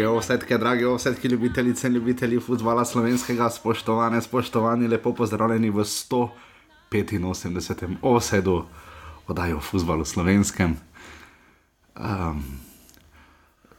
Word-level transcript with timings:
Drage 0.00 0.16
ovsetke, 0.16 0.56
drage 0.58 0.86
ovsetke, 0.88 1.28
ljubitelice 1.28 1.86
in 1.86 1.94
ljubitelji 1.94 2.40
futbola 2.40 2.84
slovenskega, 2.84 3.50
spoštovane, 3.50 4.22
spoštovani, 4.22 4.88
lepo 4.88 5.14
pozdravljeni 5.14 5.70
v 5.70 5.84
185. 5.84 7.96
osedu 8.02 8.64
oddaje 9.26 9.54
o 9.54 9.60
futbalu 9.60 10.04
slovenskem. 10.04 10.76
Um, 11.96 12.44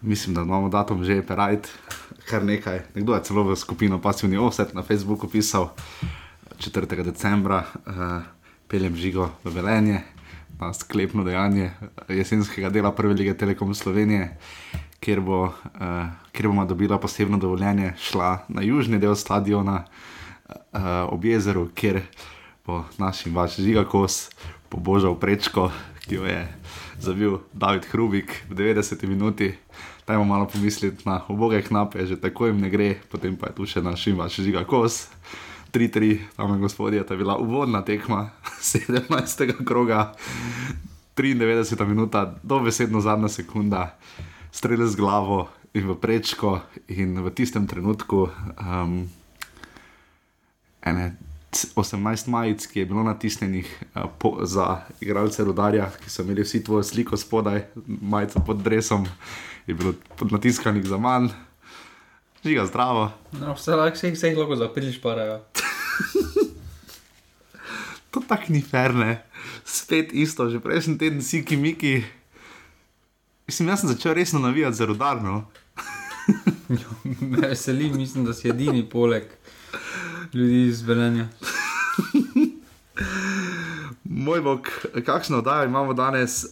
mislim, 0.02 0.36
da 0.36 0.42
imamo 0.42 0.70
datum 0.70 1.04
že 1.04 1.26
perajt, 1.26 1.68
kar 2.30 2.46
nekaj. 2.46 2.82
Nekdo 2.96 3.16
je 3.16 3.24
celo 3.24 3.44
v 3.44 3.56
skupino 3.56 4.02
Pasivni 4.02 4.38
offset 4.38 4.74
na 4.74 4.84
Facebooku 4.84 5.28
pisal 5.28 5.74
4. 6.58 7.04
decembra, 7.04 7.66
uh, 7.86 8.22
peljem 8.68 8.96
žigo 8.96 9.30
v 9.44 9.56
Velenje. 9.56 10.02
Na 10.60 10.74
sklepno 10.74 11.24
dejanje 11.24 11.72
jesenskega 12.10 12.70
dela 12.70 12.92
Prve 12.92 13.14
lige 13.14 13.34
Telekom 13.34 13.74
Slovenije, 13.74 14.38
kjer, 15.02 15.20
bo, 15.22 15.44
uh, 15.50 15.52
kjer 16.32 16.48
bomo 16.48 16.66
dobila 16.66 17.00
posebno 17.02 17.38
dovoljenje, 17.38 17.94
šla 18.00 18.46
na 18.48 18.62
južni 18.62 19.00
del 19.00 19.16
stadiona 19.16 19.84
uh, 19.84 20.82
ob 21.10 21.26
jezeru, 21.26 21.70
kjer 21.76 22.02
bo 22.66 22.84
naš 22.98 23.26
in 23.26 23.36
vaš 23.36 23.58
žigakos 23.58 24.30
pobožal 24.70 25.18
prečko, 25.20 25.72
ki 26.06 26.16
jo 26.16 26.26
je 26.26 26.48
zavil 27.02 27.40
David 27.54 27.86
Hrubik 27.92 28.44
v 28.50 28.56
90 28.56 29.08
minuti. 29.08 29.56
Dajmo 30.08 30.26
malo 30.26 30.46
pomisliti 30.46 31.04
na 31.06 31.22
oboge 31.28 31.62
knape, 31.62 32.06
že 32.06 32.22
tako 32.22 32.46
jim 32.46 32.62
ne 32.62 32.70
gre, 32.70 32.96
potem 33.12 33.36
pa 33.38 33.50
je 33.50 33.58
tu 33.58 33.66
še 33.66 33.82
naš 33.82 34.08
in 34.08 34.18
vaš 34.18 34.38
žigakos. 34.46 35.08
3-3, 35.74 36.36
tam 36.36 36.54
je 36.54 36.60
gospodje, 36.60 37.04
ta 37.08 37.14
je 37.14 37.24
bila 37.24 37.38
uvodna 37.40 37.82
tekma 37.82 38.30
17. 38.62 39.66
kroga, 39.66 40.14
93 41.18 41.88
minuta, 41.88 42.36
dobesedno 42.44 43.02
zadnja 43.02 43.30
sekunda, 43.30 43.96
strele 44.52 44.88
z 44.88 44.96
glavo 44.96 45.50
in 45.74 45.88
v 45.88 45.96
prečko, 45.96 46.62
in 46.92 47.20
v 47.24 47.32
tistem 47.32 47.68
trenutku 47.68 48.28
um, 48.60 49.08
ene 50.84 51.16
18 51.52 52.28
majic, 52.32 52.68
ki 52.68 52.80
je 52.80 52.86
bilo 52.86 53.04
natisnjenih 53.04 53.68
uh, 53.96 54.08
po, 54.20 54.44
za 54.48 54.88
igralce 55.04 55.44
rodarja, 55.44 55.92
ki 56.04 56.10
so 56.10 56.24
imeli 56.24 56.44
vsi 56.44 56.64
tvojo 56.64 56.84
sliko 56.84 57.18
spodaj, 57.18 57.66
majico 57.86 58.40
pod 58.46 58.64
dresom, 58.64 59.08
je 59.68 59.76
bilo 59.76 59.94
natiskanih 60.32 60.86
za 60.86 60.98
manj. 60.98 61.32
Žiga 62.44 62.66
zdravo. 62.66 63.12
No, 63.38 63.54
vse 63.54 63.76
lahko 63.76 63.98
se 63.98 64.08
jih 64.08 64.16
vseh 64.18 64.38
lahko 64.38 64.56
zapiriš, 64.56 65.02
pa 65.02 65.16
rejo. 65.16 65.40
To 68.12 68.20
tako 68.20 68.52
ni 68.52 68.62
fair, 68.62 68.92
ne. 68.92 69.24
Spet 69.64 70.12
isto, 70.12 70.50
že 70.52 70.60
prejšnji 70.60 71.00
teden 71.00 71.24
si 71.24 71.46
ki 71.48 71.56
miki. 71.56 72.04
Mislim, 73.52 73.68
jaz 73.68 73.80
sem 73.80 73.90
začel 73.90 74.14
resno 74.14 74.40
navijati 74.40 74.76
za 74.76 74.86
rodarno. 74.86 75.46
Me 77.20 77.38
veseli, 77.48 77.90
mislim, 77.90 78.26
da 78.26 78.34
si 78.34 78.50
edini 78.50 78.90
poleg 78.90 79.24
ljudi 80.34 80.68
iz 80.68 80.82
Velenja. 80.82 81.28
Moj 84.26 84.42
bog, 84.42 84.68
kakšno 85.06 85.38
oddajo 85.38 85.66
imamo 85.66 85.94
danes? 85.94 86.44
Uh, 86.44 86.52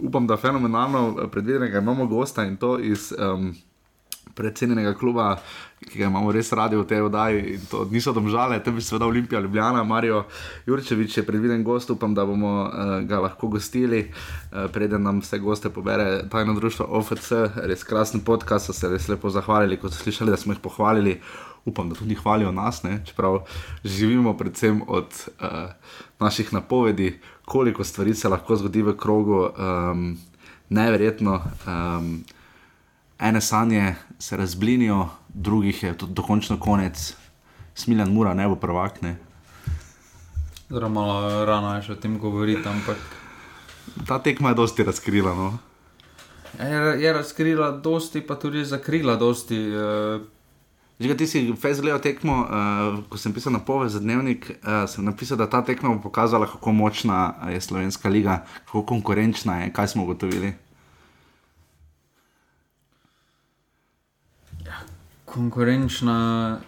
upam, 0.00 0.26
da 0.26 0.36
fenomenalno 0.36 1.28
predvidenega 1.32 1.78
imamo 1.78 2.06
gosta 2.06 2.44
in 2.44 2.56
to 2.56 2.78
iz 2.78 3.12
um, 3.18 3.54
predsednega 4.38 4.94
kluba, 4.94 5.32
ki 5.82 5.98
ga 5.98 6.06
imamo 6.06 6.30
res 6.34 6.52
radi 6.54 6.78
v 6.78 6.86
tej 6.86 7.06
oddaji. 7.08 7.58
To 7.70 7.82
niso 7.90 8.14
domžale, 8.14 8.60
te 8.62 8.70
bi 8.74 8.82
seveda 8.82 9.08
Olimpija, 9.10 9.42
Ljubljana, 9.42 9.82
Marijo 9.86 10.24
Jurčevič 10.66 11.18
je 11.18 11.26
predviden 11.26 11.64
gost, 11.66 11.90
upam, 11.90 12.14
da 12.14 12.26
bomo 12.26 12.52
uh, 12.66 12.94
ga 13.08 13.20
lahko 13.26 13.50
gostili, 13.50 14.06
uh, 14.06 14.70
preden 14.72 15.02
nam 15.02 15.20
vse 15.24 15.42
goste 15.42 15.70
pobere 15.74 16.22
tajno 16.30 16.54
društvo 16.54 16.86
OFC, 17.00 17.32
res 17.66 17.84
krasen 17.86 18.22
podcast, 18.26 18.70
so 18.70 18.76
se 18.76 18.90
res 18.90 19.10
lepo 19.10 19.30
zahvalili, 19.30 19.80
kot 19.82 19.94
so 19.94 20.06
slišali, 20.06 20.34
da 20.34 20.40
smo 20.40 20.54
jih 20.54 20.62
pohvalili. 20.62 21.18
Upam, 21.68 21.90
da 21.90 21.98
tudi 21.98 22.14
hvalijo 22.16 22.48
nas, 22.54 22.80
ne? 22.82 23.02
čeprav 23.04 23.42
živimo 23.84 24.32
predvsem 24.38 24.80
od 24.86 25.10
uh, 25.42 25.68
naših 26.22 26.52
napovedi, 26.54 27.18
koliko 27.44 27.84
stvari 27.84 28.14
se 28.14 28.28
lahko 28.28 28.56
zgodi 28.56 28.82
v 28.82 28.94
krogu, 28.96 29.42
um, 29.50 30.16
neverjetno. 30.70 31.42
Um, 31.66 32.24
ene 33.18 33.40
sanje 33.40 33.94
se 34.18 34.36
razblinijo, 34.36 35.08
drugih 35.28 35.82
je 35.82 35.98
tudi 35.98 36.14
dokončno 36.14 36.58
konec, 36.60 37.14
smiljen 37.74 38.12
mora, 38.14 38.34
ne 38.34 38.48
bo 38.48 38.56
prvak. 38.56 39.02
Ne. 39.02 39.16
Zelo 40.68 40.88
malo 40.88 41.44
rano 41.44 41.74
je 41.76 41.82
še 41.82 41.92
o 41.92 42.00
tem 42.02 42.18
govoriti, 42.18 42.68
ampak 42.68 42.98
Ta 44.06 44.18
tekma 44.18 44.48
je 44.48 44.54
dosti 44.54 44.84
razkrila. 44.84 45.34
No. 45.34 45.58
je, 46.58 47.02
je 47.02 47.12
razkrila 47.12 47.70
dosti, 47.70 48.20
pa 48.20 48.34
tudi 48.34 48.64
zakrila 48.64 49.16
dosti. 49.16 49.70
Uh, 49.70 50.22
Že 50.98 51.14
ti 51.14 51.26
si 51.26 51.54
fez 51.54 51.78
gledal 51.80 52.02
tekmo, 52.02 52.42
uh, 52.42 53.06
ko 53.06 53.14
sem 53.18 53.30
pisal 53.30 53.54
na 53.54 53.62
poved 53.62 53.86
za 53.86 54.02
dnevnik, 54.02 54.50
uh, 54.50 54.82
sem 54.90 55.04
napisal, 55.06 55.38
da 55.38 55.46
ta 55.46 55.62
tekma 55.62 55.94
bo 55.94 56.02
pokazala, 56.10 56.46
kako 56.50 56.72
močna 56.72 57.34
je 57.54 57.60
slovenska 57.60 58.08
liga, 58.10 58.42
kako 58.66 58.82
konkurenčna 58.82 59.62
je, 59.62 59.72
kaj 59.72 59.94
smo 59.94 60.02
ugotovili. 60.02 60.52
Konkurenčna, 65.34 66.58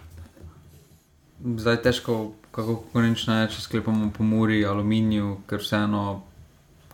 zdaj 1.57 1.81
težko, 1.81 2.31
kako 2.51 2.75
konkurenčna 2.75 3.41
je, 3.41 3.53
če 3.55 3.61
sklepamo 3.65 4.11
po 4.17 4.23
Muri, 4.23 4.61
Aluminiju, 4.65 5.37
ker 5.49 5.61
vseeno, 5.63 6.21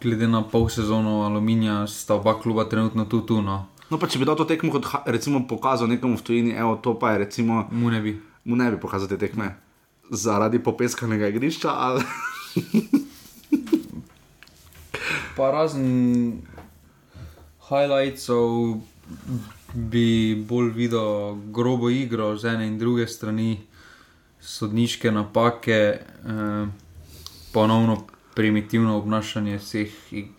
glede 0.02 0.28
na 0.30 0.44
pol 0.48 0.70
sezono 0.70 1.22
Aluminija, 1.26 1.82
sta 1.88 2.16
oba 2.16 2.38
kluba 2.40 2.68
trenutno 2.70 3.06
tu, 3.06 3.22
tu 3.22 3.42
no. 3.42 3.66
No, 3.90 4.00
pa 4.00 4.08
če 4.08 4.20
bi 4.20 4.28
dal 4.28 4.36
to 4.36 4.46
tekmo 4.48 4.72
kot 4.74 4.88
recimo 5.08 5.46
pokazal 5.48 5.88
nekomu 5.88 6.20
v 6.20 6.26
tujini, 6.28 6.52
evo, 6.60 6.76
to 6.84 6.96
pa 7.00 7.14
je 7.16 7.24
recimo, 7.26 7.68
Mu 7.72 7.92
ne 7.92 8.02
bi. 8.02 8.18
mu 8.44 8.56
ne 8.56 8.72
bi 8.72 8.80
pokazal 8.80 9.08
te 9.08 9.18
tekme. 9.18 9.56
Zaradi 10.12 10.60
popeskanega 10.60 11.28
igrišča, 11.28 11.72
ali 11.72 12.04
Pa 15.36 15.52
razen 15.52 16.42
highlightsov 17.70 18.80
bi 19.78 20.36
bolj 20.50 20.72
videl 20.74 21.36
grobo 21.54 21.90
igro 21.90 22.38
z 22.38 22.46
ene 22.46 22.68
in 22.68 22.78
druge 22.78 23.08
strani, 23.08 23.60
sodniške 24.42 25.12
napake, 25.12 26.00
eh, 26.26 26.68
ponovno 27.54 28.08
primitivno 28.36 28.98
obnašanje 28.98 29.58
vseh 29.58 29.92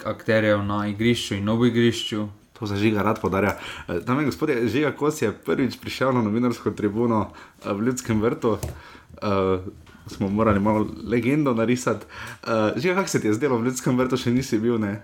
akterjev 0.04 0.62
na 0.64 0.88
igrišču 0.88 1.34
in 1.34 1.44
novo 1.44 1.66
igrišču. 1.66 2.28
to 2.58 2.66
za 2.66 2.76
žiga 2.76 3.02
rad 3.02 3.20
podarja. 3.20 3.58
Eh, 3.88 4.00
Dame 4.06 4.22
in 4.22 4.28
gospodje, 4.28 4.68
žiga 4.68 4.90
Kos 4.92 5.22
je 5.22 5.32
prvič 5.32 5.78
prišel 5.80 6.12
na 6.12 6.22
novinarsko 6.22 6.70
tribuno 6.70 7.30
eh, 7.64 7.72
v 7.72 7.82
Ljudskem 7.82 8.22
vrtu. 8.22 8.58
Uh, 9.22 9.60
smo 10.06 10.28
morali 10.28 10.60
malo 10.60 10.86
legendo 11.06 11.54
narisati. 11.54 12.06
Uh, 12.42 12.48
žiga, 12.76 12.94
kako 12.94 13.08
se 13.08 13.20
ti 13.20 13.26
je 13.26 13.34
zdelo 13.34 13.58
v 13.58 13.64
Ljudskem 13.64 13.98
vrtu, 13.98 14.16
še 14.16 14.30
nisi 14.30 14.58
bil 14.58 14.78
ne? 14.78 15.02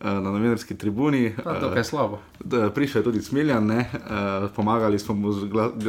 Na 0.00 0.20
novinarski 0.20 0.74
tribuni. 0.74 1.34
To 1.44 1.70
Eh, 1.76 1.84
slabo. 1.84 2.18
Prišel 2.74 3.00
je 3.00 3.04
tudi 3.04 3.22
Smiljan, 3.22 3.66
ne, 3.66 3.90
uh, 3.92 4.50
pomagali 4.56 4.98
smo 4.98 5.14
mu 5.14 5.32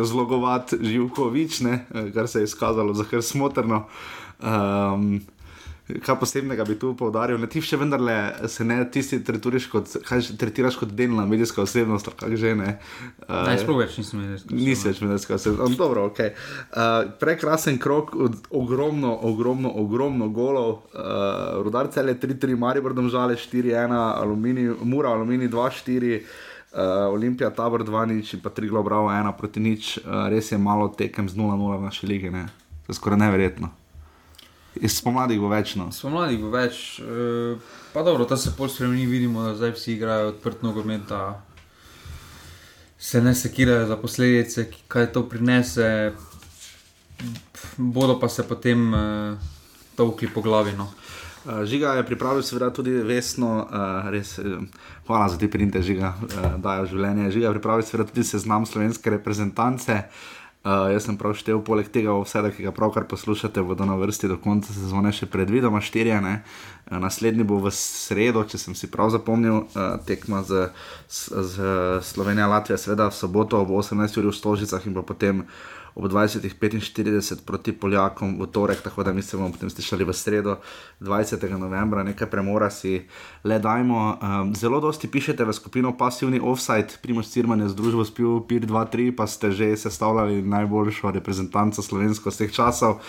zlogovati 0.04 0.78
Živkovič, 0.82 1.60
ne, 1.60 1.86
eh, 1.94 2.12
kar 2.12 2.28
se 2.28 2.40
je 2.40 2.44
izkazalo 2.44 2.94
za 2.94 3.04
kar 3.04 3.22
smotrno. 3.22 3.88
Um, 4.40 5.22
kaj 5.86 6.16
posebnega 6.20 6.66
bi 6.66 6.76
tu 6.80 6.96
poudaril? 6.98 7.38
Ne, 7.38 7.48
ti 7.52 7.62
še 7.62 7.78
vendarle 7.78 8.16
se 8.50 8.66
ne 8.66 8.80
tisti 8.92 9.20
tretiraš 9.26 9.68
kot, 9.70 9.92
kaj, 10.08 10.24
tretiraš 10.42 10.80
kot 10.82 10.96
delna 10.98 11.28
medijska 11.30 11.62
osebnost, 11.62 12.10
kako 12.18 12.40
že 12.42 12.56
ne. 12.58 12.72
Uh, 13.28 13.44
Naj 13.46 13.62
sploh 13.62 13.78
več 13.84 14.00
nisem 14.02 14.24
videl. 14.24 14.56
Nisi 14.58 14.90
več 14.90 15.04
medijska 15.06 15.38
osebnost. 15.38 15.76
Um, 15.76 15.78
dobro, 15.78 16.08
ok. 16.10 16.24
Uh, 16.26 17.12
prekrasen 17.22 17.78
krok, 17.82 18.16
od, 18.18 18.40
ogromno, 18.50 19.14
ogromno, 19.30 19.70
ogromno 19.84 20.32
golov. 20.34 20.74
Uh, 20.90 21.62
Rudarce 21.66 22.02
je 22.02 22.18
3-3, 22.26 22.58
Maribor 22.58 22.98
domžale 22.98 23.38
4-1, 23.38 23.94
aluminij, 23.94 24.74
Mura, 24.82 25.14
aluminij 25.14 25.54
2-4. 25.54 26.20
Uh, 26.76 27.14
Olimpija, 27.14 27.54
tabor 27.56 27.86
2 27.88 28.10
nič, 28.10 28.34
in 28.36 28.42
pa 28.44 28.50
3 28.52 28.68
globravo 28.74 29.14
1 29.14 29.38
proti 29.38 29.62
nič, 29.64 29.96
uh, 30.02 30.26
res 30.34 30.52
je 30.52 30.60
malo 30.60 30.90
tekem 30.92 31.30
z 31.30 31.38
0-0 31.40 31.78
v 31.78 31.82
naši 31.88 32.10
lige, 32.10 32.34
ne? 32.34 32.50
to 32.84 32.92
je 32.92 32.98
skoraj 33.00 33.22
neverjetno. 33.22 33.72
Spomladi 34.88 35.40
bo 35.40 35.48
večno. 35.48 35.92
Smo 35.92 36.10
mladi, 36.10 36.38
bo 36.38 36.50
več. 36.50 37.00
eh, 37.00 37.58
Pa 37.94 38.04
dobro, 38.04 38.26
to 38.26 38.38
se 38.38 38.52
bolj 38.58 38.70
spremeni, 38.70 39.06
vidimo, 39.06 39.44
da 39.44 39.56
zdaj 39.56 39.72
vsi 39.72 39.94
igrajo 39.94 40.28
odprt 40.28 40.62
nogomet, 40.62 41.02
da 41.10 41.42
se 43.00 43.22
ne 43.22 43.36
sekirajo 43.36 43.88
za 43.88 43.98
posledice, 43.98 44.68
kaj 44.88 45.14
to 45.14 45.24
prinese. 45.30 46.12
Bodo 47.78 48.20
pa 48.20 48.28
se 48.30 48.44
potem 48.44 48.94
uh, 48.94 49.38
tovkli 49.96 50.28
po 50.28 50.42
glavi. 50.42 50.74
No. 50.78 50.90
Uh, 51.46 51.64
Žiga 51.64 51.94
je 51.94 52.06
pripravil, 52.06 52.44
seveda, 52.44 52.74
tudi 52.74 52.92
vesno, 52.92 53.64
uh, 53.64 54.10
res, 54.12 54.38
uh, 54.44 54.60
hvala 55.08 55.30
za 55.30 55.38
te 55.38 55.48
printe, 55.48 55.80
žiga, 55.82 56.18
uh, 56.20 56.60
dajo 56.60 56.86
življenje. 56.92 57.32
Žiga 57.32 57.48
je 57.48 57.54
pripravil, 57.54 57.88
seveda, 57.88 58.12
tudi 58.12 58.28
seznam 58.28 58.66
slovenske 58.66 59.10
reprezentance. 59.10 59.94
Uh, 59.94 60.35
jaz 60.66 61.06
sem 61.06 61.18
prav 61.18 61.36
štev, 61.38 61.60
poleg 61.66 61.90
tega, 61.94 62.16
vse, 62.18 62.42
ki 62.56 62.66
ga 62.66 62.74
pravkar 62.74 63.06
poslušate, 63.10 63.62
bodo 63.62 63.86
na 63.86 63.98
vrsti 64.00 64.32
do 64.32 64.38
konca 64.42 64.74
sezone 64.74 65.12
še 65.14 65.30
predvidoma 65.30 65.82
štirje. 65.84 66.18
Ne? 66.26 66.36
Naslednji 66.90 67.46
bo 67.46 67.60
v 67.62 67.70
sredo, 67.74 68.42
če 68.50 68.58
sem 68.62 68.78
si 68.78 68.90
prav 68.90 69.14
zapomnil, 69.14 69.66
uh, 69.66 69.98
tekma 70.10 70.42
z, 70.46 70.70
z, 71.06 71.46
z 71.54 71.70
Slovenijo, 72.06 72.50
Latvijo, 72.50 72.82
seveda 72.82 73.12
v 73.12 73.18
soboto 73.18 73.62
ob 73.62 73.76
18. 73.78 74.18
uri 74.22 74.34
v 74.34 74.38
Stožicah 74.38 74.82
in 74.90 74.98
pa 74.98 75.06
potem 75.06 75.46
ob 75.96 76.12
20:45 76.12 77.46
proti 77.46 77.72
Poljakom 77.72 78.36
v 78.40 78.48
torek, 78.52 78.82
tako 78.84 79.04
da 79.04 79.14
mi 79.14 79.22
se 79.22 79.38
bomo 79.38 79.52
potem 79.52 79.70
slišali 79.70 80.04
v 80.04 80.14
sredo, 80.14 80.58
20. 81.00 81.58
novembra, 81.58 82.04
nekaj 82.04 82.28
premora 82.30 82.70
si 82.70 83.08
le 83.44 83.60
dajmo. 83.60 84.20
Um, 84.22 84.56
zelo 84.56 84.80
dosti 84.84 85.08
pišete 85.08 85.46
v 85.46 85.54
skupino 85.54 85.96
Passivni 85.98 86.40
Offside, 86.40 87.00
Primoš 87.02 87.32
Cirman 87.32 87.64
je 87.64 87.70
z 87.70 87.76
družbo 87.76 88.04
spil 88.06 88.44
PIR 88.44 88.68
2-3, 88.68 89.16
pa 89.16 89.28
ste 89.28 89.52
že 89.52 89.72
sestavljali 89.78 90.44
najboljšo 90.44 91.12
reprezentanco 91.12 91.82
slovensko 91.82 92.32
z 92.32 92.38
teh 92.38 92.52
časov. 92.52 93.00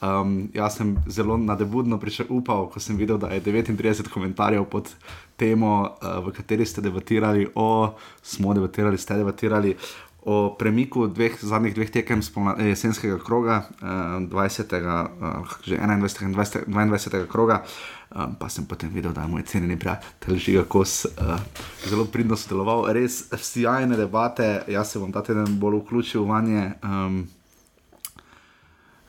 Um, 0.00 0.48
jaz 0.54 0.78
sem 0.78 0.96
zelo 1.08 1.36
nadebudno 1.36 2.00
upal, 2.28 2.70
ko 2.72 2.80
sem 2.80 2.96
videl, 2.96 3.18
da 3.18 3.28
je 3.28 3.40
39 3.40 4.08
komentarjev 4.08 4.64
pod 4.64 4.88
temo, 5.36 5.92
uh, 6.00 6.24
v 6.24 6.32
kateri 6.32 6.64
ste 6.64 6.80
debatirali, 6.80 7.52
o, 7.54 7.92
smo 8.22 8.54
debatirali, 8.54 8.96
ste 8.96 9.20
debatirali 9.20 9.76
o 10.22 10.54
premiku 10.58 11.06
dveh, 11.08 11.38
zadnjih 11.40 11.74
dveh 11.74 11.90
tekem 11.90 12.20
eh, 12.20 12.64
jesenskega 12.72 13.18
kroga, 13.24 13.64
uh, 13.80 14.20
20. 14.28 14.28
Uh, 14.28 15.48
že 15.64 15.76
21. 15.76 16.28
in 16.28 16.34
20, 16.34 16.68
22. 16.68 17.26
kroga. 17.26 17.64
Um, 18.10 18.34
pa 18.34 18.48
sem 18.50 18.66
potem 18.66 18.90
videl, 18.90 19.12
da 19.14 19.22
je 19.22 19.30
moj 19.30 19.42
cenjeni 19.46 19.78
prijatelj 19.78 20.38
Žiga 20.38 20.64
Kos 20.68 21.04
uh, 21.06 21.38
zelo 21.86 22.04
pridno 22.04 22.36
sodeloval, 22.36 22.90
res 22.92 23.30
sjajne 23.30 23.96
debate, 23.96 24.64
jaz 24.66 24.90
se 24.90 24.98
bom 24.98 25.12
ta 25.14 25.22
teden 25.22 25.60
bolj 25.62 25.84
vključil 25.84 26.26
v 26.26 26.40
nje. 26.48 26.64
Um, 26.84 27.20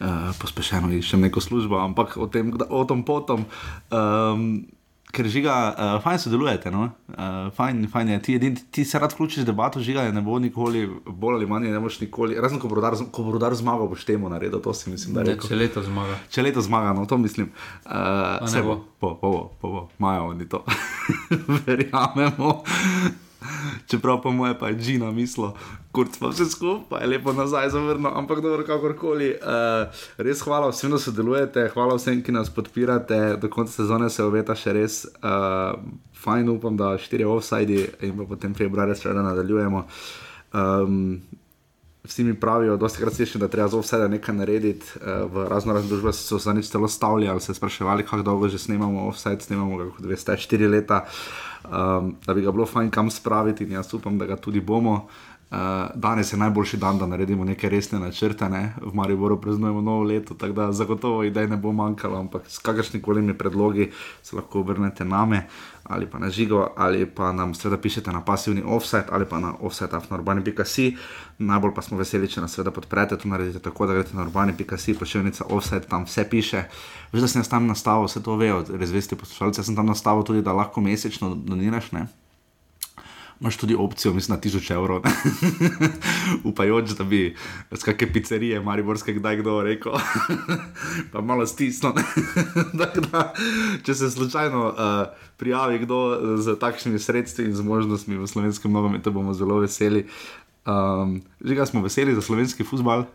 Uh, 0.01 0.33
pospešeno 0.41 0.87
iščem 0.97 1.21
neko 1.21 1.37
službo, 1.37 1.77
ampak 1.77 2.15
o 2.17 2.25
tem, 2.25 2.49
o 2.73 2.79
tom 2.89 3.03
potom. 3.05 3.43
Um, 3.93 4.65
ker 5.11 5.27
žiga, 5.31 5.55
uh, 5.71 5.93
fajn 6.03 6.19
sodelujete. 6.19 6.71
No? 6.71 6.89
Uh, 7.11 7.49
fajn, 7.55 7.83
fajn 7.91 8.13
je. 8.13 8.19
Ti, 8.27 8.35
edin, 8.39 8.57
ti 8.71 8.85
se 8.85 8.99
rad 8.99 9.13
vključiš 9.13 9.43
v 9.43 9.49
debato, 9.51 9.81
žiga, 9.83 10.07
ne 10.11 10.23
bo 10.25 10.39
nikoli, 10.39 10.85
bolj 11.05 11.39
ali 11.39 11.49
manj, 11.49 11.69
ne 11.71 11.79
boš 11.83 11.99
nikoli. 12.03 12.37
Razen 12.41 12.59
ko 12.59 12.71
bo 12.71 12.79
rodar 13.31 13.55
zmagal, 13.55 13.89
boš 13.91 14.05
temu 14.07 14.31
naredil, 14.31 14.61
to 14.63 14.73
si 14.73 14.91
mislim. 14.91 15.19
Ne, 15.21 15.37
če 15.39 15.57
leto 15.57 15.83
zmaga. 15.85 16.19
Če 16.31 16.45
leto 16.47 16.63
zmaga, 16.65 16.93
no 16.97 17.07
to 17.09 17.19
mislim. 17.21 17.51
Uh, 17.85 18.47
se 18.49 18.63
bo, 18.65 18.81
bo, 19.01 19.15
bo, 19.21 19.31
bo, 19.31 19.43
bo, 19.61 19.73
bo. 19.75 19.87
majo 19.99 20.31
oni 20.31 20.49
to. 20.49 20.63
Verjamemo. 21.65 22.61
Čeprav 23.87 24.21
pa 24.21 24.29
moje 24.29 24.59
pa 24.59 24.67
je 24.67 24.77
Džina 24.77 25.11
mislo, 25.11 25.55
kurc 25.91 26.17
pa 26.19 26.27
vse 26.31 26.45
skupaj, 26.45 27.07
lepo 27.07 27.33
nazaj 27.33 27.69
zavrno, 27.69 28.11
ampak 28.15 28.41
dobro, 28.41 28.65
kakorkoli. 28.65 29.33
Uh, 29.41 30.03
res 30.17 30.41
hvala 30.41 30.69
vsem, 30.71 30.91
da 30.91 30.99
sodelujete, 30.99 31.67
hvala 31.73 31.97
vsem, 31.99 32.21
ki 32.23 32.31
nas 32.31 32.49
podpirate, 32.53 33.37
do 33.41 33.49
konca 33.49 33.73
sezone 33.73 34.09
se 34.09 34.23
obeta 34.23 34.55
še 34.55 34.75
res. 34.77 35.03
Uh, 35.19 35.75
fajn 36.21 36.49
upam, 36.55 36.77
da 36.77 36.95
štiri 37.01 37.27
offside 37.27 37.89
in 38.05 38.25
potem 38.29 38.55
februarja 38.55 38.97
še 38.97 39.11
vedno 39.11 39.27
nadaljujemo. 39.27 39.85
Um, 40.53 41.21
Vsi 42.01 42.23
mi 42.25 42.33
pravijo, 42.33 42.79
da 42.81 42.87
je 42.89 43.05
vse 43.05 43.37
da 43.37 43.47
treba 43.47 43.67
za 43.69 43.77
vse 43.77 43.97
nekaj 44.09 44.35
narediti. 44.35 44.85
V 45.05 45.43
razno 45.49 45.73
razne 45.73 45.89
družbe 45.89 46.09
so 46.13 46.39
se 46.39 46.43
za 46.49 46.53
nič 46.53 46.71
celo 46.73 46.87
stavljali, 46.89 47.41
se 47.41 47.53
spraševali, 47.53 48.03
kako 48.03 48.23
dolgo 48.25 48.47
že 48.49 48.57
snemamo, 48.57 49.11
vse 49.11 49.37
snemamo, 49.39 49.77
kako 49.77 50.03
204 50.03 50.69
leta. 50.69 51.05
Uh, 51.05 51.50
um, 51.71 52.15
da 52.25 52.33
bi 52.33 52.41
ga 52.41 52.51
bilo 52.51 52.65
fajn 52.65 52.89
kam 52.91 53.09
spraviti 53.09 53.63
in 53.63 53.71
jaz 53.71 53.93
upam, 53.93 54.17
da 54.17 54.25
ga 54.25 54.35
tudi 54.35 54.61
bomo. 54.61 55.07
Uh, 55.51 55.57
danes 55.95 56.33
je 56.33 56.37
najboljši 56.39 56.77
dan, 56.77 56.97
da 56.97 57.05
naredimo 57.05 57.43
neke 57.43 57.69
resne 57.69 57.99
načrte, 57.99 58.49
ne? 58.49 58.73
v 58.81 58.93
Mariboru 58.95 59.41
praznujemo 59.41 59.81
novo 59.81 60.03
leto, 60.03 60.33
tako 60.33 60.53
da 60.53 60.71
zagotovo 60.71 61.23
idej 61.23 61.47
ne 61.47 61.57
bo 61.57 61.71
manjkalo, 61.71 62.19
ampak 62.19 62.47
s 62.47 62.59
kakršni 62.59 63.01
koli 63.01 63.33
predlogi 63.37 63.91
se 64.23 64.35
lahko 64.35 64.59
obrnete 64.59 65.05
name 65.05 65.47
ali 65.83 66.05
pa 66.05 66.19
na 66.19 66.29
žigo, 66.29 66.67
ali 66.77 67.05
pa 67.05 67.31
nam 67.31 67.53
seveda 67.53 67.81
pišete 67.81 68.11
na 68.11 68.21
pasivni 68.21 68.63
offset 68.65 69.05
ali 69.11 69.25
pa 69.25 69.39
na 69.39 69.53
offset.urbani.si. 69.59 70.95
Najbolj 71.37 71.73
pa 71.75 71.81
smo 71.81 71.97
veseli, 71.97 72.27
če 72.27 72.41
nas 72.41 72.55
seveda 72.55 72.71
podprete, 72.71 73.17
to 73.17 73.27
naredite 73.27 73.59
tako, 73.59 73.87
da 73.87 73.93
greste 73.93 74.15
na 74.15 74.23
urbani.si, 74.23 74.93
pošiljnica 74.93 75.45
offset, 75.49 75.87
tam 75.89 76.07
vse 76.07 76.29
piše. 76.29 76.63
Veš, 77.11 77.21
da 77.21 77.27
sem 77.27 77.39
jaz 77.39 77.49
tam 77.49 77.67
nastavil, 77.67 78.07
vse 78.07 78.23
to 78.23 78.39
vejo, 78.39 78.63
res 78.71 78.95
veste, 78.95 79.19
poslušalci, 79.19 79.63
sem 79.63 79.75
tam 79.75 79.91
nastavil 79.91 80.23
tudi, 80.23 80.41
da 80.41 80.53
lahko 80.53 80.81
mesečno 80.81 81.35
doniraš, 81.35 81.91
ne? 81.91 82.07
Imaš 83.41 83.57
tudi 83.57 83.75
opcijo, 83.75 84.13
mislim, 84.13 84.35
na 84.35 84.41
1000 84.41 84.73
evrov, 84.73 85.01
upajoč, 86.49 86.89
da 86.89 87.03
bi 87.03 87.35
z 87.71 87.83
kakšne 87.83 88.13
pizzerije, 88.13 88.59
mariborske, 88.61 89.13
kdaj 89.13 89.41
kdo 89.41 89.61
rekel, 89.65 89.97
pa 91.11 91.21
malo 91.21 91.47
stisnil. 91.49 91.97
če 93.85 93.95
se 93.95 94.11
slučajno 94.11 94.67
uh, 94.67 94.75
prijavi 95.37 95.79
kdo 95.79 95.97
z 96.37 96.55
takšnimi 96.59 96.99
sredstvi 96.99 97.49
in 97.49 97.57
zmožnostmi 97.57 98.17
v 98.17 98.27
slovenskem 98.29 98.71
nogometu, 98.71 99.11
bomo 99.11 99.33
zelo 99.33 99.57
veseli. 99.59 100.05
Um, 100.65 101.21
že 101.41 101.57
ga 101.57 101.65
smo 101.65 101.81
veseli 101.81 102.13
za 102.15 102.21
slovenski 102.21 102.63
futbal. 102.63 103.09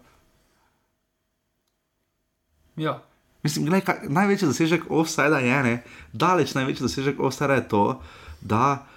Ja. 2.76 2.98
Mislim, 3.46 3.70
gledaj, 3.70 3.86
kaj, 3.86 4.10
največji 4.10 4.50
dosežek 4.50 4.90
offside 4.90 5.38
je, 5.38 5.62
ne? 5.62 5.74
daleč 6.12 6.58
največji 6.58 6.82
dosežek 6.82 7.20
offside 7.22 7.54
je 7.54 7.68
to, 7.68 8.02
da 8.42 8.90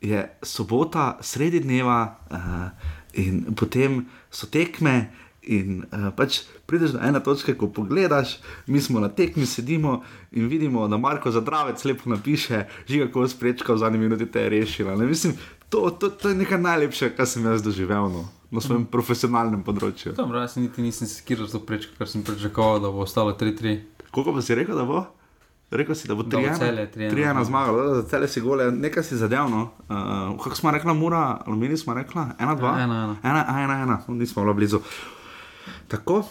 je 0.00 0.38
sobota, 0.42 1.18
sredi 1.20 1.60
dneva 1.60 2.18
uh, 2.30 2.38
in 3.12 3.54
potem 3.54 4.06
so 4.30 4.46
tekme. 4.46 5.10
In 5.48 5.80
uh, 5.80 6.10
pač 6.12 6.42
prideš 6.68 6.92
do 6.92 7.00
ene 7.00 7.22
točke, 7.24 7.54
ko 7.56 7.70
pogledaš, 7.72 8.36
mi 8.68 8.82
smo 8.84 9.00
na 9.00 9.08
tekmi, 9.08 9.46
sedimo 9.48 10.02
in 10.36 10.48
vidimo, 10.48 10.84
da 10.88 10.98
Marko 11.00 11.30
Zadravec 11.32 11.84
lepo 11.88 12.10
napiše, 12.12 12.66
že 12.84 13.06
kako 13.06 13.24
je 13.24 13.32
sprečkal 13.32 13.76
v 13.76 13.80
zadnji 13.80 13.98
minuti 13.98 14.26
te 14.28 14.44
rešila. 14.48 14.96
Mislim, 14.96 15.38
to, 15.68 15.90
to, 15.90 16.10
to 16.10 16.28
je 16.28 16.34
nekaj 16.34 16.60
najlepšega, 16.60 17.16
kar 17.16 17.26
sem 17.26 17.44
jaz 17.44 17.64
doživel 17.64 18.12
no, 18.12 18.28
na 18.50 18.60
svojem 18.60 18.84
mm. 18.84 18.92
profesionalnem 18.92 19.64
področju. 19.64 20.12
Tam 20.16 20.32
res 20.36 20.56
niti 20.60 20.84
nisem 20.84 21.08
sekiral 21.08 21.48
za 21.48 21.60
prečko, 21.64 21.96
ker 21.96 22.08
sem 22.08 22.24
pričakoval, 22.24 22.82
da 22.84 22.92
bo 22.92 23.08
ostalo 23.08 23.32
3-3. 23.32 23.78
Koliko 24.12 24.36
pa 24.36 24.44
si 24.44 24.56
rekel, 24.56 24.76
da 24.76 24.84
bo? 24.88 25.06
Rekel 25.70 25.94
si, 25.94 26.08
da 26.08 26.14
bo 26.14 26.22
3-1 26.22 27.44
zmagal, 27.44 27.94
za 27.94 28.08
cele 28.08 28.28
si 28.28 28.40
gole, 28.40 28.70
nekaj 28.72 29.02
si 29.02 29.16
zadevno. 29.16 29.70
Uh, 29.88 30.40
kako 30.44 30.56
smo 30.56 30.70
rekli, 30.70 30.94
mora, 30.94 31.40
alumini 31.46 31.76
smo 31.76 31.94
rekli, 31.94 32.22
1-2. 32.40 33.14
1-1, 33.22 34.08
nismo 34.08 34.42
bili 34.42 34.54
blizu. 34.54 34.80
Tako 35.88 36.18
uh, 36.18 36.24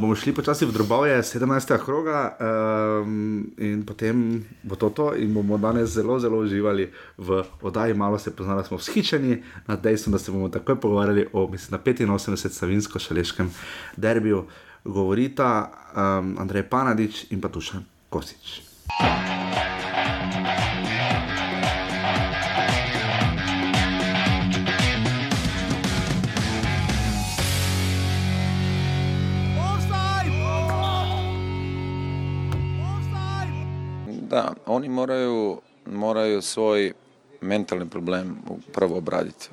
bomo 0.00 0.14
šli 0.14 0.34
počasi 0.34 0.66
v 0.66 0.72
drobove 0.72 1.22
17. 1.22 1.84
kroga 1.84 2.36
um, 2.38 3.46
in 3.58 3.86
potem 3.86 4.44
bo 4.62 4.76
to 4.76 4.90
to 4.90 5.14
in 5.14 5.34
bomo 5.34 5.58
danes 5.58 5.90
zelo, 5.90 6.18
zelo 6.18 6.38
uživali 6.38 6.90
v 7.18 7.44
oddaji. 7.62 7.94
Malo 7.94 8.18
se 8.18 8.36
poznali, 8.36 8.64
smo 8.64 8.76
vzhičeni 8.76 9.42
nad 9.66 9.82
dejstvom, 9.82 10.12
da 10.12 10.18
se 10.18 10.32
bomo 10.32 10.48
takoj 10.48 10.80
pogovarjali 10.80 11.26
o 11.32 11.48
mislim, 11.50 11.80
85. 11.80 12.48
savinsko-šaleškem 12.50 13.50
derbiju. 13.96 14.44
Govorita 14.84 15.70
um, 15.96 16.36
Andrej 16.38 16.62
Panadič 16.62 17.26
in 17.30 17.40
pa 17.40 17.48
Tušan 17.48 17.84
Kosič. 18.10 18.73
Da, 34.34 34.52
oni 34.66 34.88
moraju, 34.88 35.60
moraju 35.86 36.42
svoj 36.42 36.92
mentalni 37.40 37.88
problem 37.88 38.36
prvo 38.72 38.96
obraditi. 38.96 39.48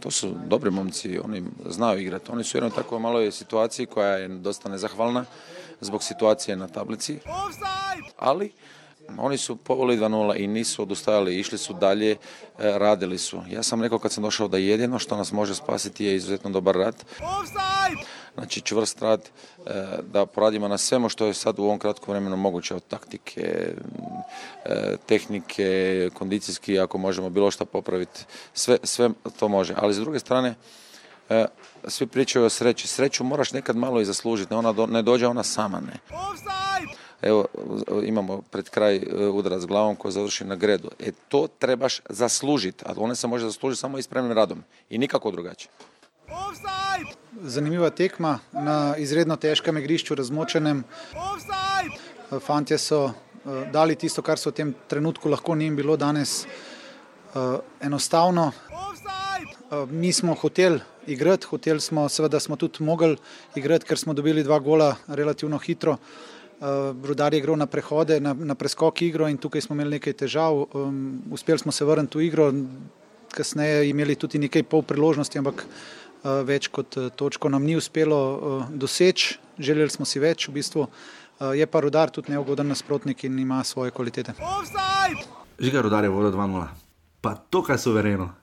To 0.00 0.10
su 0.10 0.34
dobri 0.46 0.70
momci, 0.70 1.18
oni 1.18 1.42
znaju 1.68 2.00
igrati. 2.00 2.32
Oni 2.32 2.44
su 2.44 2.56
u 2.56 2.58
jednoj 2.58 2.76
takvoj 2.76 3.00
maloj 3.00 3.30
situaciji 3.30 3.86
koja 3.86 4.08
je 4.08 4.28
dosta 4.28 4.68
nezahvalna 4.68 5.24
zbog 5.82 6.02
situacije 6.02 6.56
na 6.56 6.68
tablici. 6.68 7.18
Ali 8.18 8.52
oni 9.18 9.38
su 9.38 9.56
povoli 9.56 9.96
2-0 9.96 10.36
i 10.36 10.46
nisu 10.46 10.82
odustajali, 10.82 11.38
išli 11.38 11.58
su 11.58 11.72
dalje, 11.72 12.10
e, 12.10 12.16
radili 12.58 13.18
su. 13.18 13.42
Ja 13.50 13.62
sam 13.62 13.82
rekao 13.82 13.98
kad 13.98 14.12
sam 14.12 14.22
došao 14.22 14.48
da 14.48 14.58
jedino 14.58 14.98
što 14.98 15.16
nas 15.16 15.32
može 15.32 15.54
spasiti 15.54 16.04
je 16.04 16.16
izuzetno 16.16 16.50
dobar 16.50 16.76
rad. 16.76 17.04
Znači 18.34 18.60
čvrst 18.60 19.02
rad, 19.02 19.20
e, 19.66 19.70
da 20.12 20.26
poradimo 20.26 20.68
na 20.68 20.78
svemu 20.78 21.08
što 21.08 21.26
je 21.26 21.34
sad 21.34 21.58
u 21.58 21.62
ovom 21.62 21.78
kratkom 21.78 22.12
vremenu 22.12 22.36
moguće 22.36 22.74
od 22.74 22.82
taktike, 22.88 23.74
e, 24.64 24.96
tehnike, 25.06 26.10
kondicijski, 26.14 26.78
ako 26.78 26.98
možemo 26.98 27.30
bilo 27.30 27.50
što 27.50 27.64
popraviti, 27.64 28.24
sve, 28.54 28.78
sve 28.82 29.10
to 29.38 29.48
može. 29.48 29.74
Ali 29.76 29.94
s 29.94 29.98
druge 29.98 30.18
strane, 30.18 30.54
svi 31.88 32.06
pričaju 32.06 32.44
o 32.44 32.48
sreći. 32.48 32.88
Sreću 32.88 33.24
moraš 33.24 33.52
nekad 33.52 33.76
malo 33.76 34.00
i 34.00 34.04
zaslužiti, 34.04 34.54
ona 34.54 34.72
do, 34.72 34.86
ne 34.86 35.02
dođe 35.02 35.26
ona 35.26 35.42
sama, 35.42 35.80
ne. 35.80 35.98
Evo, 37.22 37.46
imamo 38.02 38.42
pred 38.50 38.70
kraj 38.70 38.96
e, 38.96 39.28
udarac 39.28 39.62
glavom 39.62 39.96
koji 39.96 40.12
završi 40.12 40.44
na 40.44 40.56
gredu. 40.56 40.90
E, 40.98 41.12
to 41.28 41.48
trebaš 41.58 42.00
zaslužiti, 42.08 42.84
a 42.86 42.92
ona 42.96 43.14
se 43.14 43.26
može 43.26 43.46
zaslužiti 43.46 43.80
samo 43.80 43.98
ispravnim 43.98 44.32
radom 44.32 44.64
i 44.90 44.98
nikako 44.98 45.30
drugačije. 45.30 45.70
Offside! 46.28 47.22
zanimiva 47.42 47.90
tekma 47.90 48.38
na 48.52 48.94
izredno 48.96 49.36
težkem 49.36 49.78
igrišču, 49.78 50.14
razmočenem. 50.14 50.84
Fantje 52.40 52.78
so 52.78 53.10
dali 53.72 53.94
tisto, 53.94 54.22
kar 54.22 54.38
so 54.38 54.50
v 54.50 54.54
tem 54.54 54.74
trenutku 54.88 55.30
lahko 55.30 55.56
njim 55.56 55.76
bilo 55.76 55.96
danes 55.96 56.46
enostavno. 57.80 58.52
Uh, 59.72 59.90
mi 59.90 60.12
smo 60.12 60.34
hoteli 60.34 60.80
igrati, 61.06 61.46
hoteli 61.46 61.80
smo, 61.80 62.08
seveda 62.08 62.40
smo 62.40 62.56
tudi 62.56 62.84
mogli 62.84 63.16
igrati, 63.54 63.86
ker 63.88 63.98
smo 63.98 64.12
dobili 64.12 64.42
dva 64.44 64.58
gola 64.58 64.96
relativno 65.06 65.58
hitro. 65.58 65.92
Uh, 65.92 66.68
Rudar 67.04 67.32
je 67.34 67.38
igral 67.38 67.56
na 67.56 67.66
prehode, 67.66 68.20
na, 68.20 68.34
na 68.34 68.54
preskok 68.54 69.02
igro 69.02 69.28
in 69.28 69.38
tukaj 69.38 69.60
smo 69.60 69.74
imeli 69.74 69.90
nekaj 69.96 70.12
težav. 70.12 70.66
Um, 70.74 71.22
uspeli 71.30 71.58
smo 71.58 71.72
se 71.72 71.84
vrniti 71.84 72.18
v 72.18 72.26
igro, 72.26 72.52
kasneje 73.32 73.88
imeli 73.88 74.14
tudi 74.14 74.38
nekaj 74.38 74.62
pol 74.62 74.82
priložnosti, 74.82 75.38
ampak 75.40 75.64
uh, 75.64 76.42
več 76.44 76.68
kot 76.68 76.98
točko 77.16 77.48
nam 77.48 77.64
ni 77.64 77.76
uspelo 77.76 78.20
uh, 78.20 78.68
doseči. 78.68 79.38
Želeli 79.58 79.90
smo 79.90 80.04
si 80.04 80.20
več, 80.20 80.48
v 80.48 80.58
bistvu 80.58 80.84
uh, 80.84 80.92
je 81.56 81.66
pa 81.66 81.80
Rudar 81.80 82.12
tudi 82.12 82.36
neugoden 82.36 82.68
nasprotnik 82.68 83.24
in 83.24 83.38
ima 83.38 83.64
svoje 83.64 83.90
kvalitete. 83.90 84.36
Žiga 85.58 85.88
Rudar 85.88 86.04
je 86.04 86.12
vodo 86.12 86.36
2-0. 86.36 86.68
Pa 87.24 87.34
to, 87.48 87.62
kaj 87.62 87.78
suvereno. 87.78 88.41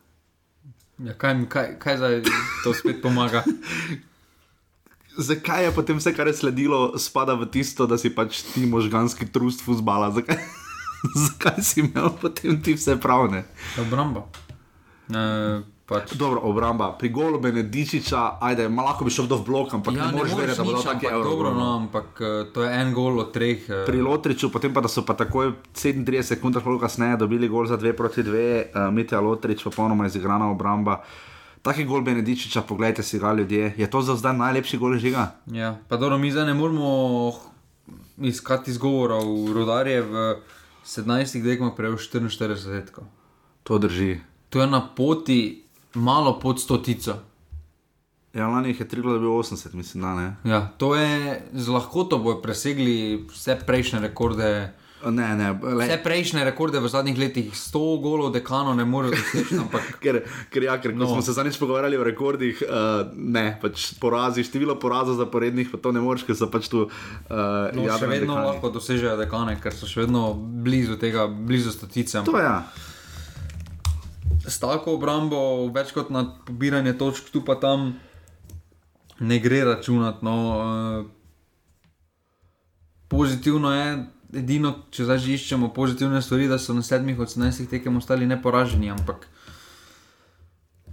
Ja, 0.99 1.13
kaj, 1.15 1.45
kaj, 1.47 1.67
kaj 1.79 1.97
zdaj 1.97 2.21
to 2.63 2.73
spet 2.75 3.01
pomaga? 3.01 3.43
Zakaj 5.29 5.65
je 5.65 5.71
potem 5.75 5.97
vse, 5.99 6.11
kar 6.15 6.27
je 6.27 6.33
sledilo, 6.33 6.97
spada 6.99 7.35
v 7.39 7.47
tisto, 7.51 7.87
da 7.87 7.97
si 7.99 8.11
pač 8.11 8.43
ti 8.53 8.65
možganski 8.67 9.27
trust 9.31 9.63
fusbala? 9.63 10.11
Zakaj, 10.15 10.39
zakaj 11.27 11.63
si 11.63 11.83
imel 11.83 12.11
potem 12.19 12.59
ti 12.63 12.75
vse 12.75 12.99
pravne? 12.99 13.45
Obramba. 13.79 14.27
Uh, 15.09 15.63
pač. 15.89 16.13
Dobro, 16.13 16.43
obramba. 16.45 16.91
Pri 16.93 17.09
golu 17.09 17.39
Benedičiča, 17.41 18.37
ajde, 18.41 18.69
malo 18.69 18.91
lahko 18.91 19.07
bi 19.07 19.13
šel 19.13 19.25
do 19.25 19.39
v 19.41 19.45
blok, 19.49 19.73
ampak 19.73 19.97
ja, 19.97 20.11
ne 20.11 20.17
moreš 20.17 20.35
verjeti, 20.37 20.57
da 20.61 20.65
bo 20.67 20.75
tako 20.77 21.09
ampak, 21.09 21.23
dobro, 21.25 21.53
no, 21.57 21.69
ampak 21.81 22.21
uh, 22.21 22.29
to 22.53 22.63
je 22.63 22.69
en 22.69 22.93
gol 22.93 23.17
od 23.23 23.33
treh. 23.33 23.65
Uh, 23.65 23.81
Pri 23.89 24.03
Lotriču, 24.05 24.51
potem 24.53 24.73
pa 24.73 24.85
so 24.85 25.01
pa 25.01 25.17
takoj 25.17 25.57
37 25.73 26.37
sekund, 26.37 26.61
pol 26.61 26.77
kasneje 26.77 27.17
dobili 27.17 27.49
gol 27.49 27.65
za 27.65 27.81
2 27.81 27.97
proti 27.97 28.21
2, 28.21 28.29
uh, 28.29 28.93
Mitja 28.93 29.17
Lotrič, 29.17 29.65
popolnoma 29.65 30.05
izigrana 30.05 30.51
obramba. 30.53 31.01
Taki 31.65 31.83
gol 31.83 32.05
Benedičiča, 32.05 32.61
pogledajte 32.63 33.03
si 33.03 33.19
ga 33.19 33.33
ljudje. 33.33 33.73
Je 33.75 33.89
to 33.89 34.05
za 34.05 34.15
zdaj 34.15 34.37
najlepši 34.37 34.77
gol 34.77 34.95
žiga? 34.95 35.35
Ja, 35.51 35.75
pa 35.89 35.97
dobro, 35.97 36.21
mi 36.21 36.31
zdaj 36.31 36.45
ne 36.45 36.53
moramo 36.53 37.33
iskati 38.21 38.71
izgovorov. 38.71 39.25
Rudar 39.51 39.87
je 39.87 40.01
v 40.01 40.13
17 40.85 41.43
tekmah 41.43 41.73
prejel 41.75 41.97
44 41.97 42.55
zadetkov. 42.55 43.03
To 43.63 43.77
drži. 43.77 44.19
To 44.49 44.61
je 44.61 44.67
na 44.67 44.81
poti 44.81 45.68
malo 45.93 46.39
pod 46.39 46.61
stotico. 46.61 47.17
Ja, 48.33 48.47
lani 48.47 48.69
jih 48.69 48.79
je 48.79 48.87
triglo, 48.87 49.11
da 49.11 49.17
je 49.17 49.19
bil 49.19 49.29
80, 49.29 49.73
mislim, 49.73 50.03
da 50.03 50.15
ne. 50.15 50.35
Ja, 50.43 50.67
to 50.77 50.95
je 50.95 51.41
z 51.53 51.69
lahkoto 51.69 52.17
bojo 52.17 52.41
presegli 52.41 53.25
vse 53.31 53.57
prejšnje 53.65 53.99
rekorde. 53.99 54.73
Ne, 55.05 55.35
ne, 55.35 55.47
le. 55.63 55.85
Vse 55.87 55.97
prejšnje 56.03 56.43
rekorde 56.43 56.79
v 56.79 56.91
zadnjih 56.91 57.17
letih, 57.17 57.53
100 57.55 57.81
golov 58.03 58.33
dekano, 58.35 58.75
ne 58.75 58.85
morejo 58.85 59.15
doseči. 59.15 59.57
Ampak... 59.57 59.87
ker, 60.03 60.21
ker, 60.53 60.63
ja, 60.63 60.75
ker 60.81 60.93
no. 60.93 61.07
smo 61.07 61.23
se 61.25 61.33
zadnjič 61.33 61.57
pogovarjali 61.57 61.97
o 61.97 62.03
rekordih, 62.03 62.61
uh, 62.67 63.07
ne, 63.15 63.57
pač 63.61 63.95
porazi, 63.99 64.43
število 64.45 64.75
porazov 64.79 65.17
zaporednih, 65.17 65.71
pa 65.71 65.81
to 65.81 65.95
ne 65.95 66.03
moreš, 66.03 66.27
ker 66.27 66.37
so 66.37 66.51
pač 66.53 66.69
tu. 66.69 66.85
Uh, 66.85 67.71
no, 67.73 67.87
še 67.87 68.11
vedno 68.11 68.35
dekani. 68.35 68.45
lahko 68.51 68.73
dosežejo 68.77 69.17
dekane, 69.23 69.57
ker 69.63 69.73
so 69.73 69.89
še 69.89 70.03
vedno 70.03 70.35
blizu 70.37 70.99
tega, 71.01 71.25
blizu 71.25 71.73
stotice. 71.73 72.21
To 72.29 72.37
je. 72.37 72.45
Ja 72.45 72.61
s 74.49 74.59
tako 74.59 74.97
obrambo, 74.97 75.39
več 75.73 75.93
kot 75.95 76.09
na 76.13 76.25
pobiranje 76.45 76.93
točk, 76.97 77.29
tu 77.33 77.41
pa 77.45 77.55
tam 77.55 77.93
ne 79.19 79.39
gre 79.39 79.63
računati. 79.67 80.25
No, 80.25 80.35
uh, 80.57 81.05
pozitivno 83.07 83.73
je, 83.75 83.87
edino, 84.41 84.73
če 84.91 85.07
zdaj 85.09 85.29
iščemo 85.35 85.71
pozitivne 85.75 86.21
stvari, 86.21 86.47
da 86.47 86.59
so 86.61 86.73
na 86.73 86.83
sedmih 86.85 87.19
od 87.19 87.31
17 87.31 87.69
tekem 87.69 87.97
ostali 87.97 88.27
neporaženi. 88.29 88.91
Ampak 88.93 89.27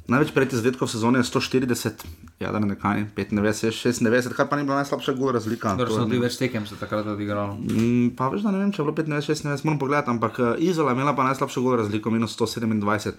Največ 0.06 0.30
prejti 0.30 0.54
zadetkov 0.54 0.86
v 0.86 0.94
sezoni 0.94 1.18
je 1.18 1.26
140, 1.26 2.04
ja, 2.38 2.52
da 2.54 2.60
ne 2.62 2.76
kaj, 2.78 3.08
95, 3.16 3.74
96, 3.74 4.36
kar 4.38 4.46
pa 4.46 4.54
ni 4.54 4.62
bila 4.62 4.78
najslabša 4.78 5.14
gora 5.18 5.34
razlika. 5.40 5.74
Dobro, 5.74 5.90
so 5.90 6.04
tudi 6.06 6.20
več 6.22 6.36
tekem 6.38 6.66
se 6.66 6.78
takrat 6.78 7.08
odigralo. 7.10 7.56
Mm, 7.58 8.12
pa 8.14 8.28
veš, 8.30 8.44
da 8.46 8.52
ne 8.54 8.60
vem, 8.62 8.70
če 8.70 8.84
je 8.84 8.86
bilo 8.86 8.94
95, 8.94 9.42
96, 9.50 9.66
moram 9.66 9.80
pogledati, 9.82 10.12
ampak 10.14 10.38
uh, 10.38 10.52
Izola 10.62 10.94
je 10.94 10.98
imela 11.00 11.14
pa 11.18 11.26
najslabša 11.26 11.62
gora 11.64 11.82
razliko, 11.82 12.12
minus 12.14 12.38
127. 12.38 13.18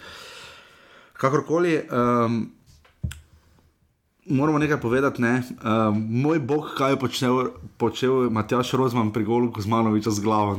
Kakorkoli, 1.19 1.73
um, 1.91 2.39
moramo 4.31 4.63
nekaj 4.63 4.79
povedati, 4.79 5.21
ne? 5.27 5.33
um, 5.59 5.99
moj 6.23 6.39
bog, 6.39 6.71
kaj 6.79 6.95
je 6.95 7.01
počel, 7.03 7.41
počel 7.75 8.29
Matjaš 8.31 8.71
Rozman 8.79 9.11
pri 9.11 9.27
golu 9.27 9.51
Kozmanoviča 9.51 10.15
z 10.15 10.23
glavo, 10.23 10.55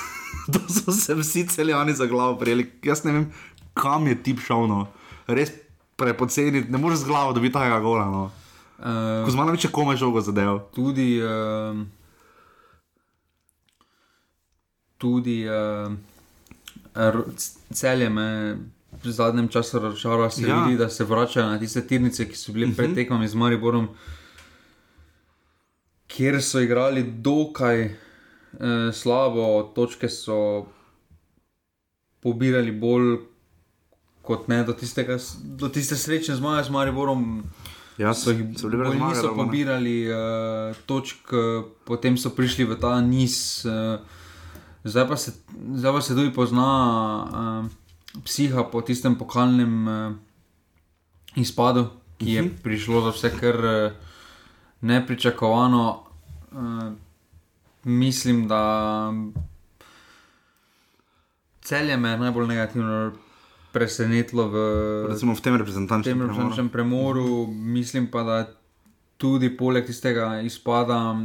to 0.56 0.64
so 0.72 0.92
se 0.92 1.14
vsi 1.20 1.44
celjani 1.52 1.92
za 1.92 2.08
glavo 2.08 2.40
prijeli, 2.40 2.70
jaz 2.80 3.04
ne 3.04 3.12
vem, 3.12 3.30
kam 3.76 4.08
je 4.08 4.16
tip 4.22 4.40
šel, 4.40 4.64
no. 4.72 4.86
res 5.26 5.52
prepoceni, 5.96 6.64
ne 6.68 6.78
moreš 6.78 6.98
z 6.98 7.04
glavo 7.04 7.32
dobiti 7.32 7.52
tega 7.52 7.80
gola. 7.80 8.04
No. 8.04 8.30
Uh, 8.78 9.24
Ko 9.24 9.32
zmanjši 9.32 9.66
če 9.66 9.72
komaj 9.72 9.96
žogo 9.96 10.20
zadev. 10.20 10.58
Tudi, 10.76 11.16
uh, 11.24 11.76
tudi 15.00 15.38
uh, 15.48 15.92
celje 17.72 18.10
me 18.12 18.28
v 19.04 19.12
zadnjem 19.12 19.48
času 19.48 19.80
razočaralo, 19.80 20.30
se 20.30 20.48
ja. 20.48 20.64
vidi, 20.64 20.78
da 20.78 20.88
se 20.88 21.04
vračajo 21.04 21.46
na 21.46 21.58
tiste 21.58 21.86
tirnice, 21.86 22.28
ki 22.28 22.36
so 22.36 22.52
bili 22.52 22.66
uh 22.66 22.72
-huh. 22.72 22.76
pred 22.76 22.88
mhm. 22.90 22.94
tekmami 22.94 23.28
z 23.28 23.34
Mariborom, 23.34 23.88
kjer 26.06 26.42
so 26.42 26.60
igrali 26.60 27.02
dokaj 27.02 27.84
uh, 27.84 27.90
slabo, 28.92 29.72
točke 29.74 30.08
so 30.08 30.66
pobirali 32.20 32.72
bolj 32.72 33.18
kot 34.26 34.48
ne 34.48 34.64
do, 34.64 34.74
tistega, 34.74 35.18
do 35.38 35.68
tiste 35.72 35.96
srečne 35.96 36.36
zmaje 36.36 36.66
z 36.66 36.74
Mariborom. 36.74 37.44
Ja, 37.96 38.12
so 38.12 38.34
jih 38.34 38.52
zelo 38.58 38.92
niso 38.92 39.32
pobirali 39.32 40.04
uh, 40.10 40.76
točk, 40.86 41.32
uh, 41.32 41.64
potem 41.88 42.18
so 42.20 42.34
prišli 42.36 42.66
v 42.68 42.76
ta 42.76 42.98
niz. 43.00 43.64
Uh, 43.64 44.02
zdaj, 44.84 45.08
pa 45.08 45.16
se, 45.16 45.32
zdaj 45.80 45.92
pa 45.96 46.02
se 46.04 46.18
tudi 46.18 46.34
pozna 46.34 46.68
uh, 47.24 48.20
psiha 48.26 48.66
po 48.68 48.84
tistem 48.84 49.16
pokalnem 49.16 49.74
uh, 49.88 50.12
izpadu, 51.40 51.88
ki 52.20 52.32
je 52.32 52.40
uh 52.40 52.46
mhm. 52.46 52.54
-huh. 52.54 52.62
prišlo 52.62 53.00
za 53.00 53.10
vse 53.10 53.30
kar 53.40 53.56
uh, 53.64 53.92
nepričakovano. 54.80 56.04
Uh, 56.52 56.92
mislim, 57.84 58.48
da 58.48 59.12
celje 61.60 61.96
me 61.96 62.16
najbolj 62.16 62.46
negativno 62.46 63.12
presenetilo 63.76 64.48
v, 64.48 64.56
v 65.12 65.40
tem 65.44 65.56
reprezentančnem 65.60 66.24
premoru. 66.24 66.68
premoru. 66.72 67.28
Mislim 67.52 68.08
pa, 68.08 68.24
da 68.24 68.36
tudi 69.20 69.52
poleg 69.52 69.84
tistega 69.84 70.40
izpada 70.40 71.16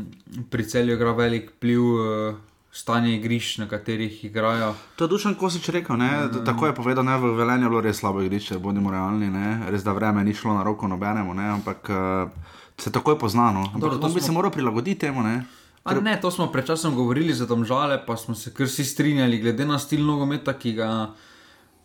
pri 0.51 0.67
celju 0.67 0.99
igra 0.99 1.15
velik 1.15 1.53
pliv. 1.59 1.81
Uh, 1.81 2.39
Stanje 2.71 3.17
igrišč, 3.17 3.57
na 3.59 3.65
katerih 3.67 4.13
igrajo. 4.23 4.69
To 4.95 5.03
je 5.03 5.11
dušen, 5.11 5.33
ko 5.35 5.49
si 5.51 5.59
rekel. 5.75 5.99
Um, 5.99 6.37
tako 6.47 6.69
je 6.69 6.75
povedal, 6.75 7.03
da 7.03 7.17
je 7.17 7.19
v 7.19 7.31
Velenju 7.35 7.67
bilo 7.67 7.81
res 7.83 7.99
slabo 7.99 8.21
igrišče, 8.23 8.61
bodimo 8.63 8.93
realni. 8.95 9.27
Ne? 9.27 9.67
Res 9.67 9.83
da 9.83 9.91
vreme 9.91 10.23
ni 10.23 10.31
šlo 10.31 10.55
na 10.55 10.63
roko 10.63 10.87
nobenemu, 10.87 11.35
ne? 11.35 11.49
ampak 11.51 11.91
uh, 11.91 12.31
se 12.79 12.91
tako 12.91 13.11
je 13.11 13.19
poznano. 13.19 13.67
Ampak 13.75 13.99
to 13.99 14.07
bi 14.07 14.23
smo... 14.23 14.27
se 14.27 14.31
moral 14.31 14.55
prilagoditi 14.55 15.03
temu. 15.03 15.19
Ne? 15.19 15.43
Ker... 15.83 15.99
Ne, 15.99 16.15
to 16.21 16.31
smo 16.31 16.47
pred 16.47 16.65
časom 16.65 16.95
govorili 16.95 17.33
za 17.33 17.45
domžale, 17.45 17.99
pa 18.05 18.15
smo 18.17 18.35
se 18.35 18.53
kar 18.53 18.69
si 18.69 18.85
strinjali, 18.85 19.41
glede 19.43 19.65
na 19.65 19.79
stil 19.79 20.05
nogometa, 20.05 20.53
ki 20.53 20.73
ga 20.79 20.89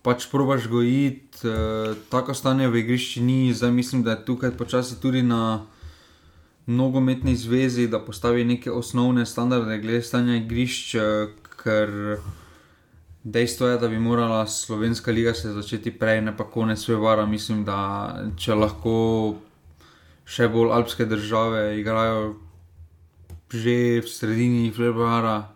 pač 0.06 0.28
probaš 0.30 0.68
gojiti, 0.70 1.42
uh, 1.42 1.96
tako 2.12 2.34
stanje 2.34 2.70
v 2.70 2.84
igrišču 2.84 3.24
ni, 3.26 3.50
zdaj 3.54 3.72
mislim, 3.74 4.04
da 4.06 4.14
je 4.14 4.24
tukaj 4.30 4.54
počasi 4.54 5.00
tudi 5.02 5.22
na 5.26 5.66
nogometni 6.66 7.34
zvezi, 7.36 7.88
da 7.90 7.98
postavi 7.98 8.44
neke 8.44 8.70
osnovne 8.70 9.26
standarde 9.26 9.80
glede 9.82 10.02
stanja 10.06 10.38
igrišč, 10.38 10.94
uh, 10.94 11.48
ker 11.58 12.20
dejstvo 13.26 13.66
je, 13.66 13.78
da 13.82 13.88
bi 13.88 13.98
morala 13.98 14.46
slovenska 14.46 15.10
liga 15.10 15.34
se 15.34 15.50
začeti 15.52 15.90
prej, 15.90 16.20
ne 16.22 16.36
pa 16.36 16.46
konec 16.46 16.86
februarja. 16.86 17.26
Mislim, 17.26 17.64
da 17.66 17.78
če 18.38 18.54
lahko 18.54 18.94
še 20.26 20.46
bolj 20.50 20.74
alpske 20.74 21.06
države 21.06 21.80
igrajo 21.80 22.36
že 23.50 24.02
v 24.02 24.08
sredini 24.10 24.70
februarja. 24.74 25.50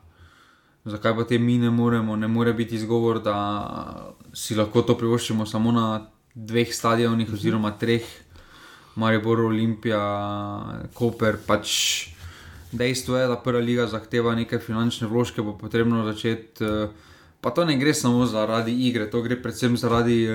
Zakaj 0.86 1.14
pa 1.16 1.24
te 1.26 1.38
mi 1.38 1.58
ne 1.58 1.70
moremo, 1.70 2.16
ne 2.16 2.28
more 2.28 2.52
biti 2.54 2.74
izgovor, 2.78 3.18
da 3.22 3.34
si 4.34 4.54
lahko 4.54 4.82
to 4.82 4.96
privoščimo 4.98 5.46
samo 5.46 5.72
na 5.72 5.86
dveh 6.34 6.74
stadionih, 6.74 7.28
mhm. 7.28 7.36
oziroma 7.36 7.74
treh, 7.78 8.06
Maribor, 9.00 9.40
Olimpija, 9.46 10.00
Koper. 10.94 11.38
Pač 11.46 12.10
dejstvo 12.72 13.16
je, 13.16 13.28
da 13.30 13.38
prva 13.40 13.60
liga 13.62 13.86
zahteva 13.90 14.34
neke 14.34 14.58
finančne 14.58 15.08
vložke, 15.10 15.42
bo 15.42 15.56
potrebno 15.58 16.04
začeti. 16.06 16.64
Eh, 16.64 16.88
pa 17.40 17.50
to 17.50 17.64
ne 17.64 17.78
gre 17.80 17.94
samo 17.94 18.26
zaradi 18.26 18.74
igre, 18.88 19.08
to 19.10 19.22
gre 19.22 19.38
predvsem 19.40 19.78
zaradi 19.80 20.24
eh, 20.26 20.34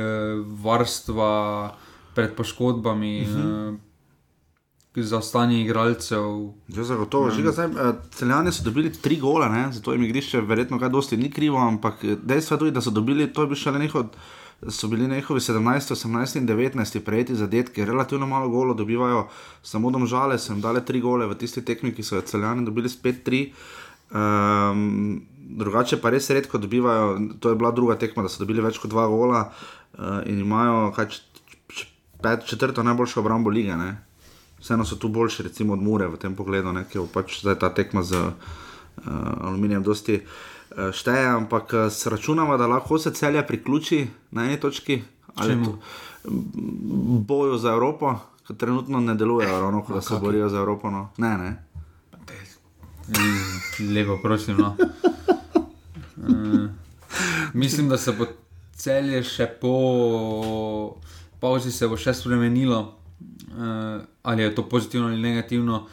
varstva 0.63 1.75
pred 2.15 2.35
poškodbami. 2.35 3.15
Mhm. 3.21 3.75
Za 5.03 5.21
stanje 5.21 5.61
igralcev. 5.61 6.23
Ja, 6.67 6.83
zagotovo. 6.83 7.31
Žiga, 7.31 7.51
zdaj, 7.51 7.65
eh, 7.65 7.93
celjani 8.11 8.51
so 8.51 8.63
dobili 8.63 8.93
tri 8.93 9.19
gole, 9.19 9.49
ne? 9.49 9.71
zato 9.71 9.93
jim 9.93 10.03
igrišče 10.03 10.41
verjetno 10.41 10.79
kaj 10.79 10.89
dosti 10.89 11.17
ni 11.17 11.31
krivo, 11.31 11.57
ampak 11.57 12.03
eh, 12.03 12.15
dejstvo 12.23 12.55
je 12.55 12.59
tudi, 12.59 12.71
da 12.71 12.81
so 12.81 12.91
dobili, 12.91 13.33
to 13.33 13.41
je 13.41 13.47
bil 13.47 13.55
šele 13.55 13.79
njihov. 13.79 14.03
So 14.69 14.87
bili 14.87 15.07
njihovi 15.07 15.39
17, 15.39 15.93
18 15.95 16.37
in 16.37 16.47
19 16.47 16.99
prejeti 16.99 17.35
zadetki, 17.35 17.85
relativno 17.85 18.27
malo 18.27 18.49
golo 18.49 18.73
dobivajo, 18.73 19.27
samo 19.63 19.91
domžale 19.91 20.39
so 20.39 20.53
jim 20.53 20.61
dale 20.61 20.85
tri 20.85 21.01
gole 21.01 21.27
v 21.27 21.35
tisti 21.35 21.61
tekmi, 21.65 21.91
ki 21.93 22.03
so 22.03 22.15
jo 22.15 22.21
celjani 22.21 22.65
dobili 22.65 22.89
spet 22.89 23.23
tri. 23.23 23.53
Um, 24.11 25.21
drugače 25.35 25.97
pa 26.01 26.09
res 26.09 26.29
redko 26.29 26.57
dobivajo, 26.57 27.19
to 27.39 27.49
je 27.49 27.55
bila 27.55 27.71
druga 27.71 27.95
tekma, 27.95 28.23
da 28.23 28.29
so 28.29 28.39
dobili 28.39 28.61
več 28.61 28.79
kot 28.79 28.89
dva 28.89 29.07
gola 29.07 29.51
uh, 29.51 30.21
in 30.25 30.39
imajo 30.39 30.91
kaj, 30.95 31.19
pet, 32.23 32.45
četrto 32.47 32.83
najboljšo 32.83 33.19
obrambo 33.19 33.49
lige. 33.49 33.75
Ne? 33.75 34.04
Vseeno 34.65 34.85
so 34.85 34.95
tu 34.95 35.09
boljši, 35.13 35.43
recimo 35.43 35.73
od 35.73 35.81
Mure 35.81 36.07
v 36.09 36.17
tem 36.17 36.33
pogledu, 36.35 36.71
ne? 36.73 36.87
ki 36.89 36.97
je 36.97 37.03
pač 37.13 37.35
zdaj 37.43 37.59
ta 37.61 37.69
tekma 37.69 38.01
z 38.01 38.17
uh, 38.17 38.33
aluminijem 39.45 39.83
dosti 39.85 40.15
uh, 40.17 40.89
šteje, 40.89 41.27
ampak 41.37 41.73
uh, 41.73 41.81
se 41.93 42.09
računamo, 42.09 42.57
da 42.57 42.65
lahko 42.67 42.97
se 42.97 43.13
celje 43.13 43.43
priključi 43.45 44.07
na 44.31 44.47
eni 44.49 44.57
točki 44.59 45.03
ali 45.35 45.59
bojo 47.29 47.57
za 47.57 47.69
Evropo. 47.77 48.15
Trenutno 48.57 48.99
ne 48.99 49.15
delujejo, 49.15 49.59
ravno 49.61 49.83
kot 49.83 49.95
da 49.95 50.01
se 50.01 50.17
borijo 50.21 50.49
za 50.49 50.57
Evropo. 50.57 50.89
No. 50.89 51.09
Ne, 51.17 51.37
ne. 51.37 51.63
Lepo, 53.93 54.17
prosim. 54.17 54.57
No. 54.57 54.75
Uh, 56.17 56.69
mislim, 57.53 57.89
da 57.89 57.97
se 57.97 58.11
bo 58.11 58.25
celje 58.73 59.23
še 59.23 59.45
po 59.61 60.95
pauzi 61.39 61.71
se 61.71 61.87
bo 61.87 61.97
še 61.97 62.13
spremenilo, 62.13 62.95
uh, 63.53 64.14
ali 64.25 64.43
je 64.43 64.55
to 64.55 64.69
pozitivno 64.69 65.07
ali 65.07 65.21
negativno. 65.21 65.87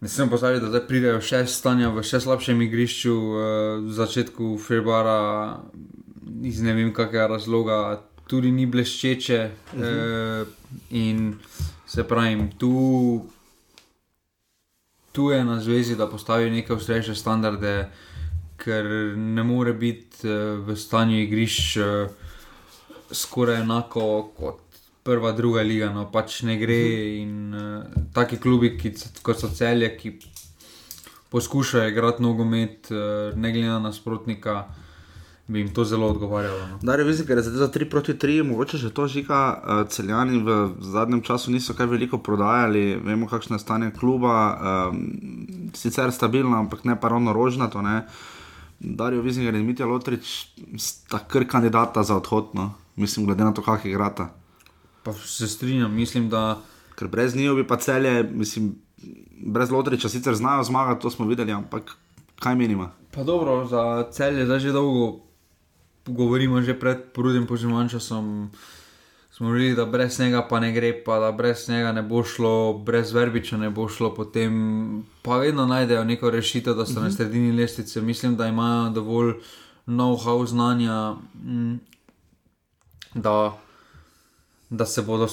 Ne 0.00 0.08
smem 0.08 0.28
pozabiti, 0.30 0.62
da 0.62 0.68
zdaj 0.68 0.86
pridejo 0.86 1.20
še 1.20 1.46
stanja 1.48 1.88
v 1.90 2.02
še 2.04 2.20
slabšem 2.20 2.60
igrišču, 2.66 3.12
uh, 3.14 3.38
v 3.86 3.94
začetku 3.96 4.56
februara, 4.60 5.60
iz 6.44 6.60
ne 6.62 6.74
vem 6.76 6.92
kakega 6.94 7.30
razloga, 7.34 7.78
tudi 8.28 8.52
ni 8.52 8.66
bleščeče. 8.66 9.40
Uh 9.74 9.80
-huh. 9.80 10.42
uh, 10.42 10.48
in 10.90 11.34
se 11.86 12.04
pravi, 12.04 12.50
tu 12.58 13.26
tu 15.12 15.30
je 15.30 15.44
na 15.44 15.60
zvezi, 15.60 15.96
da 15.96 16.06
postavi 16.10 16.50
neke 16.50 16.74
ustrezne 16.74 17.14
standarde, 17.14 17.88
ker 18.56 18.84
ne 19.16 19.42
more 19.42 19.72
biti 19.72 20.28
uh, 20.28 20.66
v 20.66 20.76
stanju 20.76 21.18
igrišč 21.22 21.78
skoraj 23.10 23.60
enako 23.60 24.30
kot 24.36 24.63
prva, 25.04 25.32
druga 25.32 25.62
liga. 25.62 25.90
No, 25.92 26.06
pač 26.10 26.42
ne 26.48 26.56
gre. 26.60 26.80
In 27.20 27.54
uh, 27.54 28.06
taki 28.16 28.40
klubi, 28.40 28.74
ki, 28.80 28.94
kot 29.22 29.40
so 29.40 29.52
celje, 29.52 29.90
ki 29.98 30.16
poskušajo 31.34 31.92
igrati 31.92 32.24
nogomet, 32.24 32.90
uh, 32.94 33.36
ne 33.36 33.52
glede 33.52 33.68
na 33.68 33.82
nasprotnika 33.90 34.64
bi 35.46 35.58
jim 35.58 35.74
to 35.74 35.84
zelo 35.84 36.06
odgovarjalo. 36.08 36.66
No. 36.66 36.78
Da, 36.82 36.96
revizija, 36.96 37.26
ker 37.26 37.38
je 37.38 37.42
zdaj 37.42 37.58
za 37.66 37.68
3 37.72 37.88
proti 37.90 38.14
3, 38.14 38.42
mogoče 38.48 38.78
že 38.78 38.90
to 38.94 39.06
žika, 39.06 39.40
uh, 39.52 39.88
celjani 39.88 40.40
v 40.42 40.54
zadnjem 40.80 41.20
času 41.22 41.52
niso 41.52 41.74
kaj 41.74 41.86
veliko 41.86 42.18
prodajali, 42.18 42.96
vemo, 43.04 43.28
kakšno 43.28 43.56
je 43.56 43.60
stanje 43.60 43.90
kluba, 43.98 44.36
um, 44.88 45.02
sicer 45.74 46.12
stabilno, 46.12 46.56
ampak 46.58 46.84
ne 46.84 46.96
pa 47.00 47.08
ravno 47.08 47.32
rožnato. 47.32 47.82
Ne. 47.82 48.06
Darijo 48.80 49.22
Vizinger 49.22 49.54
in 49.54 49.66
Mitja 49.66 49.86
Lotrič 49.86 50.48
sta 50.78 51.20
kar 51.28 51.44
kandidata 51.48 52.02
za 52.02 52.16
odhod, 52.16 52.54
no. 52.54 52.72
mislim, 52.96 53.26
glede 53.26 53.44
na 53.44 53.52
to, 53.52 53.62
kak 53.62 53.84
igrata. 53.84 54.30
Pa 55.04 55.12
se 55.12 55.48
strinjam, 55.48 55.94
mislim, 55.94 56.28
da. 56.30 56.62
Ker 56.94 57.08
brez 57.08 57.36
njih 57.36 57.50
bi 57.50 57.66
pa 57.66 57.76
celje, 57.76 58.22
mislim, 58.22 58.74
brez 59.46 59.70
Lotriča 59.70 60.08
sicer 60.08 60.34
znajo 60.34 60.64
zmagati, 60.64 61.02
to 61.02 61.10
smo 61.10 61.26
videli, 61.26 61.52
ampak 61.52 61.96
kaj 62.38 62.54
menimo? 62.54 62.90
Pa 63.10 63.22
dobro, 63.22 63.66
za 63.66 64.10
celje 64.12 64.44
zdaj 64.44 64.58
že 64.58 64.72
dolgo 64.72 65.24
govorimo 66.06 66.62
že 66.62 66.78
pred 66.78 66.98
prudnim 67.12 67.46
poživljanjem 67.46 67.88
časom. 67.88 68.50
Smo 69.30 69.50
rekli, 69.50 69.74
da 69.74 69.84
brez 69.86 70.20
njega 70.20 70.46
pa 70.50 70.60
ne 70.60 70.72
gre, 70.72 71.04
pa 71.04 71.18
da 71.18 71.32
brez 71.32 71.68
njega 71.68 71.92
ne 71.92 72.02
bo 72.02 72.22
šlo, 72.24 72.78
brez 72.86 73.12
verbiča 73.12 73.56
ne 73.56 73.70
bo 73.70 73.88
šlo, 73.88 74.14
potem 74.14 75.02
pa 75.22 75.36
vedno 75.36 75.66
najdejo 75.66 76.04
neko 76.04 76.30
rešitev, 76.30 76.74
da 76.74 76.86
so 76.86 76.92
uh 76.92 76.96
-huh. 76.96 77.00
na 77.00 77.08
mhm. 77.08 77.16
sredini 77.16 77.52
lestvice. 77.52 78.00
Mislim, 78.00 78.36
da 78.36 78.46
imajo 78.46 78.90
dovolj 78.90 79.32
know-how 79.86 80.46
znanja, 80.46 81.16
mm, 81.34 81.80
da, 83.14 83.58
da 84.76 84.86
se 84.86 85.02
bodo, 85.02 85.28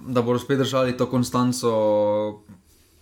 da 0.00 0.22
bodo 0.22 0.38
spet 0.38 0.58
držali 0.58 0.96
to 0.96 1.06
konstanco 1.10 1.70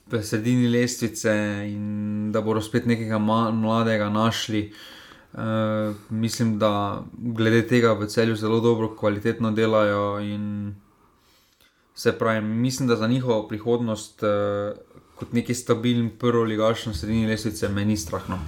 v 0.09 0.23
sredini 0.23 0.69
lestvice 0.69 1.33
in 1.69 2.31
da 2.33 2.41
bodo 2.41 2.61
spet 2.65 2.87
nekega 2.87 3.19
mladega 3.19 4.11
našli. 4.11 4.67
Uh, 4.69 4.99
Uh, 5.33 5.95
mislim, 6.11 6.59
da 6.59 7.03
glede 7.13 7.67
tega 7.69 7.93
v 7.93 8.07
celju 8.07 8.37
zelo 8.37 8.61
dobro, 8.61 8.97
kvalitetno 8.97 9.51
delajo 9.51 10.21
in 10.21 10.75
se 11.95 12.13
pravi, 12.19 12.41
mislim, 12.41 12.89
da 12.89 12.97
za 12.97 13.07
njihovo 13.07 13.49
prihodnost, 13.49 14.23
uh, 14.23 14.79
kot 15.15 15.33
neki 15.33 15.55
stabilen 15.55 16.11
prvi 16.19 16.45
ligaš 16.45 16.87
na 16.87 16.95
sredini 16.95 17.27
lesice, 17.27 17.69
meni 17.69 17.97
strahno. 17.97 18.39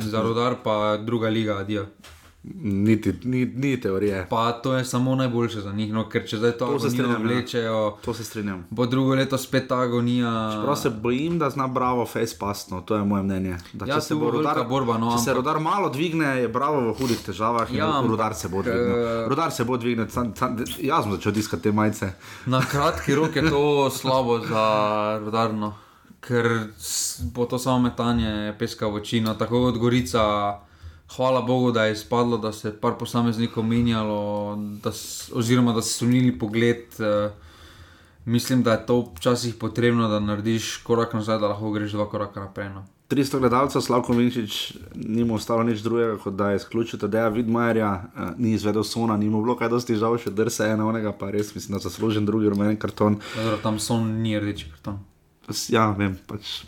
Za 0.00 0.22
rodar 0.22 0.56
pa 0.64 0.96
druga 0.96 1.28
liga, 1.28 1.56
adijo. 1.56 1.86
Niti, 2.44 3.14
ni, 3.24 3.46
ni 3.46 3.80
teorije. 3.80 4.26
Pa 4.30 4.52
to 4.52 4.74
je 4.74 4.84
samo 4.84 5.14
najboljše 5.14 5.60
za 5.60 5.72
njih, 5.72 5.92
no, 5.92 6.08
ker 6.08 6.24
če 6.26 6.36
zdaj 6.36 6.52
to, 6.52 6.66
to 6.66 6.90
se 6.90 7.02
vlečejo, 7.02 7.98
to 8.04 8.14
se 8.14 8.24
strinjam. 8.24 8.64
Bo 8.70 8.86
drugo 8.86 9.14
leto 9.14 9.38
spet 9.38 9.68
ta 9.68 9.78
agonija. 9.78 10.50
Čeprav 10.56 10.76
se 10.76 10.90
bojim, 10.90 11.38
da 11.38 11.50
zna 11.50 11.68
bravo 11.68 12.06
face 12.06 12.36
pastno, 12.38 12.80
to 12.80 12.96
je 12.96 13.04
moje 13.04 13.22
mnenje. 13.22 13.58
Da, 13.72 13.86
ja, 13.86 13.94
če 13.94 14.00
se 14.00 14.14
bo 14.14 14.30
rodar, 14.30 14.58
borba, 14.68 14.98
no, 14.98 15.12
če 15.12 15.20
ampak... 15.20 15.24
se 15.24 15.34
rodar 15.34 15.60
malo 15.60 15.90
dvigne, 15.94 16.32
je 16.40 16.48
bravo 16.48 16.80
v 16.88 16.96
hudih 16.98 17.22
težavah. 17.22 17.70
Ja, 17.74 17.92
rodar 18.08 18.34
se 18.34 18.48
bo 18.48 18.62
dvignil. 18.62 18.90
Uh... 18.90 19.28
Rodar 19.30 19.54
se 19.54 19.64
bo 19.64 19.78
dvignil, 19.78 20.10
jaz 20.82 21.06
sem 21.06 21.14
začel 21.14 21.32
diskati 21.38 21.62
te 21.62 21.72
majice. 21.72 22.10
Na 22.50 22.64
kratki 22.66 23.14
rok 23.14 23.38
je 23.38 23.46
to 23.50 23.86
slabo 23.90 24.40
za 24.50 24.66
rodarno, 25.22 25.76
ker 26.20 26.50
bo 27.30 27.46
to 27.46 27.62
samo 27.62 27.86
metanje 27.86 28.50
peska 28.58 28.90
v 28.90 28.98
oči, 28.98 29.22
no, 29.22 29.38
tako 29.38 29.68
kot 29.68 29.78
Gorica 29.78 30.26
hvala 31.16 31.42
Bogu, 31.42 31.72
da 31.72 31.84
je 31.84 31.92
izpadlo, 31.92 32.38
da 32.38 32.52
se 32.52 32.68
je 32.68 32.76
par 32.80 32.92
posameznikov 32.98 33.64
menjalo, 33.64 34.56
da 34.82 34.90
oziroma 35.34 35.72
da 35.72 35.82
so 35.82 35.98
sunili 35.98 36.38
pogled. 36.38 36.84
Uh, 36.98 37.32
mislim, 38.24 38.62
da 38.62 38.72
je 38.72 38.86
to 38.86 39.12
včasih 39.16 39.54
potrebno, 39.54 40.08
da 40.08 40.20
narediš 40.20 40.76
korak 40.76 41.14
nazaj, 41.14 41.38
da 41.38 41.48
lahko 41.48 41.70
greš 41.70 41.92
dva 41.92 42.08
koraka 42.08 42.40
naprej. 42.40 42.68
No. 42.68 42.84
300 43.10 43.38
gledalcev, 43.38 43.82
Slavko 43.82 44.12
Minčič, 44.12 44.74
ni 44.94 45.24
mu 45.24 45.34
ostalo 45.34 45.62
nič 45.62 45.82
drugega, 45.84 46.16
kot 46.16 46.34
da 46.34 46.50
je 46.50 46.56
izključil 46.56 46.98
Tadeja 46.98 47.28
Vidmajerja, 47.28 47.92
uh, 47.92 48.30
ni 48.38 48.52
izvedel 48.52 48.84
sona, 48.84 49.16
ni 49.16 49.28
mu 49.28 49.42
bilo 49.42 49.56
kaj 49.56 49.68
dosti 49.68 49.96
žal, 50.00 50.16
še 50.18 50.30
drse 50.30 50.70
ena 50.72 50.86
onega, 50.88 51.12
pa 51.12 51.30
res 51.30 51.54
mislim, 51.54 51.76
da 51.76 51.82
zaslužen 51.82 52.26
drugi 52.26 52.48
rumeni 52.48 52.78
karton. 52.78 53.20
Dobro, 53.36 53.58
tam 53.62 53.78
son 53.78 54.08
ni 54.22 54.38
rdeči 54.40 54.70
karton. 54.70 55.02
Ja, 55.68 55.90
vem, 55.98 56.16
pač 56.26 56.62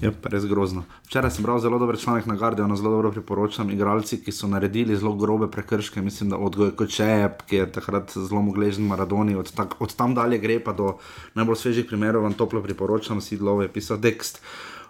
Je 0.00 0.10
pa 0.12 0.28
res 0.28 0.44
grozno. 0.44 0.84
Včeraj 1.08 1.32
sem 1.32 1.44
bral 1.44 1.58
zelo 1.64 1.78
dober 1.80 1.96
članek 1.98 2.26
na 2.28 2.36
Guardianu, 2.36 2.76
zelo 2.76 2.90
dobro 2.90 3.10
priporočam. 3.10 3.70
Igralci, 3.70 4.20
ki 4.22 4.32
so 4.32 4.46
naredili 4.46 4.96
zelo 4.96 5.14
grobe 5.16 5.48
prekrške, 5.50 6.02
mislim, 6.02 6.30
da 6.30 6.36
od 6.36 6.56
Gojkočeja, 6.56 7.32
ki 7.48 7.56
je 7.56 7.68
takrat 7.72 8.12
zelo 8.14 8.42
mogležen 8.42 8.86
Maradoni, 8.86 9.34
od, 9.34 9.52
tak, 9.52 9.80
od 9.80 9.94
tam 9.96 10.14
dalje 10.14 10.38
gre 10.38 10.60
pa 10.60 10.72
do 10.72 10.98
najbolj 11.34 11.56
svežih 11.56 11.86
primerov, 11.88 12.22
vam 12.28 12.36
toplo 12.36 12.62
priporočam. 12.62 13.20
Sidlov 13.24 13.62
je 13.64 13.72
pisal 13.72 14.00
tekst 14.00 14.42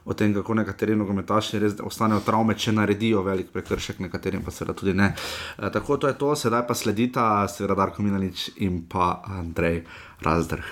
o 0.05 0.15
tem, 0.15 0.35
kako 0.35 0.55
nekateri 0.55 0.97
nogometaši 0.97 1.59
res 1.63 1.79
ostanejo 1.85 2.21
travme, 2.25 2.57
če 2.57 2.73
naredijo 2.73 3.23
velik 3.27 3.53
prekršek, 3.53 4.01
nekaterim 4.07 4.43
pa 4.45 4.55
seveda 4.55 4.75
tudi 4.75 4.95
ne. 4.97 5.13
E, 5.59 5.71
tako 5.75 5.99
to 6.01 6.09
je 6.09 6.17
to, 6.19 6.33
sedaj 6.37 6.65
pa 6.67 6.75
sledita 6.75 7.47
seveda 7.53 7.77
Darko 7.79 8.03
Minalič 8.03 8.51
in 8.65 8.83
pa 8.89 9.21
Andrej 9.39 9.85
Razdrh. 10.25 10.65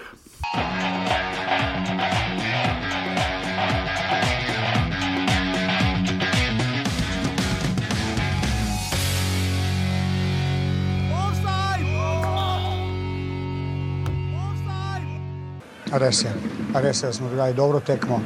Res 15.92 16.24
je, 16.24 16.30
res 16.74 17.02
je, 17.02 17.12
smo 17.12 17.28
igrali 17.30 17.54
dobro 17.54 17.80
tekmo 17.80 18.20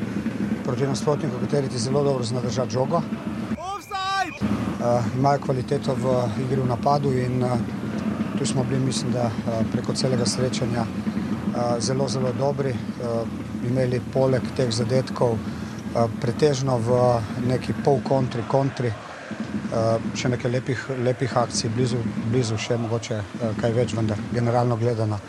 proti 0.64 0.86
nasprotniku, 0.86 1.36
kateri 1.40 1.68
ti 1.68 1.78
zelo 1.78 2.04
dobro 2.04 2.24
zna 2.24 2.40
držati 2.40 2.72
žogo. 2.72 2.96
Uh, 2.96 3.04
imajo 5.18 5.38
kvaliteto 5.44 5.94
v 5.94 6.28
igri 6.40 6.60
v 6.60 6.66
napadu 6.66 7.12
in 7.12 7.44
uh, 7.44 7.50
tu 8.38 8.46
smo 8.46 8.64
bili, 8.64 8.80
mislim, 8.80 9.12
da 9.12 9.26
uh, 9.26 9.32
preko 9.72 9.92
celega 9.92 10.26
srečanja 10.26 10.80
uh, 10.80 10.86
zelo, 11.78 12.08
zelo 12.08 12.32
dobri. 12.32 12.72
Uh, 12.72 12.76
imeli 13.68 14.00
poleg 14.12 14.42
teh 14.56 14.72
zadetkov 14.72 15.36
uh, 15.36 15.40
pretežno 16.20 16.78
v 16.78 17.20
neki 17.44 17.72
pol 17.84 18.00
kontri, 18.48 18.88
uh, 18.88 20.00
še 20.16 20.32
nekaj 20.32 20.50
lepih, 20.50 20.88
lepih 21.04 21.36
akcij, 21.36 21.68
blizu, 21.76 22.00
blizu 22.32 22.56
še 22.56 22.80
mogoče 22.80 23.20
uh, 23.20 23.52
kaj 23.60 23.72
več, 23.76 23.94
vendar 23.94 24.16
generalno 24.32 24.80
gledano 24.80 25.20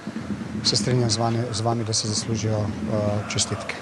se 0.63 0.75
strinjam 0.75 1.09
z 1.09 1.17
vami, 1.17 1.39
z 1.51 1.61
vami 1.61 1.83
da 1.83 1.93
se 1.93 2.07
zaslužijo 2.07 2.59
uh, 2.59 2.67
čestitke. 3.33 3.75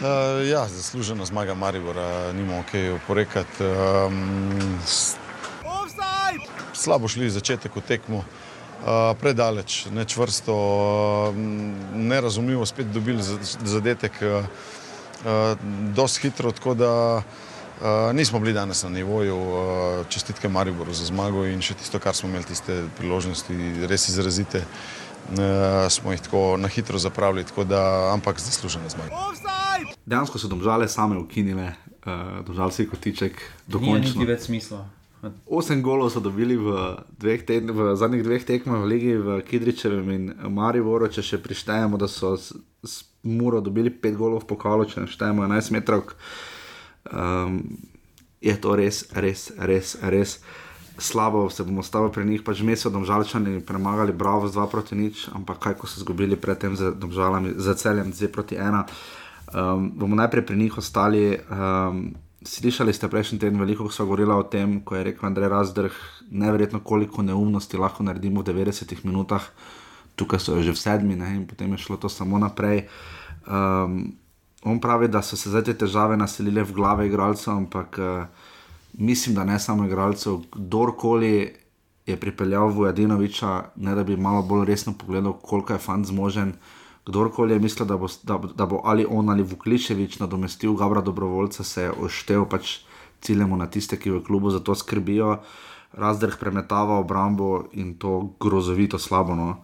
Uh, 0.00 0.48
ja, 0.48 0.66
zaslužena 0.68 1.24
zmaga 1.24 1.54
Maribora, 1.54 2.32
nima 2.32 2.58
ok 2.58 3.02
oporekati. 3.02 3.64
Um, 3.64 4.78
slabo 6.72 7.08
šli 7.08 7.30
začetek 7.30 7.76
v 7.76 7.80
tekmu, 7.80 8.18
uh, 8.18 9.12
predaleč, 9.20 9.86
nečvrsto, 9.92 10.54
uh, 10.54 11.36
nerazumljivo 11.94 12.66
spet 12.66 12.86
dobili 12.86 13.22
zadetek, 13.64 14.12
uh, 14.22 14.44
uh, 15.24 15.58
dosti 15.92 16.30
hitro, 16.30 16.52
tako 16.52 16.74
da 16.74 17.16
uh, 17.16 17.22
nismo 18.12 18.40
bili 18.40 18.52
danes 18.52 18.82
na 18.82 18.88
nivoju. 18.88 19.36
Uh, 19.36 20.06
čestitke 20.08 20.48
Mariboru 20.48 20.94
za 20.94 21.04
zmago 21.04 21.44
in 21.44 21.60
še 21.60 21.74
tisto, 21.74 22.00
kar 22.00 22.16
smo 22.16 22.28
imeli, 22.28 22.48
tiste 22.48 22.86
priložnosti, 22.96 23.52
res 23.84 24.08
izrazite. 24.08 24.64
Uh, 24.64 25.00
smo 25.90 26.12
jih 26.12 26.20
tako 26.20 26.56
na 26.58 26.68
hitro 26.68 26.98
zapravili, 26.98 27.44
tako 27.44 27.64
da, 27.64 28.10
ampak 28.14 28.40
zaslužene 28.40 28.88
zmage 28.88 29.14
dejansko 30.10 30.38
so 30.38 30.48
domžale 30.48 30.88
same 30.88 31.18
ukinile, 31.18 31.74
uh, 32.06 32.40
domžal 32.46 32.72
si 32.74 32.88
kotiček, 32.88 33.38
dokončno. 33.70 34.20
Ni 34.20 34.28
več 34.28 34.48
smisla. 34.48 34.82
Osem 35.52 35.82
golov 35.84 36.08
so 36.14 36.22
dobili 36.24 36.56
v, 36.56 36.96
dveh 37.20 37.42
tedn, 37.44 37.74
v 37.76 37.92
zadnjih 38.00 38.24
dveh 38.24 38.44
tekmah 38.48 38.80
v 38.80 38.88
Ligi, 38.88 39.14
v 39.20 39.42
Kidričevem 39.44 40.08
in 40.16 40.24
Mariboru, 40.48 41.10
če 41.12 41.20
še 41.20 41.38
prištejemo, 41.44 42.00
da 42.00 42.08
so 42.08 42.32
s, 42.40 42.56
s 42.80 43.04
Muro 43.20 43.60
dobili 43.60 43.92
pet 43.92 44.16
golov 44.16 44.46
v 44.46 44.48
pokalu, 44.48 44.88
če 44.88 45.04
neštejemo 45.04 45.44
11 45.44 45.76
metrov. 45.76 46.16
Um, 47.12 47.76
je 48.40 48.56
to 48.56 48.72
res, 48.80 49.04
res, 49.12 49.50
res, 49.60 49.92
res. 50.00 50.38
Slabo 51.00 51.50
se 51.50 51.64
bomo 51.64 51.82
stavili 51.82 52.12
pri 52.12 52.24
njih, 52.28 52.42
pač 52.44 52.60
mi 52.60 52.76
so 52.76 52.90
domžalčani 52.92 53.62
premagali, 53.64 54.12
bravo, 54.12 54.48
z 54.48 54.60
2 54.60 54.66
proti 54.68 54.94
nič, 54.94 55.28
ampak 55.32 55.58
kaj 55.58 55.74
ko 55.80 55.88
so 55.88 55.96
izgubili 55.96 56.36
predtem 56.36 56.76
z 56.76 56.92
domžalami, 56.92 57.56
za 57.56 57.72
celjem 57.74 58.12
2 58.12 58.28
proti 58.28 58.60
1. 58.60 58.84
Um, 59.50 59.88
bomo 59.96 60.14
najprej 60.14 60.44
pri 60.46 60.56
njih 60.60 60.76
ostali. 60.78 61.40
Um, 61.48 62.12
slišali 62.44 62.92
ste 62.92 63.08
prejšnji 63.08 63.40
teden 63.40 63.56
veliko, 63.56 63.88
ko 63.88 63.92
smo 63.92 64.12
govorili 64.12 64.32
o 64.36 64.44
tem, 64.44 64.84
ko 64.84 64.96
je 64.96 65.08
rekel 65.08 65.24
Andrej 65.24 65.48
Razdrh, 65.48 65.96
neverjetno 66.30 66.84
koliko 66.84 67.24
neumnosti 67.24 67.80
lahko 67.80 68.04
naredimo 68.04 68.44
v 68.44 68.52
90 68.52 69.00
minutah, 69.08 69.48
tukaj 70.20 70.36
so 70.36 70.60
že 70.60 70.76
v 70.76 70.78
sedmi 70.84 71.16
ne, 71.16 71.40
in 71.40 71.44
potem 71.48 71.72
je 71.72 71.80
šlo 71.80 71.96
to 71.96 72.12
samo 72.12 72.36
naprej. 72.36 72.92
Um, 73.48 74.20
on 74.68 74.76
pravi, 74.80 75.08
da 75.08 75.24
so 75.24 75.32
se 75.32 75.48
zdaj 75.48 75.72
te 75.72 75.74
težave 75.80 76.16
naselile 76.20 76.60
v 76.60 76.76
glave 76.76 77.08
igralcev, 77.08 77.56
ampak 77.56 77.96
uh, 77.96 78.28
mislim, 78.92 79.34
da 79.34 79.44
ne 79.44 79.58
samo 79.58 79.84
igralcev, 79.84 80.38
kdorkoli. 80.52 81.54
Je 82.06 82.16
pripeljal 82.16 82.68
Vojadinoviča, 82.68 83.64
ne 83.76 83.94
da 83.94 84.04
bi 84.04 84.16
malo 84.16 84.42
bolj 84.42 84.64
resno 84.66 84.94
pogledal, 84.98 85.32
koliko 85.32 85.72
je 85.72 85.78
fant 85.78 86.06
zmožen, 86.06 86.52
kdorkoli 87.06 87.52
je 87.52 87.58
mislil, 87.58 87.86
da 87.86 87.96
bo, 87.96 88.08
da, 88.22 88.38
da 88.56 88.66
bo 88.66 88.80
ali 88.84 89.06
on 89.08 89.28
ali 89.30 89.42
Vukličevič 89.42 90.18
nadomestil 90.18 90.74
Gabra 90.74 91.00
Dobrovoljca, 91.00 91.64
se 91.64 91.82
je 91.82 91.92
oštev 91.92 92.48
pač 92.48 92.78
ciljemo 93.20 93.56
na 93.56 93.66
tiste, 93.66 93.98
ki 94.00 94.10
v 94.10 94.24
klubu 94.24 94.50
za 94.50 94.60
to 94.60 94.74
skrbijo. 94.74 95.36
Razdrh 95.92 96.36
premetava 96.40 96.98
obrambo 96.98 97.64
in 97.72 97.94
to 97.98 98.32
grozovito 98.40 98.98
slabo. 98.98 99.34
No. 99.34 99.56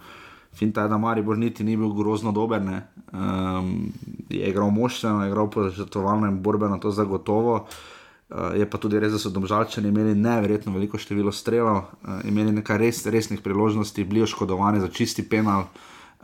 Finta 0.55 0.83
je, 0.83 0.89
da 0.89 0.99
Maribor 0.99 1.39
niti 1.39 1.65
ni 1.65 1.77
bil 1.77 1.93
grozno 1.95 2.33
dober, 2.33 2.62
um, 2.62 3.93
je 4.29 4.49
igral 4.51 4.71
moštveno, 4.71 5.25
je 5.25 5.31
igral 5.31 5.51
požrtovalno 5.51 6.27
in 6.27 6.43
borbeno, 6.43 6.79
to 6.79 6.91
zagotovo. 6.91 7.55
Uh, 7.55 7.95
je 8.29 8.67
pa 8.71 8.79
tudi 8.79 8.99
res, 8.99 9.12
da 9.15 9.21
so 9.23 9.31
domžalčani 9.31 9.89
imeli 9.89 10.15
neverjetno 10.19 10.73
veliko 10.75 10.99
število 10.99 11.33
strelov, 11.33 11.85
uh, 12.03 12.19
imeli 12.27 12.57
nekaj 12.59 12.81
res, 12.83 13.05
resnih 13.07 13.43
priložnosti, 13.43 14.05
bili 14.05 14.25
oškodovani 14.27 14.83
za 14.83 14.89
čisti 14.91 15.23
penal. 15.29 15.69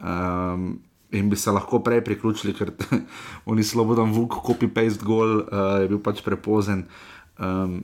Um, 0.02 0.80
in 1.12 1.28
bi 1.30 1.36
se 1.36 1.52
lahko 1.52 1.78
prej 1.84 2.00
priključili, 2.04 2.54
ker 2.56 2.72
oni 3.50 3.64
slobodan 3.64 4.10
vuk, 4.12 4.40
copy-paste 4.42 5.04
gol, 5.04 5.44
uh, 5.44 5.78
je 5.84 5.88
bil 5.92 6.00
pač 6.02 6.24
prepozen. 6.24 6.86
Um, 7.38 7.82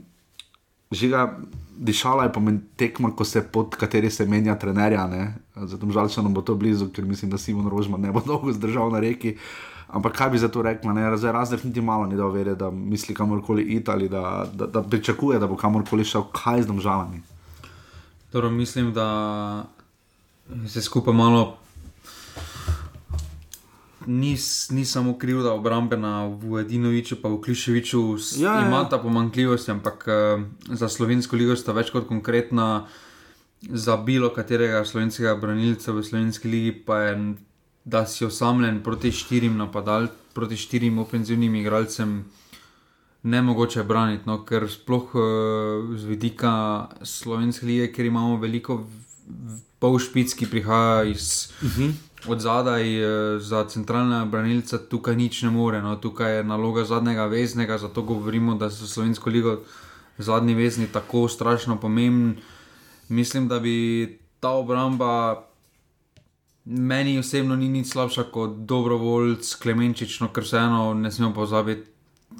žiga, 0.90 1.38
dišala 1.78 2.26
je 2.26 2.32
pomen 2.32 2.60
tekma, 2.76 3.12
ko 3.14 3.24
se 3.24 3.42
pod 3.52 3.76
kateri 3.78 4.10
se 4.10 4.26
menja 4.26 4.56
trenerja, 4.58 5.06
žal, 5.54 6.08
če 6.08 6.24
nam 6.24 6.34
bo 6.34 6.42
to 6.42 6.56
blizu, 6.58 6.88
ker 6.90 7.06
mislim, 7.06 7.30
da 7.30 7.38
Simon 7.38 7.68
Rožman 7.70 8.02
ne 8.02 8.12
bo 8.12 8.24
dolgo 8.26 8.52
zdržal 8.52 8.90
na 8.90 9.02
reki. 9.04 9.36
Ampak 9.88 10.16
kaj 10.16 10.30
bi 10.30 10.38
za 10.38 10.48
to 10.48 10.62
rekla, 10.62 10.92
ne? 10.92 11.16
zdaj 11.16 11.32
razred 11.32 11.64
niti 11.64 11.80
malo 11.80 12.06
ni 12.06 12.16
dal 12.16 12.30
vedeti, 12.30 12.58
da 12.58 12.70
misli 12.70 13.14
kamorkoli 13.14 13.62
iti 13.62 13.90
ali 13.90 14.08
da, 14.08 14.46
da, 14.52 14.66
da 14.66 14.82
pričakuje, 14.82 15.38
da 15.38 15.46
bo 15.46 15.56
kamorkoli 15.56 16.04
šel, 16.04 16.26
kaj 16.32 16.62
z 16.62 16.66
domžalami. 16.66 17.22
Torej, 18.32 18.50
mislim, 18.50 18.92
da 18.92 19.64
se 20.66 20.82
skupaj 20.82 21.14
malo 21.14 21.56
ni, 24.08 24.36
ni 24.70 24.84
samo 24.84 25.18
kriv, 25.18 25.42
da 25.42 25.52
obrambe 25.52 25.96
na 25.96 26.26
Vujadinoviču, 26.26 27.16
pa 27.22 27.28
v 27.28 27.40
Kliševiču 27.40 28.16
ja, 28.36 28.54
ja, 28.54 28.66
ima 28.66 28.88
ta 28.88 28.98
pomankljivost, 28.98 29.68
ampak 29.68 30.08
uh, 30.08 30.42
za 30.76 30.88
slovensko 30.88 31.36
ligo 31.36 31.56
sta 31.56 31.72
več 31.72 31.92
kot 31.92 32.08
konkretna. 32.08 32.86
Za 33.58 33.96
bilo 33.96 34.30
katerega 34.30 34.84
slovenskega 34.86 35.34
branilca 35.34 35.92
v 35.92 36.02
slovenski 36.06 36.48
ligi 36.48 36.72
pa 36.86 37.00
je, 37.02 37.14
da 37.88 38.04
si 38.06 38.26
osamljen 38.26 38.82
proti 38.84 39.12
štirim 39.12 39.56
napadalcem, 39.56 40.16
proti 40.34 40.56
štirim 40.56 40.98
ofenzivnim 40.98 41.54
igralcem, 41.54 42.24
ne 43.22 43.42
mogoče 43.42 43.82
braniti. 43.82 44.28
No, 44.28 44.42
ker 44.44 44.68
sploh 44.70 45.14
uh, 45.14 45.96
z 45.96 46.04
vidika 46.04 46.52
slovenske 47.02 47.66
lige, 47.66 47.88
ker 47.92 48.06
imamo 48.06 48.36
veliko 48.36 48.82
polšpic, 49.80 50.34
ki 50.36 50.50
prihajajo 50.50 51.10
iz. 51.10 51.48
Uh 51.62 51.66
mhm. 51.68 51.82
-huh 51.82 52.08
od 52.26 52.40
zadaj 52.40 52.82
eh, 52.82 53.40
za 53.40 53.64
centralna 53.68 54.24
branilca 54.24 54.78
tukaj 54.78 55.16
nič 55.16 55.42
ne 55.42 55.50
more. 55.50 55.82
No. 55.82 55.96
Tukaj 55.96 56.36
je 56.36 56.44
naloga 56.44 56.84
zadnjega 56.84 57.26
veznega, 57.26 57.78
zato 57.78 58.02
govorimo, 58.02 58.54
da 58.54 58.70
so 58.70 58.86
slovensko 58.86 59.30
ligo 59.30 59.60
zadnji 60.18 60.54
vezni 60.54 60.86
tako 60.86 61.28
strašno 61.28 61.76
pomembni. 61.80 62.34
Mislim, 63.08 63.48
da 63.48 63.60
bi 63.60 64.18
ta 64.40 64.50
obramba. 64.50 65.44
Meni 66.70 67.18
osebno 67.18 67.56
ni 67.56 67.68
nič 67.68 67.94
slabša 67.94 68.26
kot 68.32 68.58
dobrovoljc, 68.68 69.54
klemenčič, 69.62 70.18
no, 70.20 70.28
ker 70.28 70.44
vseeno 70.44 70.92
ne 70.94 71.08
smemo 71.08 71.32
pozabiti, 71.32 71.86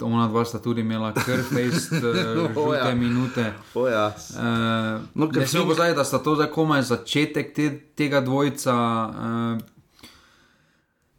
ona 0.04 0.26
dva 0.28 0.44
sta 0.44 0.60
tudi 0.60 0.84
imela 0.84 1.14
krfejst, 1.16 1.92
uh, 1.92 2.76
ja. 2.76 2.94
minute. 2.94 3.54
Oh, 3.72 3.88
ja. 3.88 4.12
uh, 4.12 5.00
no, 5.14 5.30
ne 5.32 5.46
smemo 5.46 5.72
pozabiti, 5.72 5.96
da 5.96 6.04
sta 6.04 6.20
to 6.20 6.36
zdaj 6.36 6.50
komaj 6.52 6.84
začetek 6.90 7.54
te, 7.56 7.70
tega 7.96 8.20
dvojca. 8.20 8.74
Uh, 9.08 9.64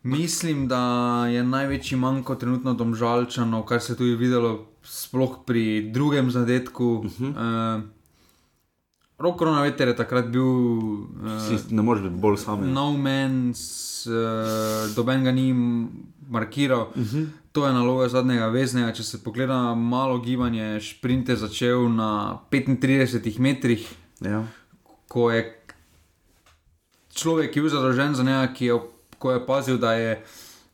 mislim, 0.03 0.67
da 0.67 1.25
je 1.33 1.43
največji 1.43 1.97
manjko 1.97 2.35
trenutno 2.35 2.73
domžalčano, 2.73 3.65
kar 3.65 3.81
se 3.81 3.93
je 3.93 3.97
tudi 3.97 4.15
videlo, 4.15 4.67
sploh 4.83 5.39
pri 5.45 5.89
drugem 5.93 6.31
zadetku. 6.31 6.85
Uh 6.85 7.05
-huh. 7.05 7.33
uh, 7.33 7.98
Roko 9.19 9.45
na 9.45 9.61
veter 9.61 9.91
je 9.91 9.95
takrat 9.99 10.29
bil. 10.31 10.47
Uh, 10.47 11.51
ne 11.69 11.83
moreš 11.83 12.05
biti 12.07 12.21
bolj 12.23 12.37
sam. 12.39 12.63
No 12.73 12.93
man's, 12.95 14.07
uh, 14.07 14.87
doben 14.95 15.23
ga 15.27 15.31
ni 15.31 15.51
markiral. 16.29 16.87
Uh 16.95 16.97
mhm. 16.97 17.17
-huh. 17.17 17.27
To 17.51 17.67
je 17.67 17.73
naloga 17.73 18.07
zadnjega 18.07 18.47
veznega. 18.47 18.93
Če 18.93 19.03
se 19.03 19.23
pogleda 19.23 19.75
malo 19.75 20.19
gibanje, 20.19 20.79
šprint 20.79 21.29
je 21.29 21.35
začel 21.35 21.89
na 21.89 22.39
35 22.51 23.39
metrih. 23.39 23.95
Ja. 24.21 24.43
Ko 25.07 25.31
je 25.31 25.59
človek, 27.13 27.51
ki 27.51 27.59
je 27.59 27.61
bil 27.61 27.69
zadolžen 27.69 28.15
za 28.15 28.23
njega, 28.23 28.53
ki 28.53 28.65
je, 28.65 28.79
je 29.23 29.45
pazil, 29.45 29.77
da 29.77 29.93
je 29.93 30.23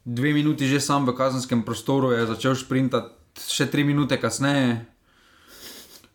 dve 0.05 0.34
minuti 0.34 0.67
že 0.67 0.79
sam 0.79 1.05
v 1.05 1.15
kazenskem 1.15 1.63
prostoru, 1.63 2.12
je 2.12 2.25
začel 2.25 2.55
šprintati 2.55 3.41
še 3.41 3.65
tri 3.71 3.84
minute 3.84 4.17
kasneje. 4.21 4.86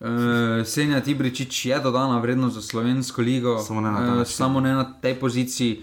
Uh, 0.01 0.65
Senja 0.65 1.01
Tibričič 1.01 1.67
je 1.67 1.81
dodana 1.81 2.19
vrednost 2.19 2.55
za 2.55 2.63
slovensko 2.63 3.23
ligo, 3.23 3.59
samo 3.59 3.81
ne 3.81 3.91
na, 3.91 4.21
uh, 4.21 4.27
samo 4.27 4.61
ne 4.61 4.73
na 4.73 4.85
tej 5.01 5.15
poziciji 5.21 5.83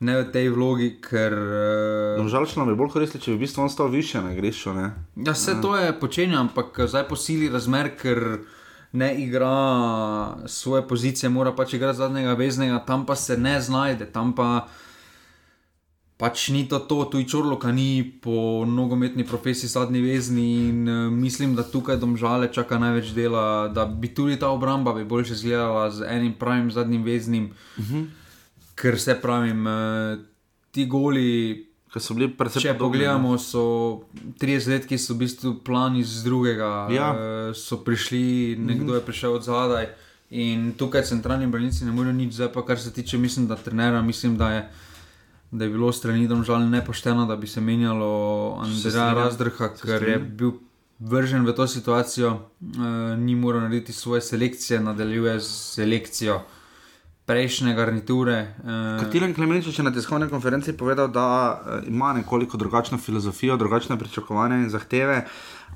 ne 0.00 0.22
v 0.22 0.28
tej 0.30 0.48
vlogi, 0.54 0.92
ker. 1.02 1.34
Uh, 1.34 2.22
no, 2.22 2.28
Žalčno 2.30 2.68
bi 2.68 2.76
bolj 2.78 2.92
koristilo, 2.94 3.22
če 3.22 3.34
bi 3.34 3.40
v 3.40 3.42
bistvu 3.42 3.64
on 3.64 3.70
stal 3.70 3.90
više 3.90 4.22
na 4.22 4.30
grešu. 4.34 4.76
Ja, 4.78 5.34
vse 5.34 5.56
to 5.62 5.74
je 5.76 5.90
počenjal, 5.90 6.46
ampak 6.46 6.78
zdaj 6.86 7.08
po 7.10 7.18
sili 7.18 7.50
razmer, 7.50 7.90
ker 7.98 8.46
ne 8.92 9.10
igra 9.18 10.38
svoje 10.46 10.86
pozicije, 10.88 11.30
mora 11.30 11.50
pač 11.52 11.74
igrati 11.74 11.98
zadnjega 11.98 12.38
veznega, 12.38 12.78
tam 12.86 13.06
pa 13.06 13.16
se 13.16 13.36
ne 13.36 13.60
znajde, 13.60 14.12
tam 14.12 14.34
pa. 14.34 14.68
Pač 16.18 16.48
ni 16.50 16.64
to, 16.68 16.78
to 16.78 17.04
tu 17.04 17.18
je 17.22 17.28
čorloka, 17.30 17.70
ni 17.72 18.02
po 18.22 18.64
nogometni 18.66 19.22
profesiji 19.26 19.70
zadnji 19.70 20.00
vezni 20.02 20.46
in 20.68 20.88
uh, 20.88 21.12
mislim, 21.12 21.54
da 21.54 21.62
tukaj 21.62 21.96
domžale 21.96 22.50
čaka 22.52 22.78
največ 22.78 23.12
dela, 23.14 23.68
da 23.68 23.86
bi 23.86 24.10
tudi 24.14 24.38
ta 24.38 24.50
obramba 24.50 24.92
bi 24.92 25.04
boljše 25.04 25.32
izgledala 25.32 25.90
z 25.90 26.10
enim 26.10 26.34
pravim 26.34 26.70
zadnjim 26.70 27.02
veznim. 27.02 27.52
Uh 27.78 27.84
mhm. 27.84 27.96
-huh 27.96 28.06
ker 28.78 28.98
se 29.00 29.14
pravim, 29.20 29.66
uh, 29.66 30.18
ti 30.70 30.86
goli. 30.86 31.64
So 31.98 32.14
bili 32.14 32.28
predvsem. 32.36 32.62
Če 32.62 32.74
pogledamo, 32.78 33.32
so 33.40 33.62
30 34.38 34.70
let, 34.70 34.84
ki 34.86 34.98
so 35.00 35.16
v 35.16 35.24
bistvu 35.24 35.54
plan 35.64 35.96
iz 35.98 36.20
drugega, 36.22 36.68
ja. 36.92 37.08
uh, 37.10 37.56
so 37.56 37.80
prišli, 37.82 38.54
nekdo 38.60 38.84
mm 38.84 38.88
-hmm. 38.90 39.00
je 39.00 39.06
prišel 39.06 39.34
od 39.34 39.42
zadaj 39.42 39.88
In 40.30 40.74
tukaj 40.76 41.02
centralni 41.08 41.46
branilci 41.46 41.84
ne 41.84 41.92
morejo 41.92 42.12
nič, 42.12 42.34
zdaj 42.34 42.52
pa 42.52 42.60
kar 42.64 42.78
se 42.78 42.92
tiče, 42.92 43.18
mislim, 43.18 43.46
da 43.48 43.56
trenera, 43.56 44.02
mislim, 44.02 44.36
da 44.36 44.50
je, 44.52 44.68
da 45.50 45.64
je 45.64 45.70
bilo 45.70 45.92
strani 45.92 46.28
domžal 46.28 46.68
nepošteno, 46.68 47.26
da 47.26 47.36
bi 47.36 47.46
se 47.46 47.60
menjalo 47.60 48.58
Andreja 48.62 49.14
Razdrha, 49.14 49.68
ker 49.82 50.02
je 50.02 50.18
bil 50.18 50.52
vržen 50.98 51.46
v 51.46 51.54
to 51.54 51.66
situacijo, 51.66 52.30
uh, 52.34 53.18
ni 53.18 53.34
moral 53.34 53.60
narediti 53.60 53.92
svoje 53.92 54.20
selekcije, 54.20 54.80
nadaljuje 54.80 55.40
z 55.40 55.50
selekcijo 55.74 56.40
prejšnje 57.24 57.74
garniture. 57.74 58.54
Uh, 58.64 59.04
Katilen 59.04 59.34
Klemenčič 59.34 59.78
je 59.78 59.84
na 59.84 59.92
tiskovni 59.92 60.28
konferenci 60.28 60.72
povedal, 60.72 61.08
da 61.08 61.26
uh, 61.54 61.88
ima 61.88 62.12
nekoliko 62.12 62.56
drugačno 62.56 62.98
filozofijo, 62.98 63.56
drugačne 63.56 63.98
pričakovanja 63.98 64.56
in 64.56 64.70
zahteve. 64.70 65.26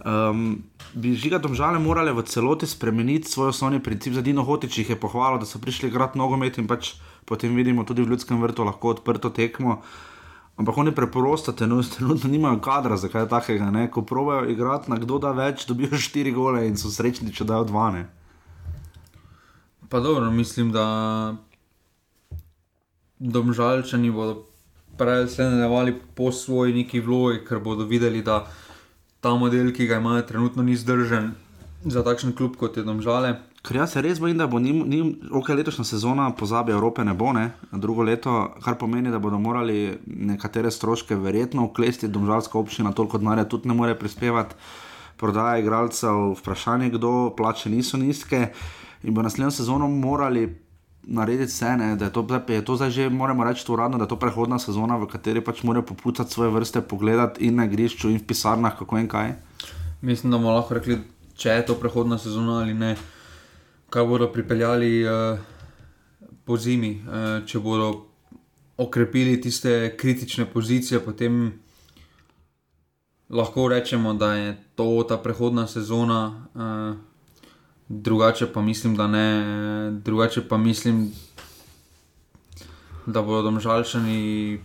Um, 0.04 0.62
bi 0.94 1.14
žiga 1.14 1.38
domžale 1.38 1.78
morale 1.78 2.12
v 2.12 2.24
celoti 2.24 2.66
spremeniti 2.66 3.28
svoj 3.28 3.48
osnovni 3.48 3.82
princip. 3.82 4.14
Za 4.14 4.20
Dino 4.20 4.44
Hotič 4.44 4.78
jih 4.78 4.90
je 4.90 5.00
pohvalil, 5.00 5.38
da 5.38 5.46
so 5.46 5.58
prišli 5.58 5.88
igrati 5.88 6.18
nogomet 6.18 6.58
in 6.58 6.66
pač 6.66 6.96
potem 7.24 7.54
vidimo 7.56 7.84
tudi 7.84 8.02
v 8.02 8.14
ljudskem 8.14 8.40
vrtu 8.42 8.64
lahko 8.64 8.96
odprto 8.96 9.30
tekmo. 9.30 9.82
Ampak 10.56 10.78
oni 10.78 10.92
preprosto 10.92 11.52
trenutno 11.52 12.28
nimajo 12.28 12.60
kadra 12.60 12.96
za 12.96 13.08
kaj 13.08 13.28
takega. 13.28 13.70
Ne? 13.70 13.90
Ko 13.90 14.02
pravijo 14.02 14.50
igrati 14.50 14.90
na 14.90 14.98
kdo 15.00 15.18
da 15.18 15.32
več, 15.32 15.66
dobijo 15.66 15.98
štiri 15.98 16.32
gole 16.32 16.66
in 16.68 16.76
so 16.76 16.90
srečni, 16.92 17.32
če 17.32 17.48
dajo 17.48 17.64
dva. 17.64 17.90
Ne? 17.90 18.06
Pa 19.88 20.00
dobro, 20.00 20.30
mislim, 20.30 20.72
da 20.72 21.36
domžalčani 23.18 24.10
bodo 24.10 24.42
prej 24.98 25.28
se 25.28 25.44
nadaljevali 25.44 25.94
po 26.14 26.32
svoji 26.32 26.74
neki 26.74 27.00
vlogi, 27.00 27.44
ker 27.48 27.60
bodo 27.60 27.84
videli, 27.84 28.22
da 28.22 28.46
ta 29.20 29.34
model, 29.38 29.72
ki 29.72 29.86
ga 29.86 30.00
imajo 30.00 30.22
trenutno, 30.22 30.62
ni 30.62 30.76
zdržen 30.76 31.32
za 31.84 32.02
takšen 32.02 32.34
klub 32.36 32.56
kot 32.56 32.76
je 32.76 32.82
domžale. 32.82 33.36
Ker 33.62 33.76
jaz 33.78 33.92
se 33.94 34.00
res 34.02 34.18
bojim, 34.18 34.38
da 34.38 34.48
bo 34.50 34.58
njim, 34.58 34.80
njim 34.90 35.10
ok, 35.38 35.52
letošnja 35.54 35.84
sezona 35.86 36.30
pozabi 36.34 36.72
Evrope 36.74 37.04
ne 37.04 37.12
bo, 37.14 37.30
ne? 37.32 37.52
drugo 37.70 38.02
leto, 38.02 38.32
kar 38.64 38.74
pomeni, 38.78 39.10
da 39.10 39.20
bodo 39.22 39.38
morali 39.38 39.98
nekatere 40.06 40.70
stroške 40.70 41.14
verjetno 41.14 41.68
uklesti, 41.68 42.10
domžalska 42.10 42.58
občina 42.58 42.92
toliko 42.92 43.20
denarja 43.22 43.44
tudi 43.44 43.70
ne 43.70 43.76
more 43.78 43.94
prispevati, 43.98 44.58
prodaja 45.16 45.60
igralcev, 45.62 46.32
vprašanje 46.40 46.90
kdo, 46.96 47.30
plače 47.36 47.70
niso 47.70 47.96
nizke 47.96 48.48
in 49.02 49.14
bo 49.14 49.22
naslednjo 49.22 49.50
sezono 49.50 49.88
morali 49.88 50.48
narediti 51.02 51.52
vse, 51.52 51.76
ne? 51.76 51.94
da 51.96 52.10
je 52.10 52.12
to, 52.12 52.26
je 52.48 52.64
to 52.64 52.76
zdaj 52.76 52.90
že, 52.90 53.08
moramo 53.08 53.44
reči 53.44 53.64
uradno, 53.72 53.98
da 53.98 54.04
je 54.04 54.08
to 54.08 54.18
prehodna 54.18 54.58
sezona, 54.58 54.98
v 54.98 55.06
kateri 55.06 55.40
pač 55.40 55.62
morajo 55.62 55.86
popucati 55.86 56.32
svoje 56.34 56.50
vrste, 56.50 56.82
pogledati 56.82 57.46
in 57.46 57.62
na 57.62 57.70
igrišču 57.70 58.10
in 58.10 58.18
v 58.18 58.26
pisarnah, 58.26 58.74
kako 58.78 58.98
in 58.98 59.08
kaj. 59.08 59.34
Mislim, 60.00 60.34
da 60.34 60.38
bomo 60.38 60.58
lahko 60.58 60.74
rekli, 60.74 60.98
če 61.38 61.58
je 61.58 61.66
to 61.66 61.78
prehodna 61.78 62.18
sezona 62.18 62.58
ali 62.66 62.74
ne 62.74 62.96
kaj 63.92 64.06
bodo 64.08 64.30
pripeljali 64.32 65.04
uh, 65.04 65.38
po 66.44 66.56
zimi, 66.56 66.94
uh, 67.04 67.44
če 67.46 67.60
bodo 67.60 67.90
okrepili 68.80 69.36
tiste 69.40 69.92
kritične 70.00 70.46
pozicije, 70.48 71.00
potem 71.04 71.52
lahko 73.28 73.68
rečemo, 73.68 74.14
da 74.14 74.34
je 74.34 74.56
to 74.74 75.04
ta 75.08 75.18
prehodna 75.20 75.66
sezona. 75.66 76.20
Uh, 76.54 76.96
drugače 77.88 78.48
pa 78.52 78.62
mislim, 78.62 78.96
da 78.96 79.06
ne, 79.06 79.28
drugače 80.04 80.48
pa 80.48 80.56
mislim, 80.56 81.10
da 83.06 83.22
bodo 83.22 83.42
domžalčani 83.42 84.60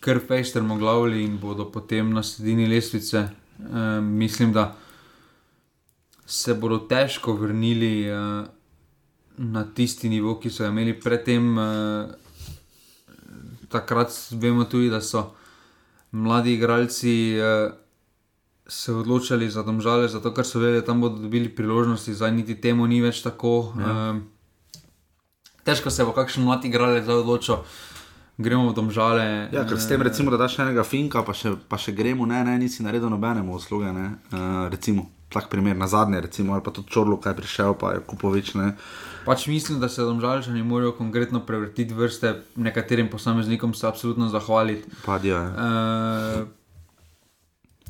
kar 0.00 0.20
fejstermo 0.28 0.76
glavili 0.78 1.24
in 1.24 1.38
bodo 1.38 1.66
potem 1.70 2.12
na 2.14 2.22
sredini 2.22 2.66
lestvice. 2.66 3.26
Uh, 3.58 4.04
mislim, 4.04 4.52
da 4.52 4.76
se 6.32 6.54
bodo 6.54 6.78
težko 6.88 7.34
vrnili 7.36 8.08
uh, 8.08 8.46
na 9.36 9.64
tisti 9.74 10.08
nivo, 10.08 10.38
ki 10.40 10.50
so 10.50 10.64
imeli 10.64 10.94
predtem. 11.00 11.58
Uh, 11.58 12.14
takrat 13.72 14.12
vemo 14.40 14.64
tudi, 14.64 14.88
da 14.92 15.00
so 15.00 15.30
mladi 16.12 16.54
igralci 16.56 17.36
uh, 17.36 17.72
se 18.66 18.94
odločili 18.94 19.50
za 19.50 19.62
domžale, 19.62 20.08
zato 20.08 20.32
ker 20.32 20.48
so 20.48 20.60
vedeli, 20.60 20.80
da 20.80 20.86
tam 20.88 21.00
bodo 21.04 21.20
dobili 21.20 21.52
priložnosti, 21.52 22.14
zdaj 22.14 22.32
niti 22.32 22.60
temu 22.60 22.86
ni 22.88 23.02
več 23.04 23.20
tako. 23.24 23.74
Ja. 23.76 23.92
Uh, 23.92 24.76
težko 25.68 25.92
se 25.92 26.04
bo 26.04 26.16
kakšen 26.16 26.48
mladi 26.48 26.72
igralec 26.72 27.08
odločil. 27.08 27.60
Gremo 28.40 28.70
v 28.70 28.74
domžale. 28.74 29.24
Ja, 29.52 29.68
ker 29.68 29.76
s 29.76 29.84
tem, 29.84 30.00
recimo, 30.00 30.32
da 30.32 30.40
daš 30.40 30.62
enega 30.64 30.80
finka, 30.80 31.20
pa 31.22 31.36
še, 31.36 31.58
pa 31.68 31.76
še 31.76 31.92
gremo, 31.92 32.24
ne, 32.26 32.40
ne, 32.48 32.56
nisi 32.58 32.80
naredil 32.82 33.12
nobenemu 33.12 33.60
usluge. 33.60 33.92
Uh, 33.92 34.70
recimo 34.72 35.10
tak 35.32 35.48
primer 35.48 35.76
na 35.76 35.88
zadnje, 35.88 36.20
recimo, 36.20 36.52
ali 36.52 36.62
pa 36.62 36.70
tudi 36.70 36.92
čorlo, 36.92 37.16
kaj 37.16 37.32
je 37.32 37.36
prišel, 37.36 37.74
pa 37.74 37.92
je 37.96 38.04
kupovič. 38.06 38.54
Ne. 38.54 38.74
Pač 39.24 39.46
mislim, 39.46 39.80
da 39.80 39.88
se 39.88 40.02
domžalčani 40.02 40.62
morajo 40.62 40.92
konkretno 40.98 41.40
prevrtiti 41.46 41.94
vrste, 41.94 42.34
nekaterim 42.56 43.08
posameznikom 43.10 43.74
se 43.74 43.86
absolutno 43.86 44.28
zahvaliti. 44.28 44.90
Padijo. 45.06 45.38
E, 45.38 46.44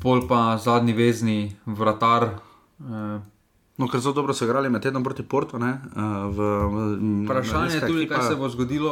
pol 0.01 0.27
pa 0.27 0.57
zadnji 0.57 0.93
vezni 0.93 1.55
vratar. 1.65 2.29
E, 2.79 3.19
No, 3.77 3.87
ker 3.89 4.01
so 4.01 4.11
dobro 4.13 4.33
se 4.33 4.45
igrali 4.45 4.69
med 4.69 4.81
tednom 4.81 5.03
proti 5.03 5.23
Portu. 5.23 5.57
Ne, 5.59 5.71
v, 6.29 6.37
v, 6.69 6.81
vprašanje 7.25 7.75
je 7.75 7.87
tudi, 7.87 8.05
kaj 8.07 8.27
se 8.27 8.35
bo 8.35 8.49
zgodilo 8.49 8.91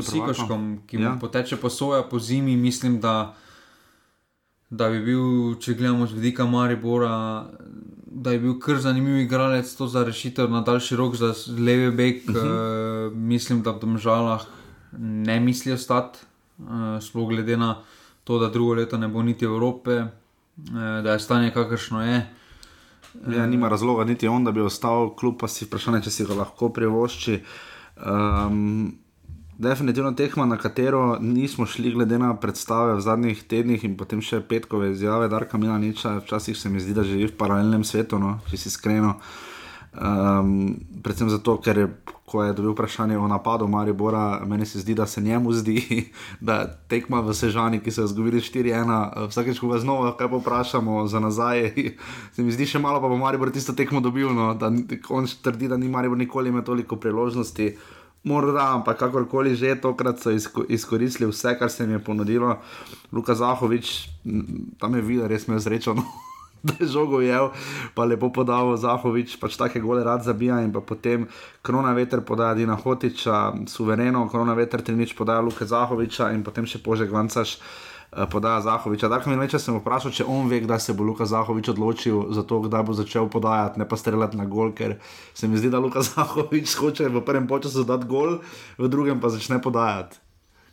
s 0.00 0.08
Sikoškom, 0.08 0.62
ki 0.88 1.02
ja. 1.02 1.16
poteče 1.20 1.58
po 1.60 1.68
soja 1.70 2.02
po 2.02 2.18
zimi. 2.18 2.56
Mislim, 2.56 2.96
da, 3.00 3.34
da 4.70 4.88
bi 4.88 5.02
bil, 5.04 5.22
če 5.60 5.76
gledamo 5.76 6.08
z 6.08 6.16
vidika 6.16 6.46
Maribora, 6.48 7.12
da 8.14 8.32
je 8.32 8.38
bil 8.38 8.58
kar 8.60 8.80
zanimiv 8.80 9.16
igralec, 9.24 9.74
to 9.76 9.86
za 9.86 10.04
rešitev 10.04 10.50
na 10.50 10.60
daljši 10.60 10.96
rok, 10.96 11.14
za 11.16 11.34
leve 11.58 11.90
bek. 11.90 12.28
Uh 12.28 12.34
-huh. 12.34 13.06
uh, 13.06 13.16
mislim, 13.16 13.62
da 13.62 13.70
v 13.70 13.80
državah 13.80 14.44
ne 14.98 15.40
mislijo 15.40 15.78
stati, 15.78 16.18
uh, 16.58 16.66
sploh 17.00 17.28
glede 17.28 17.56
na 17.56 17.76
to, 18.24 18.38
da 18.38 18.48
drugo 18.48 18.74
leto 18.74 18.98
ne 18.98 19.08
bo 19.08 19.22
niti 19.22 19.44
Evrope, 19.44 19.96
uh, 20.00 20.08
da 20.74 21.12
je 21.12 21.20
stanje 21.20 21.50
kakršno 21.50 22.04
je. 22.04 22.26
Ja, 23.36 23.46
nima 23.46 23.68
razloga, 23.68 24.04
niti 24.04 24.28
on, 24.28 24.44
da 24.44 24.52
bi 24.52 24.60
ostal, 24.60 25.16
kljub 25.16 25.34
pa 25.40 25.48
si 25.48 25.64
vprašanje, 25.64 26.02
če 26.02 26.10
si 26.10 26.24
ga 26.24 26.34
lahko 26.34 26.68
privošči. 26.68 27.42
Um, 28.06 29.01
definitivno 29.58 30.12
tekma, 30.12 30.46
na 30.46 30.56
katero 30.56 31.18
nismo 31.20 31.66
šli, 31.66 31.92
glede 31.92 32.18
na 32.18 32.34
predstave 32.36 32.94
v 32.94 33.00
zadnjih 33.00 33.44
tednih 33.48 33.84
in 33.84 33.96
potem 33.96 34.22
še 34.24 34.40
petkove 34.48 34.92
izjave, 34.92 35.28
da 35.28 35.36
Arka 35.36 35.58
Mila 35.58 35.78
niča, 35.78 36.18
včasih 36.24 36.56
se 36.58 36.70
mi 36.70 36.80
zdi, 36.80 36.94
da 36.96 37.04
živi 37.06 37.28
v 37.30 37.36
paralelnem 37.38 37.84
svetu, 37.84 38.18
no, 38.18 38.38
če 38.50 38.58
si 38.58 38.70
iskreno. 38.72 39.16
Um, 39.92 40.80
predvsem 41.04 41.28
zato, 41.28 41.58
ker 41.60 41.76
je, 41.76 41.86
ko 42.24 42.40
je 42.40 42.54
dobil 42.56 42.72
vprašanje 42.72 43.18
o 43.20 43.26
napadu 43.28 43.66
Maribora, 43.68 44.40
meni 44.48 44.64
se 44.66 44.80
zdi, 44.80 44.94
da 44.96 45.04
se 45.06 45.20
njemu 45.20 45.52
zdi, 45.52 46.08
da 46.40 46.64
tekma 46.88 47.20
v 47.20 47.36
Sežani, 47.36 47.82
ki 47.84 47.92
so 47.92 48.06
jo 48.06 48.08
zgubili 48.08 48.40
4-1, 48.40 49.28
vsakeč, 49.28 49.60
ko 49.60 49.68
ga 49.68 49.82
znova 49.84 50.14
kaj 50.16 50.32
poprašamo 50.32 51.04
za 51.12 51.20
nazaj, 51.20 51.74
se 52.34 52.42
mi 52.42 52.56
zdi 52.56 52.66
še 52.66 52.80
malo, 52.80 53.04
pa 53.04 53.12
bo 53.12 53.20
Maribor 53.20 53.52
tisto 53.52 53.76
tekmo 53.76 54.00
dobil. 54.00 54.32
No, 54.32 54.54
da 54.56 54.72
on 55.12 55.28
trdi, 55.28 55.68
da 55.68 55.76
ni 55.76 55.92
Maribor 55.92 56.16
nikoli 56.16 56.48
imel 56.48 56.64
toliko 56.64 56.96
priložnosti. 56.96 57.74
Morda, 58.22 58.78
ampak 58.78 58.98
kakorkoli 58.98 59.56
že, 59.58 59.74
tokrat 59.74 60.22
so 60.22 60.30
izkoristili 60.68 61.26
vse, 61.26 61.58
kar 61.58 61.70
se 61.70 61.82
jim 61.82 61.92
je 61.92 61.98
ponudilo. 61.98 62.58
Luka 63.12 63.34
Zahovič, 63.34 64.08
tam 64.78 64.94
je 64.94 65.02
videl, 65.02 65.26
res 65.26 65.48
me 65.48 65.58
je 65.58 65.66
zrečal, 65.66 65.96
no, 65.98 66.04
da 66.62 66.78
je 66.78 66.86
žogo 66.86 67.18
jev, 67.20 67.50
pa 67.98 68.06
lepo 68.06 68.30
podal 68.30 68.76
Zahovič, 68.78 69.34
pač 69.42 69.58
take 69.58 69.82
gole 69.82 70.04
rad 70.06 70.22
zabija 70.22 70.60
in 70.62 70.70
potem 70.70 71.26
krona 71.66 71.90
veter 71.98 72.22
podaja 72.22 72.54
Dina 72.54 72.78
Hotiča, 72.78 73.66
suvereno, 73.66 74.28
krona 74.30 74.54
veter 74.54 74.82
trinič 74.86 75.16
podaja 75.18 75.42
Luka 75.42 75.66
Zahoviča 75.66 76.30
in 76.30 76.46
potem 76.46 76.66
še 76.66 76.78
požeg 76.78 77.10
vancaš. 77.10 77.58
Eh, 77.58 77.91
podaja 78.30 78.60
Zahoviča. 78.60 79.08
Tako 79.08 79.30
mi 79.30 79.36
reče, 79.36 79.58
sem 79.58 79.76
vprašal, 79.78 80.12
če 80.12 80.24
on 80.28 80.48
ve, 80.48 80.60
kdaj 80.60 80.80
se 80.84 80.92
bo 80.92 81.04
Luka 81.04 81.24
Zahovič 81.26 81.68
odločil 81.72 82.32
za 82.36 82.42
to, 82.44 82.60
kdaj 82.60 82.82
bo 82.84 82.96
začel 82.96 83.28
podajati, 83.32 83.80
ne 83.80 83.88
pa 83.88 83.96
streljati 83.96 84.36
na 84.36 84.44
gol, 84.44 84.74
ker 84.76 84.98
se 85.34 85.48
mi 85.48 85.56
zdi, 85.56 85.70
da 85.72 85.80
Luka 85.80 86.02
Zahovič 86.10 86.76
hoče 86.76 87.08
v 87.08 87.24
prvem 87.24 87.48
času 87.48 87.84
dati 87.88 88.06
gol, 88.06 88.40
v 88.78 88.88
drugem 88.88 89.20
pa 89.20 89.32
začne 89.32 89.62
podajati. 89.62 90.20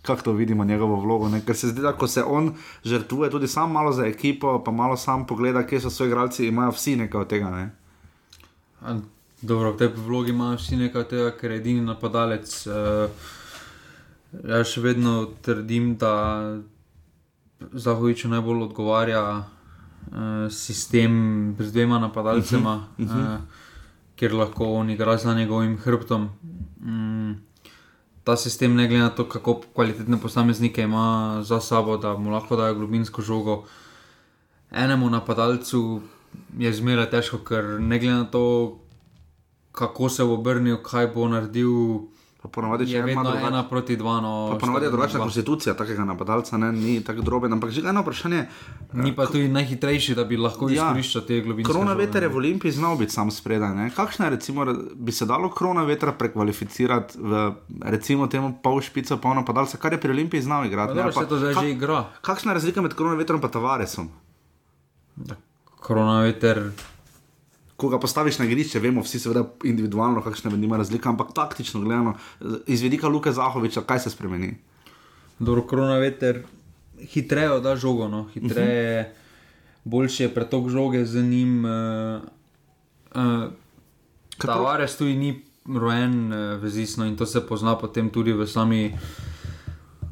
Kako 0.01 0.21
to 0.21 0.31
vidimo 0.31 0.63
njegovo 0.65 0.95
vlogo? 0.95 1.29
Ne? 1.29 1.41
Ker 1.45 1.55
se 1.55 1.67
zdi, 1.67 1.81
da 1.81 1.91
ko 1.91 2.07
se 2.07 2.23
on 2.23 2.53
žrtvuje, 2.83 3.29
tudi 3.29 3.47
sam 3.47 3.71
malo 3.71 3.91
za 3.91 4.05
ekipo, 4.07 4.59
pa 4.63 4.71
malo 4.71 4.97
sam 4.97 5.27
pogleda, 5.27 5.63
kje 5.67 5.81
so 5.81 5.89
svoji 5.89 6.09
igralci, 6.09 6.47
imajo 6.47 6.71
vsi 6.71 6.95
nekaj 6.95 7.21
od 7.21 7.27
tega. 7.27 7.49
Ne? 7.51 7.65
Dobro, 9.41 9.71
v 9.71 9.77
tej 9.77 9.87
vlogi 9.95 10.31
imajo 10.31 10.57
vsi 10.57 10.75
nekaj 10.75 11.03
tega, 11.07 11.31
ker 11.35 11.51
je 11.51 11.57
edini 11.57 11.83
napadalec. 11.83 12.51
Uh, 12.67 13.11
jaz 14.43 14.71
še 14.71 14.83
vedno 14.83 15.29
trdim, 15.43 15.95
da. 15.99 16.59
Zahoviču 17.59 18.29
najbolj 18.29 18.63
odgovarja 18.63 19.23
uh, 19.37 19.43
sistem 20.51 21.55
z 21.59 21.71
dvema 21.71 21.99
napadalcema, 21.99 22.75
uh 22.75 23.05
-huh, 23.05 23.05
uh 23.05 23.11
-huh. 23.11 23.35
Uh, 23.35 23.41
kjer 24.15 24.33
lahko 24.33 24.73
on 24.73 24.89
igra 24.89 25.17
za 25.17 25.33
njegovim 25.33 25.77
hrbtom. 25.77 26.29
Um, 26.83 27.37
ta 28.23 28.35
sistem, 28.37 28.75
ne 28.75 28.87
glede 28.87 29.03
na 29.03 29.09
to, 29.09 29.29
kako 29.29 29.61
kvalitetne 29.73 30.17
posameznike 30.21 30.81
ima 30.81 31.39
za 31.43 31.61
sabo, 31.61 31.97
da 31.97 32.17
mu 32.17 32.29
lahko 32.31 32.55
dajo 32.55 32.75
globinsko 32.75 33.21
žogo. 33.21 33.63
Enemu 34.71 35.09
napadalcu 35.09 36.01
je 36.57 36.73
zmeraj 36.73 37.09
težko, 37.09 37.37
ker 37.37 37.79
ne 37.79 37.99
glede 37.99 38.15
na 38.15 38.25
to, 38.25 38.79
kako 39.71 40.09
se 40.09 40.23
bo 40.23 40.33
obrnil, 40.33 40.77
kaj 40.83 41.07
bo 41.15 41.27
naredil. 41.27 41.69
Ponavadi, 42.41 42.85
Je 42.85 43.01
vedno 43.01 43.19
drugač- 43.21 43.47
ena 43.47 43.63
proti 43.65 43.95
dva. 43.95 44.21
No, 44.21 44.55
Ponavadi 44.55 44.85
je 44.85 44.91
drugačna 44.91 45.17
dva. 45.17 45.25
konstitucija 45.25 45.73
takega 45.73 46.05
napadalca, 46.05 46.57
ne, 46.57 46.71
ni 46.71 47.01
tako 47.01 47.21
droben. 47.21 47.51
Ampak 47.51 47.69
že 47.69 47.81
eno 47.83 47.99
vprašanje. 47.99 48.45
Ni 48.95 49.11
pa 49.11 49.25
tudi 49.25 49.47
najhitrejši, 49.49 50.15
da 50.15 50.23
bi 50.23 50.37
lahko 50.37 50.65
Ja. 50.65 50.73
izkoriščal 50.73 51.21
te 51.23 51.41
globine. 51.41 51.65
Korona 51.65 51.93
veter 51.93 52.23
je 52.23 52.29
v 52.29 52.35
Olimpiji 52.37 52.71
znal 52.71 52.95
biti 52.95 53.11
sam 53.11 53.27
spredaj. 53.29 53.75
Ne? 53.75 53.91
Kakšna 53.91 54.25
je, 54.25 54.31
recimo, 54.31 54.65
bi 54.95 55.11
se 55.11 55.25
dalo 55.25 55.49
korona 55.49 55.83
vetra 55.83 56.11
prekvalificirati 56.13 57.17
v 57.17 57.51
recimo 57.81 58.27
temu 58.27 58.55
pol 58.57 58.79
špico, 58.79 59.17
pol 59.17 59.35
napadalca, 59.35 59.77
kar 59.77 59.91
je 59.91 59.99
pri 59.99 60.09
Olimpiji 60.09 60.41
znal 60.41 60.65
igrati? 60.65 60.95
ne? 60.95 61.11
Pa 61.11 61.25
to 61.25 61.37
zdaj 61.37 61.53
kak- 61.53 61.61
že 61.61 61.69
igra. 61.71 62.05
Kakšna 62.21 62.51
je 62.51 62.55
razlika 62.55 62.81
med 62.81 62.93
korona 62.93 63.15
vetrom 63.15 63.37
in 63.37 63.49
Tavaresom? 63.49 64.07
Korona 65.77 66.21
veter. 66.21 66.71
Ko 67.79 67.87
ga 67.89 67.99
postaviš 67.99 68.41
na 68.41 68.45
igrišče, 68.45 68.81
vemo 68.83 69.01
vsi, 69.05 69.21
seveda, 69.23 69.45
individualno, 69.63 70.21
kakšna 70.21 70.51
med 70.51 70.59
njima 70.59 70.77
razlika, 70.77 71.09
ampak 71.09 71.31
taktično 71.35 71.79
gledano, 71.81 72.17
iz 72.67 72.81
vidika 72.83 73.07
Luka 73.07 73.31
Zahoviča, 73.31 73.85
kaj 73.87 73.99
se 74.03 74.11
spremeni? 74.11 74.57
Dobro, 75.39 75.63
korona 75.63 75.95
veter 75.97 76.43
hitreje 77.07 77.59
da 77.59 77.75
žogo, 77.75 78.07
no. 78.07 78.27
hitreje, 78.33 79.01
uh 79.01 79.07
-huh. 79.07 79.11
boljši 79.83 80.23
je 80.23 80.33
pretok 80.33 80.69
žoge 80.69 81.05
z 81.05 81.23
njim. 81.23 81.65
Uh, 81.65 82.21
uh, 83.15 83.51
Tavares 84.37 84.97
tudi 84.97 85.15
ni 85.15 85.45
rojen 85.79 86.33
uh, 86.33 86.61
vezisno 86.61 87.05
in 87.05 87.17
to 87.17 87.25
se 87.25 87.47
pozna 87.47 87.77
potem 87.77 88.09
tudi 88.09 88.33
v 88.33 88.47
sami 88.47 88.97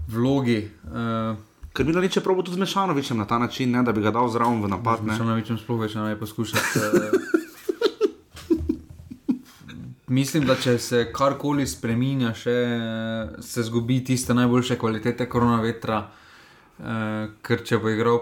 vlogi. 0.07 0.71
Uh, 0.83 1.37
Ker 1.73 1.85
mi 1.85 2.09
je 2.15 2.23
probo 2.23 2.41
tudi 2.41 2.55
z 2.55 2.59
Mešanovičem 2.59 3.17
na 3.17 3.25
ta 3.25 3.39
način, 3.39 3.71
ne, 3.71 3.83
da 3.83 3.91
bi 3.91 4.01
ga 4.01 4.11
dal 4.11 4.29
zraven 4.29 4.63
v 4.63 4.67
napad. 4.67 5.05
na 5.05 5.35
večjem 5.35 5.57
sploh 5.57 5.79
več 5.79 5.95
ne 5.95 6.19
poskušati. 6.19 6.79
eh. 10.07 10.13
Mislim, 10.13 10.45
da 10.45 10.55
če 10.55 10.77
se 10.79 11.11
karkoli 11.13 11.67
spremenja, 11.67 12.33
se 13.41 13.63
zgubi 13.63 14.03
tiste 14.03 14.33
najboljše 14.33 14.77
kvalitete 14.77 15.29
korona 15.29 15.61
vetra, 15.61 16.07
eh, 16.79 17.27
ker 17.41 17.63
če 17.63 17.77
bo 17.77 17.89
igral 17.89 18.19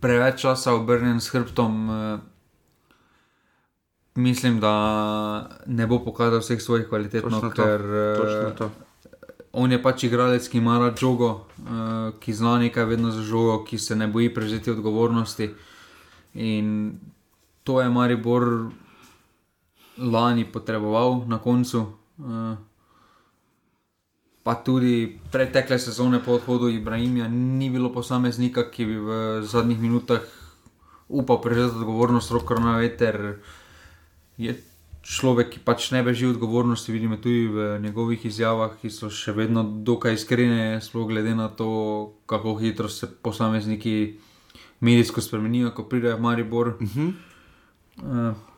preveč 0.00 0.40
časa 0.40 0.74
obrnjen 0.74 1.20
s 1.20 1.28
hrbtom, 1.28 1.90
eh, 1.90 2.18
mislim, 4.14 4.60
da 4.60 5.50
ne 5.66 5.86
bo 5.86 5.98
pokazal 6.04 6.40
vseh 6.40 6.62
svojih 6.62 6.88
kvalitet, 6.88 7.24
no, 7.24 7.30
Točno 7.40 7.50
to, 7.50 7.62
ker 7.62 7.80
eh, 7.80 8.16
Točno 8.16 8.50
to. 8.58 8.70
on 9.52 9.72
je 9.72 9.82
pač 9.82 10.04
igralec, 10.04 10.48
ki 10.48 10.58
ima 10.58 10.78
rad 10.78 10.98
žogo, 10.98 11.46
uh, 11.58 12.10
ki 12.20 12.32
zna 12.34 12.58
nekaj 12.58 12.84
vedno 12.84 13.10
za 13.10 13.22
žogo, 13.22 13.64
ki 13.64 13.78
se 13.78 13.96
ne 13.96 14.08
boji 14.08 14.34
prevzeti 14.34 14.70
odgovornosti. 14.70 15.54
In 16.34 16.98
to 17.62 17.80
je 17.80 17.88
Maribor 17.88 18.42
lani 19.98 20.44
potreboval 20.44 21.24
na 21.26 21.38
koncu. 21.38 21.86
Uh, 22.18 22.56
pa 24.44 24.54
tudi 24.54 25.18
pretekle 25.32 25.78
sezone 25.78 26.20
po 26.20 26.36
odhodu 26.36 26.68
Ibrahima 26.68 27.28
ni 27.28 27.70
bilo 27.70 27.92
posameznika, 27.92 28.68
ki 28.70 28.84
bi 28.84 28.96
v 29.00 29.10
zadnjih 29.42 29.80
minutah 29.80 30.20
upal 31.08 31.40
prevzeti 31.40 31.80
odgovornost, 31.80 32.30
roko 32.30 32.54
na 32.60 32.76
veter. 32.76 33.40
Je 34.36 34.52
človek, 35.04 35.50
ki 35.56 35.60
pač 35.64 35.90
ne 35.92 36.02
beži 36.02 36.28
odgovornosti, 36.32 36.92
vidimo 36.92 37.16
tudi 37.16 37.46
v 37.48 37.78
njegovih 37.80 38.24
izjavah, 38.24 38.76
ki 38.80 38.90
so 38.90 39.08
še 39.12 39.32
vedno 39.36 39.64
dokaj 39.64 40.16
iskrene, 40.16 40.80
sploh 40.80 41.08
glede 41.08 41.34
na 41.36 41.48
to, 41.48 42.12
kako 42.26 42.56
hitro 42.60 42.88
se 42.88 43.08
posamezniki 43.08 44.18
medijsko 44.80 45.20
spremenijo, 45.20 45.72
ko 45.76 45.84
pridejo 45.88 46.16
v 46.16 46.20
Maribor. 46.20 46.76
Uh 46.80 46.88
-huh. 46.88 47.12
uh, 48.02 48.53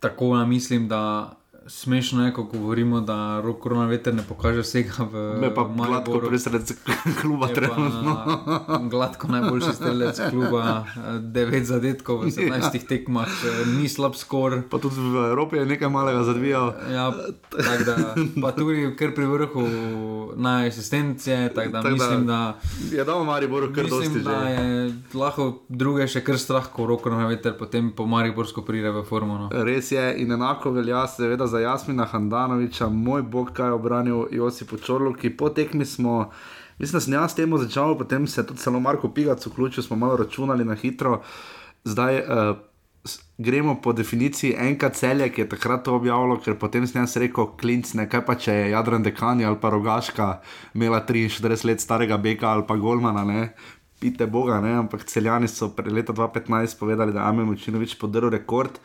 tako 0.00 0.34
da 0.34 0.44
mislim, 0.46 0.88
da 0.88 1.32
smešno 1.68 2.24
je, 2.24 2.32
ko 2.32 2.42
govorimo, 2.44 3.00
da 3.00 3.16
roko 3.40 3.70
na 3.70 3.86
veter 3.86 4.14
ne 4.14 4.22
pokaže 4.22 4.60
vsega 4.60 5.02
v 5.02 5.14
Me 5.36 5.48
pa 5.50 5.64
gladko 5.64 5.74
Mariboru. 5.74 6.28
presrec 6.28 6.72
kluba 7.20 7.48
trenutno. 7.48 8.14
Gladko 8.82 9.28
najboljši 9.28 9.72
strelec 9.72 10.20
kluba, 10.30 10.84
9 11.20 11.62
zadetkov 11.62 12.18
v 12.18 12.30
17 12.30 12.86
tekmah, 12.86 13.26
eh, 13.26 13.66
ni 13.72 13.88
slab 13.88 14.14
skor. 14.14 14.62
Pa 14.70 14.78
tudi 14.78 14.96
v 14.96 15.26
Evropi 15.26 15.56
je 15.56 15.66
nekaj 15.66 15.88
malega 15.88 16.22
zadvijal. 16.22 16.74
Ja, 16.88 17.10
tak 17.50 17.84
da, 17.84 17.94
pa 18.36 18.52
tudi 18.52 18.92
kar 18.92 19.10
pri 19.10 19.26
vrhu 19.26 19.64
na 20.36 20.62
asistencije, 20.62 21.50
tako 21.50 21.70
da 21.70 21.76
Tako 21.76 21.88
da- 21.88 21.94
mislim, 21.96 22.26
da, 22.26 22.40
Je 22.90 23.04
dal 23.04 23.24
Mariboru 23.24 23.68
kar 23.68 23.86
dosti 23.86 24.08
mislim, 24.08 24.24
da 24.24 24.40
že. 24.40 24.52
je 24.52 24.64
lahko 25.14 25.44
druge 25.68 26.06
še 26.06 26.20
kar 26.20 26.36
strah, 26.36 26.66
ko 26.68 26.86
roko 26.86 27.10
na 27.10 27.26
veter, 27.26 27.52
potem 27.54 27.90
po 27.90 28.06
Mariborsko 28.06 28.62
pride 28.62 28.90
v 28.90 29.02
formu. 29.02 29.34
No. 29.36 29.48
Res 29.52 29.90
je, 29.90 30.14
in 30.16 30.32
enako 30.32 30.70
velja 30.72 31.06
seveda 31.06 31.46
za 31.46 31.55
Jasmina 31.58 32.04
Handanoviča, 32.04 32.88
moj 32.88 33.22
bog, 33.22 33.50
kaj 33.52 33.68
je 33.68 33.72
obranil 33.72 34.26
Josipu 34.30 34.76
Čorlu, 34.76 35.14
ki 35.14 35.36
po 35.36 35.48
tekmi 35.48 35.84
smo. 35.84 36.30
Mislim, 36.78 36.96
da 36.96 37.00
sem 37.00 37.12
jaz 37.12 37.32
s 37.32 37.34
tem 37.34 37.58
začel, 37.58 37.98
potem 37.98 38.26
se 38.26 38.40
je 38.40 38.46
tudi 38.46 38.60
celo 38.60 38.80
Marko 38.80 39.08
Pigac 39.08 39.46
vključil, 39.46 39.82
smo 39.82 39.96
malo 39.96 40.16
računali 40.16 40.64
na 40.64 40.74
hitro. 40.74 41.22
Zdaj 41.84 42.18
uh, 42.20 42.56
gremo 43.38 43.80
po 43.82 43.92
definiciji 43.92 44.54
enka 44.58 44.88
celje, 44.88 45.28
ki 45.32 45.40
je 45.40 45.48
takrat 45.48 45.84
to 45.84 45.94
objavilo, 45.96 46.38
ker 46.40 46.56
potem 46.58 46.86
sem 46.86 47.02
jaz 47.02 47.16
rekel, 47.20 47.50
klinc, 47.60 47.94
ne 47.94 48.08
kaj 48.08 48.24
pa 48.26 48.36
če 48.40 48.54
je 48.54 48.70
Jadran 48.70 49.04
Dekani 49.04 49.44
ali 49.44 49.58
pa 49.60 49.70
Rogaška 49.70 50.28
imela 50.74 51.02
43 51.06 51.64
let 51.68 51.80
starega 51.80 52.16
Beka 52.16 52.48
ali 52.48 52.66
pa 52.68 52.76
Golmana, 52.76 53.24
ne. 53.24 53.50
Pite 54.00 54.26
Boga, 54.26 54.60
ne? 54.60 54.74
ampak 54.76 55.06
celjani 55.08 55.48
so 55.48 55.70
pred 55.72 55.92
leta 55.92 56.12
2015 56.12 56.78
povedali, 56.78 57.12
da 57.12 57.20
je 57.20 57.26
Amen 57.26 57.48
Učinovič 57.48 57.96
podrl 57.98 58.28
rekord. 58.28 58.76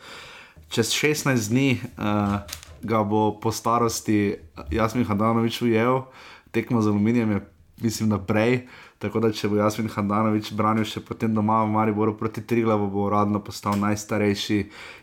Čez 0.72 0.88
16 0.96 1.50
dni 1.52 1.80
uh, 1.98 2.40
ga 2.82 3.02
bo 3.06 3.38
po 3.40 3.52
starosti 3.52 4.36
Jasmin 4.70 5.06
Hadanovič 5.06 5.62
ujel, 5.62 6.02
tekmo 6.50 6.82
z 6.82 6.88
aluminijem 6.88 7.30
je, 7.30 7.40
mislim, 7.82 8.10
da 8.10 8.18
prej. 8.18 8.66
Tako 8.98 9.20
da, 9.20 9.32
če 9.34 9.48
bo 9.50 9.58
Jasmin 9.58 9.90
Hadanovič 9.90 10.52
branil 10.54 10.86
še 10.86 11.02
potem 11.02 11.32
doma 11.34 11.62
v 11.64 11.72
Mariboru 11.74 12.14
proti 12.18 12.42
Triglavu, 12.46 12.86
bo 12.86 13.08
uradno 13.08 13.40
postal 13.42 13.74
najstarejši 13.82 14.58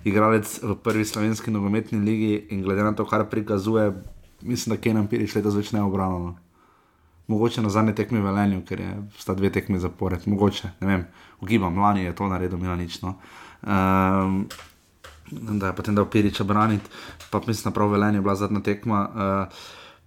igralec 0.07 0.47
v 0.63 0.75
prvi 0.79 1.03
slovenski 1.03 1.51
nogometni 1.51 1.99
ligi 1.99 2.47
in 2.55 2.63
glede 2.63 2.85
na 2.85 2.93
to, 2.95 3.03
kar 3.03 3.25
prikazuje, 3.27 3.91
mislim, 4.41 4.75
da 4.75 4.79
Kenan 4.79 5.09
Pirič 5.11 5.35
letos 5.35 5.57
več 5.59 5.73
ne 5.75 5.83
obrano. 5.83 6.37
Mogoče 7.29 7.61
na 7.61 7.69
zadnji 7.69 7.93
tekmi 7.93 8.23
v 8.23 8.25
Velenju, 8.25 8.63
ker 8.65 8.79
je 8.81 8.93
sta 9.19 9.35
dve 9.37 9.51
tekmi 9.53 9.77
zapored, 9.77 10.23
mogoče, 10.25 10.71
ne 10.81 10.87
vem, 10.87 11.03
ugibam, 11.43 11.77
lani 11.77 12.07
je 12.07 12.15
to 12.15 12.25
naredil, 12.31 12.57
Milanič. 12.57 13.03
No. 13.03 13.19
Um, 13.61 14.47
da 15.31 15.67
je 15.67 15.75
potem 15.75 15.95
dal 15.95 16.05
Piriča 16.05 16.43
braniti, 16.43 16.89
pa 17.29 17.41
mislim, 17.47 17.71
da 17.71 17.75
prav 17.75 17.91
Velenje 17.91 18.17
je 18.17 18.21
bila 18.21 18.35
zadnja 18.35 18.59
tekma. 18.59 19.09
Uh, 19.13 19.53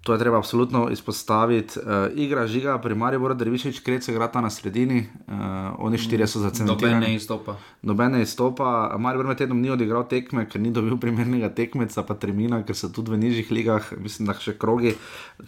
to 0.03 0.13
je 0.13 0.19
treba 0.19 0.39
absolutno 0.39 0.89
izpostaviti. 0.91 1.79
Uh, 1.79 1.85
igra 2.15 2.47
žiga 2.47 2.79
pri 2.79 2.95
Mariboru, 2.95 3.35
da 3.35 3.45
Revišič 3.45 3.79
krece 3.81 4.13
igrata 4.13 4.41
na 4.41 4.51
sredini, 4.51 5.07
uh, 5.27 5.35
oni 5.79 5.99
štirje 5.99 6.27
so 6.27 6.39
Noben 6.39 6.51
zacementirani. 6.51 7.07
ne 7.07 7.15
izstopa. 7.15 7.57
Nobene 7.83 8.23
izstopa, 8.23 8.97
Maribor 8.99 9.27
med 9.27 9.39
tednom 9.39 9.61
ni 9.61 9.71
odigral 9.71 10.09
tekme, 10.09 10.49
ker 10.49 10.61
ni 10.61 10.71
dobil 10.71 10.97
primernega 10.99 11.55
tekmeca, 11.55 12.03
pa 12.03 12.15
termina, 12.15 12.63
ker 12.67 12.77
so 12.77 12.89
tudi 12.89 13.11
v 13.11 13.19
nižjih 13.19 13.51
ligah, 13.51 13.93
mislim, 13.99 14.27
da 14.27 14.35
še 14.35 14.59
krogi, 14.59 14.97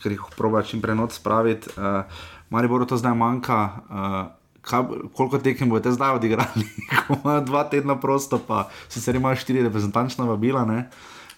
ker 0.02 0.14
jih 0.14 0.22
proba 0.36 0.62
čim 0.62 0.82
prej 0.82 0.94
noč 0.94 1.18
spraviti. 1.18 1.74
Uh, 1.74 2.06
Mariboru 2.50 2.86
to 2.86 2.96
zdaj 2.96 3.14
manjka. 3.14 3.58
Uh, 3.90 4.43
Koliko 4.64 5.38
tekem 5.38 5.68
boste 5.68 5.92
zdaj 5.92 6.16
odigrali, 6.16 6.64
ko 7.04 7.18
imajo 7.20 7.44
dva 7.44 7.64
tedna 7.68 7.98
prosto, 8.00 8.40
pa 8.40 8.68
sicer 8.88 9.16
imajo 9.16 9.36
štiri 9.36 9.64
reprezentančna 9.66 10.24
vabila, 10.24 10.64
ne? 10.64 10.88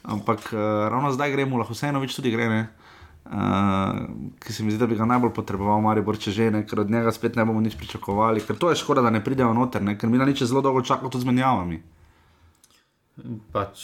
ampak 0.06 0.52
uh, 0.54 0.86
ravno 0.86 1.10
zdaj 1.10 1.32
gremo, 1.34 1.58
lahko 1.58 1.74
vseeno 1.74 1.98
več 1.98 2.14
tudi 2.14 2.30
gre. 2.30 2.46
Ne? 2.46 2.60
Uh, 3.26 4.06
ki 4.38 4.54
se 4.54 4.62
mi 4.62 4.70
zdi, 4.70 4.78
da 4.78 4.86
bi 4.86 4.94
ga 4.94 5.08
najbolj 5.10 5.32
potreboval, 5.34 5.82
Maribor, 5.82 6.14
če 6.14 6.30
že 6.30 6.50
ne, 6.54 6.62
ker 6.62 6.84
od 6.84 6.92
njega 6.94 7.10
spet 7.10 7.34
ne 7.34 7.42
bomo 7.42 7.58
nič 7.58 7.74
pričakovali, 7.74 8.44
ker 8.46 8.54
to 8.54 8.70
je 8.70 8.78
škoda, 8.78 9.02
da 9.02 9.10
ne 9.10 9.24
pridejo 9.24 9.50
noter, 9.56 9.82
ne? 9.82 9.96
ker 9.98 10.06
mi 10.06 10.22
na 10.22 10.28
nič 10.30 10.46
zelo 10.46 10.62
dolgo 10.62 10.86
čakamo 10.86 11.10
tudi 11.10 11.26
z 11.26 11.32
menjavami. 11.34 11.82
Pač 13.50 13.82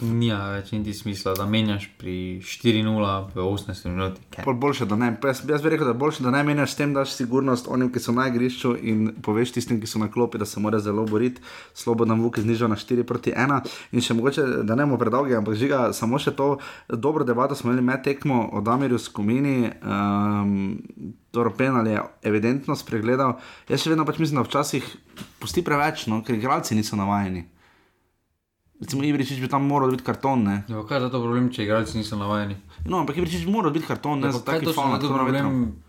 nima 0.00 0.38
več 0.52 0.70
niti 0.72 0.92
smisla, 0.94 1.32
da 1.38 1.46
menjaš 1.48 1.88
pri 1.98 2.38
4-0 2.44 3.34
v 3.34 3.44
18 3.44 3.88
minuti. 3.90 4.22
Pol 4.44 4.54
boljše, 4.60 4.86
da 4.86 4.96
ne. 4.96 5.10
Jaz, 5.24 5.42
jaz 5.48 5.64
bi 5.64 5.72
rekel, 5.72 5.88
da 5.88 5.94
je 5.94 6.00
boljše, 6.02 6.22
da 6.22 6.32
ne 6.34 6.42
menjaš 6.46 6.74
s 6.74 6.78
tem, 6.78 6.94
daš 6.94 7.14
sigurnost 7.16 7.68
onim, 7.68 7.90
ki 7.92 8.02
so 8.02 8.14
na 8.14 8.28
igrišču 8.30 8.74
in 8.78 9.10
poveš 9.24 9.56
tistim, 9.56 9.80
ki 9.80 9.90
so 9.90 10.02
na 10.02 10.10
klopi, 10.12 10.38
da 10.38 10.46
se 10.46 10.60
morajo 10.60 10.86
zelo 10.86 11.06
boriti. 11.08 11.42
Slobodan 11.74 12.22
Vuk 12.22 12.38
je 12.38 12.46
znižal 12.46 12.70
na 12.70 12.78
4 12.78 13.06
proti 13.08 13.34
1. 13.34 13.58
In 13.92 14.04
še 14.04 14.16
mogoče, 14.18 14.46
da 14.68 14.78
ne 14.78 14.86
bomo 14.86 15.00
predolgi, 15.00 15.36
ampak 15.38 15.58
žiga, 15.58 15.82
samo 15.96 16.20
še 16.22 16.36
to 16.38 16.54
dobro 16.88 17.26
debato 17.26 17.58
smo 17.58 17.72
imeli 17.72 17.86
med 17.90 18.04
tekmo 18.06 18.44
o 18.52 18.62
Damirju 18.64 19.02
Skomini. 19.02 19.72
Um, 19.82 21.14
Toro 21.34 21.50
penal 21.52 21.86
je 21.86 22.00
evidentno 22.24 22.76
spregledal. 22.76 23.36
Jaz 23.68 23.82
še 23.82 23.92
vedno 23.92 24.06
pač 24.08 24.16
mislim, 24.22 24.40
da 24.40 24.46
včasih 24.46 24.86
pusti 25.42 25.62
preveč, 25.64 26.06
no, 26.08 26.22
ker 26.24 26.38
igralci 26.38 26.76
niso 26.78 26.96
navajeni. 26.96 27.44
Recimo, 28.80 29.02
Ibričič 29.02 29.40
bi 29.40 29.48
tam 29.48 29.66
moral 29.66 29.90
biti 29.90 30.04
karton, 30.04 30.44
ne. 30.44 30.56
Ja, 30.68 30.76
pa 30.76 30.86
kaj 30.86 30.96
je 30.96 31.00
za 31.00 31.10
to 31.10 31.18
problem, 31.18 31.50
če 31.50 31.64
igralci 31.64 31.98
niso 31.98 32.14
navajeni? 32.16 32.54
No, 32.86 32.98
ampak 32.98 33.16
Ibričič 33.16 33.42
bi 33.42 33.50
moral 33.50 33.70
biti 33.70 33.86
karton, 33.86 34.20
ne 34.20 34.26
Ja, 34.26 34.32
za 34.32 34.38
faul 34.38 34.54
je 34.54 34.92
nad 34.92 35.00
to 35.00 35.08
kronometrom. 35.08 35.26
problem, 35.26 35.82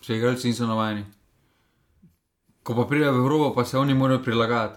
če 0.00 0.16
igralci 0.16 0.48
niso 0.48 0.66
navajeni? 0.66 1.06
Ko 2.62 2.74
pa 2.74 2.84
pride 2.84 3.08
v 3.08 3.16
Evropo, 3.16 3.54
pa 3.54 3.64
se 3.64 3.78
oni 3.78 3.94
morajo 3.94 4.20
prilagajati. 4.20 4.76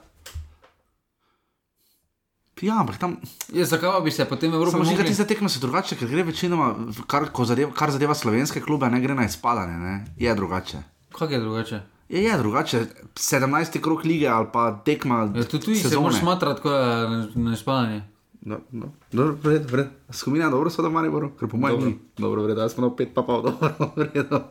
Ja, 2.62 2.78
ampak 2.78 2.98
tam. 2.98 3.18
Ja, 3.50 3.66
zakaj 3.66 4.02
bi 4.02 4.12
se 4.12 4.24
potem 4.24 4.54
Evropa 4.54 4.72
Samo 4.72 4.86
že 4.86 4.92
mogli- 4.92 5.08
tiste 5.08 5.26
tekme 5.26 5.50
so 5.50 5.60
drugače, 5.60 5.96
ker 5.96 6.08
gre 6.08 6.24
večinoma, 6.24 6.68
kar, 7.04 7.26
zadeva, 7.44 7.72
kar 7.74 7.92
zadeva 7.92 8.14
slovenske 8.14 8.62
klube, 8.62 8.86
ne 8.86 9.02
gre 9.02 9.16
na 9.16 9.26
izpadanje, 9.26 9.76
ne? 9.76 10.06
je 10.16 10.36
drugače. 10.36 10.78
Kako 11.12 11.26
je 11.26 11.40
drugače? 11.40 11.82
Je, 12.12 12.22
je 12.22 12.38
drugače, 12.38 12.80
17. 13.16 13.80
krok 13.80 14.04
lige 14.04 14.28
ali 14.28 14.48
pa 14.54 14.82
tekma. 14.86 15.32
Ja, 15.32 15.44
tudi 15.46 15.66
tu 15.66 15.76
se 15.80 15.98
moraš 15.98 16.20
smatrati, 16.20 16.62
kot 16.62 16.72
je 16.72 16.78
na- 16.78 17.28
na 17.36 17.54
izpadanje. 17.54 18.04
No, 18.42 18.60
no. 18.72 18.92
Dobro, 19.12 19.36
vred, 19.36 19.72
vred. 19.72 19.88
Skupina 20.10 20.50
dobro, 20.50 20.70
so 20.70 20.82
da 20.82 20.90
bodo, 20.90 21.30
ker 21.30 21.48
po 21.48 21.58
mojem 21.58 21.86
ni. 21.86 22.00
Dobro, 22.18 22.44
vred, 22.44 22.58
jaz 22.58 22.74
smo 22.74 22.84
na 22.84 22.96
pet 22.96 23.14
pa 23.14 23.22
pa 23.22 23.34
dobro, 23.42 23.70
vredno. 23.96 24.44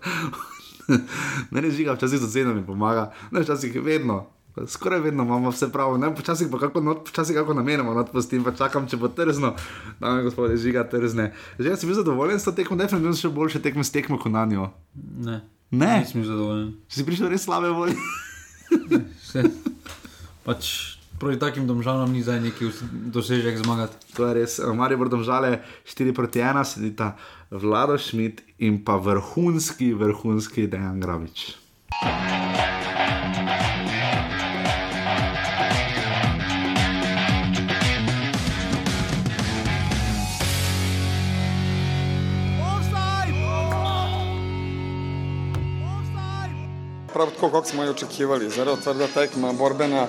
Mene 1.51 1.71
žiga, 1.71 1.93
včasih 1.93 2.19
z 2.19 2.25
ocenom 2.25 2.57
mi 2.57 2.67
pomaga, 2.67 3.11
ne 3.31 3.41
včasih 3.41 3.83
vedno. 3.83 4.27
Skoraj 4.67 5.01
vedno 5.01 5.23
imamo 5.23 5.51
vse 5.51 5.69
prav, 5.69 5.99
ne 5.99 6.09
včasih 6.11 6.49
pa 6.51 6.59
kako, 6.59 6.81
not, 6.81 7.09
včasih 7.09 7.37
kako 7.37 7.55
namenoma 7.55 7.93
odpustim, 7.93 8.45
pa 8.45 8.53
čakam, 8.53 8.89
če 8.89 8.97
bo 8.97 9.09
trzno. 9.09 9.55
Dame 10.01 10.23
gospode, 10.23 10.57
žiga 10.57 10.83
trzne. 10.85 11.31
Že 11.59 11.69
jaz 11.69 11.81
sem 11.81 11.89
bil 11.89 11.97
zadovoljen 11.97 12.39
s 12.39 12.45
to 12.45 12.53
tekmo, 12.53 12.77
definitivno 12.77 13.15
še 13.15 13.29
boljše 13.31 13.61
tekme 13.61 13.85
s 13.85 13.91
tekmo 13.91 14.19
kot 14.19 14.33
na 14.33 14.45
njo. 14.45 14.71
Ne. 15.21 15.41
Ne, 15.71 16.01
Nisem 16.01 16.25
zadovoljen. 16.25 16.75
si 16.89 17.07
prišel 17.07 17.29
res 17.31 17.45
slabe 17.47 17.71
volje. 17.71 17.95
Vse. 19.23 19.43
Pač 20.43 20.65
proti 21.19 21.39
takim 21.39 21.67
domžalam 21.67 22.11
ni 22.11 22.23
zdaj 22.23 22.41
neki 22.41 22.71
dosežek 23.13 23.59
zmagati. 23.63 23.95
To 24.17 24.27
je 24.27 24.35
res, 24.35 24.59
Marijo 24.75 24.99
Bordom 24.99 25.23
žale 25.23 25.63
4 25.87 26.11
proti 26.11 26.41
1, 26.41 26.65
sedita 26.65 27.15
Vlado 27.51 27.99
Šmit 27.99 28.43
in 28.59 28.83
pa 28.83 28.97
vrhunski, 28.97 29.93
vrhunski 29.95 30.67
Dejan 30.67 30.99
Gravič. 30.99 31.55
Prav 47.21 47.31
tako, 47.31 47.51
kako 47.51 47.69
smo 47.69 47.85
i 47.85 47.89
očekivali, 47.89 48.51
zelo 48.51 48.77
tvrda 48.77 49.07
tekma, 49.07 49.53
borbena. 49.53 50.07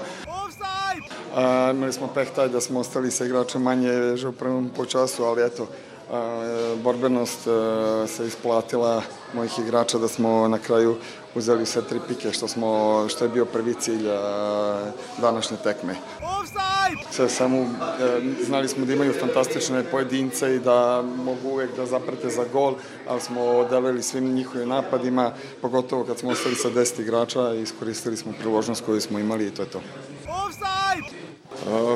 A, 1.36 1.72
imali 1.74 1.94
smo 1.94 2.08
peh 2.08 2.30
taj 2.36 2.50
da 2.50 2.62
smo 2.62 2.80
ostali 2.80 3.12
sa 3.12 3.26
igračem 3.26 3.62
manje 3.62 4.16
že 4.16 4.28
u 4.28 4.32
prvom 4.32 4.70
počasu, 4.76 5.24
ali 5.24 5.44
eto, 5.44 5.68
borbenost 6.84 7.48
a, 7.48 8.08
se 8.08 8.28
isplatila 8.28 9.02
mojih 9.34 9.60
igrača 9.60 9.98
da 9.98 10.08
smo 10.08 10.48
na 10.48 10.58
kraju 10.58 10.96
uzeli 11.36 11.66
sve 11.66 11.82
tri 11.82 12.00
pike, 12.08 12.32
što, 12.32 12.48
smo, 12.48 13.04
što 13.10 13.26
je 13.26 13.30
bio 13.30 13.46
prvi 13.46 13.74
cilj 13.74 14.08
današnje 15.22 15.58
tekme. 15.64 15.96
Sve 17.12 17.30
samo 17.30 17.58
e, 17.58 17.66
znali 18.46 18.68
smo 18.68 18.86
da 18.86 18.94
imaju 18.94 19.14
fantastične 19.20 19.84
pojedince 19.84 20.56
i 20.56 20.60
da 20.60 21.04
mogu 21.18 21.50
uvijek 21.50 21.76
da 21.76 21.86
zaprete 21.86 22.30
za 22.30 22.46
gol, 22.54 22.76
ali 23.08 23.22
smo 23.22 23.42
odelili 23.42 24.04
svim 24.04 24.34
njihovim 24.34 24.70
napadima, 24.70 25.32
pogotovo 25.62 26.04
kad 26.04 26.18
smo 26.20 26.30
ostali 26.30 26.56
sa 26.56 26.70
10 26.70 27.02
igrača 27.02 27.54
i 27.54 27.62
iskoristili 27.62 28.18
smo 28.18 28.34
priložnost 28.40 28.86
koju 28.86 29.02
smo 29.02 29.20
imali 29.20 29.48
i 29.48 29.52
to 29.52 29.62
je 29.62 29.70
to. 29.70 29.78
Uh, 29.78 31.31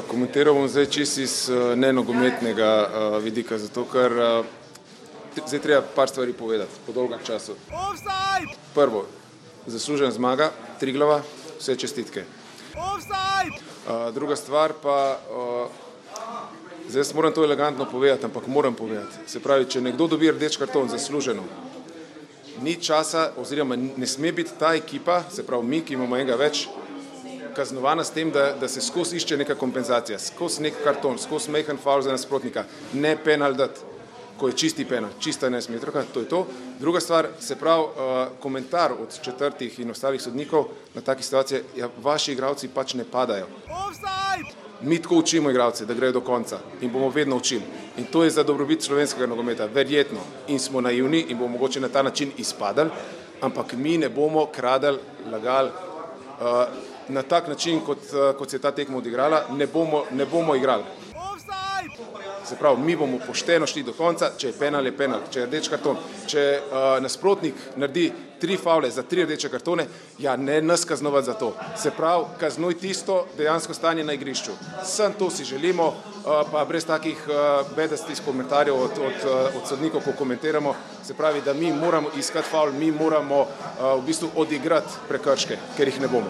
komentiral 0.07 0.53
bom 0.53 0.67
zdaj 0.67 0.85
čisto 0.85 1.21
iz 1.21 1.49
uh, 1.49 1.75
nenogometnega 1.75 2.71
uh, 2.83 3.23
vidika, 3.23 3.57
zato 3.57 3.85
ker 3.89 4.11
zdaj 5.35 5.59
treba 5.59 5.81
par 5.95 6.09
stvari 6.09 6.33
povedati 6.33 6.71
po 6.85 6.93
dolgem 6.93 7.19
času. 7.25 7.55
Prvo, 8.75 9.05
zaslužen 9.67 10.11
zmaga, 10.11 10.51
tri 10.79 10.91
glava, 10.91 11.21
vse 11.59 11.75
čestitke. 11.75 12.23
Uh, 12.75 14.13
druga 14.13 14.35
stvar 14.35 14.73
pa, 14.83 15.19
zdaj 16.89 16.99
jaz 16.99 17.13
moram 17.13 17.33
to 17.33 17.43
elegantno 17.43 17.85
povedati, 17.91 18.25
ampak 18.25 18.47
moram 18.47 18.73
povedati. 18.73 19.17
Se 19.27 19.39
pravi, 19.39 19.65
če 19.65 19.81
nekdo 19.81 20.07
dobi 20.07 20.31
rdeč 20.31 20.57
karton 20.57 20.89
zasluženo, 20.89 21.43
ni 22.61 22.75
časa, 22.75 23.31
oziroma 23.37 23.75
ne 23.75 24.07
sme 24.07 24.31
biti 24.31 24.51
ta 24.59 24.75
ekipa, 24.75 25.23
se 25.31 25.43
pravi 25.43 25.67
mi, 25.67 25.81
ki 25.81 25.93
imamo 25.93 26.15
enega 26.15 26.35
več, 26.35 26.67
kaznovana 27.55 28.03
s 28.03 28.11
tem, 28.11 28.31
da, 28.31 28.51
da 28.59 28.67
se 28.67 28.81
skozi 28.81 29.17
išče 29.17 29.37
neka 29.37 29.55
kompenzacija, 29.55 30.19
skozi 30.19 30.61
nek 30.61 30.83
karton, 30.83 31.17
skozi 31.19 31.51
mehen 31.51 31.77
faul 31.77 32.01
za 32.01 32.11
nasprotnika, 32.11 32.65
ne 32.93 33.15
penal 33.23 33.53
dati, 33.53 33.81
ko 34.37 34.47
je 34.47 34.57
čisti 34.57 34.85
penal, 34.85 35.09
čista 35.19 35.49
nesmetroka, 35.49 36.03
to 36.13 36.19
je 36.19 36.29
to. 36.29 36.45
Druga 36.79 36.99
stvar, 36.99 37.27
se 37.39 37.55
pravi, 37.55 37.83
uh, 37.83 38.27
komentar 38.39 38.91
od 38.91 39.19
četrtih 39.21 39.79
in 39.79 39.91
ostalih 39.91 40.21
sodnikov 40.21 40.65
na 40.93 41.01
take 41.01 41.23
situacije, 41.23 41.63
ja, 41.77 41.89
vaši 42.03 42.31
igravci 42.31 42.67
pač 42.67 42.93
ne 42.93 43.05
padajo. 43.11 43.47
Mi 44.81 45.01
tako 45.01 45.15
učimo 45.15 45.49
igralce, 45.49 45.85
da 45.85 45.93
grejo 45.93 46.11
do 46.11 46.21
konca 46.21 46.59
in 46.81 46.91
bomo 46.91 47.09
vedno 47.09 47.35
učili. 47.35 47.63
In 47.97 48.05
to 48.11 48.23
je 48.23 48.29
za 48.29 48.43
dobrobit 48.43 48.83
slovenskega 48.83 49.25
nogometa, 49.25 49.65
verjetno. 49.65 50.19
In 50.47 50.59
smo 50.59 50.81
naivni 50.81 51.25
in 51.29 51.37
bomo 51.37 51.53
mogoče 51.53 51.79
na 51.79 51.89
ta 51.89 52.03
način 52.03 52.31
izpadali, 52.37 52.89
ampak 53.41 53.73
mi 53.73 53.97
ne 53.97 54.09
bomo 54.09 54.45
kradali, 54.45 54.99
lagali 55.31 55.69
uh, 55.69 56.94
na 57.07 57.23
tak 57.23 57.47
način, 57.47 57.81
kot, 57.85 57.97
uh, 58.13 58.37
kot 58.37 58.49
se 58.49 58.57
je 58.57 58.61
ta 58.61 58.71
tekma 58.71 58.97
odigrala, 58.97 59.43
ne 59.51 59.67
bomo, 59.67 60.03
ne 60.11 60.25
bomo 60.25 60.55
igrali. 60.55 60.83
Se 62.45 62.55
pravi, 62.55 62.81
mi 62.81 62.95
bomo 62.95 63.17
pošteno 63.27 63.67
šli 63.67 63.83
do 63.83 63.93
konca, 63.93 64.29
če 64.37 64.47
je 64.47 64.53
penal, 64.59 64.85
je 64.85 64.91
penal, 64.97 65.23
če 65.33 65.39
je 65.39 65.45
rdeč 65.47 65.69
karton. 65.69 65.97
Če 66.29 66.43
uh, 66.61 66.83
nasprotnik 67.01 67.55
naredi 67.75 68.11
tri 68.39 68.57
faule 68.57 68.91
za 68.91 69.01
tri 69.03 69.23
rdeče 69.25 69.49
kartone, 69.49 69.87
ja, 70.21 70.35
ne 70.37 70.59
nas 70.61 70.85
kaznovati 70.85 71.25
za 71.25 71.33
to. 71.33 71.53
Se 71.77 71.91
pravi, 71.91 72.25
kaznuj 72.39 72.77
tisto 72.77 73.23
dejansko 73.37 73.73
stanje 73.73 74.03
na 74.03 74.13
igrišču. 74.13 74.53
Sem 74.85 75.13
to 75.17 75.29
si 75.29 75.45
želimo, 75.45 75.87
uh, 75.87 76.43
pa 76.51 76.65
brez 76.69 76.85
takih 76.85 77.23
uh, 77.27 77.65
bedastih 77.75 78.21
komentarjev 78.25 78.75
od, 78.75 79.01
od, 79.07 79.25
uh, 79.25 79.55
od 79.61 79.67
sodnikov, 79.69 80.05
ko 80.05 80.13
komentiramo. 80.17 80.75
Se 81.03 81.17
pravi, 81.17 81.41
da 81.41 81.53
mi 81.53 81.73
moramo 81.73 82.13
iskati 82.17 82.49
faul, 82.51 82.73
mi 82.77 82.91
moramo 82.91 83.41
uh, 83.41 83.47
v 83.97 84.05
bistvu 84.05 84.29
odigrati 84.35 85.01
prekrške, 85.09 85.57
ker 85.77 85.87
jih 85.87 86.01
ne 86.01 86.07
bomo. 86.07 86.29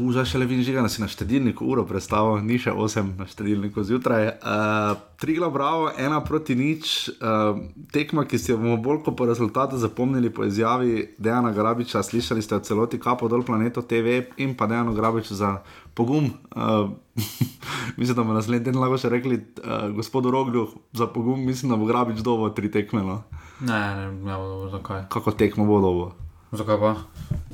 Užaj 0.00 0.24
še 0.30 0.38
le 0.40 0.46
vidi, 0.48 0.64
da 0.72 0.88
si 0.88 1.02
na 1.02 1.08
štedilniku 1.08 1.66
uro 1.68 1.84
predstavil, 1.88 2.40
ni 2.44 2.56
še 2.60 2.72
8 2.72 3.12
na 3.18 3.26
štedilniku 3.28 3.84
zjutraj. 3.84 4.28
Uh, 4.40 4.96
Trigla 5.20 5.50
Bravo, 5.52 5.90
ena 6.00 6.20
proti 6.24 6.56
nič, 6.56 7.12
uh, 7.20 7.60
tekma, 7.92 8.24
ki 8.28 8.40
si 8.40 8.52
jo 8.52 8.58
bomo 8.60 8.78
bolj 8.82 9.02
kot 9.06 9.16
po 9.18 9.28
rezultatu 9.28 9.78
zapomnili 9.80 10.32
po 10.32 10.46
izjavi 10.48 11.14
Dejana 11.18 11.52
Grabiča, 11.52 12.02
slišali 12.02 12.42
ste 12.42 12.58
v 12.58 12.66
celoti 12.66 13.00
kapo 13.00 13.28
dol 13.28 13.44
planeto 13.46 13.84
TV 13.84 14.32
in 14.40 14.56
pa 14.56 14.68
Dejanu 14.70 14.96
Grabiču 14.96 15.36
za 15.36 15.60
pogum. 15.94 16.32
Uh, 16.56 16.92
mislim, 17.98 18.16
da 18.16 18.22
bomo 18.22 18.36
naslednji 18.36 18.68
teden 18.68 18.80
lahko 18.80 19.00
še 19.00 19.12
rekli 19.12 19.40
uh, 19.40 19.90
gospodu 19.96 20.32
Roglju 20.32 20.68
za 20.96 21.06
pogum, 21.06 21.44
mislim, 21.44 21.72
da 21.72 21.80
bo 21.80 21.88
Grabič 21.88 22.24
dobo 22.24 22.48
tri 22.56 22.72
tekme. 22.72 23.04
No. 23.04 23.22
Ne, 23.60 23.80
ne, 23.96 24.08
ne, 24.10 24.36
ne, 24.36 24.70
zakaj? 24.72 25.06
Kako 25.12 25.36
tekmo 25.36 25.68
bo 25.68 25.80
dobo? 25.84 26.06
Zakaj 26.52 26.80
pa? 26.80 26.96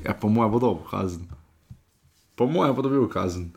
Ja, 0.06 0.14
po 0.14 0.30
mojem 0.32 0.54
bo 0.54 0.62
dobo 0.62 0.86
kazen. 0.88 1.37
Po 2.38 2.46
mojem 2.46 2.74
bo 2.74 2.82
dobil 2.86 3.08
kazen. 3.10 3.50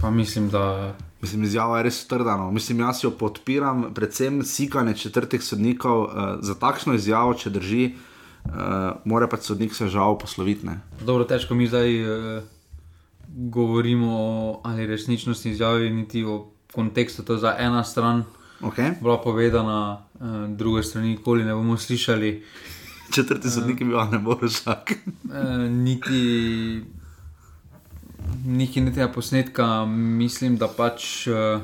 Pa 0.00 0.10
mislim, 0.10 0.48
da 0.50 0.94
Mislim, 1.20 1.42
izjava 1.42 1.78
je 1.78 1.88
res 1.88 2.04
trda. 2.06 2.36
No. 2.38 2.50
Mislim, 2.54 2.80
jaz 2.80 3.00
jo 3.04 3.10
podpiram, 3.10 3.88
predvsem 3.94 4.44
sikanje 4.46 4.94
četrtih 4.94 5.42
sodnikov 5.42 6.02
uh, 6.02 6.10
za 6.40 6.54
takšno 6.54 6.94
izjavo, 6.94 7.32
če 7.34 7.50
drži, 7.50 7.88
uh, 7.90 8.52
mora 9.04 9.26
pač 9.26 9.48
sodnik 9.50 9.74
se 9.74 9.88
žal 9.90 10.14
posloviti. 10.18 10.66
ne. 10.66 10.78
dobro 11.02 11.24
težko 11.24 11.58
mi 11.58 11.66
zdaj 11.66 12.02
uh, 12.02 12.42
govorimo 13.28 14.12
o 14.14 14.60
ali 14.64 14.86
resničnosti 14.86 15.50
izjavi, 15.50 15.90
niti 15.90 16.22
o 16.24 16.46
kontekstu. 16.72 17.22
To 17.22 17.32
je 17.32 17.38
za 17.38 17.56
ena 17.58 17.84
stran 17.84 18.24
Okay? 18.60 18.98
bila 19.00 19.22
povedana, 19.22 20.02
uh, 20.18 20.50
druge 20.50 20.82
strani 20.82 21.08
nikoli 21.08 21.44
ne 21.44 21.54
bomo 21.54 21.76
slišali. 21.76 22.44
Četrti 23.14 23.50
sodnik 23.50 23.80
je 23.80 23.86
bil 23.86 23.98
ne 24.10 24.18
bo 24.18 24.34
šak. 24.48 24.92
Uh, 25.24 25.70
niti 25.70 26.82
Niti 28.46 28.80
ne 28.80 28.92
tega 28.92 29.08
posnetka, 29.12 29.86
mislim, 29.86 30.56
da 30.56 30.68
pač 30.68 31.26
uh, 31.26 31.60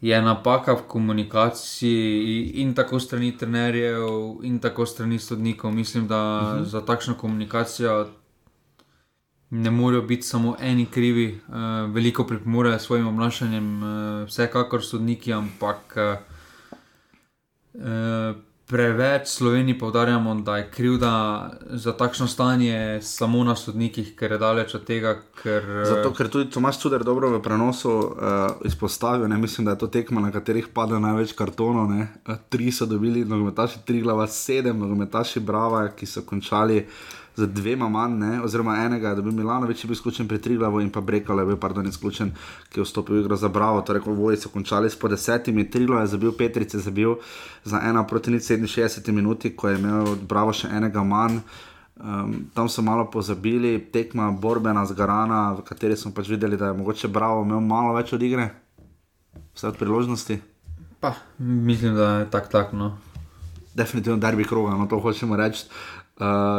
je 0.00 0.22
napaka 0.22 0.72
v 0.72 0.86
komunikaciji 0.88 2.42
in 2.62 2.74
tako 2.74 3.00
strani 3.00 3.36
trenerjev, 3.36 4.38
in 4.42 4.58
tako 4.58 4.86
strani 4.86 5.18
sodnikov. 5.18 5.72
Mislim, 5.72 6.08
da 6.08 6.40
uh 6.40 6.58
-huh. 6.58 6.64
za 6.64 6.80
takšno 6.80 7.14
komunikacijo 7.14 8.08
ne 9.50 9.70
morejo 9.70 10.02
biti 10.02 10.22
samo 10.22 10.56
eni 10.60 10.86
krivi, 10.86 11.40
uh, 11.48 11.54
veliko 11.94 12.24
pripomorejo 12.24 12.78
s 12.78 12.82
svojim 12.82 13.06
obnašanjem, 13.06 13.82
uh, 13.82 14.26
vsekakor 14.26 14.84
sodniki, 14.84 15.32
ampak 15.32 15.96
uh, 15.96 16.18
uh, 17.74 18.36
preveč 18.68 19.28
Sloveniji 19.28 19.78
povdarjamo, 19.78 20.34
da 20.34 20.56
je 20.56 20.70
krivda 20.70 21.50
za 21.70 21.92
takšno 21.92 22.26
stanje 22.26 22.98
samo 23.02 23.44
na 23.44 23.56
sodnikih, 23.56 24.12
ker 24.16 24.32
je 24.32 24.38
daleč 24.38 24.74
od 24.74 24.84
tega, 24.84 25.14
ker. 25.42 25.64
eh, 25.64 25.84
Zato, 25.88 26.12
ker 26.14 26.28
tudi 26.28 26.50
Tomaš 26.50 26.80
Čuder 26.82 27.04
dobro 27.04 27.30
v 27.30 27.42
prenosu 27.42 27.90
uh, 27.90 28.12
izpostavil, 28.64 29.28
ne 29.28 29.38
mislim, 29.38 29.64
da 29.64 29.70
je 29.70 29.78
to 29.78 29.86
tekma, 29.86 30.20
na 30.20 30.32
katerih 30.32 30.68
pada 30.74 30.98
največ 30.98 31.32
kartonov. 31.32 31.88
Ne. 31.90 32.08
Uh, 32.28 32.36
tri 32.48 32.72
so 32.72 32.86
dobili, 32.86 33.24
nogometaši 33.24 33.78
tri 33.86 34.02
glava, 34.04 34.26
sedem 34.26 34.78
nogometaši 34.78 35.40
Brava, 35.40 35.88
ki 35.88 36.06
so 36.06 36.22
končali 36.22 36.84
z 37.38 37.46
dvema 37.46 37.88
manj, 37.88 38.18
ne, 38.18 38.30
oziroma 38.42 38.76
enega, 38.82 39.14
da 39.14 39.22
bi 39.22 39.30
Milanovič 39.30 39.84
bil 39.86 39.94
izključen 39.94 40.28
pri 40.28 40.40
Triglavu 40.42 40.80
in 40.80 40.90
pa 40.90 41.00
Brekalo 41.00 41.42
je 41.42 41.46
bil, 41.46 41.56
pardon, 41.56 41.86
izključen, 41.86 42.32
ki 42.72 42.80
je 42.80 42.84
vstopil 42.84 43.16
v 43.16 43.20
igro 43.20 43.36
za 43.36 43.48
Bravo. 43.48 43.80
Torej, 43.86 44.02
voji 44.06 44.40
so 44.42 44.50
končali 44.50 44.90
s 44.90 44.98
po 44.98 45.08
desetimi, 45.08 45.68
Triglav 45.70 46.02
je 46.02 46.14
zabil 46.16 46.32
Petrice, 46.34 46.82
zabil 46.82 47.14
za 47.64 47.80
ena 47.84 48.02
proti 48.06 48.30
67 48.30 49.12
minuti, 49.12 49.54
ko 49.56 49.68
je 49.68 49.78
imel 49.78 50.16
Bravo 50.28 50.52
še 50.52 50.70
enega 50.74 51.04
manj. 51.04 51.38
Um, 51.98 52.46
tam 52.54 52.68
so 52.68 52.82
malo 52.82 53.06
pozabili, 53.10 53.78
tekma 53.92 54.30
borbena 54.30 54.84
zgarana, 54.86 55.52
v 55.58 55.64
kateri 55.66 55.96
smo 55.96 56.12
pač 56.14 56.30
videli, 56.30 56.58
da 56.58 56.70
je 56.70 56.78
mogoče 56.78 57.08
Bravo 57.08 57.42
imel 57.46 57.60
malo 57.60 57.94
več 57.94 58.12
od 58.14 58.22
igre, 58.22 58.50
vse 59.54 59.70
od 59.70 59.78
priložnosti. 59.78 60.40
Pa, 61.00 61.14
mislim, 61.38 61.94
da 61.94 62.10
je 62.18 62.30
tako 62.30 62.50
tak, 62.50 62.72
no. 62.72 62.96
Definitivno 63.74 64.18
derbi 64.18 64.46
kroga, 64.46 64.74
no 64.78 64.86
to 64.90 64.98
hočemo 64.98 65.36
reči. 65.38 65.66
Uh, 65.66 65.97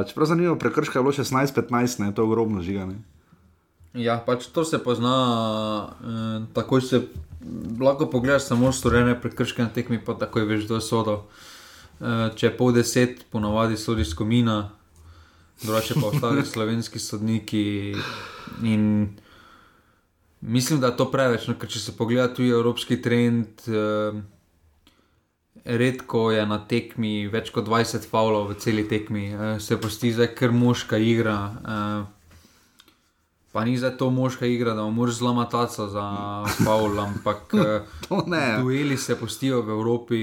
čeprav 0.08 0.28
zanimivo, 0.28 0.56
prekrška 0.56 1.00
je 1.00 1.04
bilo 1.04 1.14
16-15, 1.14 2.00
ne, 2.00 2.14
to 2.16 2.22
je 2.22 2.26
ogromno 2.26 2.62
žiganje. 2.62 2.96
Ja, 3.94 4.20
pač 4.26 4.46
to 4.54 4.64
se 4.66 4.78
pozna, 4.84 5.90
eh, 6.02 6.46
takoj 6.54 6.82
se 6.82 7.02
lahko 7.82 8.06
pogledaš 8.06 8.44
samo 8.44 8.72
storjene 8.72 9.22
prekrške 9.22 9.64
na 9.64 9.70
tekmi, 9.70 10.00
pa 10.06 10.14
takoj 10.14 10.46
veš, 10.46 10.68
da 10.68 10.76
je 10.76 10.82
sodo. 10.82 11.24
Eh, 12.00 12.30
če 12.36 12.48
je 12.48 12.58
pol 12.58 12.72
deset, 12.72 13.26
ponavadi 13.32 13.78
sodiš 13.78 14.14
komina, 14.14 14.70
drugače 15.64 15.94
pa 16.00 16.08
ostali 16.08 16.46
slovenski 16.54 17.00
sodniki. 17.00 17.96
In 18.64 19.10
mislim, 20.42 20.80
da 20.80 20.88
je 20.88 20.98
to 20.98 21.12
preveč, 21.12 21.48
no, 21.48 21.58
ker 21.60 21.70
če 21.70 21.80
se 21.80 21.98
pogleda 21.98 22.34
tu 22.34 22.44
evropski 22.44 23.02
trend. 23.02 23.48
Eh, 23.68 24.22
Redko 25.66 26.32
je 26.32 26.46
na 26.46 26.60
tekmi 26.68 27.28
več 27.28 27.52
kot 27.52 27.68
20 27.68 28.08
faulov 28.10 28.50
v 28.52 28.60
celi 28.60 28.88
tekmi, 28.88 29.26
eh, 29.34 29.60
se 29.60 29.78
posti 29.78 30.14
zdaj 30.14 30.34
kar 30.36 30.52
moška 30.52 30.98
igra. 30.98 31.38
Eh, 31.66 32.06
pa 33.52 33.66
ni 33.66 33.78
za 33.78 33.90
to 33.90 34.10
moška 34.10 34.46
igra, 34.46 34.74
da 34.74 34.84
moraš 34.84 35.16
zlomati 35.16 35.52
taco 35.52 35.88
za 35.88 36.06
faul, 36.64 37.00
ampak 37.00 37.54
eh, 37.58 37.82
dueli 38.62 38.98
se 38.98 39.16
postijo 39.16 39.62
v 39.62 39.70
Evropi. 39.70 40.22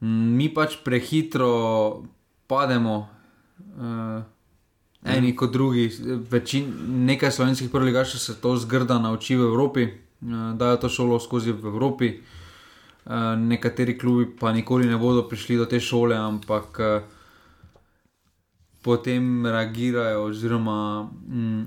Mi 0.00 0.48
pač 0.54 0.76
prehitro 0.84 2.02
pademo, 2.46 3.08
eh, 3.60 4.22
eni 5.16 5.36
kot 5.36 5.52
drugi. 5.52 5.90
Večin, 6.30 6.72
nekaj 7.06 7.30
slovenskih 7.30 7.70
prvoligašov 7.70 8.20
se 8.20 8.40
to 8.40 8.56
zgrda 8.56 8.98
nauči 8.98 9.36
v 9.36 9.40
Evropi, 9.40 9.82
eh, 9.82 9.94
dajo 10.54 10.76
to 10.76 10.88
šolo 10.88 11.20
skozi 11.20 11.52
v 11.52 11.66
Evropi. 11.66 12.08
Eh, 12.08 12.37
Nekateri 13.36 13.98
klubi 13.98 14.26
pa 14.40 14.52
nikoli 14.52 14.86
ne 14.86 14.98
bodo 14.98 15.22
prišli 15.28 15.56
do 15.56 15.66
te 15.66 15.80
šole, 15.80 16.16
ampak 16.16 16.80
eh, 16.80 17.00
potem 18.82 19.46
reagirajo, 19.46 20.24
oziroma 20.24 21.08
mm, 21.28 21.62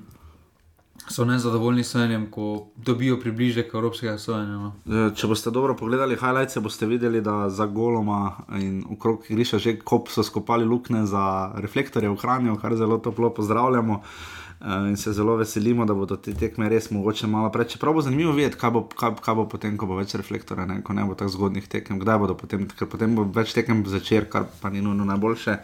so 1.10 1.26
nezadovoljni 1.26 1.84
s 1.84 1.92
sojenjem, 1.92 2.28
ko 2.32 2.68
dobijo 2.78 3.20
približek 3.20 3.74
evropskega 3.74 4.18
sojenja. 4.18 4.58
No. 4.58 4.74
Eh, 4.86 5.10
Če 5.16 5.28
boste 5.28 5.52
dobro 5.52 5.76
pogledali 5.76 6.16
highlights, 6.16 6.58
boste 6.62 6.86
videli, 6.86 7.22
da 7.22 7.50
za 7.50 7.66
goloma 7.66 8.36
in 8.60 8.84
okrog 8.92 9.26
igrišča 9.30 9.58
že 9.58 9.80
kop 9.80 10.10
so 10.10 10.24
skopali 10.24 10.66
luknje 10.66 11.06
za 11.06 11.52
reflektorje 11.56 12.10
v 12.10 12.22
hranju, 12.22 12.56
kar 12.62 12.76
zelo 12.76 12.98
toplo 12.98 13.34
pozdravljamo. 13.34 14.02
eh, 14.04 14.41
In 14.62 14.98
se 14.98 15.14
zelo 15.14 15.36
veselimo, 15.36 15.86
da 15.90 15.94
bodo 15.98 16.20
te 16.22 16.36
tekme 16.38 16.68
res 16.70 16.92
mogoče 16.94 17.26
malo 17.28 17.50
prej. 17.50 17.72
Čeprav 17.74 17.96
bo 17.98 18.02
zanimivo 18.06 18.36
videti, 18.38 18.60
kaj 18.62 18.72
bo, 18.76 18.84
kaj, 18.86 19.16
kaj 19.26 19.36
bo 19.40 19.46
potem, 19.50 19.78
ko 19.78 19.88
bo 19.90 19.98
več 19.98 20.14
reflektorja, 20.20 20.68
ne? 20.70 20.84
ko 20.86 20.94
ne 20.94 21.06
bo 21.08 21.16
tako 21.18 21.34
zgodnih 21.34 21.66
tekem, 21.72 21.98
kdaj 22.02 22.20
bodo 22.22 22.36
potem, 22.38 22.68
ker 22.70 22.90
potem 22.92 23.16
bo 23.18 23.26
več 23.26 23.56
tekem 23.58 23.82
začer, 23.90 24.30
kar 24.30 24.46
pa 24.62 24.70
ni 24.70 24.84
nujno 24.86 25.08
najboljše. 25.10 25.58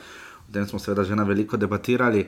O 0.48 0.56
tem 0.56 0.66
smo 0.66 0.82
seveda 0.82 1.06
že 1.06 1.20
na 1.20 1.28
veliko 1.30 1.62
debatirali. 1.62 2.26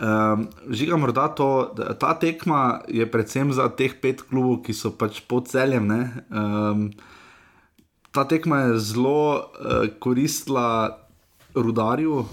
Um, 0.00 0.48
žiga 0.66 0.98
morda 0.98 1.28
to, 1.36 1.74
ta 2.02 2.14
tekma 2.18 2.82
je 2.90 3.06
predvsem 3.06 3.54
za 3.54 3.68
teh 3.70 3.94
pet 3.94 4.26
klubov, 4.26 4.64
ki 4.66 4.74
so 4.74 4.90
pač 4.90 5.22
pod 5.22 5.46
celjem. 5.46 5.86
ne, 5.86 6.02
Um, 6.30 6.88
ta 8.10 8.26
tekma 8.26 8.66
je 8.66 8.78
zelo 8.82 9.46
uh, 9.46 9.86
koristila 10.02 10.98
rudarju, 11.54 12.26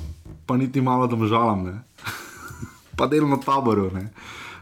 pa 0.49 0.57
niti 0.57 0.82
malo 0.82 1.05
domžalam. 1.05 1.84
pa 2.98 3.08
delno 3.08 3.38
taboru. 3.45 3.91
Ne. 3.93 4.10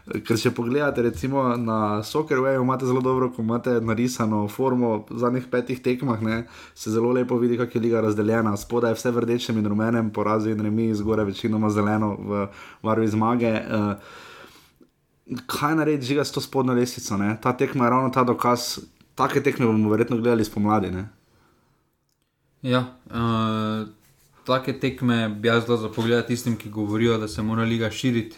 Ker 0.06 0.38
če 0.38 0.52
pogledate, 0.54 1.02
recimo 1.02 1.42
na 1.58 1.98
Soccerwayu, 2.06 2.62
imate 2.62 2.86
zelo 2.86 3.00
dobro, 3.02 3.32
ko 3.34 3.42
imate 3.42 3.80
narisano 3.82 4.44
formo 4.46 5.00
v 5.08 5.18
zadnjih 5.18 5.48
petih 5.50 5.80
tekmah, 5.82 6.22
ne, 6.22 6.36
se 6.78 6.92
zelo 6.94 7.10
lepo 7.16 7.40
vidi, 7.42 7.58
kako 7.58 7.74
je 7.74 7.82
liga 7.82 8.04
razdeljena. 8.04 8.54
Spodaj 8.56 8.94
je 8.94 9.00
vse 9.00 9.10
v 9.10 9.24
rdečem 9.24 9.58
in 9.58 9.66
rumenem, 9.66 10.12
porazi 10.14 10.54
in 10.54 10.62
remi, 10.62 10.92
zgoraj 10.94 11.26
večinoma 11.32 11.72
zeleno 11.74 12.12
v 12.20 12.46
barvi 12.86 13.08
zmage. 13.10 13.50
Uh, 13.66 15.42
kaj 15.50 15.74
narediti, 15.82 16.12
žiga 16.12 16.24
s 16.24 16.30
to 16.32 16.40
spodnjo 16.40 16.78
lestvico? 16.78 17.18
Ne? 17.18 17.34
Ta 17.42 17.56
tekma 17.58 17.84
je 17.84 17.90
ravno 17.90 18.14
ta 18.14 18.22
dokaz. 18.24 18.78
Take 19.18 19.42
tekme 19.42 19.66
bomo 19.66 19.90
verjetno 19.90 20.20
gledali 20.20 20.44
spomladi. 20.44 20.90
Ne? 20.94 21.08
Ja, 22.62 22.84
uh, 23.10 23.88
take 24.46 24.78
tekme 24.80 25.28
bi 25.28 25.48
jaz 25.48 25.66
dal 25.66 25.80
za 25.82 25.90
pogled 25.92 26.26
tistim, 26.26 26.56
ki 26.56 26.70
govorijo, 26.70 27.18
da 27.18 27.28
se 27.28 27.42
mora 27.42 27.64
liga 27.64 27.90
širiti. 27.90 28.36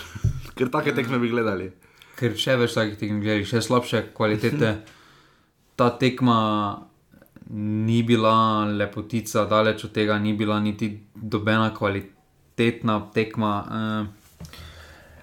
Ker 0.56 0.70
take 0.70 0.94
tekme 0.94 1.18
bi 1.18 1.30
gledali. 1.30 1.70
Ker 2.18 2.34
še 2.38 2.58
več 2.58 2.74
takih 2.74 2.98
tekem 2.98 3.20
gledaš, 3.22 3.50
še 3.52 3.62
slabše 3.68 4.02
kvalitete. 4.14 4.74
Ta 5.78 5.88
tekma 5.98 6.38
ni 7.50 8.02
bila 8.06 8.64
lepotica, 8.64 9.44
daleč 9.50 9.84
od 9.84 9.92
tega, 9.92 10.18
ni 10.18 10.32
bila 10.38 10.60
niti 10.62 10.90
dobena 11.14 11.72
kvalitetna 11.74 13.00
tekma. 13.14 13.50
Uh, 13.66 14.50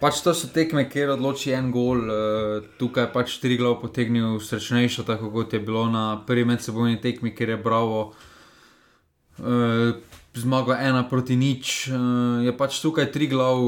pač 0.01 0.19
to 0.21 0.34
so 0.36 0.51
tekme, 0.53 0.86
kjer 0.91 1.15
odloči 1.15 1.55
en 1.55 1.71
gol, 1.71 2.03
uh, 2.03 2.67
tukaj 2.79 3.07
pač 3.15 3.39
tri 3.41 3.57
glav 3.57 3.79
potegnil 3.82 4.39
srečnejšo, 4.43 5.07
tako 5.07 5.32
kot 5.32 5.55
je 5.55 5.63
bilo 5.63 5.88
na 5.89 6.19
prvi 6.27 6.45
medsebojni 6.51 6.99
tekmi, 7.01 7.32
kjer 7.36 7.55
je 7.55 7.61
Bravo 7.63 8.01
uh, 8.11 9.95
zmagal 10.34 10.79
ena 10.79 11.03
proti 11.03 11.36
nič. 11.36 11.89
Uh, 11.91 12.43
je 12.45 12.51
pač 12.57 12.79
tukaj 12.79 13.11
tri 13.11 13.27
glav, 13.27 13.59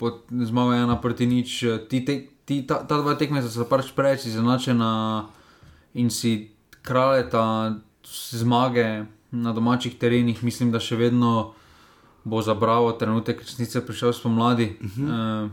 pod, 0.00 0.24
zmagal 0.30 0.88
ena 0.88 0.96
proti 0.96 1.26
nič. 1.26 1.62
eh, 1.62 1.78
Ti 1.78 2.04
te, 2.04 2.14
ti, 2.44 2.62
ta, 2.66 2.82
ta 2.84 3.00
dva 3.00 3.14
tekme 3.14 3.42
so 3.44 3.64
pač 3.68 3.92
preveč 3.92 4.26
izenačena 4.26 5.28
in 5.94 6.10
si 6.10 6.50
kraljeta 6.82 7.76
zmage 8.32 9.04
na 9.30 9.52
domačih 9.52 9.94
terenih, 9.98 10.42
mislim, 10.42 10.72
da 10.72 10.80
še 10.80 10.96
vedno 10.96 11.54
bo 12.24 12.42
za 12.42 12.54
Bravo 12.54 12.92
trenutek 12.92 13.40
resnice 13.40 13.80
prišel 13.86 14.12
spomladi. 14.12 14.76
Uh 14.80 14.90
-huh. 14.96 15.44
uh, 15.44 15.50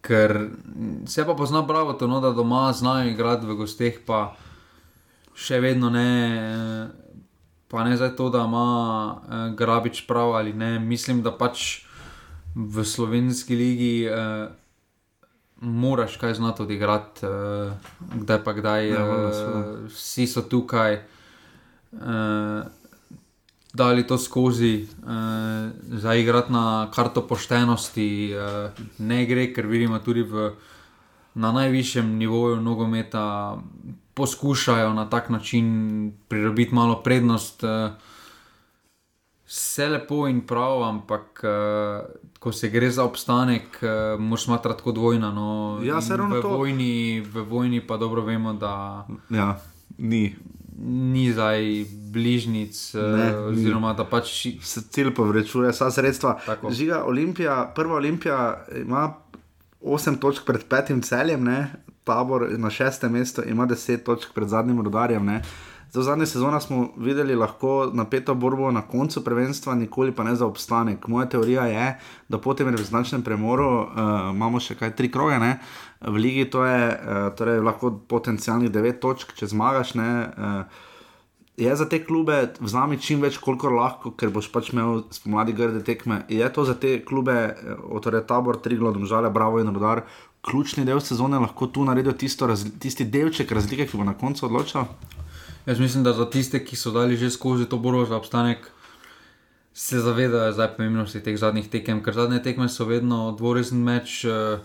ker 0.00 0.50
se 1.06 1.26
pa 1.26 1.34
pozna 1.34 1.62
Bravo, 1.62 1.92
to, 1.92 2.06
no, 2.06 2.20
da 2.20 2.30
doma 2.30 2.72
znajo 2.72 3.10
igrati 3.10 3.46
v 3.46 3.54
gosteh, 3.54 3.98
pa 4.06 4.36
še 5.34 5.60
vedno 5.60 5.90
ne. 5.90 6.08
Eh, 7.68 7.70
Pa 7.70 7.84
ne 7.84 7.96
zdaj 7.96 8.16
to, 8.16 8.30
da 8.30 8.44
ima 8.48 9.16
uh, 9.16 9.54
Grabič 9.54 10.06
prav 10.06 10.32
ali 10.32 10.52
ne. 10.52 10.78
Mislim, 10.78 11.22
da 11.22 11.32
pač 11.36 11.84
v 12.54 12.84
slovenski 12.84 13.56
ligi 13.56 14.08
uh, 14.08 14.48
moraš 15.60 16.16
kaj 16.16 16.34
znati 16.34 16.62
odigrati, 16.62 17.26
uh, 17.26 17.72
kdaj 18.14 18.44
pa 18.44 18.52
kdaj. 18.52 18.88
Ja, 18.88 19.04
valjda, 19.04 19.28
uh, 19.28 19.86
vsi 19.92 20.26
so 20.26 20.42
tukaj. 20.42 21.02
Uh, 21.92 22.64
Dali 23.74 24.06
to 24.06 24.16
skozi, 24.18 24.88
uh, 25.04 25.68
zdaj 25.98 26.20
igrati 26.20 26.52
na 26.52 26.88
karto 26.94 27.26
poštenosti, 27.28 28.32
uh, 28.34 28.70
ne 28.98 29.26
gre, 29.26 29.52
ker 29.52 29.66
vidimo 29.66 29.98
tudi 29.98 30.22
v, 30.22 30.50
na 31.34 31.52
najvišjem 31.52 32.16
nivoju 32.16 32.56
nogometa, 32.64 33.58
poskušajo 34.18 34.92
na 34.92 35.06
tak 35.06 35.30
način 35.30 35.66
pridobiti 36.28 36.74
malo 36.74 36.98
prednost. 36.98 37.62
Uh, 37.62 37.70
Vse 39.46 39.88
lepo 39.88 40.26
in 40.28 40.42
prav, 40.42 40.82
ampak 40.84 41.40
uh, 41.40 42.04
ko 42.38 42.52
se 42.52 42.68
gre 42.68 42.90
za 42.90 43.04
obstanek, 43.04 43.78
uh, 43.80 43.88
moraš 44.20 44.44
smatrati 44.44 44.82
kot 44.82 44.96
vojna. 44.98 45.30
No. 45.32 45.46
Ja, 45.82 46.02
In 46.02 46.16
ravno 46.16 46.36
v, 46.36 46.42
to. 46.42 46.48
vojni, 46.50 46.90
v 47.22 47.40
vojni 47.42 47.80
pa 47.80 47.96
dobro 47.96 48.22
vemo, 48.22 48.52
da 48.52 49.06
Ja, 49.30 49.56
ni. 49.98 50.36
ni 50.78 51.32
zdaj 51.32 51.64
bližnjic, 52.12 52.94
Ne, 52.94 53.36
oziroma 53.38 53.94
da 53.94 54.04
pač 54.04 54.28
Se 54.60 54.82
cilj 54.82 55.14
povrečuje, 55.14 55.70
vsa 55.70 55.90
sredstva. 55.90 56.36
Tako. 56.46 56.70
Žiga 56.70 57.04
Olimpija, 57.04 57.72
prva 57.74 57.94
Olimpija 57.96 58.42
ima 58.76 59.14
8 59.80 60.18
točk 60.18 60.44
pred 60.44 60.64
petim 60.64 61.00
celjem, 61.02 61.44
ne? 61.44 61.72
Tabor 62.08 62.48
na 62.56 62.70
šestem 62.72 63.12
mestu 63.12 63.44
ima 63.44 63.66
10 63.68 64.06
točk 64.06 64.32
pred 64.34 64.48
zadnjim 64.48 64.80
rodarjem. 64.80 65.26
Ne? 65.26 65.42
Za 65.90 66.02
zadnje 66.02 66.26
sezone 66.26 66.60
smo 66.60 66.88
videli 66.96 67.34
lahko 67.34 67.90
napeto 67.94 68.34
borbo 68.34 68.70
na 68.70 68.82
koncu 68.82 69.24
prvenstva, 69.24 69.74
nikoli 69.74 70.12
pa 70.12 70.24
ne 70.24 70.34
za 70.36 70.46
obstanek. 70.46 71.08
Moja 71.08 71.28
teorija 71.28 71.64
je, 71.64 71.86
da 72.28 72.38
po 72.38 72.54
tem 72.54 72.68
reprezentančnem 72.68 73.22
premoru 73.22 73.68
uh, 73.80 73.88
imamo 74.34 74.60
še 74.60 74.76
kaj 74.76 74.92
tri 74.96 75.08
kroge. 75.12 75.38
Ne? 75.40 75.54
V 76.00 76.20
ligi 76.20 76.44
to 76.50 76.64
je 76.64 76.82
uh, 76.92 77.30
torej 77.36 77.62
lahko 77.64 77.94
potencijalnih 78.08 78.70
9 78.70 79.00
točk, 79.00 79.32
če 79.38 79.48
zmagaš. 79.54 79.94
Ne? 79.96 80.10
Uh, 80.36 80.84
je 81.56 81.76
za 81.76 81.88
te 81.88 81.98
klube 82.04 82.36
vzami 82.60 83.00
čim 83.02 83.24
več, 83.24 83.40
koliko 83.42 83.72
lahko, 83.72 84.12
ker 84.12 84.30
boš 84.30 84.52
pač 84.52 84.68
imel 84.70 85.06
spomladi 85.10 85.56
grde 85.56 85.80
tekme. 85.88 86.20
Je 86.28 86.46
to 86.52 86.62
za 86.68 86.76
te 86.78 86.98
klube, 87.02 87.34
torej 88.04 88.22
tabor, 88.28 88.60
Triglo, 88.62 88.92
Domžale, 88.94 89.32
Bravo 89.34 89.58
in 89.58 89.72
Rodar, 89.74 90.04
ključni 90.42 90.84
del 90.84 91.00
sezone 91.00 91.38
lahko 91.38 91.66
tu 91.66 91.84
razli, 92.46 92.70
tisti 92.78 93.04
delček 93.04 93.52
razlike, 93.52 93.86
ki 93.86 93.96
bo 93.96 94.04
na 94.04 94.14
koncu 94.14 94.46
odločal? 94.46 94.86
Jaz 95.66 95.80
mislim, 95.80 96.04
da 96.04 96.12
za 96.12 96.30
tiste, 96.30 96.64
ki 96.64 96.76
so 96.76 96.90
dali 96.90 97.16
že 97.16 97.30
skozi 97.30 97.66
to 97.68 97.78
borbo 97.78 98.04
za 98.04 98.16
obstanek, 98.16 98.70
se 99.74 100.00
zavedajo 100.00 100.52
zdaj 100.52 100.76
pomembnosti 100.76 101.20
teh 101.20 101.36
zadnjih 101.38 101.68
tekem, 101.70 102.02
ker 102.02 102.14
zadnje 102.14 102.42
tekme 102.42 102.68
so 102.68 102.84
vedno 102.84 103.32
dvorezen 103.38 103.78
meč. 103.78 104.24
Uh, 104.24 104.58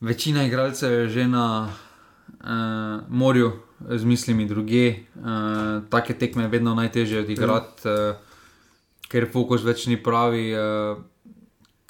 večina 0.00 0.46
igralcev 0.46 0.92
je 0.92 1.08
že 1.08 1.26
na 1.28 1.68
uh, 1.68 3.06
morju, 3.08 3.52
z 3.88 4.04
mislimi 4.04 4.46
druge. 4.46 5.04
Uh, 5.14 5.84
take 5.90 6.14
tekme 6.14 6.42
je 6.42 6.48
vedno 6.48 6.74
najtežje 6.74 7.20
odigrati, 7.20 7.88
uh, 7.88 8.16
ker 9.08 9.28
fokus 9.32 9.62
več 9.62 9.86
ni 9.86 9.96
pravi. 10.02 10.50
Uh, 10.54 10.98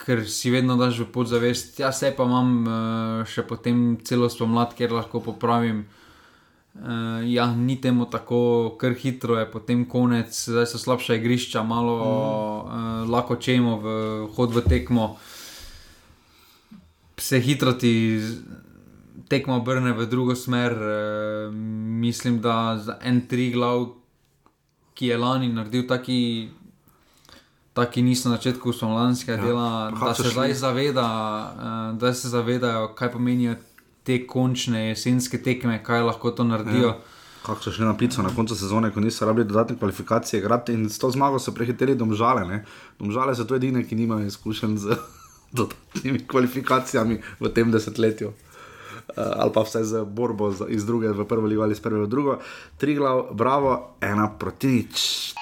Ker 0.01 0.25
si 0.25 0.49
vedno 0.49 0.79
daš 0.81 1.03
v 1.05 1.11
podzavest, 1.13 1.81
jaz 1.83 1.99
se 2.01 2.09
pa 2.17 2.25
imam 2.25 2.53
uh, 2.65 2.75
še 3.29 3.45
potem 3.45 3.99
celo 4.07 4.31
spomlad, 4.33 4.73
ker 4.79 4.95
lahko 4.97 5.21
popravim. 5.21 5.85
Uh, 6.71 7.21
ja, 7.27 7.51
ni 7.53 7.77
temu 7.83 8.07
tako, 8.09 8.79
ker 8.81 8.95
hitro 8.97 9.37
je 9.37 9.45
potem 9.51 9.83
konec, 9.85 10.31
zdaj 10.33 10.71
so 10.71 10.81
slabša 10.81 11.19
igrišča, 11.19 11.65
malo 11.67 11.97
mm. 11.99 12.07
uh, 12.07 13.11
lahko 13.11 13.37
čemo 13.37 13.77
v 13.83 13.95
hod 14.39 14.57
v 14.57 14.65
tekmo. 14.65 15.11
Se 17.21 17.43
hitro 17.43 17.77
ti 17.77 18.23
tekmo 19.29 19.61
obrne 19.61 19.93
v 19.93 20.07
drugo 20.09 20.33
smer. 20.39 20.73
Uh, 20.73 21.53
mislim, 22.01 22.41
da 22.41 22.79
za 22.81 22.97
en 23.03 23.27
tri 23.29 23.51
glav, 23.53 23.91
ki 24.95 25.13
je 25.13 25.19
lani 25.19 25.53
naredil 25.53 25.85
taki, 25.89 26.49
taki 27.75 28.03
niso 28.03 28.29
na 28.29 28.37
začetku 28.37 28.73
slovenskega 28.73 29.39
ja, 29.39 29.47
dela, 29.47 29.91
da 29.91 30.15
se 30.15 30.29
zdaj 30.29 30.55
zaveda, 30.55 31.07
uh, 31.93 31.99
da 31.99 32.15
se 32.15 32.29
zavedajo, 32.29 32.95
kaj 32.95 33.13
pomenijo 33.13 33.55
te 34.03 34.27
končne 34.27 34.89
jesenske 34.89 35.43
tekme, 35.43 35.83
kaj 35.85 36.03
lahko 36.03 36.31
to 36.31 36.45
naredijo. 36.45 36.89
Ja. 36.89 36.99
Kako 37.47 37.63
so 37.63 37.73
šli 37.73 37.87
na 37.87 37.97
pico 37.97 38.23
na 38.23 38.29
koncu 38.37 38.57
sezone, 38.57 38.91
ko 38.93 39.01
niso 39.01 39.27
rabili 39.27 39.49
dodatne 39.49 39.79
kvalifikacije, 39.79 40.41
igrati 40.41 40.73
in 40.73 40.91
s 40.91 40.99
to 40.99 41.11
zmago 41.11 41.39
so 41.39 41.55
prehiteli 41.57 41.95
domžale. 41.95 42.45
Ne? 42.45 42.65
Domžale 42.99 43.35
so 43.35 43.45
to 43.45 43.57
edine, 43.57 43.85
ki 43.85 43.97
nimajo 43.97 44.27
izkušenj 44.27 44.77
z 44.77 44.97
dodatnimi 45.57 46.27
kvalifikacijami 46.27 47.21
v 47.41 47.49
tem 47.49 47.73
desetletju. 47.73 48.33
Eh, 49.17 49.33
ali 49.37 49.53
pa 49.55 49.63
vse 49.63 49.85
z 49.85 50.05
borbo 50.05 50.53
iz 50.69 50.87
druge 50.87 51.09
v 51.09 51.25
prvo 51.25 51.47
ligo 51.47 51.63
ali 51.63 51.73
iz 51.73 51.81
prve 51.81 52.05
v 52.05 52.07
drugo. 52.07 52.39
Tri 52.77 52.95
glav, 52.95 53.31
bravo, 53.33 53.97
ena 54.01 54.29
proti 54.39 54.67
nič. 54.67 55.35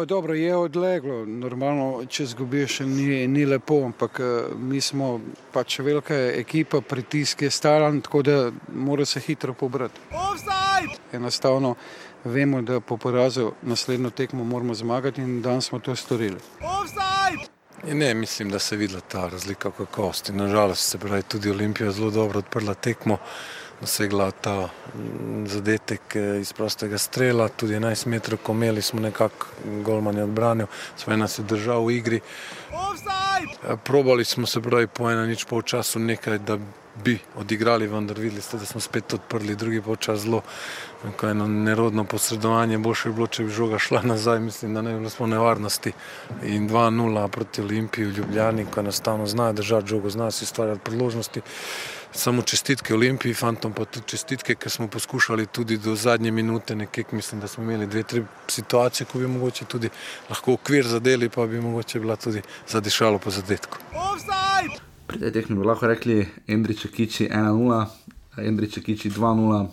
Pa 0.00 0.04
dobro, 0.04 0.34
je 0.34 0.56
odleglo, 0.56 1.26
normalno, 1.26 2.04
če 2.08 2.24
zgubiš, 2.30 2.78
ni, 2.88 3.26
ni 3.28 3.42
lepo, 3.44 3.82
ampak 3.84 4.20
eh, 4.24 4.54
mi 4.56 4.80
smo 4.80 5.10
pač 5.52 5.76
velika 5.84 6.16
ekipa, 6.16 6.80
pritisk 6.80 7.42
je 7.44 7.50
stalen, 7.52 7.98
tako 8.00 8.22
da 8.24 8.36
mora 8.72 9.04
se 9.04 9.20
hitro 9.20 9.52
pobrati. 9.52 10.00
Enostavno 11.12 11.74
vemo, 12.24 12.62
da 12.62 12.80
po 12.80 12.96
porazu 12.96 13.50
naslednjo 13.62 14.10
tekmo 14.10 14.44
moramo 14.44 14.74
zmagati 14.74 15.20
in 15.20 15.42
danes 15.42 15.68
smo 15.68 15.78
to 15.84 15.96
storili. 15.96 16.40
Ne, 17.84 18.14
mislim, 18.14 18.50
da 18.50 18.58
se 18.58 18.74
je 18.74 18.78
videla 18.78 19.00
ta 19.00 19.28
razlika 19.28 19.70
kakovosti. 19.70 20.32
Nažalost 20.32 20.90
se 20.90 20.98
pravi, 20.98 21.22
tudi 21.22 21.50
Olimpija 21.50 21.92
zelo 21.92 22.10
dobro 22.10 22.38
odprla 22.38 22.74
tekmo 22.74 23.18
dosegla 23.80 24.30
ta 24.30 24.68
mm, 24.94 25.46
zadetek 25.46 26.16
eh, 26.16 26.40
iz 26.40 26.52
prostega 26.52 26.98
strela, 26.98 27.48
tudi 27.48 27.74
11 27.74 28.06
metrov, 28.06 28.38
ko 28.42 28.52
imeli 28.52 28.82
smo 28.82 29.00
nekako 29.00 29.46
golmanje 29.84 30.22
odbranil, 30.22 30.66
svoj 30.96 31.16
nas 31.16 31.38
je 31.38 31.44
držal 31.44 31.84
v 31.84 31.96
igri. 31.96 32.20
Eh, 32.20 33.76
probali 33.84 34.24
smo 34.24 34.46
se 34.46 34.60
pravi 34.60 34.86
po 34.86 35.10
ena 35.10 35.26
nič 35.26 35.44
pol 35.44 35.62
času 35.62 35.98
nekaj, 35.98 36.38
da 36.38 36.58
bi 37.04 37.18
odigrali, 37.36 37.86
vendar 37.86 38.18
videli 38.18 38.42
ste, 38.42 38.58
da 38.58 38.66
smo 38.66 38.80
spet 38.80 39.14
odprli 39.14 39.56
drugi 39.56 39.80
pol 39.80 39.96
čas 39.96 40.20
zelo. 40.20 40.42
Eno 41.22 41.46
nerodno 41.48 42.04
posredovanje, 42.04 42.78
boljše 42.78 43.08
bi 43.08 43.14
bilo, 43.14 43.26
če 43.26 43.44
bi 43.44 43.50
žoga 43.50 43.78
šla 43.78 44.02
nazaj, 44.02 44.40
mislim, 44.40 44.74
da 44.74 44.82
ne 44.82 44.92
bi 44.92 44.98
bilo 44.98 45.10
smo 45.10 45.26
nevarnosti. 45.26 45.92
In 46.42 46.68
2-0 46.68 47.28
proti 47.28 47.62
Olimpiji 47.62 48.04
v 48.04 48.16
Ljubljani, 48.18 48.66
ko 48.66 48.80
enostavno 48.80 49.26
znajo 49.26 49.52
držati 49.52 49.88
žogo, 49.88 50.10
znajo 50.10 50.30
si 50.30 50.46
stvarjati 50.46 50.80
priložnosti 50.84 51.40
samo 52.12 52.42
čestitke 52.42 52.94
Olimpiji, 52.94 53.34
fantom 53.34 53.72
pa 53.72 53.84
tudi 53.84 54.06
čestitke, 54.14 54.54
ker 54.54 54.70
smo 54.70 54.88
poskušali 54.88 55.46
tudi 55.46 55.78
do 55.78 55.94
zadnje 55.94 56.30
minute, 56.30 56.76
nekaj, 56.76 57.04
mislim, 57.12 57.40
da 57.40 57.48
smo 57.48 57.64
imeli 57.64 57.86
dve, 57.86 58.02
tri 58.02 58.24
situacije, 58.48 59.06
ko 59.06 59.18
bi 59.18 59.26
mogoče 59.26 59.64
tudi 59.64 59.88
lahko 60.30 60.52
okvir 60.52 60.86
zadeli, 60.86 61.28
pa 61.28 61.46
bi 61.46 61.60
mogoče 61.60 62.00
bila 62.00 62.16
tudi 62.16 62.42
zadišalo 62.68 63.18
po 63.18 63.30
zadetku. 63.30 63.78
Pri 65.06 65.18
tej 65.18 65.32
tekmi 65.32 65.58
bi 65.58 65.66
lahko 65.66 65.86
rekli 65.86 66.26
Endriče 66.46 66.88
Kiči 66.88 67.28
1-0, 67.28 67.86
Endriče 68.36 68.82
Kiči 68.82 69.10
2-0. 69.10 69.68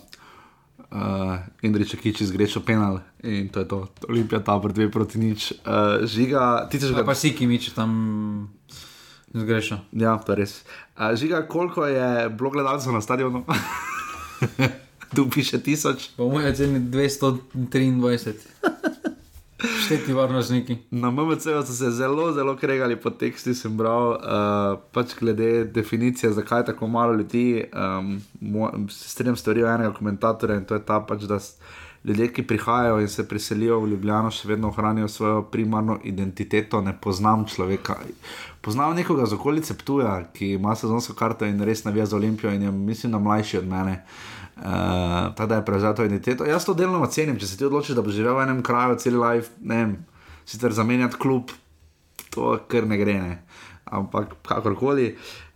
Uh, 0.88 1.36
Indrič, 1.60 1.90
ki 2.00 2.14
če 2.16 2.24
zgrešil 2.30 2.62
penal 2.64 3.02
in 3.20 3.50
to 3.52 3.60
je 3.60 3.66
to, 3.68 3.78
Olimpija, 4.08 4.38
ta 4.40 4.54
pred 4.56 4.72
dve 4.72 4.86
proti 4.88 5.20
nič. 5.20 5.50
Uh, 5.60 6.06
žiga, 6.08 6.64
ti 6.72 6.80
si 6.80 6.88
že. 6.88 7.04
Pa 7.04 7.12
si, 7.12 7.34
ki 7.36 7.44
mi 7.44 7.60
če 7.60 7.74
tam 7.76 7.92
zgrešil. 9.34 9.78
Ja, 9.92 10.18
to 10.18 10.32
je 10.32 10.36
res. 10.36 10.64
Uh, 10.96 11.14
žiga, 11.16 11.42
koliko 11.48 11.86
je 11.86 12.28
bilo 12.28 12.50
gledalcev 12.50 12.92
na 12.92 13.00
stadionu? 13.00 13.44
tu 15.14 15.30
piše 15.30 15.62
tisoč. 15.62 16.10
Po 16.16 16.28
mojem 16.28 16.54
ceni 16.54 16.80
223. 16.80 18.32
Šteti 19.84 20.12
varnostniki. 20.12 20.76
Na 20.90 21.10
MMC 21.10 21.42
so 21.42 21.72
se 21.72 21.90
zelo, 21.90 22.32
zelo 22.32 22.56
kregali 22.56 22.96
po 22.96 23.10
tekstu, 23.10 23.54
sem 23.54 23.76
bral, 23.76 24.10
uh, 24.10 24.78
pač 24.92 25.16
glede 25.18 25.64
definicije, 25.64 26.32
zakaj 26.32 26.64
tako 26.64 26.86
malo 26.86 27.12
ljudi. 27.12 27.64
Um, 27.74 28.20
se 28.90 29.08
strinjam 29.08 29.36
s 29.36 29.42
teorijo 29.42 29.66
enega 29.74 29.92
komentatorja 29.92 30.56
in 30.56 30.64
to 30.64 30.74
je 30.74 30.84
ta 30.84 31.00
pač, 31.00 31.22
da 31.22 31.40
ljudje, 32.04 32.32
ki 32.32 32.46
prihajajo 32.46 33.00
in 33.00 33.08
se 33.08 33.28
priselijo 33.28 33.80
v 33.80 33.90
Ljubljano, 33.90 34.30
še 34.30 34.48
vedno 34.48 34.68
ohranijo 34.68 35.08
svojo 35.08 35.42
primarno 35.42 35.98
identiteto. 36.04 36.80
Ne 36.80 36.94
poznam 37.00 37.46
človeka. 37.46 37.96
Poznam 38.60 38.96
nekoga 38.96 39.26
z 39.26 39.34
okolice 39.34 39.74
Ptuja, 39.78 40.22
ki 40.32 40.52
ima 40.58 40.74
sezonsko 40.76 41.14
karto 41.14 41.46
in 41.46 41.60
res 41.64 41.84
navija 41.84 42.06
za 42.06 42.16
Olimpijo 42.16 42.52
in 42.52 42.62
je, 42.62 42.70
mislim, 42.72 43.12
da 43.12 43.18
mlajši 43.18 43.58
od 43.58 43.66
mene. 43.68 44.02
Uh, 44.58 44.64
tako 45.34 45.46
da 45.46 45.54
je 45.54 45.64
prevzel 45.64 45.94
to 45.94 46.04
identiteto. 46.04 46.44
Jaz 46.44 46.64
to 46.66 46.74
delno 46.74 47.02
ocenim, 47.02 47.38
če 47.38 47.46
se 47.46 47.58
ti 47.58 47.66
odločiš, 47.66 47.94
da 47.94 48.02
boš 48.02 48.16
živel 48.16 48.34
v 48.34 48.42
enem 48.42 48.62
kraju, 48.66 48.96
cel 48.98 49.20
life, 49.22 49.54
ne 49.62 49.76
vem, 49.76 49.92
sicer 50.46 50.74
zamenjati 50.74 51.18
klub, 51.18 51.52
to 52.34 52.56
kar 52.66 52.86
ne 52.86 52.98
gre, 52.98 53.14
ne. 53.22 53.36
ampak 53.84 54.34
kakorkoli. 54.42 55.12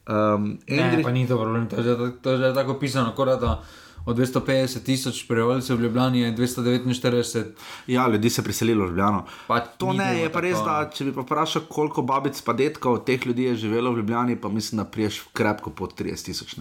Um, 0.06 0.58
Endri... 0.66 0.96
Ne, 0.96 1.02
pa 1.02 1.10
ni 1.10 1.26
to 1.26 1.38
problem, 1.38 1.66
to 1.70 1.82
je, 1.82 1.96
to 2.22 2.30
je 2.30 2.38
že 2.38 2.54
tako 2.54 2.78
pisano, 2.78 3.14
kot 3.14 3.40
da 3.40 3.58
od 4.04 4.18
250 4.18 4.82
tisoč 4.82 5.26
prebivalcev 5.28 5.76
v 5.76 5.82
Ljubljani 5.82 6.20
je 6.20 6.32
249. 6.36 7.44
Ja, 7.86 8.08
ljudi 8.08 8.30
se 8.30 8.40
je 8.40 8.44
priselilo 8.44 8.84
v 8.84 8.88
Ljubljano. 8.88 9.24
Pa 9.46 9.60
to 9.60 9.92
ne, 9.92 10.20
je 10.20 10.32
pa 10.32 10.40
res, 10.40 10.58
da 10.64 10.90
če 10.94 11.04
bi 11.04 11.14
pa 11.14 11.22
vprašal, 11.22 11.62
koliko 11.68 12.02
babic 12.02 12.40
pa 12.42 12.52
detkov 12.52 13.04
teh 13.06 13.26
ljudi 13.26 13.50
je 13.50 13.56
živelo 13.66 13.92
v 13.92 14.02
Ljubljani, 14.02 14.36
pa 14.36 14.48
mislim, 14.48 14.82
da 14.82 14.84
priješ 14.84 15.22
krepko 15.32 15.70
pod 15.70 15.94
30 15.98 16.24
tisoč. 16.24 16.56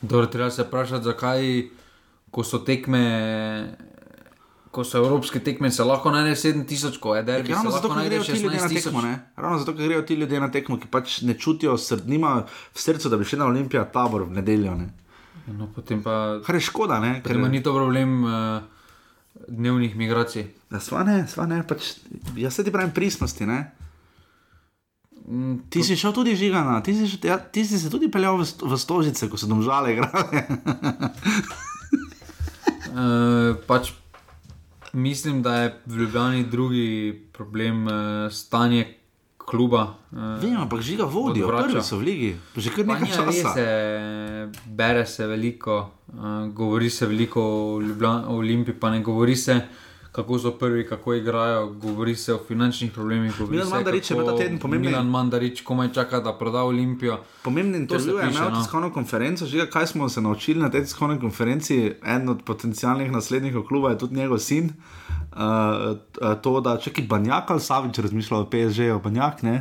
Dobro, 0.00 0.26
treba 0.26 0.50
se 0.50 0.62
vprašati, 0.62 1.04
zakaj, 1.04 1.68
ko 2.30 2.44
so 2.44 2.58
tekme. 2.58 3.76
Ko 4.70 4.82
so 4.84 4.98
evropske 5.00 5.40
tekme, 5.40 5.70
se 5.72 5.84
lahko 5.84 6.10
najde 6.12 6.34
7000, 6.36 6.98
ko 7.00 7.14
je 7.16 7.22
derbi. 7.22 7.52
Ravno 7.52 7.70
zato, 7.70 7.88
ker 7.88 8.04
grejo 8.04 8.24
ti 8.24 8.42
ljudje 8.42 8.60
na 8.60 8.68
tekmo, 8.68 9.02
ne? 9.02 9.14
Ravno 9.36 9.58
zato, 9.58 9.72
ker 9.72 9.88
grejo 9.88 10.02
ti 10.02 10.14
ljudje 10.14 10.40
na 10.40 10.50
tekmo, 10.52 10.76
ki 10.76 10.90
pač 10.92 11.22
ne 11.24 11.34
čutijo, 11.38 11.78
nima 12.04 12.34
v 12.74 12.82
srcu, 12.82 13.08
da 13.08 13.16
bi 13.16 13.24
šli 13.24 13.38
na 13.40 13.46
olimpijat 13.48 13.92
tabor 13.92 14.26
v 14.28 14.36
nedeljo, 14.36 14.74
ne? 14.76 14.90
No, 15.46 15.68
potem 15.74 16.02
pa. 16.02 16.42
Je 16.42 16.60
škoda, 16.60 16.98
ne? 17.00 17.20
Ker 17.22 17.38
ima 17.38 17.48
ni 17.48 17.62
to 17.62 17.74
problem 17.74 18.24
uh, 18.24 18.62
dnevnih 19.48 19.96
migracij. 19.96 20.48
Ja, 20.72 20.80
sva 20.82 21.04
ne, 21.06 21.22
sva 21.30 21.46
ne, 21.46 21.62
pač 21.66 21.94
jaz 22.34 22.58
se 22.58 22.64
ti 22.66 22.74
pravim 22.74 22.94
pristnosti, 22.94 23.46
ne? 23.46 23.60
Mm, 25.26 25.66
ti 25.70 25.82
si 25.86 25.96
šel 25.98 26.14
tudi 26.14 26.36
žigana, 26.38 26.80
ti 26.82 26.94
si, 26.94 27.06
ja, 27.26 27.38
ti 27.38 27.64
si 27.66 27.78
se 27.78 27.90
tudi 27.90 28.10
peljal 28.10 28.38
v, 28.38 28.46
v 28.46 28.78
stožice, 28.78 29.30
ko 29.30 29.38
so 29.38 29.46
domžale 29.50 29.94
igrali. 29.94 30.42
uh, 32.90 33.54
pač 33.70 33.94
mislim, 34.96 35.42
da 35.42 35.54
je 35.62 35.74
v 35.86 36.02
Ljubljani 36.02 36.44
drugi 36.50 36.88
problem 37.32 37.86
uh, 37.86 37.92
stanje 38.32 38.86
kluba. 39.46 39.94
Uh, 40.12 40.42
Vem, 40.42 40.56
ampak 40.56 40.80
žiga 40.80 41.04
vodijo, 41.04 41.48
prvi 41.48 41.82
so 41.82 41.98
v 41.98 42.02
ligi, 42.02 42.30
že 42.56 42.70
kar 42.74 42.86
nekaj 42.86 43.10
časa. 43.14 43.54
Se, 43.54 43.66
bere 44.66 45.06
se 45.06 45.26
veliko, 45.26 45.90
uh, 46.12 46.50
govori 46.52 46.90
se 46.90 47.06
veliko 47.06 47.42
o, 47.42 47.80
o 48.28 48.36
Olimpiji, 48.36 48.74
pa 48.74 48.90
ne 48.90 49.00
govori 49.02 49.36
se, 49.36 49.60
kako 50.12 50.38
so 50.38 50.50
prvi, 50.58 50.86
kako 50.88 51.14
igrajo, 51.14 51.66
govori 51.78 52.16
se 52.16 52.34
o 52.34 52.40
finančnih 52.48 52.92
problemih. 52.92 53.40
Milan 53.40 53.66
se, 53.66 53.74
Mandarić 53.74 54.10
je 54.10 54.16
ta 54.16 54.36
teden 54.36 54.58
pomemben. 54.58 54.90
Milan 54.90 55.06
Mandarić 55.06 55.60
komaj 55.60 55.92
čaka, 55.92 56.20
da 56.20 56.34
proda 56.38 56.64
Olimpijo. 56.64 57.20
Pomembni 57.42 57.86
To 57.86 57.94
je 57.94 58.00
piše, 58.00 58.10
imel 58.10 58.50
no. 58.50 58.60
tiskovno 58.60 58.92
konferenco, 58.92 59.46
že 59.46 59.70
kaj 59.70 59.86
smo 59.86 60.08
se 60.08 60.20
naučili 60.20 60.60
na 60.60 60.70
tej 60.70 60.88
tiskovni 60.88 61.20
konferenci. 61.20 61.92
En 62.02 62.28
od 62.28 62.42
potencialnih 62.42 63.12
naslednikov 63.12 63.62
kluba 63.62 63.90
je 63.90 63.98
tudi 63.98 64.16
njegov 64.16 64.38
sin. 64.38 64.64
Uh, 64.64 65.05
to, 66.42 66.54
da 66.64 66.76
če 66.80 66.92
ki 66.96 67.06
Banjak 67.10 67.50
ali 67.52 67.60
Savič 67.60 68.00
razmišlja 68.06 68.38
o 68.38 68.48
PSG, 68.50 68.88
o 68.94 69.02
Banjak, 69.04 69.42
ne, 69.44 69.58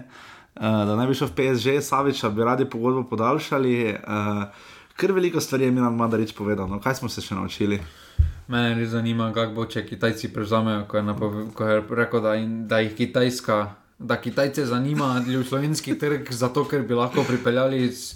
uh, 0.56 0.62
da 0.62 0.96
naj 0.96 1.10
bi 1.12 1.18
šel 1.20 1.32
v 1.32 1.36
PSG, 1.40 1.76
Saviča 1.84 2.32
bi 2.32 2.48
radi 2.48 2.70
pogodbo 2.70 3.04
podaljšali. 3.12 3.76
Uh, 4.00 4.72
Ker 4.96 5.12
veliko 5.12 5.42
stvari 5.44 5.66
je 5.68 5.72
Milan 5.76 5.96
Mandarič 5.96 6.32
povedal, 6.32 6.70
no, 6.72 6.80
kaj 6.80 7.02
smo 7.02 7.10
se 7.12 7.20
še 7.20 7.36
naučili. 7.36 7.82
Mene 8.48 8.78
res 8.78 8.94
zanima, 8.94 9.28
kako 9.36 9.58
bo, 9.58 9.66
če 9.68 9.84
Kitajci 9.84 10.30
prevzamejo, 10.32 10.86
ko 10.88 10.98
je, 10.98 11.04
napove, 11.04 11.42
ko 11.52 11.68
je 11.68 11.82
rekel, 12.00 12.22
da, 12.24 12.36
in, 12.40 12.54
da 12.72 12.80
jih 12.80 12.94
Kitajska, 12.96 13.58
da 14.00 14.16
Kitajce 14.22 14.64
zanima 14.70 15.18
slovenski 15.26 15.98
trg, 16.00 16.32
zato 16.32 16.64
ker 16.70 16.86
bi 16.88 16.96
lahko 16.96 17.26
pripeljali 17.28 17.84
iz 17.90 18.14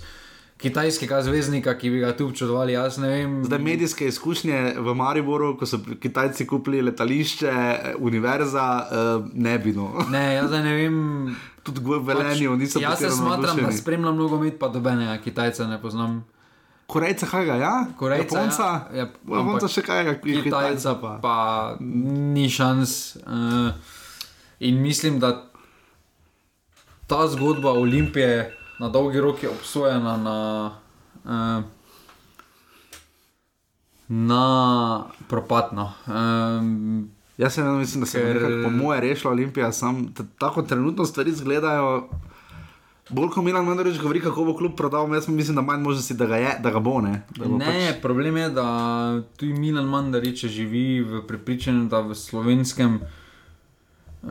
kitajskega 0.60 1.22
zvezdnika, 1.24 1.74
ki 1.80 1.90
bi 1.90 2.00
ga 2.04 2.12
tu 2.18 2.28
občudovali. 2.28 2.76
Vem. 2.98 3.44
Zdaj, 3.46 3.60
medijske 3.60 4.08
izkušnje 4.08 4.76
v 4.78 4.96
Mariboru, 4.96 5.54
ko 5.58 5.66
so 5.66 5.80
Kitajci 5.80 6.48
kupili 6.48 6.82
letališče, 6.82 7.54
univerza, 8.00 8.66
uh, 8.92 9.30
ne 9.34 9.56
bi 9.60 9.74
no. 9.74 9.94
Ne, 10.12 10.34
jaz 10.36 10.52
ne 10.52 10.74
vem. 10.76 10.98
Tudi 11.64 11.84
v 11.84 12.00
Velenju 12.04 12.56
niso 12.58 12.80
Jaz 12.80 13.00
se 13.00 13.10
smatram, 13.12 13.58
da 13.64 13.72
spremljam 13.72 14.18
nogomet, 14.18 14.60
pa 14.60 14.68
dobenega 14.68 15.18
Kitajca 15.24 15.68
ne 15.68 15.80
poznam. 15.82 16.24
Korejca, 16.90 17.28
kaj 17.30 17.46
ga, 17.46 17.56
ja? 17.56 17.74
Korejca, 17.98 18.40
Japonca, 18.40 18.70
ja, 18.94 19.06
ja, 19.06 19.08
Japonca 19.38 19.68
še 19.70 19.84
kaj, 19.86 20.04
ga, 20.08 20.14
Kitajca 20.24 20.96
pa, 21.00 21.16
pa 21.22 21.36
ni 21.80 22.50
šans. 22.50 23.20
Uh, 23.24 23.70
in 24.60 24.82
mislim, 24.82 25.20
da 25.22 25.36
ta 27.08 27.28
zgodba 27.30 27.72
Olimpije 27.78 28.59
na 28.80 28.90
dolgi 28.90 29.20
rok 29.20 29.44
je 29.44 29.50
obsojena 29.50 30.18
na, 30.18 30.72
uh, 31.26 31.64
na 34.08 35.04
propatno. 35.28 35.94
Um, 36.08 37.10
Jaz 37.38 37.54
se 37.54 37.64
mislim, 37.64 38.02
da 38.02 38.06
se 38.06 38.20
Ker- 38.20 38.28
je 38.28 38.34
nekako, 38.34 38.64
po 38.64 38.70
moje 38.70 39.02
rešila 39.02 39.32
Olimpija, 39.34 39.72
sam 39.72 40.14
tako 40.38 40.62
trenutno 40.62 41.06
stvari 41.06 41.30
izgledajo. 41.30 42.10
Bolj 43.10 43.30
ko 43.30 43.42
Milan 43.42 43.66
Mandarič 43.66 44.00
govori, 44.02 44.22
kako 44.22 44.44
bo 44.46 44.54
klub 44.58 44.76
prodal, 44.78 45.14
jaz 45.14 45.28
mislim, 45.28 45.56
da 45.56 45.62
manj 45.62 45.82
možnosti, 45.82 46.14
da 46.14 46.26
ga, 46.26 46.36
je, 46.36 46.60
da 46.64 46.70
ga 46.70 46.80
bo. 46.80 47.02
Ne, 47.02 47.24
da 47.38 47.46
bo 47.46 47.58
Ne, 47.58 47.92
pač... 47.94 48.02
problem 48.02 48.38
je, 48.38 48.50
da 48.50 48.66
tudi 49.38 49.54
Milan 49.54 49.86
Mandarič 49.86 50.46
živi 50.46 51.02
v 51.02 51.22
prepričanju, 51.28 51.88
da 51.90 52.00
v 52.00 52.16
slovenskem 52.16 53.00
uh, 53.00 54.30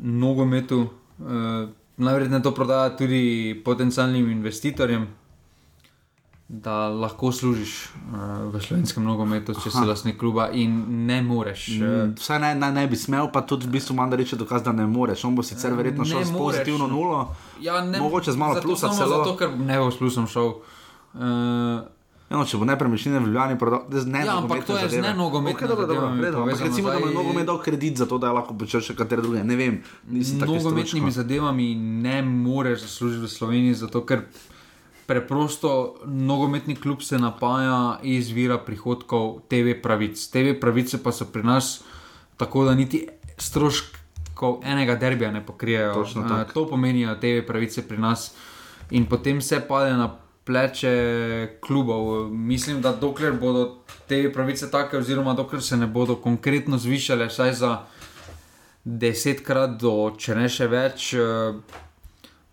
nogometu 0.00 0.80
uh, 1.18 1.68
najverjetneje 1.98 2.42
to 2.42 2.54
prodaja 2.54 2.96
tudi 2.96 3.62
potencialnim 3.64 4.30
investitorjem, 4.30 5.08
da 6.48 6.88
lahko 6.88 7.32
služiš 7.32 7.72
uh, 7.84 8.54
v 8.54 8.60
slovenskem 8.60 9.04
nogometu, 9.04 9.52
če 9.52 9.68
si 9.70 9.76
Aha. 9.76 9.90
lastnik 9.90 10.16
kluba 10.16 10.48
in 10.56 10.78
ne 11.06 11.18
moreš. 11.22 11.66
Mm, 11.68 11.82
Uh, 11.82 12.14
Vsaj 12.16 12.40
ne, 12.40 12.54
ne, 12.54 12.70
ne 12.72 12.86
bi 12.88 12.96
smel, 12.96 13.28
pa 13.32 13.42
tudi 13.44 13.68
v 13.68 13.74
bistvu 13.76 13.96
Mandarič 13.98 14.32
je 14.32 14.38
dokaz, 14.38 14.62
da 14.64 14.72
ne 14.72 14.86
moreš. 14.86 15.26
On 15.28 15.36
bo 15.36 15.42
sicer 15.42 15.74
verjetno 15.76 16.06
Ne 16.06 16.10
šel 16.10 16.24
s 16.24 16.32
pozitivno 16.32 16.86
no. 16.86 16.94
nulo. 16.94 17.34
ja, 17.60 17.84
ne, 17.84 18.00
Mogoče 18.00 18.32
z 18.32 18.36
malo 18.36 18.54
zato, 18.54 18.64
plusa 18.64 18.88
samo 18.88 18.96
celo. 18.96 19.18
Zato, 19.18 19.36
ker 19.36 19.58
ne 19.58 19.78
bo 19.78 19.90
s 19.90 19.98
plusom 19.98 20.26
šel. 20.26 20.54
Uh, 21.14 21.97
Eno, 22.28 22.44
če 22.44 22.58
bo 22.58 22.66
nepremičnine 22.68 23.18
v 23.18 23.26
Ljubljani 23.26 23.56
prodal, 23.58 23.86
da 23.88 24.02
ne 24.04 24.20
Ja, 24.20 24.34
ampak 24.36 24.66
to 24.68 24.76
je 24.76 24.88
z 24.88 25.00
nenogometnimi 25.00 25.56
okay, 25.56 25.68
dobro, 25.68 25.86
dobro, 25.86 26.10
redu, 26.20 26.38
ampak 26.38 26.60
recimo, 26.60 26.90
da 26.90 26.98
Zdaj- 26.98 27.14
nogomet 27.14 27.46
dal 27.46 27.58
kredit 27.58 27.96
za 27.96 28.06
to, 28.06 28.18
da 28.18 28.26
je 28.26 28.32
lahko 28.32 28.52
počel 28.54 28.80
še 28.80 28.92
katere 28.94 29.22
druge. 29.22 29.40
Ne 29.44 29.56
vem, 29.56 29.78
nisem 30.04 30.36
tako 30.36 30.58
nogometnimi 30.58 31.08
zadevami 31.10 31.74
ne 31.74 32.22
moreš 32.22 32.80
zaslužiti 32.80 33.24
v 33.24 33.28
Sloveniji, 33.28 33.74
zato 33.74 34.04
ker 34.04 34.26
preprosto 35.06 35.94
nogometni 36.04 36.76
klub 36.76 37.00
se 37.00 37.18
napaja 37.18 37.98
iz 38.02 38.28
vira 38.28 38.58
prihodkov 38.58 39.48
TV 39.48 39.72
pravic. 39.82 40.20
TV 40.20 40.52
pravice 40.52 41.00
pa 41.02 41.12
so 41.12 41.24
pri 41.24 41.42
nas 41.42 41.80
tako, 42.36 42.64
da 42.64 42.74
niti 42.74 43.08
stroškov 43.38 44.60
enega 44.62 44.94
derbija 44.94 45.32
ne 45.32 45.40
pokrijejo. 45.40 45.94
Točno 45.94 46.22
Eh, 46.22 46.28
tako. 46.28 46.52
To 46.52 46.68
pomenijo 46.68 47.14
TV 47.14 47.40
pravice 47.40 47.88
pri 47.88 47.98
nas 47.98 48.34
in 48.90 49.06
potem 49.06 49.38
vse 49.38 49.60
pade 49.60 49.96
na 49.96 50.12
pleče 50.48 50.92
klubov. 51.60 52.30
Mislim, 52.32 52.80
da 52.80 52.94
dokler 52.96 53.34
bodo 53.36 53.82
te 54.08 54.22
pravice 54.32 54.70
take, 54.72 54.96
oziroma 54.96 55.34
dokler 55.36 55.62
se 55.62 55.76
ne 55.76 55.86
bodo 55.86 56.16
konkretno 56.16 56.78
zvišale, 56.80 57.26
vsaj 57.28 57.52
za 57.52 57.72
desetkrat, 58.84 59.74
do, 59.76 59.92
če 60.16 60.38
ne 60.38 60.48
še 60.48 60.70
več, 60.72 61.10
eh, 61.12 61.58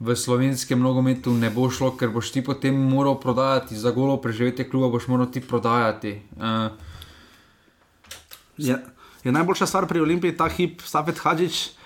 v 0.04 0.16
slovenskem 0.20 0.84
nogometu 0.84 1.32
ne 1.32 1.48
bo 1.50 1.70
šlo, 1.72 1.93
ker 1.96 2.12
boš 2.12 2.34
ti 2.36 2.43
potem 2.43 2.76
moral 2.76 3.16
prodajati 3.16 3.80
za 3.80 3.96
golo 3.96 4.18
preživetje 4.20 4.68
kluba, 4.68 4.91
boš 4.91 5.08
moral 5.08 5.32
ti 5.32 5.39
prodajati. 5.39 6.20
Uh, 6.36 6.70
Je, 8.58 8.76
je 9.24 9.32
najboljša 9.32 9.66
stvar 9.68 9.88
pri 9.88 10.00
Olimpiji 10.00 10.36
ta 10.38 10.50
hip, 10.52 10.84
Safet 10.84 11.20
Hadžič. 11.24 11.56
Uh, 11.72 11.84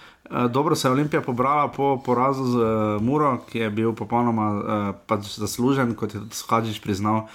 dobro 0.50 0.76
se 0.76 0.88
je 0.88 0.92
Olimpija 0.92 1.22
pobrala 1.22 1.68
po 1.68 2.02
porazu 2.06 2.46
z 2.46 2.56
uh, 2.56 3.02
Muro, 3.02 3.38
ki 3.50 3.60
je 3.60 3.70
bil 3.70 3.94
popolnoma 3.94 4.48
uh, 4.52 4.96
pač 5.08 5.38
zaslužen, 5.38 5.96
kot 5.96 6.14
je 6.14 6.20
tudi 6.20 6.44
Hadžič 6.50 6.82
priznal. 6.82 7.26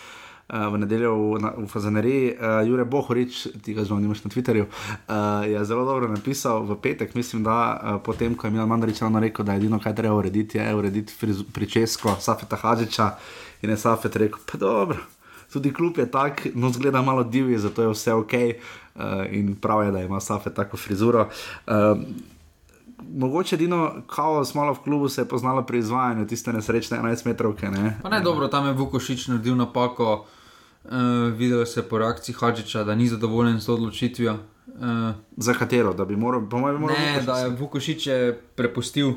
Uh, 0.45 0.69
v 0.73 0.79
nedeljo 0.79 1.17
v, 1.17 1.41
na- 1.41 1.55
v 1.57 1.65
Fazaneriji, 1.67 2.37
uh, 2.37 2.61
Jure 2.69 2.85
Bohorič, 2.85 3.49
ti 3.65 3.73
ga 3.73 3.81
že 3.81 3.97
imaš 3.97 4.25
na 4.25 4.31
Twitterju, 4.31 4.69
uh, 4.69 5.41
je 5.49 5.65
zelo 5.65 5.89
dobro 5.89 6.05
napisal 6.09 6.69
v 6.69 6.77
petek, 6.77 7.15
mislim, 7.17 7.41
da 7.43 7.57
uh, 7.57 7.97
potem, 8.05 8.37
ko 8.37 8.47
je 8.47 8.53
Milan 8.53 8.69
Mandarič 8.69 9.01
ravno 9.01 9.25
rekel, 9.25 9.41
da 9.41 9.57
je 9.57 9.65
edino, 9.65 9.81
kaj 9.81 9.97
treba 9.97 10.13
urediti, 10.15 10.61
je 10.61 10.75
urediti 10.75 11.17
pričesko 11.49 12.21
Safeta 12.21 12.61
Hadžiča 12.61 13.17
in 13.65 13.73
je 13.73 13.77
Safet 13.77 14.17
rekel, 14.17 14.39
pa 14.45 14.61
dobro. 14.61 15.01
Tudi 15.49 15.73
klub 15.73 15.99
je 15.99 16.11
tak, 16.11 16.47
no 16.55 16.69
zgleda 16.69 17.03
malo 17.03 17.25
divji, 17.25 17.59
zato 17.59 17.83
je 17.83 17.89
vse 17.89 18.13
ok 18.13 18.33
uh, 18.35 19.25
in 19.33 19.57
prav 19.57 19.85
je, 19.85 19.91
da 19.91 20.01
ima 20.05 20.21
Safe 20.21 20.51
tako 20.55 20.77
frizuro. 20.77 21.29
Uh, 21.67 22.05
mogoče 23.13 23.55
edino 23.57 23.93
kaos 24.07 24.55
malo 24.55 24.75
v 24.75 24.79
klubu 24.85 25.09
se 25.09 25.21
je 25.21 25.29
poznalo 25.29 25.63
pri 25.67 25.79
izvajanju 25.79 26.27
tiste 26.27 26.53
nesrečne 26.53 26.99
11 26.99 27.27
metrovke. 27.27 27.71
Ne? 27.71 27.99
pa 28.03 28.09
ne 28.09 28.21
dobro, 28.21 28.49
tam 28.49 28.67
je 28.67 28.73
Vukošič 28.73 29.29
naredil 29.29 29.57
napako. 29.57 30.25
Uh, 30.85 30.91
videl 31.33 31.65
se 31.67 31.83
po 31.83 31.99
reakciji 31.99 32.35
Hadžiča, 32.35 32.85
da 32.85 32.95
ni 32.95 33.09
zadovoljen 33.09 33.61
s 33.61 33.67
to 33.67 33.75
odločitvijo. 33.75 34.33
Uh, 34.67 35.15
Za 35.37 35.55
katero, 35.55 35.95
da 35.95 36.05
bi 36.05 36.17
moral, 36.17 36.49
po 36.51 36.59
mojem, 36.59 36.81
moral 36.81 36.97
ne, 36.97 37.13
Vukošič 37.13 37.27
da 37.27 37.39
je 37.39 37.49
Vukošič 37.49 38.07
je 38.07 38.41
prepustil, 38.57 39.09
uh, 39.09 39.17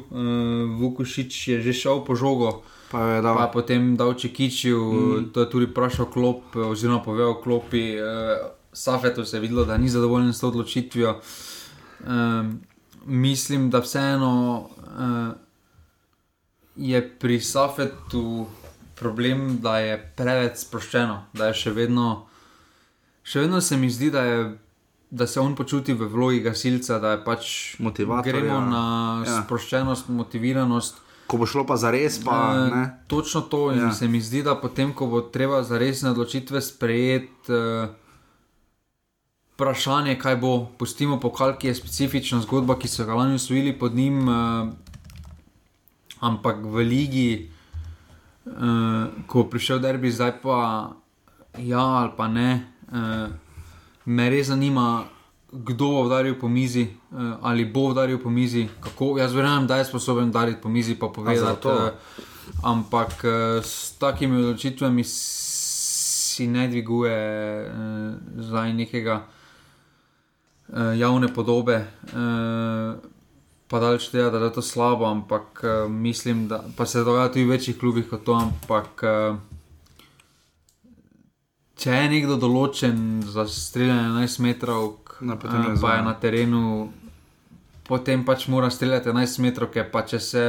Vukošič 0.79 1.47
je 1.47 1.61
že 1.61 1.73
šel 1.73 2.05
po 2.05 2.15
žogo. 2.15 2.61
Pa 2.91 3.01
je 3.03 3.21
dal. 3.21 3.35
Pa 3.35 3.43
je 3.43 3.51
potem 3.53 3.95
dal 3.97 4.13
Čekičiju, 4.13 4.79
Mm. 4.93 5.29
to 5.33 5.39
je 5.39 5.49
tudi 5.49 5.65
vprašal 5.65 6.05
klop, 6.05 6.55
oziroma 6.55 6.99
povedal 7.03 7.35
klopi. 7.43 7.99
Uh, 7.99 8.47
Safetu 8.73 9.25
se 9.25 9.37
je 9.37 9.41
videlo, 9.41 9.65
da 9.65 9.77
ni 9.77 9.89
zadovoljen 9.89 10.33
s 10.33 10.39
to 10.39 10.47
odločitvijo. 10.47 11.19
Um, 12.07 12.61
mislim, 13.07 13.69
da 13.69 13.79
vseeno 13.79 14.31
uh, 14.59 15.35
je 16.75 17.09
pri 17.09 17.39
Safetu 17.39 18.45
problem, 18.95 19.57
da 19.57 19.77
je 19.77 20.13
preveč 20.15 20.57
sproščeno, 20.57 21.23
da 21.33 21.47
je 21.47 21.53
še 21.55 21.71
vedno, 21.71 22.25
še 23.23 23.39
vedno 23.39 23.61
se 23.61 23.77
mi 23.77 23.89
zdi, 23.89 24.11
da, 24.11 24.21
je, 24.21 24.39
da 25.11 25.27
se 25.27 25.39
on 25.39 25.55
počuti 25.55 25.93
v 25.93 26.07
vlogi 26.07 26.39
gasilca, 26.41 26.99
da 26.99 27.11
je 27.11 27.23
pač 27.23 27.51
Motivator, 27.79 28.25
gremo 28.25 28.53
ja. 28.55 28.65
na 28.65 28.83
Ja. 29.23 29.41
sproščenost, 29.41 30.09
motiviranost. 30.09 31.03
Ko 31.27 31.37
bo 31.37 31.45
šlo 31.45 31.65
pa 31.65 31.75
za 31.75 31.91
res, 31.91 32.21
pa 32.23 32.35
Eh, 32.55 32.69
ne. 32.71 32.83
Točno 33.07 33.41
to 33.43 33.71
in 33.71 33.79
Ja. 33.79 33.91
se 33.91 34.07
mi 34.07 34.21
zdi, 34.21 34.43
da 34.43 34.55
potem, 34.55 34.93
ko 34.93 35.07
bo 35.07 35.21
treba 35.21 35.63
za 35.63 35.77
resne 35.77 36.09
odločitve 36.09 36.61
sprejeti. 36.61 37.51
Uh, 37.51 38.06
Vprašanje, 39.57 40.19
kaj 40.21 40.35
bo, 40.37 40.67
pustimo 40.77 41.15
pokal, 41.17 41.55
ki 41.57 41.71
je 41.71 41.75
specifična 41.75 42.43
zgodba, 42.43 42.75
ki 42.77 42.87
so 42.87 43.05
ga 43.09 43.15
lani 43.17 43.35
usvojili 43.35 43.71
pod 43.73 43.95
njim, 43.95 44.27
uh, 44.29 44.67
ampak 46.19 46.59
v 46.61 46.83
ligi, 46.85 47.49
uh, 48.45 49.09
ko 49.25 49.41
bo 49.41 49.49
prišel 49.49 49.79
derbi, 49.81 50.11
zdaj 50.13 50.35
pa 50.43 50.57
ja 51.57 51.81
ali 51.81 52.11
pa 52.17 52.27
ne, 52.27 52.51
uh, 52.91 53.33
me 54.05 54.29
res 54.29 54.51
zanima, 54.53 55.07
kdo 55.51 55.89
bo 55.89 56.03
udaril 56.05 56.37
po 56.37 56.47
mizi, 56.47 56.85
uh, 57.11 57.41
ali 57.41 57.65
bo 57.65 57.87
udaril 57.95 58.21
po 58.21 58.29
mizi, 58.29 58.67
kako. 58.81 59.17
Jaz 59.17 59.33
verjamem, 59.33 59.65
da 59.67 59.79
je 59.81 59.87
sposoben 59.89 60.29
udariti 60.29 60.61
po 60.61 60.69
mizi, 60.69 60.99
pa 60.99 61.09
povedati. 61.09 61.67
Uh, 61.67 61.89
ampak 62.63 63.25
uh, 63.25 63.65
s 63.65 63.97
takimi 63.97 64.37
odločitvami 64.37 65.03
si 65.03 66.47
ne 66.47 66.67
dviguje 66.67 67.17
uh, 67.65 68.13
zdaj 68.37 68.73
nekega 68.73 69.17
javne 70.73 71.29
podobe. 71.33 71.85
Uh, 72.13 72.97
Pa 73.67 73.81
da 73.83 73.89
če 73.99 74.13
tega, 74.13 74.29
da 74.31 74.39
je 74.45 74.53
to 74.55 74.61
slabo, 74.63 75.03
ampak 75.09 75.59
uh, 75.63 75.91
mislim, 75.91 76.45
da 76.47 76.61
pa 76.77 76.85
se 76.87 77.03
dogaja 77.03 77.27
tudi 77.33 77.43
v 77.43 77.57
večjih 77.57 77.75
klubih 77.79 78.05
kot 78.07 78.23
to. 78.23 78.37
Ampak 78.39 79.03
uh, 79.03 79.39
če 81.75 81.91
je 81.91 82.05
nekdo 82.13 82.37
določen 82.39 83.01
za 83.27 83.43
streljanje 83.51 84.13
11 84.13 84.39
metrov, 84.47 84.87
No, 85.17 85.33
uh, 85.33 85.41
potem 85.41 85.63
je 85.65 85.75
pa 85.81 85.97
je 85.97 86.01
na 86.05 86.13
terenu, 86.21 86.63
potem 87.89 88.23
pač 88.23 88.47
mora 88.53 88.69
streljati 88.71 89.09
11 89.11 89.43
metrov, 89.43 89.75
pa 89.91 90.05
če 90.07 90.19
se 90.21 90.47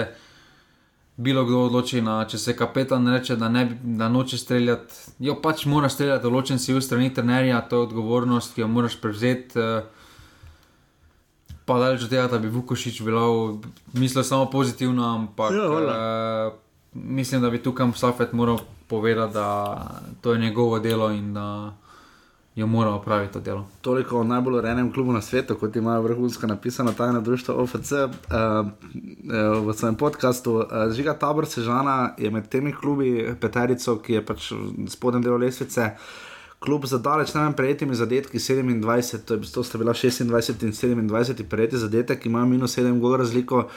bilo 1.19 1.43
kdo 1.49 1.65
odloči, 1.67 2.05
na, 2.05 2.21
če 2.29 2.39
se 2.39 2.55
kapetan 2.55 3.09
reče, 3.11 3.35
da, 3.41 3.49
ne, 3.51 3.65
da 3.83 4.07
noče 4.13 4.39
streljati, 4.39 4.95
jo 5.27 5.41
pač 5.43 5.67
mora 5.67 5.91
streljati 5.91 6.23
določen 6.23 6.63
si 6.63 6.77
v 6.77 6.85
strani 6.85 7.11
trenerja, 7.11 7.65
to 7.67 7.81
je 7.81 7.89
odgovornost, 7.89 8.55
ki 8.55 8.63
jo 8.63 8.69
moraš 8.71 9.01
prevzeti. 9.03 9.59
Uh, 9.59 9.98
Pa 11.69 11.77
daleč 11.77 12.07
od 12.07 12.11
tega, 12.11 12.25
da 12.33 12.39
bi 12.41 12.49
Vukošič 12.49 13.03
bil, 13.05 13.19
mislil 13.93 14.25
samo 14.25 14.47
pozitivno, 14.49 15.05
ampak 15.05 15.53
Ja, 15.53 15.67
uh, 15.69 16.53
mislim, 16.95 17.43
da 17.45 17.51
bi 17.51 17.61
tukaj 17.63 17.93
Safet 17.95 18.33
moral 18.33 18.59
povedati, 18.89 19.35
da 19.35 19.77
to 20.21 20.33
je 20.33 20.39
njegovo 20.39 20.79
delo 20.79 21.11
in 21.11 21.35
da 21.35 21.75
jo 22.57 22.67
mora 22.67 22.91
opraviti 22.91 23.33
to 23.33 23.41
delo. 23.41 23.69
Toliko 23.81 24.21
o 24.21 24.25
najbolj 24.25 24.59
urejenem 24.59 24.93
klubu 24.93 25.13
na 25.13 25.21
svetu, 25.23 25.55
kot 25.55 25.77
imajo 25.77 26.03
vrhunska 26.03 26.47
napisana 26.47 26.93
tajna 26.93 27.21
društva 27.21 27.55
OFC. 27.55 27.93
Uh, 27.93 28.01
uh, 28.01 29.69
v 29.69 29.75
svojem 29.75 29.95
podkastu 29.95 30.55
uh, 30.55 30.65
Žiga 30.93 31.15
Tabor 31.15 31.47
Sežana 31.47 32.15
je 32.19 32.31
med 32.31 32.49
temi 32.49 32.73
klubi 32.73 33.35
peterico, 33.41 33.99
ki 33.99 34.13
je 34.13 34.25
pač 34.25 34.53
spodnjem 34.89 35.23
delu 35.23 35.37
lesvice. 35.37 35.91
Klub 36.59 36.87
za 36.87 36.99
daleč 36.99 37.35
najmanj 37.35 37.55
prejetimi 37.55 37.95
zadetki, 37.95 38.39
27, 38.39 39.25
to, 39.25 39.35
je, 39.35 39.53
to 39.53 39.63
sta 39.65 39.79
bila 39.79 39.93
26 39.95 40.23
in 40.23 41.09
27 41.09 41.45
prejeti 41.49 41.79
zadetek, 41.79 42.27
imajo 42.27 42.47
minus 42.47 42.79
7 42.79 43.01
gol 43.01 43.17
razliko. 43.17 43.69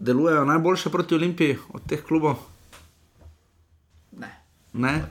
Delujejo 0.00 0.44
najboljše 0.44 0.90
proti 0.90 1.14
Olimpiji 1.14 1.58
od 1.72 1.82
teh 1.88 2.02
klubov? 2.02 2.36
Ne. 4.16 4.40
Ne? 4.72 5.04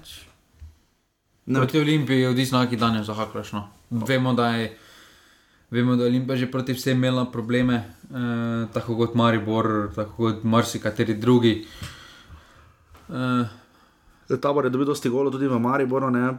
Ne, 1.45 1.59
proti 1.59 1.79
Olimpiji 1.79 2.19
je 2.19 2.29
odvisno, 2.29 2.59
kakšen 2.61 2.79
dan 2.79 2.95
je 2.95 3.03
zahaklaš. 3.03 3.51
No. 3.51 3.67
Vemo, 3.89 4.33
da 4.33 4.49
je. 4.49 4.77
Vemo, 5.71 5.95
da 5.95 6.03
je 6.03 6.09
Olimpija 6.09 6.35
že 6.35 6.51
proti 6.51 6.73
vsem 6.73 6.97
imela 6.97 7.25
probleme, 7.31 7.75
eh, 7.75 8.67
tako 8.73 8.97
kot 8.97 9.15
Maribor, 9.15 9.91
tako 9.95 10.13
kot 10.17 10.43
marsikateri 10.43 11.13
drugi. 11.13 11.65
Eh, 13.09 13.58
Tabor 14.37 14.65
je 14.65 14.69
dobil 14.69 14.85
dosti 14.85 15.09
golo 15.09 15.31
tudi 15.33 15.47
v 15.47 15.57
Mariboru, 15.59 16.09
ne, 16.09 16.29
eh, 16.29 16.37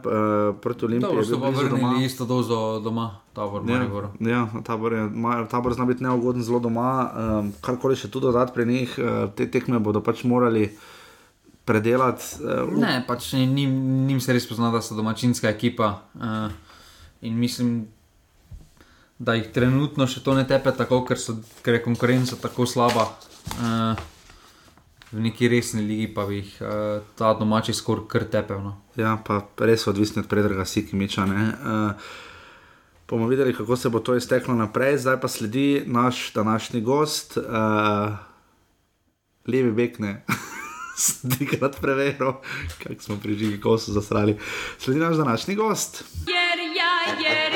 proti 0.61 0.85
Olimpiji. 0.85 1.09
dobro, 1.09 1.19
je 1.19 1.25
so 1.25 1.39
pa 1.41 1.49
vrnili 1.49 2.05
isto 2.05 2.25
dozo 2.25 2.79
doma, 2.79 3.19
tabor 3.33 3.61
Ja, 3.67 3.77
Maribor. 3.77 4.07
ja, 4.19 4.47
tabor, 4.63 4.93
je, 4.93 5.09
tabor 5.51 5.73
zna 5.73 5.85
biti 5.85 6.03
neugoden 6.03 6.43
zelo 6.43 6.59
doma, 6.59 7.11
um, 7.11 7.53
karkoli 7.61 7.95
še 7.95 8.07
tu 8.07 8.19
dodati 8.19 8.53
pri 8.53 8.65
njih, 8.65 8.95
uh, 8.95 9.29
te 9.35 9.51
tekme 9.51 9.79
bodo 9.79 9.99
pač 10.01 10.23
morali 10.23 10.71
predelati. 11.65 12.23
Uh, 12.39 12.79
Ne, 12.79 13.03
pač 13.07 13.33
njim, 13.33 14.05
njim 14.07 14.21
se 14.21 14.33
res 14.33 14.47
pozna, 14.47 14.71
da 14.71 14.81
so 14.81 14.95
domačinska 14.95 15.49
ekipa. 15.49 15.99
Uh, 16.15 16.51
in 17.21 17.35
mislim, 17.39 17.87
da 19.19 19.33
jih 19.33 19.51
trenutno 19.53 20.07
še 20.07 20.23
to 20.23 20.33
ne 20.33 20.47
tepe 20.47 20.71
tako, 20.71 21.03
ker, 21.05 21.19
so, 21.19 21.35
ker 21.61 21.73
je 21.73 21.83
konkurenca 21.83 22.35
tako 22.41 22.65
slaba. 22.65 23.09
Uh, 23.59 23.99
v 25.11 25.19
neki 25.27 25.47
resni 25.51 25.83
ligi 25.83 26.07
pa 26.13 26.25
bi 26.25 26.39
jih 26.39 26.51
uh, 26.61 27.03
ta 27.19 27.33
domači 27.33 27.73
skor 27.73 28.05
kar 28.07 28.23
tepel. 28.31 28.61
No. 28.63 28.77
Ja, 28.95 29.17
pa 29.19 29.43
res 29.59 29.87
odvisni 29.87 30.23
od 30.23 30.29
predrga 30.31 30.65
Sikimiča. 30.65 31.25
Uh, 31.27 31.91
bomo 33.09 33.27
videli, 33.27 33.53
kako 33.53 33.75
se 33.75 33.89
bo 33.89 33.99
to 33.99 34.15
izteklo 34.15 34.55
naprej, 34.55 34.97
zdaj 35.03 35.19
pa 35.21 35.27
sledi 35.27 35.83
naš 35.85 36.31
današnji 36.33 36.81
gost, 36.81 37.37
uh, 37.37 38.15
levi 39.47 39.71
bekne. 39.71 40.23
Dikrat 41.39 41.81
preveril, 41.81 42.33
kako 42.83 43.01
smo 43.03 43.17
pri 43.23 43.35
žigi 43.35 43.61
kosu 43.61 43.91
zasrali. 43.91 44.37
Sledi 44.77 44.99
naš 44.99 45.15
današnji 45.15 45.55
gost. 45.55 46.03
Jer 46.27 46.59
ja, 46.77 46.93
jer 47.29 47.50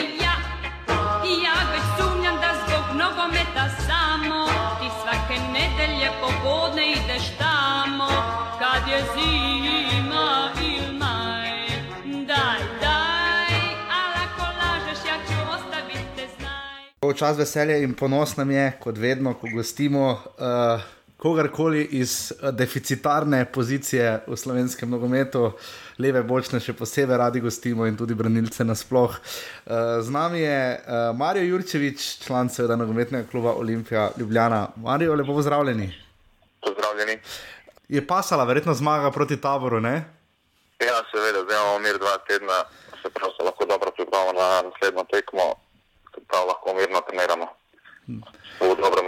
znaj. 17.05 17.17
Čas 17.17 17.37
veselja 17.37 17.77
in 17.77 17.93
ponos 17.93 18.37
nam 18.37 18.51
je, 18.51 18.71
kot 18.79 18.97
vedno, 18.97 19.33
ko 19.33 19.47
gostimo 19.53 20.11
uh, 20.11 20.81
kogarkoli 21.17 21.83
iz 21.91 22.31
uh, 22.31 22.49
deficitarne 22.49 23.45
pozicije 23.45 24.23
v 24.27 24.37
slovenskem 24.37 24.89
nogometu, 24.89 25.51
leve 25.99 26.23
bočne 26.23 26.59
še 26.59 26.73
posebej 26.73 27.17
radi 27.17 27.39
gostimo 27.39 27.85
in 27.85 27.97
tudi 27.97 28.15
branilce 28.15 28.63
nasploh. 28.63 29.11
Uh, 29.11 30.01
z 30.01 30.09
nami 30.09 30.39
je 30.39 30.79
uh, 30.79 31.15
Marijo 31.17 31.43
Jurčevič, 31.55 32.25
član 32.25 32.49
seveda 32.49 32.75
nogometnega 32.75 33.29
kluba 33.29 33.53
Olimpija 33.53 34.11
Ljubljana. 34.17 34.67
Marijo, 34.75 35.15
lepo 35.15 35.33
pozdravljeni. 35.33 35.93
Pozdravljeni. 36.61 37.19
Je 37.87 38.01
pasala 38.07 38.43
verjetno 38.43 38.73
zmaga 38.73 39.11
proti 39.11 39.37
taboru, 39.37 39.79
ne? 39.79 40.03
Ja, 40.81 41.03
seveda, 41.11 41.43
zdaj 41.45 41.57
imamo 41.57 41.79
mir 41.79 41.97
dva 41.99 42.17
tedna, 42.27 42.65
se 43.01 43.09
pravi, 43.09 43.33
se 43.37 43.43
lahko 43.43 43.65
dobro 43.65 43.91
pripravimo 43.91 44.33
na 44.33 44.61
naslednjo 44.69 45.05
tekmo, 45.11 45.53
pa 46.27 46.43
lahko 46.45 46.73
mirno 46.73 47.01
treniramo. 47.07 47.47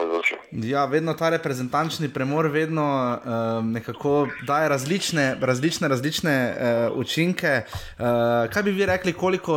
Vzdušju. 0.08 0.38
Ja, 0.52 0.86
vedno 0.86 1.14
ta 1.14 1.30
reprezentančni 1.30 2.10
premor, 2.14 2.48
vedno 2.48 2.84
um, 3.18 3.72
nekako 3.72 4.28
daje 4.48 4.70
različne, 4.70 5.38
različne, 5.42 5.88
različne 5.88 6.56
uh, 6.58 6.98
učinke. 6.98 7.62
Uh, 7.68 8.06
kaj 8.54 8.64
bi 8.64 8.72
vi 8.72 8.86
rekli, 8.86 9.14
koliko 9.14 9.54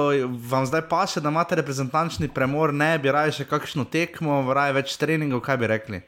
vam 0.51 0.67
zdaj 0.67 0.89
paše, 0.89 1.21
da 1.21 1.29
imate 1.29 1.55
reprezentančni 1.55 2.29
premor, 2.35 2.75
ne 2.75 2.99
bi 2.99 3.13
raje 3.13 3.33
še 3.33 3.45
kakšno 3.45 3.85
tekmo, 3.85 4.43
raje 4.53 4.73
več 4.73 4.97
treningov, 4.97 5.41
kaj 5.41 5.57
bi 5.57 5.67
rekli? 5.67 6.03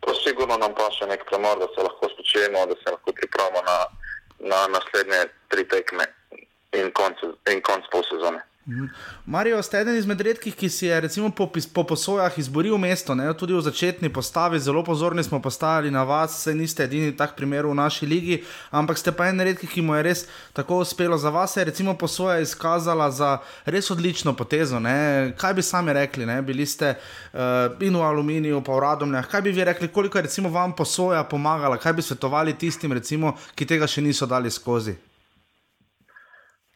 To 0.00 0.14
sigurno 0.24 0.56
nam 0.58 0.74
pa 0.76 0.90
še 0.96 1.08
nek 1.08 1.24
premor, 1.28 1.58
da 1.58 1.68
se 1.74 1.82
lahko 1.86 2.12
spočijemo, 2.14 2.66
da 2.66 2.76
se 2.82 2.92
lahko 2.92 3.12
pripravimo 3.12 3.64
na, 3.66 3.78
na 4.52 4.60
naslednje 4.76 5.26
tri 5.48 5.64
tekme 5.68 6.06
in 6.76 6.92
konc, 6.92 7.24
in 7.52 7.62
konc 7.62 7.88
pol 7.92 8.04
sezone. 8.10 8.49
Marijo, 9.26 9.62
ste 9.62 9.80
eden 9.80 9.96
izmed 9.98 10.20
redkih, 10.20 10.54
ki 10.54 10.68
si 10.68 10.86
je 10.86 11.00
recimo 11.00 11.30
po, 11.30 11.48
po 11.74 11.84
posojah 11.84 12.38
izboril 12.38 12.78
mesto, 12.78 13.14
ne? 13.14 13.26
tudi 13.34 13.54
v 13.54 13.62
začetni 13.62 14.10
postavi, 14.12 14.60
zelo 14.60 14.84
pozorni 14.84 15.24
smo 15.24 15.40
postajali 15.42 15.90
na 15.90 16.04
vas, 16.06 16.36
saj 16.44 16.54
niste 16.54 16.84
edini 16.84 17.16
tak 17.16 17.34
primer 17.36 17.66
v 17.66 17.74
naši 17.74 18.06
ligi, 18.06 18.40
ampak 18.70 18.98
ste 18.98 19.12
pa 19.12 19.28
en 19.30 19.40
redkih, 19.40 19.70
ki 19.70 19.82
mu 19.82 19.96
je 19.98 20.06
res 20.06 20.24
tako 20.56 20.80
uspelo. 20.84 21.18
Za 21.18 21.30
vas 21.30 21.54
se 21.54 21.60
je 21.60 21.64
recimo 21.64 21.96
posoja 21.98 22.38
izkazala 22.40 23.10
za 23.10 23.38
res 23.64 23.90
odlično 23.90 24.36
potezo. 24.36 24.80
Ne? 24.80 25.34
Kaj 25.36 25.54
bi 25.54 25.62
sami 25.62 25.92
rekli, 25.92 26.26
ne? 26.26 26.40
bili 26.42 26.66
ste 26.66 26.94
uh, 26.94 27.74
in 27.80 27.96
v 27.96 28.06
aluminiju, 28.06 28.62
pa 28.62 28.76
v 28.76 28.86
radomljah. 28.86 29.26
Kaj 29.26 29.42
bi 29.42 29.52
vi 29.52 29.64
rekli, 29.64 29.88
koliko 29.88 30.18
je 30.18 30.28
recimo 30.30 30.48
vam 30.48 30.72
posoja 30.76 31.24
pomagala, 31.24 31.78
kaj 31.78 31.92
bi 31.92 32.02
svetovali 32.02 32.58
tistim, 32.58 32.92
recimo, 32.92 33.34
ki 33.54 33.66
tega 33.66 33.90
še 33.90 34.04
niso 34.04 34.26
dali 34.26 34.50
skozi? 34.50 35.09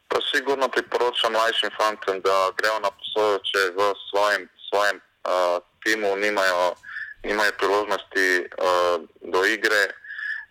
Pa 0.07 0.19
sigurno 0.31 0.67
priporočam 0.69 1.31
mlajšim 1.33 1.69
fantom, 1.77 2.21
da 2.21 2.51
grejo 2.57 2.79
na 2.79 2.91
posojo, 2.91 3.39
če 3.49 3.69
v 3.77 3.93
svojem, 4.09 4.49
svojem 4.69 4.97
uh, 5.01 5.57
timu 5.83 6.15
nimajo, 6.15 6.75
nimajo 7.23 7.51
priložnosti 7.57 8.27
uh, 8.45 9.01
do 9.33 9.45
igre, 9.45 9.83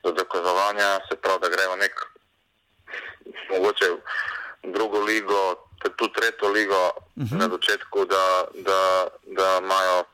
do 0.03 0.13
dokazovanja, 0.13 1.01
se 1.09 1.17
pravi, 1.17 1.41
da 1.41 1.49
grejo 1.49 1.77
nek, 1.77 1.95
mogoče 3.51 3.89
drugo 4.63 5.01
ligo, 5.01 5.41
tudi 5.97 6.13
tretjo 6.13 6.49
ligo 6.49 6.91
uh 7.17 7.23
-huh. 7.23 7.39
na 7.39 7.49
začetku, 7.49 8.05
da, 8.05 8.45
da, 8.55 9.07
da, 9.23 9.59
imajo, 9.63 10.05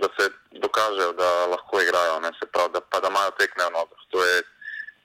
da 0.00 0.08
se 0.18 0.30
dokažejo, 0.50 1.12
da 1.12 1.46
lahko 1.46 1.80
igrajo, 1.80 2.20
ne, 2.20 2.30
se 2.40 2.46
pravi, 2.52 2.72
da, 2.72 2.80
pa 2.80 3.00
da 3.00 3.08
imajo 3.08 3.30
tekme 3.30 3.64
v 3.64 3.70
nogah. 3.70 3.98
To 4.10 4.24
je, 4.24 4.42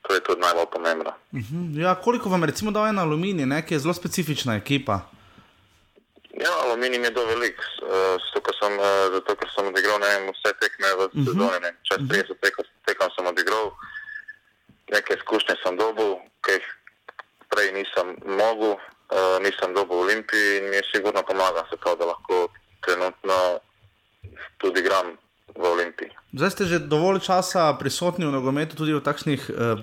to 0.04 0.14
je 0.14 0.20
tudi 0.20 0.42
najbolj 0.42 0.66
pomembno. 0.72 1.14
Mhm. 1.34 1.80
Ja, 1.80 1.96
koliko 1.96 2.30
vam 2.30 2.44
recimo 2.44 2.72
da 2.72 2.88
en 2.88 3.00
aluminij, 3.00 3.46
ne? 3.46 3.66
ki 3.66 3.74
je 3.74 3.80
zelo 3.80 3.94
specifična 3.94 4.56
ekipa? 4.56 5.00
Ja, 6.34 6.50
aluminij 6.64 7.00
mi 7.00 7.06
je 7.06 7.12
do 7.12 7.26
velik, 7.26 7.58
uh, 7.82 8.18
sem, 8.60 8.74
uh, 8.74 8.86
zato 9.14 9.36
ker 9.36 9.50
sem 9.56 9.68
odigral 9.68 10.00
ne 10.00 10.08
vem, 10.08 10.24
vse 10.32 10.52
tekme 10.60 10.88
v 10.98 11.02
Mhm. 11.14 11.26
sezoni, 11.26 11.60
ne, 11.62 11.72
čez 11.84 12.00
30 12.10 12.40
tekem, 12.42 12.66
tekem 12.86 13.10
sem 13.16 13.26
odigral, 13.26 13.72
neke 14.92 15.14
izkušnje 15.14 15.56
sem 15.64 15.78
dobil, 15.78 16.16
ki 16.44 16.52
jih 16.52 16.66
prej 17.50 17.72
nisem 17.72 18.08
mogel, 18.26 18.74
uh, 19.12 19.38
nisem 19.40 19.74
dobil 19.74 19.96
v 19.98 20.04
Olimpiji 20.06 20.58
in 20.58 20.70
mi 20.70 20.76
je 20.76 20.84
sigurno 20.94 21.24
pomaga, 21.24 21.64
se 21.70 21.78
pravi, 21.78 21.98
da 22.00 22.06
lahko 22.06 22.48
trenutno 22.82 23.38
tudi 24.58 24.80
igram 24.80 25.18
v 25.56 25.64
Olimpiji. 25.64 26.10
Zdaj 26.34 26.52
ste 26.52 26.64
že 26.66 26.78
dovolj 26.82 27.22
časa 27.22 27.70
prisotni 27.78 28.26
v 28.26 28.34
nogometu, 28.34 28.74
tudi 28.74 28.90
v 28.90 29.06
takšnih 29.06 29.42
eh, 29.54 29.78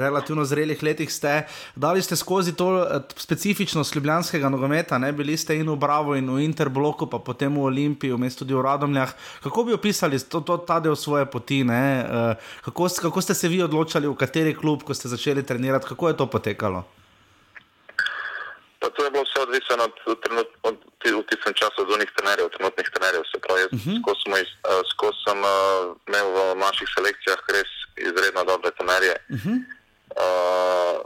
relativno 0.00 0.40
zrelih 0.48 0.80
letih 0.80 1.12
ste. 1.12 1.44
Dali 1.76 2.00
ste 2.00 2.16
skozi 2.16 2.56
to 2.56 2.80
eh, 2.80 3.04
specifičnost 3.12 3.92
ljubljanskega 3.92 4.48
nogometa, 4.48 4.96
ne? 4.96 5.12
bili 5.12 5.36
ste 5.36 5.60
in 5.60 5.68
v 5.68 5.76
Bravo, 5.76 6.16
in 6.16 6.24
v 6.32 6.40
Interbloku, 6.48 7.06
pa 7.12 7.20
potem 7.20 7.52
v 7.52 7.68
Olimpiji, 7.68 8.16
vmes 8.16 8.36
tudi 8.36 8.56
v 8.56 8.64
Radomljah. 8.64 9.12
Kako 9.44 9.68
bi 9.68 9.76
opisali 9.76 10.16
to, 10.16 10.40
to, 10.40 10.56
ta 10.64 10.80
del 10.80 10.96
svoje 10.96 11.28
poti? 11.28 11.60
ne? 11.64 11.84
Eh, 12.00 12.34
Kako, 12.64 12.88
kako 12.88 13.20
ste 13.20 13.34
se 13.34 13.48
vi 13.48 13.60
odločali, 13.62 14.08
v 14.08 14.16
kateri 14.16 14.54
klub, 14.56 14.82
ko 14.82 14.94
ste 14.96 15.08
začeli 15.12 15.44
trenirati, 15.44 15.86
kako 15.92 16.08
je 16.08 16.16
to 16.16 16.26
potekalo? 16.26 16.84
Pa 18.80 18.88
to 18.88 19.04
je 19.04 19.10
bilo 19.12 19.24
vse 19.28 19.42
odvisno 19.44 19.76
od, 19.84 19.92
od, 20.06 20.18
trenut- 20.24 20.56
od, 20.62 20.76
času 21.60 21.78
od 21.78 21.90
unih 21.90 22.10
trenerjev, 22.10 22.48
trenutnih 22.48 22.88
trenerjev. 22.88 23.22
Se 23.24 23.38
pravi, 23.38 23.60
jaz 23.60 23.72
Mhm. 23.72 23.92
skozi 23.98 24.20
smo 24.20 24.34
iz- 24.36 24.58
eh, 24.64 24.82
skozi 24.88 25.18
sem 25.20 25.38
uh, 25.40 25.50
imel 26.06 26.26
v 26.28 26.38
naših 26.56 26.88
selekcijah 26.88 27.40
res 27.48 27.70
izredno 27.98 28.44
dobre 28.44 28.70
trenerje. 28.70 29.14
Mhm. 29.30 29.54
Uh, 30.16 30.96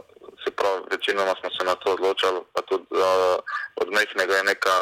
se 0.41 0.51
pravi, 0.51 0.81
večinoma 0.91 1.33
smo 1.35 1.49
se 1.51 1.63
na 1.63 1.75
to 1.75 1.93
odločali, 1.93 2.39
pa 2.53 2.61
tudi 2.61 2.85
uh, 2.91 3.37
od 3.75 3.87
majhnega 3.89 4.35
je 4.35 4.43
neka 4.45 4.75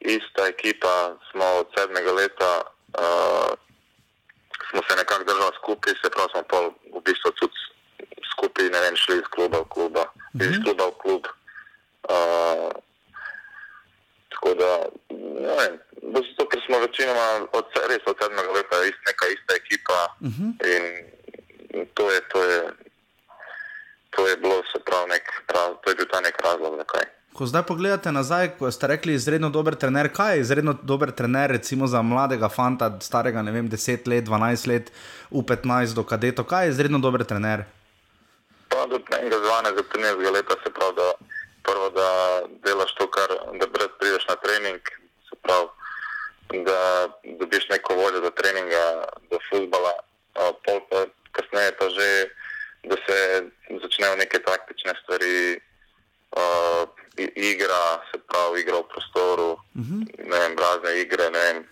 ista 0.00 0.42
ekipa, 0.46 0.94
smo 1.28 1.44
od 1.54 1.66
sedmega 1.72 2.12
leta, 2.12 2.52
uh, 2.96 3.50
smo 4.68 4.80
se 4.82 4.96
nekako 4.96 5.24
držali 5.24 5.52
skupaj, 5.56 5.92
se 5.94 6.10
pravi, 6.10 6.28
smo 6.30 6.42
pa 6.42 6.58
v 6.90 7.00
bistvu 7.00 7.30
tudi 7.32 7.58
skupaj, 8.32 8.64
ne 8.66 8.80
vem, 8.80 8.96
šli 8.96 9.16
iz 9.16 9.26
kluba 9.26 9.58
v 9.58 9.68
kluba, 9.68 10.04
iz 10.40 10.56
kluba 10.58 10.84
v 10.86 10.94
klub. 10.94 11.22
Uh, 12.04 12.70
tako 14.42 14.54
da, 14.54 14.70
ne 15.40 15.54
vem, 15.58 15.78
zato, 16.02 16.48
ker 16.50 16.60
smo 16.66 16.78
večinoma 16.78 17.26
od, 17.52 17.64
res 17.88 18.02
od 18.06 18.16
sedmega 18.18 18.50
leta 18.50 18.76
ist, 18.84 18.98
neka 19.06 19.26
ista 19.28 19.54
ekipa 19.54 20.00
Mhm. 20.20 20.46
in 20.66 20.82
to 21.94 22.10
je, 22.10 22.20
to 22.28 22.44
je, 22.44 22.62
to 24.10 24.28
je 24.28 24.36
bilo, 24.36 24.62
se 24.72 24.78
pravi, 24.80 25.08
nek, 25.08 25.22
prav, 25.46 25.78
to 25.84 25.90
je 25.90 25.94
bil 25.94 26.06
ta 26.06 26.20
nek 26.20 26.42
razlog, 26.42 26.76
zakaj. 26.76 27.04
Ko 27.32 27.46
zdaj 27.46 27.62
pogledate 27.62 28.12
nazaj, 28.12 28.48
ko 28.58 28.70
ste 28.70 28.86
rekli, 28.86 29.14
izredno 29.14 29.50
dober 29.50 29.74
trener, 29.74 30.12
kaj 30.12 30.34
je 30.34 30.40
izredno 30.40 30.72
dober 30.82 31.10
trener, 31.10 31.50
recimo 31.50 31.86
za 31.86 32.02
mladega 32.02 32.48
fanta, 32.48 32.98
starega, 33.00 33.42
ne 33.42 33.52
vem, 33.52 33.70
10 33.70 34.08
let, 34.08 34.24
12 34.24 34.66
let, 34.66 34.92
U15 35.30 35.94
do 35.94 36.04
kadeto, 36.04 36.44
kaj 36.44 36.66
je 36.66 36.70
izredno 36.70 36.98
dober 36.98 37.24
trener? 37.24 37.64
Pa 38.68 38.86
do 38.86 39.00
enega 39.18 39.36
zvane 39.38 39.70
za 39.70 39.82
13 39.82 40.32
leta 40.32 40.54
se 40.64 40.72
pravi, 40.72 40.96
da 40.96 41.11
prvo, 41.82 41.90
da 41.90 42.42
delaš 42.64 42.94
to, 42.94 43.10
kar 43.10 43.28
da 43.60 43.66
brez 43.66 43.88
prideš 43.98 44.26
na 44.28 44.36
trening, 44.36 44.80
se 45.28 45.36
pravi, 45.42 45.68
da 46.64 47.08
dobiš 47.38 47.68
neko 47.68 47.94
voljo 47.94 48.20
do 48.20 48.30
treninga, 48.30 49.04
do 49.30 49.38
futbola, 49.50 49.92
a 50.34 50.52
pol 50.64 50.80
pa 50.90 51.06
kasneje 51.32 51.72
pa 51.78 51.88
že, 51.88 52.28
da 52.84 52.96
se 53.06 53.42
začnejo 53.82 54.16
neke 54.16 54.38
taktične 54.38 54.92
stvari, 55.02 55.60
uh, 56.36 56.88
igra, 57.36 58.02
se 58.10 58.18
pravi, 58.28 58.60
igra 58.60 58.78
v 58.78 58.88
prostoru, 58.88 59.58
ne 60.18 60.38
vem, 60.38 60.58
razne 60.58 61.00
igre, 61.00 61.30
ne 61.30 61.38
vem. 61.38 61.68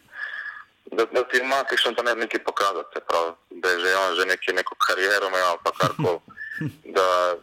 Da, 0.90 1.04
da 1.04 1.22
ti 1.28 1.38
ima 1.38 1.62
kakšen 1.70 1.94
ne 2.04 2.14
nekaj 2.14 2.44
pokazati, 2.44 2.88
se 2.94 3.00
pravi, 3.08 3.32
da 3.50 3.68
je 3.70 3.78
že 3.78 3.96
on 3.96 4.14
že 4.14 4.24
neki, 4.26 4.52
neko 4.52 4.74
kariero 4.86 5.28
imel 5.28 5.46
ali 5.46 5.58
pa 5.64 5.70
karkoli, 5.70 6.18
da, 6.96 7.36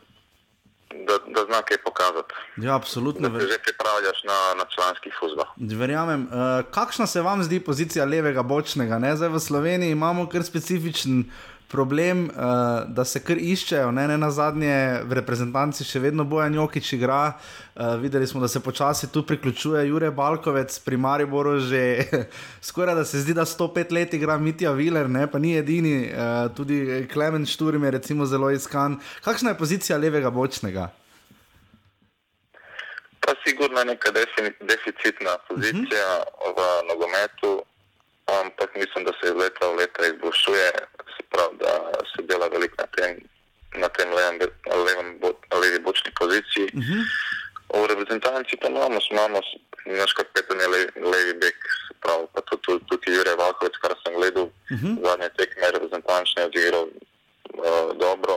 da, 0.90 1.34
da 1.34 1.46
zna 1.46 1.62
kaj 1.62 1.78
pokazati. 1.84 2.34
Ja, 2.58 2.76
absolutno. 2.76 3.30
Da 3.30 3.40
se 3.40 3.48
že 3.48 3.58
pripravljaš 3.64 4.24
na, 4.24 4.40
na 4.58 4.66
članski 4.76 5.10
futbol. 5.20 5.46
Verjamem. 5.78 6.22
Uh, 6.22 6.72
kakšna 6.72 7.08
se 7.08 7.22
vam 7.22 7.44
zdi 7.44 7.60
pozicija 7.60 8.06
levega 8.06 8.44
bočnega? 8.44 9.00
Ne? 9.00 9.16
Zdaj 9.16 9.30
v 9.30 9.40
Sloveniji 9.40 9.92
imamo 9.92 10.30
kar 10.30 10.44
specifičen 10.44 11.24
problem, 11.68 12.26
uh, 12.30 12.34
da 12.88 13.06
se 13.06 13.20
kar 13.24 13.38
iščejo. 13.38 13.92
Ne, 13.92 14.08
ne 14.08 14.18
na 14.18 14.30
zadnje 14.32 15.04
v 15.04 15.18
reprezentanci 15.20 15.86
še 15.88 16.00
vedno 16.04 16.24
Bojan 16.24 16.56
Jokič 16.56 16.94
igra. 16.98 17.34
Uh, 17.76 17.96
videli 18.02 18.28
smo, 18.28 18.42
da 18.42 18.48
se 18.48 18.60
počasi 18.64 19.12
tu 19.12 19.26
priključuje 19.28 19.88
Jure 19.88 20.12
Balkovec, 20.12 20.80
pri 20.86 20.98
Mariboru 20.98 21.60
že 21.60 21.82
skoraj 22.70 22.96
da 22.96 23.06
se 23.06 23.22
zdi, 23.24 23.34
da 23.34 23.46
105 23.46 23.94
let 23.94 24.14
igra 24.14 24.38
Mitja 24.38 24.72
Viler, 24.72 25.10
ne? 25.10 25.28
pa 25.32 25.40
ni 25.40 25.58
edini, 25.58 26.08
uh, 26.08 26.48
tudi 26.56 27.08
Klemen 27.14 27.46
Šturm 27.46 27.84
je 27.84 27.92
recimo 27.92 28.26
zelo 28.26 28.52
iskan. 28.52 29.00
Kakšna 29.24 29.54
je 29.54 29.60
pozicija 29.60 29.98
levega 29.98 30.30
bočnega? 30.30 30.90
Pa 33.28 33.36
sigurno 33.44 33.80
je 33.80 33.86
neka 33.86 34.12
deficitna 34.62 35.36
pozicija 35.48 36.08
uh 36.24 36.48
-huh. 36.48 36.54
v 36.56 36.60
nogometu, 36.88 37.64
ampak 38.28 38.70
mislim, 38.76 39.04
da 39.06 39.12
se 39.20 39.28
iz 39.28 39.36
leta 39.36 39.68
v 39.68 39.76
leta 39.76 40.02
izboljšuje, 40.08 40.72
se 41.18 41.24
pravi, 41.30 41.58
da 41.60 41.72
se 42.12 42.22
dela 42.24 42.48
veliko 42.48 42.76
na 42.78 42.88
tem, 42.88 43.18
na 43.76 43.90
tem 43.90 44.10
levem, 44.10 44.40
levem, 44.86 45.20
bo- 45.20 45.40
levi 45.54 45.80
bočni 45.80 46.12
poziciji. 46.14 46.66
Uh 46.74 46.82
-huh. 46.82 47.04
V 47.74 47.88
reprezentanci 47.88 48.58
pa 48.58 48.68
imamo, 48.68 49.00
imamo 49.12 49.42
naš 49.86 50.14
kapetan 50.14 50.60
je 50.60 50.68
levi, 50.68 50.88
levi 51.04 51.34
bek, 51.34 51.56
se 51.88 51.94
pravi, 52.02 52.26
pa 52.34 52.42
tudi, 52.42 52.62
tudi, 52.64 52.86
tudi 52.88 53.12
Jure 53.12 53.36
Valkovec, 53.36 53.76
kar 53.82 53.94
sem 54.04 54.14
gledal, 54.16 54.44
uh 54.44 54.54
-huh. 54.74 54.94
zadnje 55.04 55.30
tekme 55.30 55.72
reprezentančne 55.72 56.46
odigral 56.46 56.84
uh, 56.84 57.98
dobro. 57.98 58.36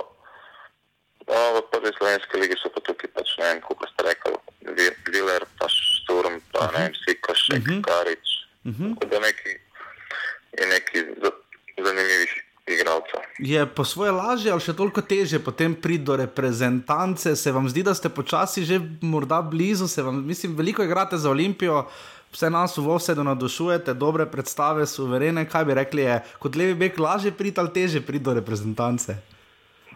A 1.29 1.53
v 1.55 1.63
prvi 1.71 1.91
slovenski 1.99 2.37
ligi 2.37 2.57
so 2.59 2.69
pa 2.69 2.81
tukaj 2.81 3.11
pač, 3.11 3.29
ne 3.39 3.45
vem, 3.45 3.61
kako 3.61 3.87
ste 3.87 4.03
rekli, 4.03 4.33
Vi- 4.61 4.97
Viler, 5.07 5.43
pa 5.59 5.67
Šturm, 5.69 6.41
pa 6.53 6.67
ne 6.67 6.79
vem, 6.79 6.93
Sikošek, 6.95 7.57
uh 7.59 7.65
-huh. 7.65 7.83
Karič. 7.83 8.27
Uh 8.65 8.73
-huh. 8.73 8.91
Tako 8.95 9.07
da 9.07 9.19
neki, 9.21 9.51
je 10.53 10.67
neki 10.67 10.99
za- 11.23 11.41
zanimivih 11.79 12.33
igralcev. 12.67 13.21
Je 13.39 13.67
po 13.67 13.85
svoje 13.85 14.13
lažje 14.13 14.53
ali 14.53 14.61
še 14.61 14.75
toliko 14.77 15.03
teže 15.03 15.39
potem 15.39 15.75
priti 15.75 16.05
do 16.05 16.17
reprezentance? 16.17 17.37
Se 17.37 17.53
vam 17.53 17.69
zdi, 17.69 17.83
da 17.83 17.95
ste 17.95 18.09
počasi 18.09 18.65
že 18.65 18.81
morda 19.01 19.43
blizu, 19.43 19.89
se 19.89 20.03
vam, 20.03 20.23
mislim, 20.27 20.57
veliko 20.57 20.85
igrate 20.85 21.19
za 21.19 21.31
Olimpijo, 21.31 21.87
vse 22.33 22.51
nas 22.51 22.77
v 22.77 22.85
Vovsedu 22.85 23.25
navdušujete, 23.25 23.95
dobre 23.95 24.27
predstave, 24.27 24.87
suverene. 24.87 25.49
Kaj 25.49 25.65
bi 25.65 25.75
rekli, 25.75 26.03
je 26.03 26.21
kot 26.39 26.57
levi 26.57 26.75
bek 26.75 26.99
lažje 26.99 27.33
priti 27.33 27.61
ali 27.61 27.73
teže 27.73 28.01
priti 28.01 28.25
do 28.25 28.35
reprezentance? 28.35 29.17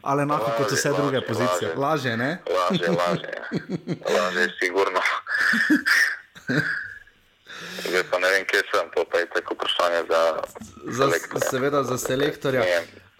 Ali 0.04 0.22
enako 0.22 0.50
kot 0.58 0.72
vse 0.72 0.90
Lažje, 0.90 1.00
druge 1.00 1.20
lažje, 1.20 1.28
pozicije? 1.28 1.68
lažje. 1.76 1.80
Lažje, 1.80 2.16
ne? 2.16 2.30
Lažje, 2.44 2.88
lažje. 2.92 3.30
Lažje, 4.16 4.48
sigurno. 4.60 5.00
Zdaj 7.74 8.04
pa 8.10 8.18
ne 8.18 8.28
vem, 8.30 8.44
kje 8.46 8.62
sem, 8.70 8.90
to 8.94 9.04
pa 9.04 9.18
je 9.18 9.26
tako 9.34 9.54
vprašanje 9.54 10.02
za, 10.08 10.22
Za, 10.86 11.04
selektorja. 11.04 11.50
seveda 11.50 11.82
za 11.82 11.98
selektorja. 11.98 12.62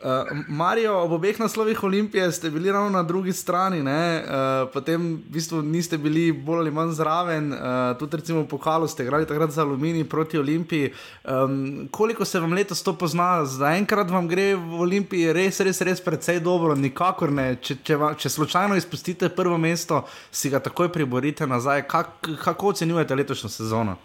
Uh, 0.04 0.10
Marijo, 0.48 0.98
ob 1.00 1.12
obeh 1.12 1.38
naslovih 1.40 1.82
Olimpije 1.82 2.32
ste 2.32 2.50
bili 2.50 2.72
ravno 2.72 2.90
na 2.90 3.02
drugi 3.02 3.32
strani, 3.32 3.82
ne? 3.82 4.24
uh, 4.24 4.68
potem 4.72 5.14
v 5.14 5.32
bistvu 5.32 5.62
niste 5.62 5.98
bili 5.98 6.32
bolj 6.32 6.58
ali 6.58 6.70
manj 6.70 6.92
zraven, 6.92 7.52
uh, 7.52 7.58
tudi 7.98 8.16
recimo 8.16 8.42
v 8.42 8.48
pokalu 8.48 8.88
ste 8.88 9.02
igrali 9.02 9.26
takrat 9.26 9.50
za 9.50 9.62
Aluminij 9.62 10.04
proti 10.04 10.38
Olimpiji. 10.38 10.92
Um, 11.24 11.88
koliko 11.90 12.24
se 12.24 12.40
vam 12.40 12.52
letos 12.52 12.82
to 12.82 12.92
pozna, 12.92 13.44
zaenkrat 13.44 14.10
vam 14.10 14.28
gre 14.28 14.54
v 14.54 14.80
Olimpiji 14.80 15.32
res, 15.32 15.60
res, 15.60 15.80
res 15.80 16.04
precej 16.04 16.40
dobro, 16.40 16.74
nikakor 16.74 17.32
ne. 17.32 17.56
Če, 17.56 17.76
če, 17.82 17.96
va, 17.96 18.12
če 18.14 18.28
slučajno 18.28 18.76
izpustite 18.76 19.28
prvo 19.28 19.56
mesto, 19.58 20.04
si 20.30 20.50
ga 20.50 20.60
takoj 20.60 20.92
priborite 20.92 21.46
nazaj. 21.46 21.88
Kak, 21.88 22.28
kako 22.44 22.74
ocenjujete 22.76 23.14
letošnjo 23.14 23.48
sezono? 23.48 23.96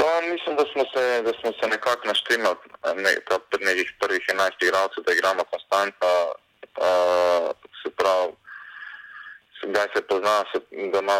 Pa 0.00 0.20
mislim, 0.32 0.56
da 0.56 0.64
smo 0.72 0.84
se, 0.92 1.22
da 1.22 1.32
smo 1.40 1.50
se 1.58 1.68
nekako 1.68 2.08
naštemali, 2.08 2.56
ne, 3.04 3.12
pred 3.50 3.62
nekih 3.68 3.92
prvih 4.00 4.22
11 4.28 4.64
igralcev, 4.64 5.04
da 5.06 5.12
igramo 5.12 5.42
konstantno. 5.52 6.08
Uh, 6.86 7.50
se 7.82 7.90
pravi, 7.98 8.32
sedaj 9.60 9.88
se 9.94 10.00
pozna, 10.08 10.44
se, 10.52 10.58
da 10.92 10.98
ima 10.98 11.16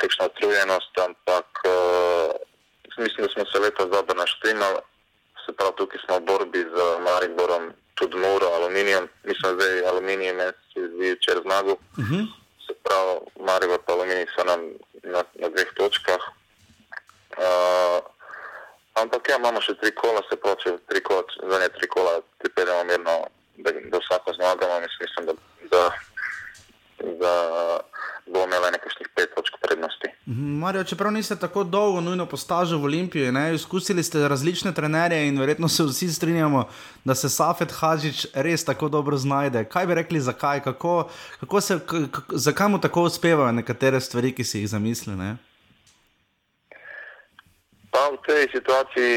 kakšna, 0.00 0.24
utrujenost, 0.26 0.98
ampak 1.06 1.48
uh, 1.64 2.30
mislim, 2.98 3.26
da 3.26 3.32
smo 3.32 3.44
se 3.52 3.58
letos 3.58 3.88
dobro 3.90 4.14
naštemali. 4.14 4.80
Se 5.46 5.52
pravi, 5.56 5.72
tukaj 5.76 6.00
smo 6.04 6.16
v 6.16 6.26
borbi 6.30 6.58
z 6.74 6.76
Mariborom, 7.06 7.72
tudi 7.94 8.16
Muro, 8.16 8.46
Aluminijem. 8.56 9.08
Mislim, 9.24 9.58
da 9.58 9.64
je 9.64 9.86
Aluminij 9.86 10.32
me 10.32 10.46
se 10.72 10.80
zdi 10.92 11.12
včeraj 11.12 11.42
zmagal. 11.42 11.76
Uh 12.00 12.04
-huh. 12.08 12.24
Se 12.66 12.72
pravi, 12.84 13.14
Maribor 13.46 13.80
pa 13.86 13.92
Aluminij 13.92 14.26
so 14.34 14.44
nam 14.44 14.60
na, 15.02 15.20
na 15.40 15.48
dveh 15.48 15.70
točkah. 15.76 16.37
Uh, 17.38 17.98
ampak 18.98 19.28
ja, 19.30 19.38
imamo 19.38 19.62
še 19.62 19.76
tri 19.78 19.92
kola, 19.94 20.22
se 20.26 20.38
pravi, 20.42 20.58
če 20.64 20.76
tri 20.90 21.02
kola, 21.06 21.22
zadnje 21.38 21.68
tri 21.76 21.88
kola 21.92 22.18
pripeljemo 22.42 22.86
mirno, 22.88 23.18
da, 23.62 23.74
da 23.92 24.00
vsako 24.02 24.34
zmagamo. 24.38 24.80
Mislim, 24.82 25.28
da, 25.28 25.36
da, 25.70 25.84
da 27.22 27.34
bomo 28.32 28.46
imeli 28.46 28.72
nekakšnih 28.74 29.08
pet 29.14 29.34
točk 29.36 29.54
prednosti. 29.62 30.10
Mhm, 30.26 30.58
Marijo, 30.60 30.84
čeprav 30.84 31.12
niste 31.12 31.36
tako 31.36 31.64
dolgo 31.64 32.00
nujno 32.00 32.26
postažili 32.26 32.80
v 32.80 32.84
Olimpiji, 32.84 33.32
ne, 33.32 33.54
izkusili 33.54 34.02
ste 34.02 34.28
različne 34.28 34.74
trenerje 34.74 35.28
in 35.28 35.38
verjetno 35.40 35.68
se 35.68 35.86
vsi 35.86 36.08
strinjamo, 36.12 36.66
da 37.04 37.14
se 37.14 37.28
Safet 37.28 37.72
Hadžič 37.72 38.26
res 38.34 38.64
tako 38.64 38.88
dobro 38.88 39.16
znajde. 39.16 39.64
Kaj 39.64 39.86
bi 39.86 39.94
rekli, 39.94 40.20
zakaj, 40.20 40.62
kako, 40.62 41.08
kako 41.40 41.60
se, 41.60 41.78
k, 41.86 42.06
k, 42.12 42.22
zakaj 42.34 42.68
mu 42.68 42.80
tako 42.80 43.02
uspevajo 43.02 43.52
nekatere 43.52 44.00
stvari, 44.00 44.34
ki 44.34 44.44
si 44.44 44.58
jih 44.60 44.68
zamisli? 44.68 45.14
Pa 47.90 48.10
v 48.12 48.18
tej 48.26 48.42
situaciji 48.52 49.16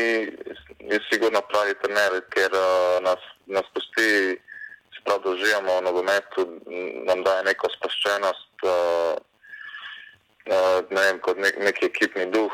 je 0.79 0.99
sigurno 1.11 1.41
pravi 1.51 1.75
trener, 1.83 2.21
ker 2.31 2.51
uh, 2.55 3.03
nas, 3.03 3.19
nas 3.45 3.67
pusti, 3.73 4.37
se 4.95 4.99
pravi, 5.03 5.23
da 5.23 5.29
uživamo 5.29 5.77
v 5.79 5.85
nogometu, 5.87 6.45
nam 7.07 7.23
daje 7.23 7.43
neko 7.49 7.69
sproščenost, 7.75 8.65
uh, 8.65 9.15
uh, 10.47 10.79
ne 10.89 11.01
vem, 11.01 11.19
kot 11.19 11.37
nek, 11.37 11.59
neki 11.59 11.91
ekipni 11.91 12.29
duh, 12.31 12.53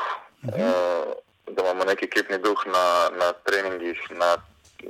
uh, 0.50 1.14
da 1.48 1.62
imamo 1.62 1.86
neki 1.88 2.10
ekipni 2.10 2.38
duh 2.42 2.66
na, 2.66 2.84
na 3.18 3.32
treningih, 3.46 4.02
na, 4.18 4.34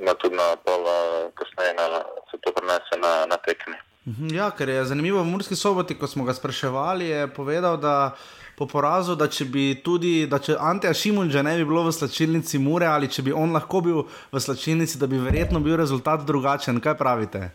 na 0.01 0.17
tudi 0.17 0.35
na 0.35 0.55
pol, 0.65 0.81
uh, 0.81 1.29
kasneje 1.37 1.77
na, 1.77 2.03
se 2.31 2.41
to 2.41 2.55
prenese 2.57 2.97
na, 2.97 3.13
na 3.29 3.37
tekmi. 3.37 3.77
Mhm, 4.09 4.33
Ja, 4.33 4.49
ker 4.51 4.69
je 4.69 4.85
zanimivo, 4.85 5.21
v 5.21 5.29
Murski 5.29 5.55
soboti, 5.55 5.93
ko 5.93 6.07
smo 6.07 6.25
ga 6.25 6.33
spraševali, 6.33 7.05
je 7.05 7.27
povedal, 7.27 7.77
da 7.77 8.15
po 8.59 8.67
porazu, 8.67 9.15
da 9.15 9.29
če 9.31 9.45
bi 9.47 9.65
tudi, 9.83 10.27
da 10.27 10.41
če 10.43 10.57
Anteja 10.59 10.91
Šimunča 10.93 11.43
ne 11.47 11.55
bi 11.55 11.67
bilo 11.67 11.85
v 11.87 11.93
slačilnici 11.95 12.59
Mure 12.59 12.89
ali 12.91 13.07
če 13.07 13.23
bi 13.29 13.31
on 13.31 13.55
lahko 13.55 13.79
bil 13.85 14.01
v 14.33 14.41
slačilnici, 14.43 14.99
da 14.99 15.07
bi 15.07 15.21
verjetno 15.23 15.63
bil 15.63 15.77
rezultat 15.79 16.25
drugačen. 16.27 16.81
Kaj 16.83 16.97
pravite? 16.99 17.45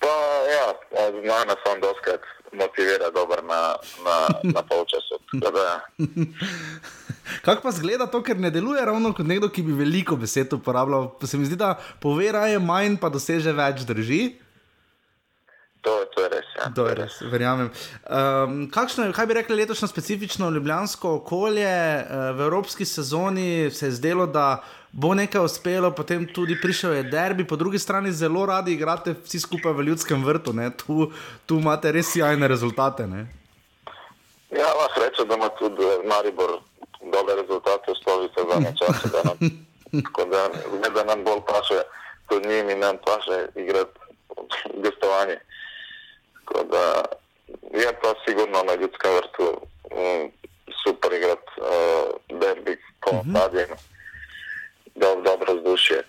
Pa 0.00 0.14
ja, 0.48 0.64
znano 1.20 1.58
on 1.72 1.84
doskrat 1.84 2.24
motivira 2.56 3.10
dober 3.12 3.44
na, 3.44 3.60
na, 4.06 4.16
na 4.54 4.64
polčasu. 4.64 5.20
Da, 5.36 5.80
Kako 7.44 7.62
pa 7.62 7.70
zgleda 7.74 8.06
to, 8.06 8.22
ker 8.22 8.38
ne 8.40 8.50
deluje 8.54 8.84
ravno 8.84 9.12
kot 9.12 9.26
nekdo, 9.26 9.50
ki 9.52 9.66
bi 9.66 9.76
veliko 9.76 10.16
besed 10.16 10.52
uporabljal? 10.56 11.10
Se 11.26 11.36
mi 11.36 11.44
zdi, 11.44 11.58
da 11.60 11.74
pove 12.00 12.32
raje 12.32 12.58
manj, 12.62 12.96
pa 13.02 13.12
doseže 13.12 13.52
več, 13.52 13.84
drži. 13.84 14.22
To, 15.86 15.94
to 16.14 16.22
je 16.24 16.28
res. 16.28 16.46
Ja. 16.58 16.70
To 16.74 16.86
je 16.88 16.94
res, 16.98 17.20
verjamem. 17.30 17.70
Um, 18.10 18.66
kakšno 18.74 19.06
je, 19.06 19.14
kaj 19.14 19.26
bi 19.30 19.36
rekli, 19.38 19.58
letošnje 19.60 19.88
specifično 19.88 20.50
ljubljansko 20.50 21.12
okolje 21.20 21.70
uh, 21.70 22.24
v 22.34 22.48
evropski 22.48 22.84
sezoni? 22.84 23.70
Se 23.70 23.86
je 23.86 23.94
zdelo, 24.00 24.26
da 24.26 24.64
bo 24.90 25.14
nekaj 25.14 25.44
uspelo, 25.44 25.92
potem 25.94 26.26
tudi 26.26 26.58
prišel 26.58 26.98
je 26.98 27.02
derbi, 27.12 27.46
po 27.46 27.56
drugi 27.56 27.78
strani 27.78 28.12
zelo 28.12 28.46
radi 28.46 28.74
igrate 28.74 29.14
vsi 29.24 29.40
skupaj 29.40 29.76
v 29.78 29.86
ljudskem 29.90 30.24
vrtu. 30.24 30.52
ne. 30.52 30.70
Tu, 30.74 31.10
tu 31.46 31.60
imate 31.62 31.92
res 31.92 32.10
sjajne 32.10 32.48
rezultate. 32.48 33.06
Ne? 33.06 33.26
Ja, 34.50 34.66
ima 34.74 34.88
srečo, 34.94 35.24
da 35.24 35.34
ima 35.34 35.48
tudi 35.58 35.84
eh, 35.84 36.02
Maribor 36.08 36.58
dobre 37.14 37.34
rezultate 37.42 37.94
Slovice 38.02 38.40
zadnje 38.50 38.72
čase. 38.80 39.08
Da 39.14 39.22
nam, 39.22 39.38
tako 40.02 40.24
da, 40.34 40.48
ne, 40.82 40.90
da 40.94 41.04
nam 41.04 41.24
bolj 41.24 41.46
paše 41.46 41.82
tudi 42.28 42.48
njim 42.48 42.70
in 42.70 42.78
nam 42.78 42.96
paše 43.06 43.38
igrati 43.54 43.98
gostovanje. 44.82 45.38
Tako 46.46 46.64
da 46.64 47.02
je 47.78 47.92
pa 48.02 48.14
sigurno 48.28 48.62
na 48.62 48.74
ljudskem 48.74 49.10
vrtu 49.14 49.60
um, 49.90 50.32
super 50.84 51.12
igrati 51.12 51.50
uh, 51.60 52.38
derbi 52.40 52.78
po 53.00 53.10
uh 53.10 53.16
-huh. 53.16 53.30
stadionu. 53.30 53.76
Do, 54.94 55.06
dobro 55.24 55.54
vzdušje. 55.54 56.02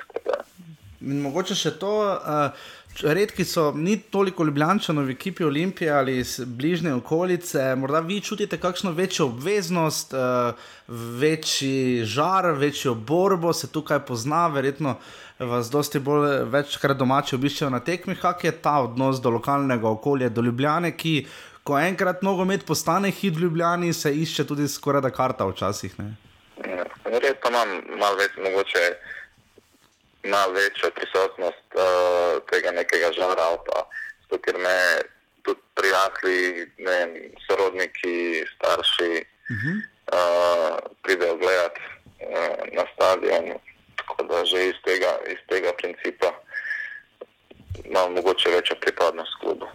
In 1.01 1.21
mogoče 1.21 1.55
še 1.55 1.79
to, 1.79 1.91
uh, 1.99 2.51
redki 3.03 3.45
so, 3.45 3.71
ni 3.75 3.97
toliko 3.99 4.43
ljubljančanov 4.43 5.05
v 5.05 5.15
ekipi 5.15 5.43
Olimpije 5.43 5.91
ali 5.91 6.17
iz 6.17 6.39
bližnje 6.45 6.93
okolice, 6.93 7.75
morda 7.75 7.99
vi 7.99 8.21
čutite 8.21 8.57
kakšno 8.57 8.91
večjo 8.91 9.25
obveznost, 9.25 10.13
uh, 10.13 10.53
večji 11.19 12.05
žar, 12.05 12.51
večjo 12.51 12.95
borbo, 12.95 13.53
se 13.53 13.71
tukaj 13.71 13.99
pozna, 14.05 14.47
verjetno 14.47 14.95
vas 15.39 15.69
dosti 15.71 15.99
bolj 15.99 16.43
večkrat 16.49 16.97
domači 16.97 17.35
obiščejo 17.35 17.69
na 17.69 17.79
tekmih, 17.79 18.19
kak 18.21 18.43
je 18.43 18.51
ta 18.51 18.79
odnos 18.81 19.21
do 19.21 19.29
lokalnega 19.29 19.89
okolja, 19.89 20.29
do 20.29 20.41
Ljubljane, 20.41 20.91
ki 20.97 21.27
ko 21.63 21.79
enkrat 21.79 22.23
nogomet 22.23 22.65
postane 22.65 23.11
hit 23.11 23.35
v 23.35 23.45
Ljubljani, 23.45 23.93
se 23.93 24.13
išče 24.15 24.47
tudi 24.47 24.67
skoraj 24.67 25.01
da 25.01 25.11
karta 25.11 25.45
včasih. 25.45 25.99
Ne? 25.99 26.15
Ja, 26.65 26.85
Verjetno 27.05 27.49
imam 27.49 27.69
malo 27.99 28.17
več, 28.17 28.37
mogoče 28.43 28.83
malo 30.27 30.51
večjo 30.53 30.89
prisotnost 30.95 31.67
uh, 31.75 32.43
tega 32.49 32.71
nekega 32.71 33.11
žara, 33.11 33.43
ali 33.49 33.59
pa 33.67 33.79
zato, 34.21 34.41
ker 34.41 34.57
me 34.57 34.77
tudi 35.41 35.61
prijatelji, 35.75 36.67
ne 36.77 36.91
vem, 36.91 37.11
sorodniki, 37.47 38.45
starši 38.55 39.25
Uh 39.49 39.55
-huh. 39.55 39.77
uh, 40.13 40.77
pridejo 41.03 41.37
gledat 41.37 41.75
uh, 41.77 42.75
na 42.75 42.83
stadion. 42.93 43.59
Tako 43.95 44.23
da 44.23 44.45
že 44.45 44.67
iz 44.67 44.75
tega, 44.85 45.11
iz 45.27 45.37
tega 45.49 45.71
principa 45.77 46.29
imam 47.85 48.13
mogoče 48.13 48.49
večjo 48.49 48.75
pripadnost 48.81 49.35
klubu. 49.41 49.65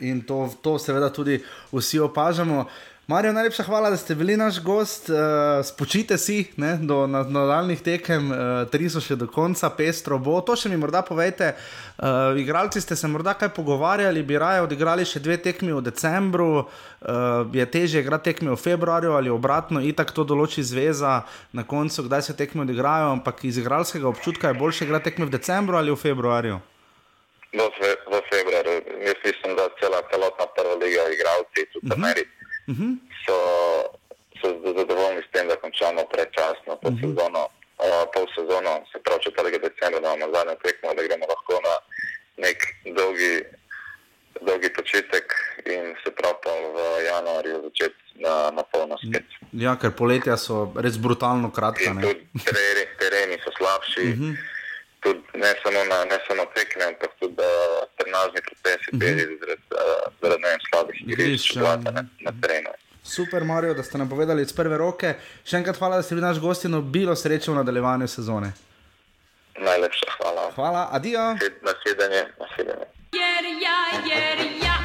In 0.00 0.26
to, 0.26 0.48
to 0.62 0.78
seveda 0.78 1.12
tudi 1.12 1.44
vsi 1.72 2.00
opažamo. 2.00 2.70
Marijo, 3.08 3.32
najlepša 3.32 3.62
hvala, 3.62 3.90
da 3.90 3.96
ste 3.96 4.14
bili 4.14 4.36
naš 4.36 4.60
gost. 4.62 5.08
Uh, 5.08 5.16
spočite 5.64 6.18
si 6.18 6.44
ne, 6.56 6.76
do 6.82 7.06
na- 7.06 7.22
nadaljnih 7.22 7.80
tekem, 7.82 8.30
uh, 8.30 8.36
tri 8.68 8.90
so 8.92 9.00
še 9.00 9.16
do 9.16 9.24
konca, 9.26 9.70
pestro 9.72 10.18
bo. 10.18 10.34
To 10.44 10.52
še 10.52 10.68
mi 10.68 10.76
morda 10.76 11.00
povejte. 11.00 11.54
Uh, 11.96 12.36
igralci 12.36 12.84
ste 12.84 12.96
se 12.96 13.08
morda 13.08 13.32
kaj 13.32 13.48
pogovarjali, 13.56 14.22
bi 14.22 14.36
raje 14.36 14.60
odigrali 14.60 15.08
še 15.08 15.24
dve 15.24 15.38
tekmi 15.40 15.72
v 15.72 15.80
decembru, 15.88 16.50
uh, 16.68 17.48
je 17.48 17.64
teže 17.64 18.04
igrati 18.04 18.28
tekme 18.28 18.52
v 18.52 18.60
februarju 18.60 19.16
ali 19.16 19.32
obratno, 19.32 19.80
itak 19.80 20.12
to 20.12 20.28
določi 20.28 20.60
zveza 20.60 21.22
na 21.56 21.64
koncu, 21.64 22.04
kdaj 22.04 22.28
se 22.28 22.36
tekme 22.36 22.68
odigrajo, 22.68 23.14
ampak 23.16 23.40
iz 23.48 23.56
igralskega 23.56 24.04
občutka 24.04 24.52
je 24.52 24.60
boljše 24.60 24.84
igrati 24.84 25.08
tekme 25.08 25.24
v 25.24 25.32
decembru 25.32 25.80
ali 25.80 25.88
v 25.88 25.96
februarju. 25.96 26.60
V, 27.56 27.70
fe, 27.80 27.90
v 28.04 28.20
februarju. 28.28 28.76
Jaz 29.00 29.18
mislim, 29.24 29.56
da 29.56 29.72
cela 29.80 30.04
celotna 30.12 30.44
prva 30.52 30.76
liga 30.76 31.08
igralci, 31.08 31.64
tudi 31.72 31.88
trenerji, 31.88 32.28
Uh 32.70 32.74
-huh. 32.76 32.92
so, 33.24 33.36
so 34.40 34.46
zadovoljni 34.78 35.22
s 35.26 35.30
tem, 35.32 35.48
da 35.48 35.56
končamo 35.56 36.02
predčasno 36.12 36.72
to 36.82 36.88
uh 36.88 36.94
-huh. 36.94 37.00
sezono, 37.02 37.42
uh, 37.84 38.04
pol 38.14 38.26
sezono, 38.38 38.72
se 38.90 38.96
pravi 39.04 39.20
4. 39.24 39.60
decembra, 39.66 40.00
da 40.00 40.08
imamo 40.08 40.32
zadnjo 40.34 40.56
tekmo, 40.64 40.94
da 40.96 41.02
gremo 41.06 41.24
lahko 41.32 41.54
na 41.68 41.74
nek 42.44 42.58
dolgi, 42.98 43.34
dolgi 44.46 44.68
počitek 44.76 45.26
in 45.74 45.82
se 46.02 46.10
pravi 46.18 46.64
v 46.76 46.78
januarju 47.10 47.56
začeti 47.66 48.00
na, 48.24 48.50
na 48.56 48.62
polno 48.62 48.96
spet. 48.98 49.26
Ja, 49.52 49.76
ker 49.80 49.90
poletja 49.96 50.36
so 50.36 50.72
res 50.76 50.98
brutalno 50.98 51.50
kratka. 51.50 51.94
Tudi 52.02 52.26
tereni, 52.44 52.84
tereni 53.00 53.36
so 53.44 53.50
slabši, 53.58 54.04
uh 54.12 54.18
-huh. 54.18 54.32
Tudi 55.02 55.22
ne 55.34 55.52
samo, 55.62 55.80
na, 55.90 55.98
ne 56.10 56.18
samo 56.28 56.44
tekme, 56.54 56.84
ampak 56.90 57.10
tudi 57.20 57.42
uh, 57.42 57.86
trenažni 57.98 58.40
procesi 58.48 58.88
uh 58.92 58.98
-huh. 58.98 59.38
zaradi, 59.40 59.64
uh, 59.74 60.12
zaradi 60.20 60.42
ne 60.42 60.48
vem, 60.50 60.60
slabih 60.70 60.96
igrišč, 61.00 61.20
Igrišč, 61.20 61.56
ja. 61.56 61.62
vlata 61.62 61.90
na, 61.90 62.02
na 62.26 62.32
terenu. 62.42 62.70
Super, 63.08 63.44
Marijo, 63.44 63.74
da 63.74 63.82
ste 63.82 63.98
nam 63.98 64.08
povedali 64.08 64.42
iz 64.42 64.52
prve 64.52 64.78
roke. 64.78 65.14
Še 65.44 65.56
enkrat 65.56 65.76
hvala, 65.76 65.96
da 65.96 66.02
ste 66.02 66.14
bili 66.14 66.26
naš 66.26 66.38
gost 66.38 66.64
in 66.64 66.74
obilo 66.74 67.16
sreče 67.16 67.50
v 67.50 67.54
nadaljevanju 67.54 68.08
sezone. 68.08 68.52
Najlepša 69.58 70.10
hvala. 70.16 70.50
Hvala, 70.54 70.88
adijo. 70.92 71.24
Naslednje, 71.68 72.22
naslednje. 72.40 72.74
Jer 73.12 73.44
ja, 73.64 73.80
jer 74.10 74.38
ja, 74.66 74.76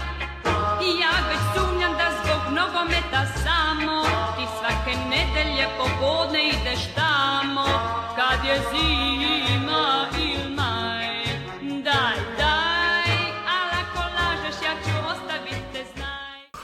ja 1.01 1.13
već 1.29 1.43
sumnjam 1.55 1.93
da 1.99 2.07
zbog 2.19 2.43
nogometa 2.59 3.21
samo 3.43 4.03
ti 4.35 4.45
svake 4.57 4.93
nedelje 5.11 5.65
popodne 5.77 6.41
ideš 6.49 6.81
tamo 6.95 7.65
kad 8.15 8.39
je 8.49 8.55
zima 8.71 9.52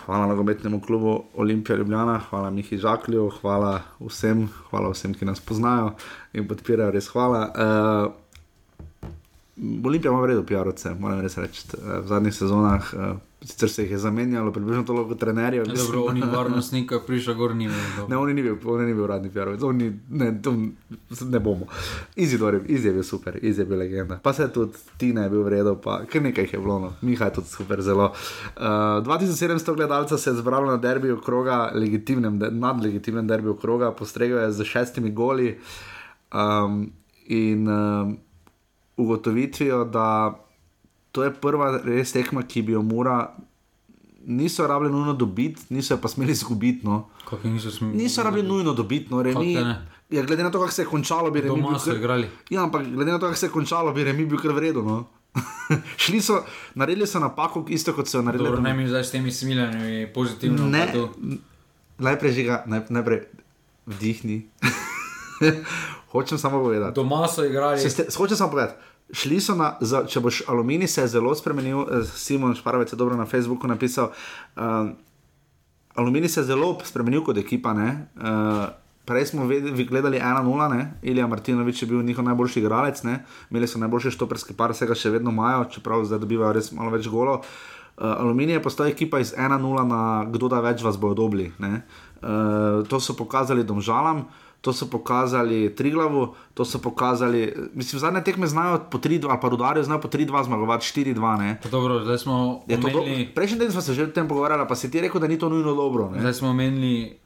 Hvala 0.10 0.26
nogometnemu 0.28 0.82
klubu 0.82 1.24
Olimpija 1.36 1.76
Ljubljana, 1.78 2.20
hvala 2.30 2.50
Mihi 2.50 2.78
Žaklju, 2.78 3.30
hvala 3.42 3.82
vsem, 4.00 4.48
hvala 4.70 4.90
vsem, 4.90 5.14
ki 5.14 5.26
nas 5.26 5.40
poznajo 5.40 5.92
in 6.34 6.48
podpirajo, 6.50 6.92
res 6.96 7.12
hvala. 7.14 7.42
Uh, 7.54 8.10
Olimpija 9.86 10.10
ima 10.10 10.22
v 10.24 10.32
redu, 10.32 10.44
pijaroce, 10.50 10.96
moram 10.98 11.22
res 11.22 11.38
reči. 11.38 11.62
Eh, 11.78 12.00
V 12.02 12.08
zadnjih 12.10 12.34
sezonah, 12.34 12.90
uh, 12.94 13.14
sicer 13.42 13.70
se 13.70 13.84
jih 13.84 13.92
je 13.92 13.98
zamenjalo, 14.00 14.52
približno 14.52 14.84
toliko 14.84 15.16
trenerjev. 15.16 15.64
Ja, 15.64 15.72
mislim, 15.72 15.86
dobro, 15.88 16.04
oni 16.04 16.20
da- 16.22 16.28
varnostnik, 16.28 16.90
ki 16.90 16.96
prišel 17.08 17.34
gor, 17.34 17.56
ni 17.56 17.68
bil. 17.68 18.08
Ne, 18.08 18.18
on 18.18 18.30
ni 18.30 18.42
bil, 18.42 18.58
on 18.66 18.82
ni 18.82 18.94
bil 18.94 19.04
uradni 19.04 19.30
PR-ovec, 19.30 19.64
on 19.64 19.78
ni, 19.78 19.88
ne, 20.12 20.42
to 20.42 20.54
ne 21.24 21.40
bomo. 21.40 21.66
Izidor 22.16 22.54
je, 22.54 22.62
Iz 22.68 22.86
je 22.86 22.94
bil 22.94 23.04
super, 23.04 23.40
Iz 23.42 23.60
je 23.60 23.66
bil 23.66 23.78
legenda. 23.78 24.20
Pa 24.20 24.34
se 24.34 24.50
tudi 24.50 24.74
Tina 24.98 25.24
je 25.24 25.30
bil 25.30 25.44
v 25.44 25.50
redu, 25.50 25.76
pa 25.78 26.02
kar 26.06 26.22
nekaj 26.22 26.44
jih 26.44 26.54
je 26.54 26.60
bilo, 26.60 26.80
no. 26.80 26.94
Miha 27.02 27.26
je 27.26 27.34
tudi 27.34 27.48
super 27.48 27.82
zelo. 27.82 28.12
Uh, 28.56 28.64
2700 29.04 29.76
gledalcev 29.76 30.18
se 30.18 30.30
je 30.30 30.36
zbralo 30.36 30.68
na 30.68 30.78
derbiju 30.78 31.18
kroga, 31.20 31.72
legitimnem, 31.74 32.40
de- 32.40 32.52
nadlegitimnem 32.52 33.28
derbiju 33.28 33.56
kroga, 33.56 33.92
postregel 33.94 34.38
je 34.40 34.52
z 34.52 34.64
šestimi 34.66 35.12
goli 35.12 35.58
um, 36.32 36.92
in 37.26 37.68
um, 37.70 38.18
ugotovitvijo, 38.98 39.86
da 39.86 40.40
to 41.12 41.24
je 41.24 41.34
prva 41.34 41.78
res 41.86 42.14
tekma, 42.14 42.44
ki 42.44 42.62
bi 42.62 42.76
jo 42.78 42.82
mora. 42.86 43.36
Niso 44.30 44.68
rabili 44.68 44.92
nujno 44.92 45.14
dobiti, 45.14 45.62
niso 45.74 45.98
pa 45.98 46.08
smeli 46.08 46.32
izgubiti. 46.32 46.86
No. 46.86 47.08
Niso 47.44 47.72
smeli? 47.72 47.98
Niso 47.98 48.24
rabili 48.24 48.48
nujno 48.48 48.74
dobiti, 48.74 49.10
no, 49.12 49.24
remi. 49.24 49.56
Ja, 50.10 50.24
glede 50.24 50.44
na 50.44 50.52
to, 50.52 50.60
kako 50.60 50.72
se 50.72 50.82
je 50.82 50.86
končalo, 50.86 51.32
bi 51.32 51.42
remi. 51.42 51.62
Doma 51.62 51.80
so 51.80 51.96
igrali. 51.96 52.28
Ja, 52.50 52.64
ampak 52.64 52.86
glede 52.88 53.12
na 53.12 53.20
to, 53.20 53.26
kako 53.26 53.38
se 53.38 53.46
je 53.46 53.50
končalo, 53.50 53.94
bi 53.94 54.04
remi 54.04 54.26
bil 54.26 54.38
kar 54.42 54.52
vredno. 54.52 54.82
No. 54.82 55.06
Šli 56.04 56.22
so, 56.22 56.44
naredili 56.76 57.08
so 57.08 57.20
napako, 57.20 57.66
isto 57.70 57.94
kot 57.94 58.08
so 58.08 58.18
jo 58.18 58.22
naredili. 58.22 58.50
Dobro, 58.50 58.62
ne 58.62 58.74
mi 58.74 58.88
zdaj 58.88 59.04
s 59.04 59.12
temi 59.12 59.32
smiljanji 59.32 60.08
pozitivno. 60.14 60.68
Ne, 60.68 60.88
najprej 61.98 62.32
žiga, 62.32 62.64
naj, 62.66 62.82
najprej 62.90 63.22
vdihni. 63.86 64.50
Hočem 66.12 66.38
samo 66.38 66.60
povedati. 66.60 66.96
Doma 66.96 67.28
so 67.28 67.46
igrali. 67.46 67.90
Ste, 67.90 68.06
hočem 68.18 68.38
samo 68.38 68.52
povedati. 68.52 68.74
Šli 69.12 69.40
so 69.42 69.56
na, 69.56 69.74
za, 69.82 70.04
če 70.06 70.20
boš 70.20 70.44
aluminij 70.48 70.88
se 70.88 71.02
je 71.02 71.08
zelo 71.08 71.36
spremenil, 71.36 71.82
eh, 71.82 72.04
Simon 72.06 72.56
Šparovec 72.56 72.92
je 72.94 72.98
dobro 72.98 73.18
na 73.18 73.26
Facebooku 73.26 73.68
napisal. 73.68 74.12
Um, 74.56 74.94
aluminij 75.96 76.30
se 76.30 76.40
je 76.40 76.44
zelo 76.46 76.78
spremenil 76.84 77.24
kot 77.24 77.38
ekipa, 77.38 77.74
ne? 77.74 78.08
Uh, 78.16 78.70
Prej 79.06 79.26
smo 79.26 79.48
ved- 79.48 79.74
vi- 79.74 79.86
gledali 79.86 80.20
1-0, 80.20 80.70
ne? 80.70 80.94
Ilija 81.02 81.28
Martinovič 81.28 81.82
je 81.82 81.88
bil 81.88 82.04
njihov 82.04 82.26
najboljši 82.26 82.60
igralec, 82.60 83.04
ne? 83.04 83.26
imeli 83.50 83.68
so 83.68 83.80
najboljši 83.80 84.12
štoperski 84.12 84.54
par, 84.54 84.70
vsega 84.70 84.94
še 84.94 85.10
vedno 85.10 85.32
imajo, 85.32 85.66
čeprav 85.66 86.06
zdaj 86.06 86.20
dobivajo 86.20 86.54
res 86.54 86.70
malo 86.72 86.92
več 86.94 87.08
golov. 87.10 87.42
Uh, 87.98 88.14
Aluminij 88.22 88.54
je 88.54 88.64
postal 88.64 88.86
ekipa 88.86 89.18
iz 89.20 89.34
1-0 89.34 89.58
na 89.88 90.02
kdo 90.30 90.48
da 90.48 90.62
več 90.62 90.84
vas 90.86 90.98
bo 90.98 91.14
dobili. 91.14 91.50
Uh, 91.58 92.86
to 92.86 93.00
so 93.00 93.18
pokazali 93.18 93.64
domžalam. 93.64 94.28
To 94.62 94.74
so 94.74 94.90
pokazali 94.92 95.76
Triglavu, 95.76 96.36
to 96.54 96.66
so 96.66 96.80
pokazali, 96.84 97.70
mislim, 97.74 98.00
zadnje 98.00 98.24
tekme 98.24 98.48
znajo 98.48 98.80
po 98.92 98.98
3-2, 98.98 99.30
ali 99.30 99.40
pa 99.42 99.50
rudarje 99.50 99.84
znajo 99.84 100.02
po 100.02 100.08
3-2 100.08 100.46
zmagovati, 100.46 100.86
4-2. 100.86 101.38
ne. 101.40 101.62
Dobro, 101.72 102.04
zdaj 102.04 102.18
smo 102.18 102.64
to 102.68 102.90
do... 102.90 103.00
omenili, 103.00 103.32
Prejšnji 103.36 103.58
teden 103.58 103.72
smo 103.72 103.82
se 103.82 103.94
že 103.94 104.04
o 104.04 104.08
tem 104.08 104.28
pogovarjali, 104.28 104.68
pa 104.68 104.76
si 104.76 104.92
ti 104.92 105.02
rekel, 105.02 105.22
da 105.22 105.28
ni 105.28 105.40
to 105.40 105.50
nujno 105.50 105.76
dobro. 105.76 106.10
Ne? 106.12 106.20
zdaj 106.20 106.34
smo 106.34 106.50
omenili 106.50 107.20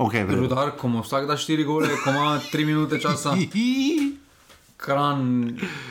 Okay, 0.00 0.24
rudar, 0.24 0.70
ko 0.80 0.88
mu 0.88 1.02
vsak 1.04 1.26
da 1.28 1.36
4 1.36 1.64
gole, 1.64 1.88
ko 2.04 2.10
ima 2.10 2.40
3 2.40 2.66
minute 2.66 3.00
časa. 3.00 3.36
Kran, 4.84 5.20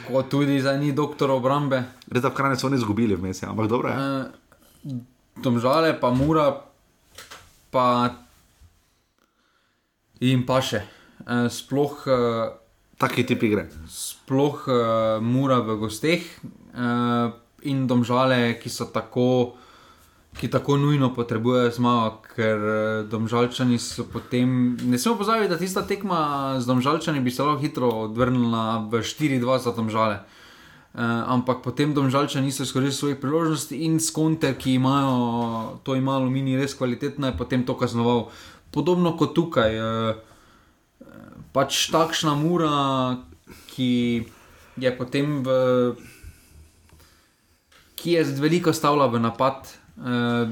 ko 0.08 0.24
tudi 0.26 0.58
zdaj 0.58 0.80
ni 0.82 0.90
doktor 0.98 1.30
obrambe. 1.30 1.84
Res 2.10 2.26
da 2.26 2.34
v 2.34 2.34
krajni 2.34 2.58
so 2.58 2.66
oni 2.66 2.82
izgubili 2.82 3.14
vmes, 3.14 3.44
ja, 3.44 3.54
ampak 3.54 3.70
dobro 3.70 3.94
je. 3.94 3.98
Uh, 3.98 4.98
Domžale, 5.38 5.94
pa 6.02 6.10
mura, 6.10 6.58
pa 7.70 8.18
jim 10.20 10.46
pa 10.46 10.62
še. 10.62 10.84
Uh, 11.26 11.48
sploh, 11.52 11.96
uh, 12.08 12.56
Taki 13.00 13.24
tip 13.24 13.44
igre. 13.44 13.70
sploh 13.88 14.68
uh, 14.68 15.24
mura 15.24 15.60
v 15.64 15.80
gosteh 15.80 16.24
uh, 16.76 17.32
in 17.64 17.88
domžale, 17.88 18.60
ki 18.60 18.70
so 18.70 18.92
tako. 18.92 19.56
Ki 20.40 20.48
tako 20.48 20.78
nujno 20.78 21.10
potrebujejo 21.12 21.72
zmago, 21.74 22.22
ker 22.36 22.60
eh, 22.62 23.04
domžalčani 23.10 23.80
so 23.82 24.06
potem. 24.08 24.78
Ne 24.88 24.96
smemo 25.02 25.18
pozabiti, 25.18 25.50
da 25.50 25.58
tista 25.58 25.82
tekma 25.82 26.60
z 26.62 26.70
domžalčani 26.70 27.20
bi 27.20 27.34
se 27.34 27.44
lahko 27.44 27.60
hitro 27.60 27.90
odvrnila 28.06 28.86
v 28.92 29.02
4-2 29.02 29.58
za 29.60 29.74
domžale. 29.74 30.22
Uh, 30.94 31.02
ampak 31.34 31.66
potem 31.66 31.94
domžalčani 31.94 32.46
niso 32.46 32.64
izkoristili 32.64 32.98
svojih 32.98 33.18
priložnosti 33.22 33.76
in 33.76 34.00
skonter, 34.00 34.54
ki 34.54 34.78
imajo 34.78 35.82
to 35.84 35.98
ima 35.98 36.16
aluminij 36.16 36.62
res 36.62 36.78
kvalitetno, 36.78 37.28
je 37.28 37.38
potem 37.38 37.66
to 37.66 37.76
kaznoval. 37.76 38.30
Podobno 38.72 39.18
kot 39.18 39.34
tukaj. 39.34 39.72
Uh, 39.76 40.16
pač 41.52 41.90
takšna 41.90 42.36
mura, 42.36 43.18
ki 43.68 44.26
je 44.78 44.92
potem 44.92 45.44
v. 45.44 45.50
ki 47.96 48.12
je 48.12 48.24
veliko 48.36 48.72
stavila 48.72 49.08
v 49.08 49.20
napad. 49.20 49.68
Uh, 49.98 50.48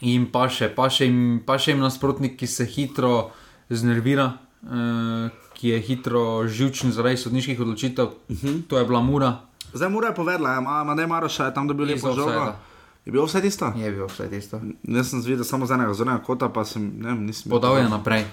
in 0.00 0.26
pa 0.26 0.48
še, 0.48 0.68
pa 0.68 0.88
še 0.88 1.06
jim, 1.06 1.18
pa 1.40 1.54
še 1.54 1.70
jim 1.70 1.80
nasprotnik, 1.80 2.34
ki 2.34 2.46
se 2.46 2.64
hitro 2.66 3.30
znervira, 3.68 4.32
uh, 4.64 5.28
ki 5.54 5.68
je 5.68 5.78
hitro 5.80 6.22
živčen 6.48 6.90
zaradi 6.90 7.16
sodniških 7.18 7.60
odločitev. 7.60 8.06
Uh 8.06 8.14
Mhm. 8.30 8.48
-huh. 8.48 8.66
To 8.66 8.78
je 8.78 8.84
bila 8.84 9.00
mura. 9.00 9.30
Zdaj 9.72 9.88
mora 9.88 10.08
je 10.08 10.14
povedala, 10.14 10.58
ima 10.58 10.94
ne 10.94 11.06
Maroša, 11.06 11.44
je 11.44 11.54
tam 11.54 11.68
dobil 11.68 11.90
Iz 11.90 12.02
lepo 12.02 12.14
žogo. 12.16 12.30
offsidea. 12.30 12.69
Je 13.00 13.12
bil 13.12 13.24
vse 13.24 13.40
tisto? 13.40 13.72
Je 13.72 13.90
bil 13.90 14.06
vse 14.06 14.28
tisto. 14.28 14.60
Jaz 14.84 15.08
sem 15.08 15.20
zvedel 15.20 15.44
samo 15.44 15.66
z 15.66 15.72
enega 15.72 15.94
zornega 15.94 16.20
kota, 16.20 16.48
pa 16.48 16.64
sem, 16.64 16.92
ne 16.96 17.08
vem, 17.08 17.26
nisem. 17.26 17.48
Podal 17.48 17.78
je 17.78 17.88
naprej. 17.88 18.24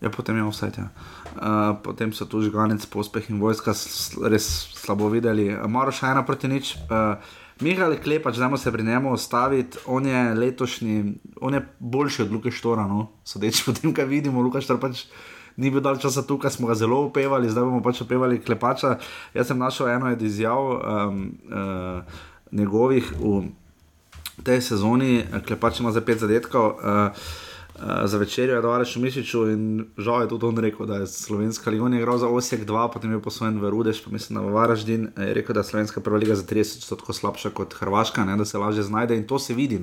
Ja, 0.00 0.10
potem 0.10 0.36
je 0.36 0.44
vse. 0.44 0.68
Ja. 0.76 0.88
Uh, 1.32 1.76
potem 1.78 2.12
so 2.12 2.24
tu 2.24 2.42
žganec, 2.42 2.84
pospeh 2.86 3.30
in 3.30 3.40
vojska 3.40 3.72
s- 3.72 4.12
res 4.18 4.44
slabo 4.74 5.08
videli. 5.08 5.48
Maroša 5.58 6.10
ena 6.10 6.22
proti 6.22 6.48
nič. 6.48 6.76
Uh, 6.84 7.16
Mihajl 7.56 7.96
Klepač, 7.96 8.34
znamo 8.34 8.58
se 8.58 8.72
pri 8.72 8.82
njemu 8.82 9.12
ostaviti, 9.12 9.78
on 9.86 10.02
je 10.02 10.34
letošnji, 10.34 10.96
on 11.40 11.54
je 11.54 11.62
boljši 11.78 12.22
od 12.22 12.32
Luka 12.32 12.50
Štora, 12.50 12.82
no? 12.82 13.14
sodeč 13.24 13.62
po 13.62 13.72
tem, 13.72 13.94
kaj 13.94 14.04
vidimo, 14.04 14.42
Luka 14.42 14.60
Štor 14.60 14.76
pač 14.76 15.06
ni 15.56 15.70
bil 15.70 15.78
dalj 15.80 16.02
časa 16.02 16.26
tukaj, 16.26 16.50
smo 16.50 16.66
ga 16.66 16.74
zelo 16.74 17.06
upevali, 17.06 17.46
zdaj 17.46 17.62
bomo 17.62 17.78
pač 17.78 18.02
upevali 18.02 18.42
Klepača. 18.42 18.98
Jaz 19.32 19.46
sem 19.46 19.58
našel 19.58 19.88
eno 19.88 20.10
od 20.10 20.22
izjav 20.22 20.58
um, 20.58 20.80
uh, 21.46 22.02
njegovih 22.50 23.12
v 23.14 23.46
tej 24.42 24.60
sezoni, 24.62 25.24
Klepač 25.46 25.80
ima 25.80 25.92
za 25.92 26.00
pet 26.00 26.18
zadetkov. 26.18 26.66
Uh, 26.80 27.14
za 28.04 28.18
večerjo 28.18 28.56
je 28.62 28.84
še 28.84 29.00
Mišiču 29.00 29.40
in 29.50 29.62
žal 29.98 30.22
je 30.22 30.28
tudi 30.28 30.46
on 30.46 30.58
rekel, 30.58 30.86
da 30.86 31.02
je 31.02 31.06
slovenska 31.06 31.70
liga. 31.70 31.84
On 31.84 31.92
je 31.92 32.00
igral 32.00 32.18
za 32.18 32.28
Osijek 32.28 32.66
2, 32.66 32.92
potem 32.92 33.12
je 33.12 33.20
posvojen 33.22 33.58
v 33.60 33.70
Rudež, 33.70 34.04
pa 34.04 34.10
mislim, 34.10 34.38
da 34.38 34.46
v 34.46 34.54
Varaždin. 34.54 35.08
Je 35.16 35.34
rekel, 35.34 35.54
da 35.54 35.60
je 35.60 35.64
slovenska 35.64 36.00
prva 36.00 36.18
liga 36.18 36.34
za 36.34 36.46
30 36.46 36.78
odstotkov 36.78 37.14
slabša 37.14 37.50
kot 37.50 37.74
Hrvaška, 37.74 38.24
ne, 38.24 38.36
da 38.36 38.44
se 38.44 38.58
lažje 38.58 38.82
znajde 38.82 39.16
in 39.16 39.26
to 39.26 39.38
se 39.38 39.54
vidi. 39.54 39.80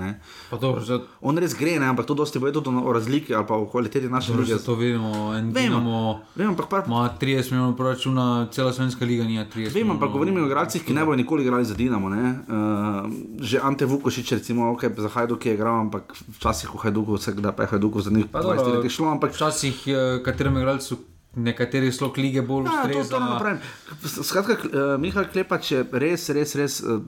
Dobro, 0.52 0.80
že 0.80 1.00
On 1.22 1.38
res 1.38 1.54
gre, 1.58 1.80
ne, 1.80 1.86
ampak 1.92 2.06
to 2.06 2.14
dosti 2.14 2.40
bo 2.40 2.52
tudi 2.52 2.70
o 2.70 2.94
razliki 2.94 3.36
ali 3.36 3.46
pa 3.48 3.56
o 3.56 3.68
kvaliteti 3.68 4.10
naše 4.10 4.34
lige. 4.34 4.58
se 4.58 4.66
to 4.66 4.76
vidimo. 4.76 5.36
En. 5.36 5.52
Dinamo 5.54 6.22
Vem, 6.36 6.48
ampak 6.48 6.70
par, 6.70 6.84
ima 6.88 7.10
30 7.20 7.52
milijonov 7.52 7.76
proračuna, 7.76 8.48
cela 8.52 8.74
slovenska 8.74 9.06
liga 9.06 9.24
nima 9.24 9.46
30 9.46 9.74
Vem, 9.74 9.92
ampak 9.92 10.10
milijonov. 10.10 10.14
govorim 10.14 10.44
o 10.44 10.46
igralcih, 10.48 10.86
ki 10.86 10.94
ne 10.94 11.06
bodo 11.06 11.16
nikoli 11.16 11.44
igrali 11.44 11.66
za 11.66 11.76
Dinamo. 11.76 12.10
ne. 12.10 12.40
Uh, 12.48 13.12
že 13.42 13.60
Ante 13.60 13.86
Vukošič, 13.86 14.32
recimo, 14.32 14.72
okay, 14.72 14.90
za 14.98 15.08
Hajduk 15.08 15.46
je 15.46 15.54
igral, 15.54 15.80
ampak 15.80 16.16
včasih 16.40 16.70
v 16.74 16.78
Hajduku, 16.78 17.14
vse 17.20 17.32
kdaj 17.36 17.52
pa 17.52 17.64
je 17.64 17.81
Hajduku 17.82 18.02
za 18.02 18.12
njih 18.12 18.26
Pa 18.32 18.40
20 18.40 18.56
dobro, 18.56 18.74
let 18.74 18.84
je 18.84 18.90
šlo, 18.90 19.08
ampak 19.12 19.34
Včasih, 19.34 19.84
eh, 19.88 20.24
katerem 20.24 20.58
igralcu, 20.58 20.98
nekateri 21.36 21.92
slog 21.92 22.18
lige 22.18 22.42
bolj 22.42 22.66
Ja, 22.66 22.72
to, 22.72 23.00
ustreza. 23.00 23.18
to 23.18 23.38
pravim. 23.40 23.60
Skratka, 24.24 24.54
uh, 24.54 25.02
Mihael 25.02 25.26
Klepač 25.32 25.72
je 25.72 25.86
res, 25.92 26.30
res, 26.30 26.56
res. 26.56 26.82
Uh, 26.84 27.02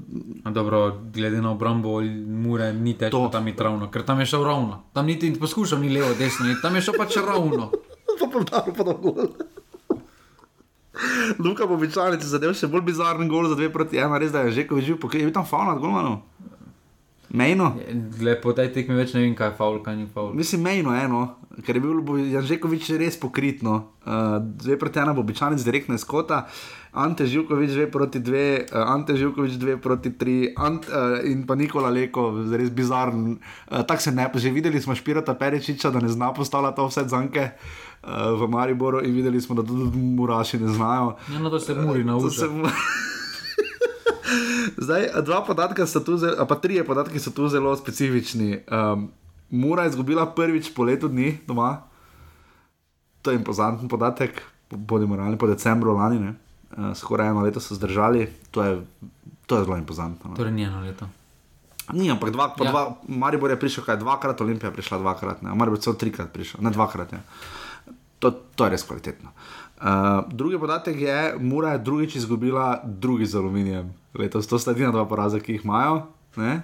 Dobro, 0.52 1.00
glede 1.14 1.42
na 1.42 1.52
obrambo, 1.52 2.02
mure 2.28 2.74
ni 2.74 2.94
težko 2.98 3.18
To. 3.18 3.30
tam 3.30 3.48
iti 3.48 3.64
ravno, 3.64 3.92
ker 3.92 4.04
tam 4.04 4.20
je 4.20 4.26
šel 4.26 4.44
ravno. 4.44 4.84
Tam 4.94 5.06
niti 5.06 5.30
ne 5.30 5.40
poskušam, 5.40 5.82
ni 5.82 5.90
levo, 5.94 6.14
desno, 6.18 6.46
ni, 6.46 6.56
tam 6.62 6.76
je 6.76 6.82
šel 6.82 6.94
pač 6.98 7.18
ravno. 7.18 7.70
pa 8.20 8.26
podal, 8.34 8.74
pa 8.78 8.84
dal 8.84 8.98
gol. 8.98 9.28
Luka 11.40 11.66
bo 11.66 11.74
običajno 11.74 12.18
ti 12.18 12.28
zadev 12.28 12.54
še 12.54 12.68
bolj 12.68 12.82
bizaren 12.82 13.28
gol 13.28 13.50
za 13.50 13.56
2 13.60 13.70
proti 13.74 13.98
1, 13.98 14.18
res 14.22 14.32
da 14.32 14.46
je 14.48 14.52
že 14.52 14.68
ko 14.68 14.78
je 14.78 14.86
je 14.88 15.26
bil 15.26 15.34
tam 15.34 15.46
fauna, 15.46 15.76
golmano. 15.76 16.22
Mejno. 17.34 17.74
Glede 18.20 18.38
po 18.42 18.54
tej 18.54 18.70
tekmi 18.70 18.94
več 18.94 19.16
ne 19.18 19.24
vem, 19.24 19.32
kaj 19.34 19.50
je 19.50 19.58
faul, 19.58 19.80
kaj 19.82 19.96
ni 19.98 20.06
faul. 20.06 20.36
Mislim, 20.38 20.62
mejno 20.62 20.94
eno, 20.94 21.22
ker 21.66 21.80
je 21.80 21.82
bil 21.82 22.20
Janžekovič 22.30 22.92
res 23.02 23.18
pokritno. 23.18 23.74
Uh, 24.06 24.38
dve 24.38 24.78
proti 24.78 25.02
ena 25.02 25.16
bo 25.18 25.24
običajno 25.26 25.58
direktno 25.58 25.98
iz 25.98 26.06
kota, 26.06 26.44
Ante 26.94 27.26
Živkovič 27.26 27.72
dve 27.74 27.88
proti 27.90 28.22
dve, 28.22 28.46
uh, 28.68 28.84
Ante 28.86 29.16
Živkovič 29.18 29.58
dve 29.58 29.80
proti 29.82 30.12
tri, 30.14 30.52
Ant, 30.54 30.86
uh, 30.92 31.26
in 31.26 31.42
pa 31.50 31.58
Nikola 31.58 31.90
Leko, 31.90 32.28
res 32.54 32.70
bizaren. 32.70 33.40
Uh, 33.66 33.82
Tako 33.82 34.06
se 34.06 34.14
ne, 34.14 34.30
že 34.36 34.54
videli 34.54 34.78
smo 34.78 34.94
Špirata 34.94 35.34
Perečiča, 35.34 35.90
da 35.90 36.04
ne 36.06 36.14
zna 36.14 36.30
postavljati 36.38 36.86
vse 36.86 37.08
zanke 37.10 37.48
uh, 37.50 38.38
v 38.38 38.46
Mariboru 38.46 39.02
in 39.02 39.18
videli 39.18 39.42
smo, 39.42 39.58
da 39.58 39.66
tudi 39.66 39.90
Muraši 39.98 40.62
ne 40.62 40.70
znajo. 40.70 41.18
Ja, 41.34 41.42
no, 41.42 41.50
to 41.50 41.60
se 41.60 41.74
muri 41.74 42.06
To 42.06 42.30
se 42.30 42.46
nauči. 42.46 43.10
Zdaj, 44.78 45.10
dva 45.26 45.44
podatka 45.46 45.88
so 45.88 46.00
tu, 46.00 46.18
zelo, 46.18 46.46
pa 46.48 46.56
trije 46.56 46.84
podatki 46.84 47.20
so 47.20 47.32
tu 47.32 47.48
zelo 47.48 47.76
specifični. 47.76 48.64
Um, 48.72 49.12
Mura 49.54 49.84
je 49.84 49.90
izgubila 49.90 50.26
prvič 50.26 50.74
po 50.74 50.84
letu 50.84 51.08
dni 51.08 51.38
doma, 51.48 51.84
to 53.22 53.32
je 53.32 53.38
impozanten 53.38 53.88
podatek, 53.88 54.42
bodimo 54.72 55.16
realni, 55.16 55.38
po 55.38 55.48
decembru 55.48 55.94
lani, 55.94 56.20
ne? 56.20 56.32
uh, 56.78 56.92
skoraj 56.98 57.30
eno 57.30 57.42
leto 57.46 57.60
so 57.60 57.76
zdržali, 57.76 58.28
to 58.52 58.64
je, 58.64 58.72
to 59.46 59.58
je 59.58 59.64
zelo 59.64 59.78
impozantno. 59.78 60.30
no. 60.30 60.36
Torej, 60.36 60.52
ni 60.52 60.64
eno 60.64 60.82
leto. 60.82 61.06
Ni, 61.94 62.10
ampak 62.12 62.32
dva, 62.32 62.56
Ja. 62.64 62.72
dva, 62.72 62.96
Maribor 63.08 63.52
je 63.52 63.60
prišel 63.60 63.84
kaj 63.84 64.00
dvakrat, 64.02 64.42
Olimpija 64.42 64.72
je 64.72 64.74
prišla 64.74 64.98
dvakrat, 64.98 65.42
ne, 65.44 65.54
Maribor 65.56 65.80
celo 65.80 65.96
trikrat 65.96 66.34
prišel, 66.34 66.64
ne 66.64 66.72
dvakrat. 66.72 67.14
Ja. 67.14 67.22
To, 68.20 68.32
to 68.32 68.66
je 68.66 68.72
res 68.72 68.88
kvalitetno. 68.88 69.30
Uh, 69.30 69.63
drugi 70.32 70.60
podatek 70.60 71.02
je, 71.02 71.36
Mura 71.40 71.72
je 71.72 71.80
drugič 71.80 72.16
izgubila 72.16 72.82
drugi 72.84 73.26
z 73.26 73.36
aluminijem. 73.36 73.94
Letos 74.14 74.48
to 74.48 74.60
sta 74.60 74.72
edina 74.72 74.92
dva 74.92 75.06
poraza, 75.06 75.40
ki 75.40 75.58
jih 75.58 75.66
imajo. 75.66 76.02
Ne? 76.36 76.62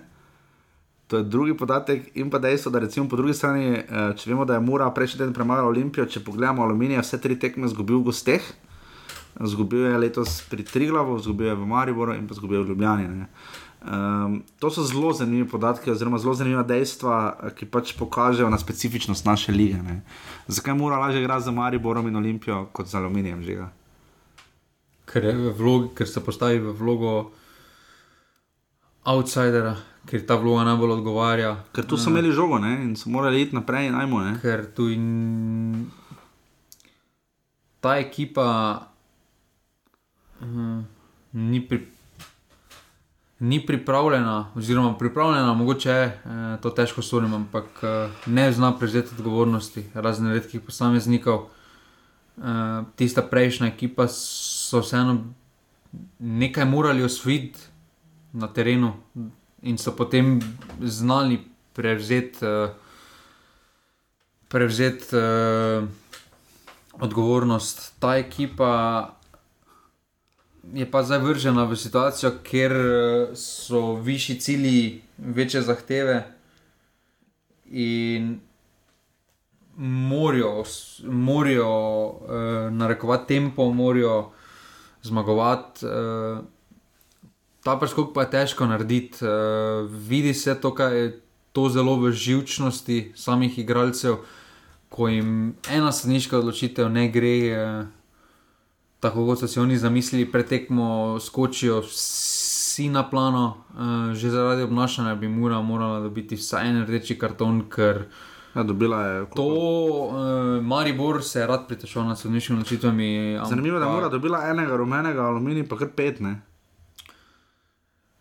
To 1.09 1.17
je 1.17 1.23
drugi 1.23 1.57
podatek, 1.57 2.11
in 2.13 2.29
pa 2.29 2.37
dejstvo, 2.39 2.71
da 2.71 2.79
recimo 2.79 3.09
po 3.09 3.17
drugi 3.17 3.33
strani, 3.33 3.65
eh, 3.65 4.13
če 4.15 4.29
vemo, 4.29 4.45
da 4.45 4.53
je 4.53 4.59
Mura 4.59 4.91
prejšnji 4.93 5.17
teden 5.17 5.33
premagala 5.33 5.67
Olimpijo, 5.67 6.05
če 6.05 6.21
pogledamo 6.23 6.63
aluminij, 6.63 7.01
vse 7.01 7.17
tri 7.21 7.39
tekme 7.39 7.67
zgubil 7.67 7.97
v 7.97 8.11
gosteh. 8.11 8.45
Zgubil 9.39 9.87
je 9.89 9.97
letos 9.97 10.41
pri 10.49 10.63
Triglavu, 10.63 11.17
zgubil 11.19 11.47
je 11.47 11.55
v 11.55 11.65
Mariboru 11.65 12.13
in 12.13 12.27
pa 12.27 12.33
zgubil 12.33 12.63
v 12.63 12.69
Ljubljani. 12.69 13.07
ne. 13.07 13.27
Um, 13.79 14.43
to 14.59 14.71
so 14.71 14.83
zelo 14.83 15.13
zanimivi 15.13 15.47
podatki, 15.49 15.91
oziroma 15.91 16.17
zelo 16.19 16.33
zanimiva 16.35 16.65
dejstva, 16.67 17.51
ki 17.55 17.65
pač 17.65 17.93
pokažejo 17.95 18.49
na 18.51 18.59
specifičnost 18.59 19.25
naše 19.25 19.55
lige. 19.55 19.79
Ne. 19.79 20.01
Zakaj 20.47 20.75
mora 20.75 20.97
lažje 20.99 21.21
igrati 21.21 21.45
za 21.45 21.51
Mariborom 21.51 22.07
in 22.07 22.15
Olimpijo 22.15 22.65
kot 22.73 22.87
za 22.87 22.99
Aluminijem 22.99 23.43
žiga? 23.43 23.69
Ker, 25.07 25.25
je 25.25 25.33
v 25.33 25.53
vlogi, 25.55 25.93
ker 25.95 26.07
se 26.07 26.19
postavi 26.19 26.59
v 26.59 26.73
vlogo 26.75 27.31
outsidera, 29.07 29.77
ker 30.05 30.25
ta 30.27 30.35
vloga 30.35 30.65
najbolj 30.67 30.97
odgovarja. 30.99 31.53
Ker 31.71 31.87
tu 31.87 31.97
so 31.97 32.11
imeli 32.11 32.33
žogo 32.35 32.59
ne, 32.59 32.73
in 32.83 32.97
so 32.99 33.09
morali 33.09 33.45
iti 33.47 33.55
naprej 33.55 33.87
in 33.87 33.95
najmo. 33.95 34.19
Ne. 34.25 34.33
Ker 34.43 34.65
tu 34.75 34.89
in 34.91 35.87
ta 37.79 37.95
ekipa 38.03 38.49
uh, 40.43 40.83
ni 41.31 41.63
pri. 41.63 41.98
Ni 43.39 43.65
pripravljena, 43.65 44.51
oziroma 44.55 44.97
pripravljena, 44.97 45.53
mogoče 45.53 45.89
je 45.89 46.05
eh, 46.05 46.57
to 46.61 46.69
težko 46.69 47.01
sodim, 47.01 47.33
ampak 47.33 47.65
eh, 47.83 48.09
ne 48.25 48.51
zna 48.51 48.73
prevzeti 48.77 49.15
odgovornosti 49.17 49.85
razen 49.93 50.31
redkih 50.31 50.61
posameznikov. 50.61 51.45
Eh, 52.37 52.83
tista 52.95 53.21
prejšnja 53.21 53.67
ekipa 53.67 54.07
so 54.07 54.79
vseeno 54.79 55.17
nekaj 56.19 56.65
morali 56.65 57.03
osvojiti 57.03 57.59
na 58.33 58.47
terenu 58.47 58.93
in 59.61 59.77
so 59.77 59.95
potem 59.95 60.39
znali 60.81 61.39
prevzeti. 61.73 62.45
Eh, 62.45 62.69
Prevzeti 64.49 65.15
uh, 65.15 65.85
odgovornost. 66.93 67.93
Ta 67.99 68.15
ekipa 68.17 69.13
je 70.73 70.91
pa 70.91 71.03
zdaj 71.03 71.19
vržena 71.19 71.63
v 71.63 71.75
situacijo, 71.75 72.31
kjer 72.43 72.71
eh, 72.71 73.35
so 73.35 73.95
višji 73.95 74.39
cilji, 74.39 75.01
večje 75.17 75.61
zahteve 75.61 76.23
in 77.71 78.39
morajo, 79.79 80.63
morajo 81.03 82.07
uh, 82.07 82.73
narekovati 82.73 83.27
tempo, 83.27 83.71
morajo 83.71 84.31
zmagovati. 85.01 85.85
Uh, 85.85 86.39
ta 87.63 87.77
preskok 87.79 88.13
pa 88.13 88.21
je 88.21 88.29
težko 88.29 88.65
narediti. 88.65 89.25
Uh, 89.25 89.29
vidi 90.07 90.33
se 90.33 90.55
to, 90.55 90.73
kaj 90.75 90.97
je 90.97 91.21
to 91.51 91.69
zelo 91.69 91.95
v 91.95 92.11
živčnosti 92.11 93.13
samih 93.15 93.59
igralcev, 93.59 94.17
ko 94.89 95.07
jim 95.07 95.55
ena 95.71 95.91
sodniška 95.91 96.37
odločitev 96.37 96.89
ne 96.89 97.07
gre. 97.07 97.37
Uh, 97.53 97.98
tako 98.99 99.25
kot 99.25 99.39
so 99.39 99.47
si 99.47 99.59
oni 99.59 99.77
zamislili, 99.77 100.31
pretekmo 100.31 101.17
skočijo 101.19 101.81
vsi 101.81 102.89
na 102.89 103.09
plano, 103.09 103.57
uh, 103.73 104.13
že 104.13 104.29
zaradi 104.29 104.63
obnašanja 104.63 105.15
bi 105.15 105.27
mora, 105.27 105.61
morala 105.61 105.99
dobiti 105.99 106.35
vsaj 106.35 106.69
en 106.69 106.83
rdeči 106.85 107.19
karton, 107.19 107.63
ker 107.69 108.05
Ja, 108.55 108.63
dobila 108.63 109.05
je. 109.05 109.25
to 109.35 109.43
uh, 109.43 110.65
Maribor 110.65 111.23
se 111.23 111.39
je 111.39 111.47
rad 111.47 111.67
pritožil 111.67 112.03
nad 112.03 112.19
sodniškimi 112.19 112.57
odločitvami. 112.57 113.39
Zanimivo 113.49 113.75
je, 113.75 113.79
da 113.79 113.89
mora 113.89 114.09
dobila 114.09 114.49
enega 114.49 114.77
rumenega, 114.77 115.21
aluminij 115.21 115.67
pa 115.69 115.77
kar 115.77 115.87
pet. 115.95 116.19
Ne? 116.19 116.41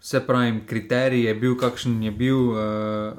Se 0.01 0.21
pravi, 0.21 0.61
kriterij 0.67 1.25
je 1.25 1.35
bil, 1.35 1.57
kakšen 1.57 2.03
je 2.03 2.11
bil. 2.11 2.37
Uh, 2.37 3.19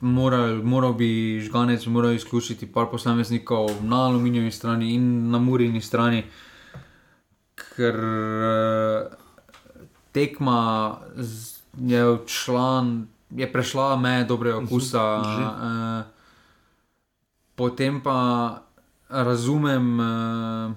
moral, 0.00 0.62
moral 0.62 0.92
bi 0.94 1.40
žganec 1.40 1.86
moral 1.86 2.12
izključiti 2.12 2.66
par 2.66 2.86
posameznikov 2.90 3.70
na 3.82 4.04
aluminijevi 4.06 4.50
strani 4.50 4.94
in 4.94 5.30
na 5.30 5.38
murini 5.38 5.80
strani, 5.80 6.24
ker 7.78 7.94
uh, 7.94 9.14
tekma 10.10 10.60
z- 11.14 11.62
je 11.78 12.02
odšla, 12.02 12.70
je 13.30 13.46
prešla 13.46 13.96
meje 13.96 14.24
dobrega 14.26 14.58
okusa. 14.58 15.04
drži. 15.16 15.42
Uh, 15.42 16.02
potem 17.54 18.00
pa 18.00 18.18
razumem. 19.08 19.86
Uh, 19.94 20.74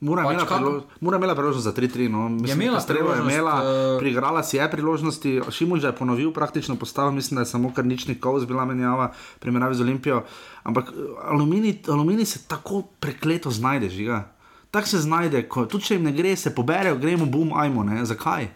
Mora 0.00 0.24
Pač 0.24 0.32
imela, 0.32 0.48
prilo, 0.48 0.72
mora 1.00 1.16
imela 1.20 1.34
priložnost 1.36 1.64
za 1.64 1.72
3-3. 1.72 2.08
No. 2.08 2.28
Mislim, 2.30 2.62
imela 2.62 2.80
Strela 2.80 3.14
je 3.14 3.20
imela, 3.20 3.54
eh, 3.60 3.98
priigrala 3.98 4.40
si 4.40 4.56
je 4.56 4.64
priložnosti. 4.64 5.40
Šimunž 5.50 5.84
je 5.84 5.92
ponovil 5.92 6.32
praktično 6.32 6.76
postavo, 6.76 7.12
mislim, 7.12 7.36
da 7.36 7.42
je 7.42 7.52
samo 7.52 7.68
kar 7.68 7.84
nič 7.84 8.08
nikov 8.08 8.40
zbila 8.40 8.64
menjava, 8.64 9.12
primerjavi 9.38 9.74
z 9.74 9.80
Olimpijo. 9.80 10.22
Ampak 10.62 10.88
eh, 10.88 10.96
aluminij, 11.22 11.84
aluminij 11.84 12.24
se 12.24 12.48
tako 12.48 12.82
prekleto 12.96 13.50
znajde, 13.50 13.90
žiga. 13.90 14.32
Tako 14.70 14.86
se 14.86 14.98
znajde, 14.98 15.42
ko, 15.44 15.66
tudi 15.66 15.84
če 15.84 15.94
jim 15.94 16.04
ne 16.04 16.12
gre, 16.12 16.36
se 16.36 16.54
poberejo, 16.54 16.96
gremo, 16.96 17.26
bum, 17.26 17.52
ajmo, 17.52 17.84
ne? 17.84 18.04
zakaj? 18.04 18.48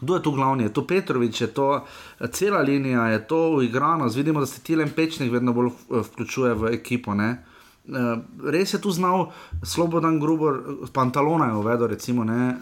Kdo 0.00 0.14
je 0.14 0.22
tu 0.22 0.30
glavni? 0.30 0.64
Je 0.64 0.72
to 0.72 0.82
Petrovič, 0.82 1.40
je 1.40 1.46
to 1.48 1.84
eh, 2.18 2.26
cela 2.28 2.60
linija, 2.60 3.06
je 3.06 3.26
to 3.26 3.50
uigranost. 3.52 4.16
Vidimo, 4.16 4.40
da 4.40 4.46
se 4.46 4.60
Tilen 4.60 4.90
Pečnik 4.90 5.32
vedno 5.32 5.52
bolj 5.52 5.66
eh, 5.66 5.72
vključuje 6.02 6.54
v 6.54 6.72
ekipo. 6.72 7.14
Ne? 7.14 7.28
Eh, 7.84 8.16
Res 8.44 8.74
je 8.74 8.80
tu 8.80 8.90
znal 8.90 9.28
Slobodan 9.62 10.20
Grubor, 10.20 10.58
pantalona 10.92 11.46
je 11.46 11.54
uvedel, 11.54 11.86
recimo. 11.86 12.24
Ne? 12.24 12.56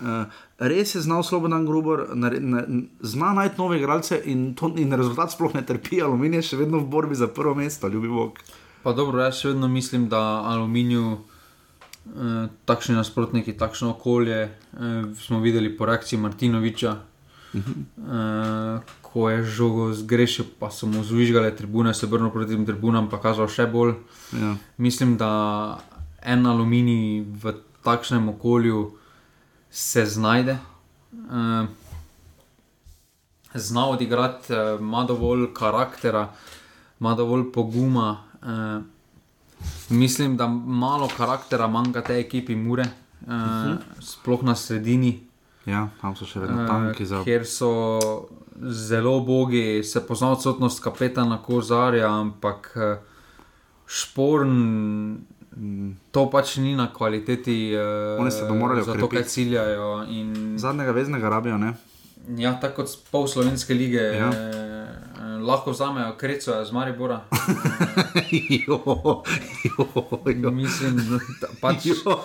Res 0.58 0.94
je 0.94 1.00
znal 1.00 1.22
Slobodan 1.22 1.64
Grubor, 1.66 2.08
na- 2.14 2.28
n- 2.30 2.84
zna 3.00 3.32
najti 3.32 3.54
nove 3.58 3.78
igralce 3.78 4.20
in, 4.26 4.54
to, 4.54 4.72
in 4.76 4.92
rezultat 4.92 5.32
sploh 5.32 5.54
ne 5.54 5.62
trpi, 5.62 6.02
aluminij 6.02 6.38
je 6.38 6.42
še 6.44 6.56
vedno 6.58 6.78
v 6.78 6.88
borbi 6.88 7.14
za 7.14 7.28
prvo 7.28 7.54
mesto, 7.54 7.88
ljubi 7.88 8.08
Bog. 8.10 8.38
Pa 8.82 8.92
dobro, 8.92 9.20
jaz 9.20 9.38
še 9.38 9.48
vedno 9.48 9.68
mislim, 9.68 10.08
da 10.08 10.20
aluminiju, 10.44 11.12
eh, 11.12 11.29
takšni 12.64 12.94
nasprotniki, 12.94 13.56
takšno 13.56 13.90
okolje, 13.90 14.42
eh, 14.42 14.50
smo 15.20 15.40
videli 15.40 15.76
po 15.76 15.86
reakciji 15.86 16.18
Martinoviča, 16.18 16.96
eh, 17.54 18.80
ko 19.02 19.30
je 19.30 19.44
žogo 19.44 19.92
zgrešil, 19.92 20.44
pa 20.58 20.70
so 20.70 20.86
mu 20.86 21.04
zvižgale 21.04 21.56
tribune, 21.56 21.94
se 21.94 22.06
brnil 22.06 22.30
proti 22.30 22.54
tem 22.54 22.66
tribunam, 22.66 23.10
pa 23.10 23.20
kazal 23.20 23.48
še 23.48 23.66
bolj. 23.66 23.94
Ja. 24.32 24.56
Mislim, 24.76 25.16
da 25.16 25.80
en 26.22 26.46
aluminij 26.46 27.24
v 27.42 27.54
takšnem 27.82 28.28
okolju 28.28 28.92
se 29.70 30.06
znajde. 30.06 30.58
Eh, 31.12 31.66
Zna 33.54 33.88
odigrati, 33.90 34.52
eh, 34.52 34.78
ima 34.78 35.04
dovolj 35.04 35.48
karaktera, 35.54 36.28
ima 37.00 37.14
dovolj 37.14 37.52
poguma. 37.52 38.24
Mislim, 39.90 40.36
da 40.36 40.46
malo 40.48 41.08
karaktera 41.16 41.66
manjka 41.66 42.02
tej 42.02 42.20
ekipi 42.20 42.56
Mure, 42.56 42.84
eh, 43.28 43.74
sploh 44.00 44.42
na 44.42 44.54
sredini. 44.54 45.20
Ja, 45.66 45.88
tam 46.00 46.16
so 46.16 46.26
še 46.26 46.40
vedno 46.40 46.62
Eh, 46.64 46.66
tanki 46.66 47.06
za. 47.06 47.24
Ker 47.24 47.46
so 47.46 47.70
zelo 48.60 49.20
bogi, 49.20 49.82
se 49.84 50.00
pozna 50.06 50.32
odsotnost 50.32 50.82
kapetana 50.82 51.38
Kozarja, 51.42 52.08
ampak 52.08 52.72
eh, 52.76 52.96
šporn. 53.86 54.56
To 56.10 56.30
pač 56.30 56.56
ni 56.56 56.76
na 56.78 56.86
kvaliteti, 56.94 57.74
uh, 57.74 58.28
se 58.30 58.46
morali 58.54 58.84
za 58.86 58.94
to, 58.94 59.08
kaj 59.10 59.24
ciljajo. 59.26 60.06
In, 60.08 60.54
Zadnjega 60.58 60.94
veznega 60.94 61.28
rabijo, 61.28 61.58
ne? 61.58 61.74
ja, 62.38 62.54
tako 62.60 62.82
kot 62.82 62.96
pol 63.10 63.26
slovenske 63.28 63.74
lige, 63.74 64.02
ja. 64.16 64.30
eh, 64.30 64.79
lahko 65.46 65.70
vzamejo 65.70 66.16
kreco 66.16 66.64
z 66.64 66.72
Maribora. 66.72 67.20
jo, 68.66 68.80
jo, 69.64 69.86
jo. 70.42 70.50
Mislim, 70.50 70.96
da 71.40 71.48
pač 71.60 71.86
Jo. 71.86 72.20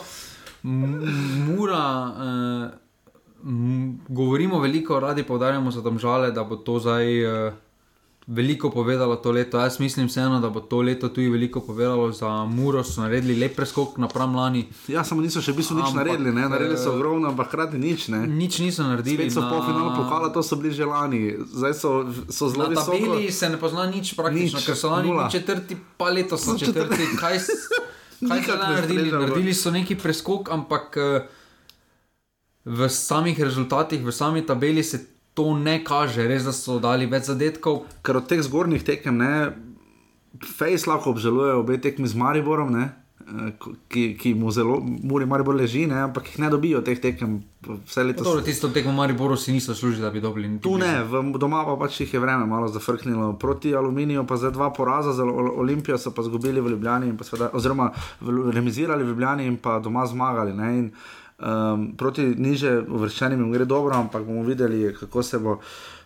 Mura, 1.47 2.13
eh, 2.21 2.69
govorimo 4.07 4.59
veliko, 4.59 4.99
radi 4.99 5.23
poudarjamo 5.23 5.71
za 5.71 5.81
domžale, 5.81 6.31
da 6.31 6.43
bo 6.43 6.55
to 6.55 6.79
zdaj 6.79 7.23
eh, 7.47 7.53
veliko 8.27 8.69
povedalo 8.69 9.15
to 9.15 9.31
leto. 9.31 9.59
Jaz 9.59 9.79
mislim 9.79 10.07
vseeno, 10.07 10.39
da 10.39 10.49
bo 10.49 10.59
to 10.59 10.81
leto 10.81 11.09
tudi 11.09 11.29
veliko 11.29 11.59
povedalo 11.61 12.11
za 12.11 12.45
Muro, 12.45 12.83
so 12.83 13.01
naredili 13.01 13.35
lep 13.39 13.55
preskok 13.55 13.97
napram 13.97 14.35
lani. 14.35 14.65
Ja, 14.87 15.03
samo 15.03 15.21
niso 15.21 15.41
še 15.41 15.53
v 15.53 15.61
bistvu 15.61 15.77
nič 15.77 15.85
Ampak, 15.85 16.05
naredili, 16.05 16.33
ne? 16.33 16.49
naredili 16.49 16.77
so 16.77 16.89
eh, 16.89 16.95
ogromno, 16.97 17.29
ampak 17.29 17.47
hkrati 17.47 17.77
nič. 17.77 18.07
Ne? 18.07 18.25
Nič 18.27 18.59
niso 18.59 18.83
naredili. 18.83 19.29
Spet 19.29 19.37
so 19.37 19.45
pol 19.45 19.61
finala 19.61 19.93
pokala, 19.93 20.33
to 20.33 20.41
so 20.41 20.57
bili 20.57 20.73
že 20.73 20.89
lani, 20.89 21.37
zdaj 21.53 21.73
so, 21.77 21.89
so 22.29 22.49
zelo 22.49 22.65
Na 22.65 22.73
visoko. 22.73 22.97
tabeli 22.97 23.31
se 23.31 23.49
ne 23.49 23.57
pozna 23.61 23.85
nič 23.85 24.15
praktično, 24.17 24.57
Nič, 24.57 24.65
ker 24.65 24.75
so 24.75 24.89
lani 24.89 25.13
bili 25.13 25.31
četrti, 25.31 25.77
pa 25.97 26.09
letos 26.09 26.41
so 26.41 26.57
četrti. 26.57 27.05
Kaj, 27.21 27.39
kaj 28.29 28.39
so 28.41 28.55
naredili? 28.57 29.11
Naredili 29.13 29.53
so 29.53 29.69
neki 29.69 29.95
preskok, 30.01 30.49
ampak 30.49 30.97
eh, 30.97 31.29
v 32.65 32.89
samih 32.89 33.37
rezultatih, 33.37 34.01
v 34.01 34.09
sami 34.09 34.41
tabeli 34.41 34.81
se 34.81 35.14
to 35.35 35.53
ne 35.53 35.83
kaže. 35.83 36.23
Res, 36.23 36.43
da 36.43 36.51
so 36.51 36.79
dali 36.79 37.05
več 37.05 37.27
zadetkov. 37.27 37.83
Ker 38.01 38.17
od 38.17 38.25
teh 38.25 38.39
zgornjih 38.41 38.81
tekem, 38.81 39.17
ne, 39.17 39.33
Fejs 40.35 40.83
lahko 40.83 41.11
obžaluje 41.11 41.53
obe 41.55 41.77
tekmi 41.77 42.03
z 42.03 42.13
Mariborom, 42.13 42.67
ne, 42.69 42.85
eh, 43.21 43.53
ki, 43.87 44.15
ki 44.15 44.33
mu 44.33 44.51
zelo, 44.51 44.79
Muri 44.79 45.23
Maribor 45.25 45.55
leži, 45.55 45.85
ne, 45.87 46.01
ampak 46.01 46.27
jih 46.27 46.39
ne 46.39 46.49
dobijo 46.49 46.81
teh 46.81 46.99
tekem. 46.99 47.37
Dobro, 48.21 48.41
tisto 48.43 48.67
tekmo 48.69 48.91
Mariboru 48.91 49.35
si 49.35 49.51
niso 49.51 49.71
služili, 49.71 50.01
da 50.01 50.11
bi 50.11 50.19
dobili. 50.19 50.59
Tu 50.59 50.77
ne, 50.77 51.03
v, 51.03 51.39
doma 51.39 51.63
pa 51.63 51.77
pač 51.77 52.01
jih 52.01 52.13
je 52.13 52.19
vreme 52.19 52.45
malo 52.45 52.67
zafrknilo. 52.67 53.33
Proti 53.35 53.71
Aluminiju 53.73 54.25
pa 54.25 54.35
zdaj 54.35 54.51
dva 54.51 54.69
poraza, 54.69 55.13
za 55.13 55.23
Ol- 55.23 55.55
Olimpijo 55.57 55.97
so 55.97 56.11
pa 56.11 56.21
izgubili 56.21 56.61
v 56.61 56.69
Ljubljani, 56.69 57.15
seveda, 57.21 57.49
oziroma 57.53 57.89
v- 58.21 58.51
remizirali 58.51 59.03
v 59.03 59.07
Ljubljani 59.07 59.45
in 59.45 59.57
pa 59.57 59.79
doma 59.79 60.05
zmagali. 60.05 60.53
Ne, 60.53 60.69
in, 60.77 60.91
um, 61.39 61.93
proti 61.97 62.25
niže 62.37 62.79
uvrščenim 62.89 63.39
jim 63.39 63.51
gre 63.51 63.65
dobro, 63.65 63.95
ampak 63.95 64.23
bomo 64.23 64.43
videli, 64.43 64.93
kako 64.99 65.23
se 65.23 65.39
bo 65.39 65.59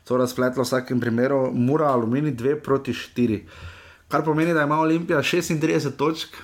to 0.04 0.18
razpletlo 0.18 0.64
v 0.64 0.66
vsakem 0.66 1.00
primeru. 1.00 1.52
Mura, 1.54 1.92
Aluminij 1.94 2.36
2 2.36 2.60
proti 2.64 2.94
4. 2.94 3.42
Kar 4.10 4.24
pomeni, 4.26 4.54
da 4.54 4.64
ima 4.64 4.80
Olimpija 4.80 5.20
36 5.22 5.92
točk. 5.98 6.38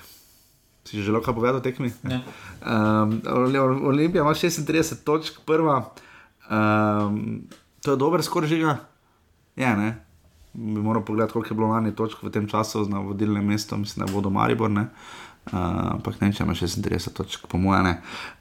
Si 0.86 0.98
že 0.98 1.03
želel 1.03 1.22
kaj 1.22 1.34
povedati 1.34 1.57
o 1.57 1.66
tekmi? 1.66 1.91
Ne. 2.03 2.22
Um, 2.62 3.22
Oli- 3.26 3.86
Olimpija 3.88 4.22
ima 4.22 4.34
36 4.34 5.03
točk, 5.03 5.40
prva. 5.45 5.94
Um, 6.45 7.41
to 7.82 7.91
je 7.91 7.98
dober 7.98 8.22
skor 8.24 8.45
žiga. 8.45 8.78
Je, 9.56 9.76
ne? 9.78 10.06
bi 10.56 10.82
moral 10.82 11.06
pogledati, 11.06 11.34
koliko 11.34 11.53
je 11.53 11.56
bilo 11.56 11.68
lani 11.68 11.95
točk 11.95 12.24
v 12.24 12.30
tem 12.32 12.48
času 12.48 12.86
na 12.90 12.99
vodilnem 12.99 13.45
mestu, 13.45 13.78
mislim, 13.78 14.06
da 14.06 14.14
bodo 14.14 14.30
Maribor. 14.30 14.70
Ne? 14.72 14.88
Uh, 15.45 15.57
ampak 15.93 16.17
ne, 16.22 16.31
če 16.34 16.43
ima 16.43 16.55
36 16.57 17.13
točk, 17.13 17.45
po 17.47 17.59
mojem. 17.61 17.91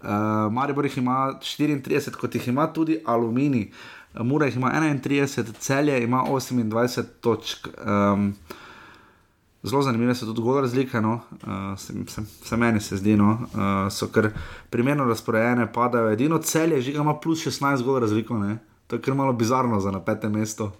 Uh, 0.00 0.48
Maribor 0.52 0.86
jih 0.88 0.98
ima 1.02 1.34
34, 1.36 2.16
kot 2.16 2.34
jih 2.34 2.48
ima 2.48 2.64
tudi 2.72 2.96
Alumini. 3.04 3.66
Mura 4.24 4.46
jih 4.46 4.56
ima 4.56 4.70
31, 4.72 5.52
celje 5.58 5.98
ima 6.04 6.22
28 6.24 7.02
točk. 7.20 7.68
Um, 7.84 8.32
zelo 9.64 9.82
zanimive 9.82 10.14
so 10.14 10.26
tudi 10.26 10.42
gole 10.42 10.60
razlike, 10.60 11.00
no? 11.00 11.20
uh, 11.42 11.78
se, 11.78 11.92
se, 12.08 12.22
se 12.44 12.56
meni 12.56 12.80
se 12.80 12.96
zdi, 12.96 13.16
no? 13.16 13.32
uh, 13.32 13.92
so 13.92 14.08
kar 14.12 14.30
primerno 14.70 15.04
razporejene, 15.04 15.72
padajo. 15.72 16.12
Edino 16.12 16.38
celje 16.38 16.80
žiga 16.80 17.00
ima 17.00 17.18
plus 17.20 17.46
16 17.46 17.82
gole 17.82 18.00
razliko, 18.00 18.38
ne? 18.38 18.58
to 18.86 18.96
je 18.96 19.02
kar 19.02 19.14
malo 19.14 19.32
bizarno 19.32 19.80
za 19.80 19.90
na 19.90 20.00
petem 20.04 20.32
mestu. 20.32 20.70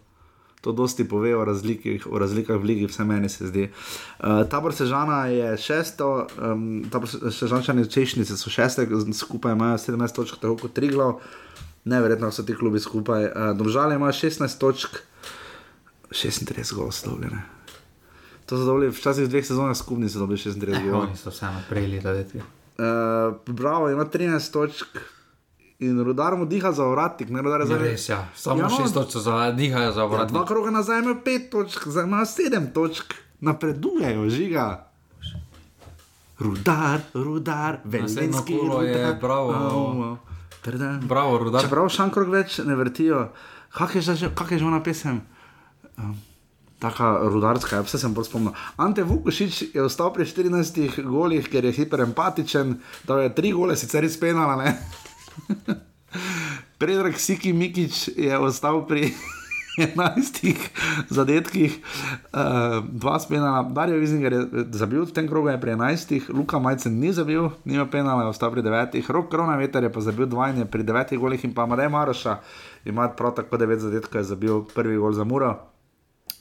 To 0.65 0.73
dosti 0.73 1.05
pove 1.05 1.35
o, 1.37 1.43
razlikih, 1.45 2.07
o 2.09 2.19
razlikah 2.19 2.57
v 2.57 2.65
ligi, 2.65 2.87
vse 2.89 3.05
meni 3.05 3.29
se 3.29 3.51
zdi. 3.51 3.67
Uh, 3.69 4.47
tabor 4.49 4.73
Sežana 4.73 5.27
je 5.29 5.51
šesto, 5.61 6.27
um, 6.41 6.85
tabor 6.89 7.09
Sežančani 7.09 7.85
Češnice 7.85 8.37
so 8.41 8.49
šeste, 8.51 8.87
skupaj 9.13 9.53
imajo 9.53 9.77
17 9.79 10.17
točk, 10.17 10.41
tako 10.41 10.57
kot 10.57 10.73
Triglav. 10.73 11.19
Neverjetno 11.85 12.31
so 12.33 12.43
ti 12.43 12.57
klubi 12.57 12.81
skupaj. 12.81 13.25
Uh, 13.25 13.53
Domžale 13.59 13.99
imajo 14.01 14.13
16 14.17 14.57
točk, 14.59 15.03
36 16.11 16.75
gol 16.75 16.89
stavljene. 16.91 17.43
To 18.47 18.57
so 18.57 18.65
dobili 18.65 18.89
včasih 18.91 19.25
v 19.25 19.29
dveh 19.29 19.45
sezonah 19.47 19.77
skupni, 19.77 20.09
so 20.09 20.19
dobili 20.19 20.39
36 20.39 20.65
Eh, 20.73 20.89
gol. 20.91 21.01
oni 21.03 21.17
so 21.17 21.31
vseeno 21.31 21.61
prejeli, 21.69 22.01
da 22.01 22.11
je 22.11 22.25
ti. 22.29 22.39
Uh, 22.39 22.45
bravo, 23.47 23.91
ima 23.91 24.05
13 24.05 24.53
točk 24.53 24.87
in 25.79 26.01
rudar 26.01 26.37
mu 26.37 26.45
diha 26.45 26.73
za 26.73 26.85
vratnik, 26.85 27.31
ne 27.31 27.43
rudar 27.43 27.67
za 27.67 27.77
Res, 27.77 28.09
ja. 28.09 28.29
Samo 28.35 28.59
Ja, 28.59 28.69
no. 28.69 28.77
šest 28.77 28.95
točk 28.95 29.17
za 29.19 29.51
dihajo 29.51 29.93
za 29.93 30.01
Ja, 30.01 30.05
obrat. 30.05 30.29
dva 30.29 30.45
kroga 30.45 30.71
nazaj 30.71 30.99
ima 31.01 31.15
5 31.17 31.51
točk, 31.51 31.89
zdaj 31.89 32.05
ima 32.05 32.21
7 32.21 32.73
točk, 32.73 33.05
napredujejo, 33.41 34.29
žiga. 34.31 34.87
Rudar, 36.39 37.01
rudar, 37.15 37.79
velenski 37.85 38.59
kolo 38.59 38.83
je, 38.83 38.95
rudar. 38.95 39.19
bravo. 39.21 39.53
Au. 39.53 40.17
Trdan. 40.63 41.01
Bravo, 41.01 41.39
rudar. 41.39 41.63
Čeprav 41.63 41.89
šankrog 41.89 42.29
več 42.29 42.59
ne 42.59 42.75
vrtijo, 42.75 43.29
kak 43.71 43.95
je 43.95 44.01
že, 44.03 44.31
kak 44.35 44.51
je 44.51 44.59
že 44.59 44.65
ona 44.65 44.81
pesem? 44.81 45.21
Um, 45.99 46.15
Taka 46.77 47.19
rudarska, 47.23 47.81
vse 47.81 47.97
sem 47.99 48.13
bolj 48.13 48.25
spomnil. 48.25 48.53
Ante 48.77 49.03
Vukošič 49.03 49.75
je 49.75 49.83
ostal 49.83 50.13
pri 50.13 50.25
14 50.25 50.75
golih, 51.03 51.47
ker 51.47 51.65
je 51.65 51.73
hiperempatičen, 51.73 52.75
da 53.05 53.23
je 53.23 53.31
tri 53.31 53.53
gole 53.53 53.77
sicer 53.77 54.05
izpenala. 54.05 54.59
Predrag 56.79 57.19
Siki 57.19 57.53
Mikič 57.53 58.09
je 58.17 58.39
ostal 58.39 58.87
pri 58.87 59.11
11 59.79 60.55
zadetkih, 61.11 61.79
uh, 62.33 62.85
dva 62.87 63.19
spenala. 63.19 63.63
Darijo 63.63 63.99
Vizinger 63.99 64.33
je 64.33 64.47
zabil 64.71 65.03
v 65.03 65.13
tem 65.13 65.27
krogu, 65.29 65.49
je 65.49 65.61
pri 65.61 65.75
11, 65.75 66.31
Luka 66.31 66.59
Majcen 66.59 66.95
ni 66.95 67.13
zabil, 67.13 67.51
nima 67.65 67.87
penala, 67.91 68.23
je 68.23 68.29
ostal 68.29 68.55
pri 68.55 68.63
9, 68.63 69.03
Rok 69.09 69.31
Krona 69.31 69.57
Veter 69.59 69.83
je 69.83 69.93
pa 69.93 70.01
zabil 70.01 70.27
dva 70.27 70.51
in 70.55 70.63
je 70.63 70.67
pri 70.71 70.87
9 70.87 71.19
golih 71.19 71.45
in 71.45 71.55
pa 71.55 71.67
Madej 71.67 71.91
Maroša 71.91 72.39
ima 72.85 73.09
prav 73.09 73.35
tako 73.35 73.59
9 73.59 73.79
zadetkov, 73.79 74.21
je 74.21 74.31
zabil 74.31 74.63
prvi 74.75 74.97
gol 74.97 75.13
za 75.13 75.25
Muro. 75.25 75.59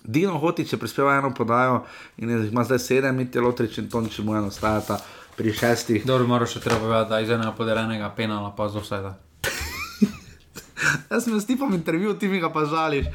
Dino 0.04 0.38
Hotič 0.38 0.74
je 0.74 0.80
prispeval 0.80 1.18
eno 1.18 1.34
podajo 1.34 1.84
in 2.18 2.30
jih 2.30 2.52
ima 2.52 2.64
zdaj 2.64 2.80
sedem, 2.80 3.20
in 3.20 3.32
Telotrič 3.32 3.78
in 3.78 3.90
Tonči 3.90 4.22
mu 4.22 4.36
eno 4.36 4.52
stajata 4.52 5.00
pri 5.38 5.54
šestih. 5.54 6.06
Dobro, 6.06 6.28
moraš 6.28 6.58
še 6.58 6.64
treba 6.64 6.80
povedati, 6.80 7.10
da 7.10 7.20
iz 7.20 7.30
enega 7.30 7.52
podeljenega 7.58 8.10
penala 8.16 8.54
pa 8.56 8.70
z 8.70 8.82
offside. 8.82 9.14
Jaz 11.12 11.24
sem 11.24 11.36
s 11.40 11.48
tipom 11.48 11.72
intervju, 11.74 12.14
ti 12.20 12.28
mi 12.28 12.42
ga 12.44 12.50
pa 12.54 12.66
žališ, 12.68 13.08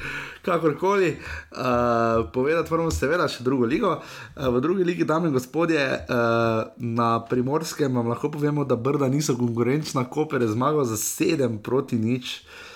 kakorkoli. 0.46 1.10
Uh, 1.52 2.28
povedati 2.32 2.72
moramo 2.72 2.90
seveda 2.94 3.28
še 3.28 3.44
drugo 3.44 3.68
ligo. 3.68 3.98
Uh, 3.98 4.48
v 4.54 4.62
drugi 4.64 4.86
ligi, 4.88 5.04
dame 5.04 5.28
in 5.28 5.36
gospodje, 5.36 5.82
uh, 5.84 6.72
na 6.78 7.10
primorskem 7.28 7.92
vam 7.92 8.08
lahko 8.08 8.32
povemo, 8.32 8.64
da 8.64 8.76
Brda 8.76 9.10
niso 9.12 9.36
konkurenčna, 9.36 10.08
Koper 10.08 10.42
je 10.42 10.54
zmagal 10.54 10.88
za 10.88 10.96
7 10.96 11.60
proti 11.62 12.00
nič. 12.00 12.40
Uh, 12.40 12.67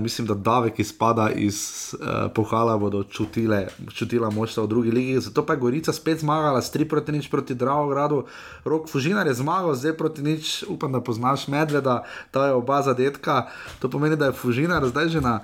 mislim, 0.00 0.26
da 0.26 0.34
davek 0.34 0.78
izpada 0.78 1.30
iz 1.30 1.58
uh, 1.94 2.32
pohala 2.34 2.78
bodo 2.78 3.02
čutile, 3.02 3.68
čutila 3.94 4.30
močna 4.30 4.62
v 4.62 4.66
drugi 4.66 4.90
ligi. 4.90 5.20
Zato 5.20 5.46
pa 5.46 5.52
je 5.52 5.58
Gorica 5.58 5.92
spet 5.92 6.20
zmagala 6.20 6.62
s 6.62 6.74
3 6.74 6.88
proti 6.88 7.12
nič 7.12 7.30
proti 7.30 7.54
Dravogradu. 7.54 8.24
Rok 8.64 8.88
Fužinar 8.90 9.26
je 9.26 9.34
zmagal, 9.34 9.74
zdaj 9.74 9.96
proti 9.96 10.22
nič, 10.22 10.64
upam, 10.68 10.92
da 10.92 11.00
poznaš 11.00 11.48
Medveda, 11.48 12.02
ta 12.30 12.46
je 12.46 12.52
oba 12.52 12.82
zadetka. 12.82 13.46
To 13.78 13.90
pomeni, 13.90 14.16
da 14.16 14.26
je 14.26 14.32
Fužinar 14.32 14.86
zdaj 14.86 15.08
že 15.08 15.20
na 15.20 15.40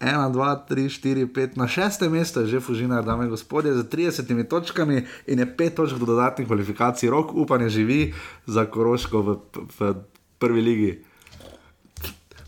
1, 0.00 0.32
2, 0.32 0.56
3, 0.68 0.88
4, 0.88 1.26
5, 1.32 1.56
na 1.56 1.68
šestem 1.68 2.12
mestu 2.12 2.40
je 2.40 2.46
že 2.46 2.60
Fužinar, 2.60 3.04
dame 3.04 3.24
in 3.24 3.30
gospodje, 3.30 3.74
z 3.74 3.84
30 3.84 4.48
točkami 4.48 5.04
in 5.26 5.38
je 5.38 5.46
5 5.56 5.74
točk 5.74 5.96
do 5.96 6.04
dodatnih 6.04 6.46
kvalifikacij. 6.46 7.10
Rok 7.10 7.32
upanje 7.32 7.68
živi 7.68 8.14
za 8.46 8.64
Koroško 8.64 9.22
v, 9.22 9.36
v 9.78 9.94
prvi 10.38 10.60
ligi. 10.60 11.09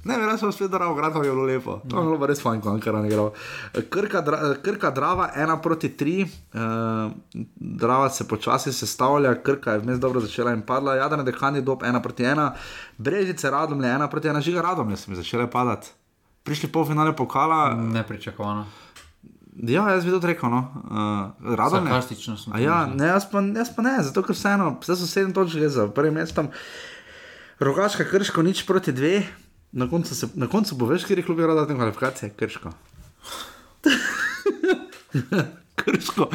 Ne, 0.04 0.16
jaz 0.18 0.40
sem 0.40 0.52
spet 0.52 0.70
dal, 0.70 0.94
grad 0.98 1.14
je 1.14 1.30
bilo 1.30 1.44
lepo. 1.46 1.76
To 1.88 2.00
je 2.00 2.06
bilo 2.08 2.26
res 2.26 2.40
fajn, 2.42 2.60
ko 2.60 2.72
Ankara 2.74 3.02
ne 3.02 3.08
igral. 3.08 3.30
Krka, 3.90 4.20
dra, 4.26 4.38
Krka 4.62 4.90
Drava, 4.90 5.28
ena 5.38 5.60
proti 5.62 5.92
tri, 5.96 6.24
uh, 6.26 7.12
Drava 7.54 8.10
se 8.10 8.26
počasi 8.28 8.72
sestavlja, 8.72 9.36
Krka 9.42 9.76
je 9.76 9.84
vmes 9.84 10.00
dobro 10.02 10.20
začela 10.20 10.52
in 10.52 10.64
padla, 10.66 10.96
Jadran 10.98 11.24
Dehani 11.24 11.62
dob, 11.62 11.84
ena 11.86 12.02
proti 12.02 12.26
ena, 12.26 12.50
Brežice 12.98 13.50
Radomlje, 13.50 13.90
ena 13.94 14.08
proti 14.10 14.28
ena, 14.28 14.40
Žiga 14.40 14.62
Radomlje 14.62 14.96
so 14.96 15.10
mi 15.10 15.16
začele 15.16 15.46
padati. 15.50 15.94
Prišli 16.42 16.72
polfinale 16.72 17.14
pokala. 17.16 17.74
Nepričakovano. 17.74 18.66
Ja, 19.62 19.84
jaz 19.90 20.04
bi 20.04 20.10
to 20.10 20.26
rekel. 20.26 20.50
No. 20.50 20.66
Uh, 20.74 21.54
Radomlje. 21.54 21.92
Sarkastično 21.92 22.36
sem 22.36 22.52
A 22.52 22.58
Ja, 22.58 22.86
to 22.90 22.98
ne, 22.98 23.06
jaz 23.06 23.30
pa, 23.30 23.38
jaz 23.38 23.70
pa 23.76 23.82
ne, 23.86 23.94
zato 24.02 24.22
ker 24.26 24.34
vseeno, 24.34 24.72
zdaj 24.82 24.98
so 24.98 25.06
sedem 25.06 25.30
točk 25.30 25.54
že 25.54 25.68
za 25.68 25.86
prvim 25.86 26.18
mestom. 26.18 26.50
Rogačka 27.62 28.02
krško, 28.04 28.42
nič 28.42 28.66
proti 28.66 28.90
dve. 28.92 29.22
Na 29.72 29.88
koncu, 29.88 30.14
se, 30.14 30.28
na 30.34 30.46
koncu 30.46 30.76
bo 30.76 30.86
veš, 30.86 31.04
kjer 31.08 31.18
je 31.18 31.24
klub 31.24 31.38
igral 31.40 31.56
dodatne 31.56 31.74
kvalifikacije, 31.78 32.30
krško. 32.36 32.72
krško. 35.82 36.26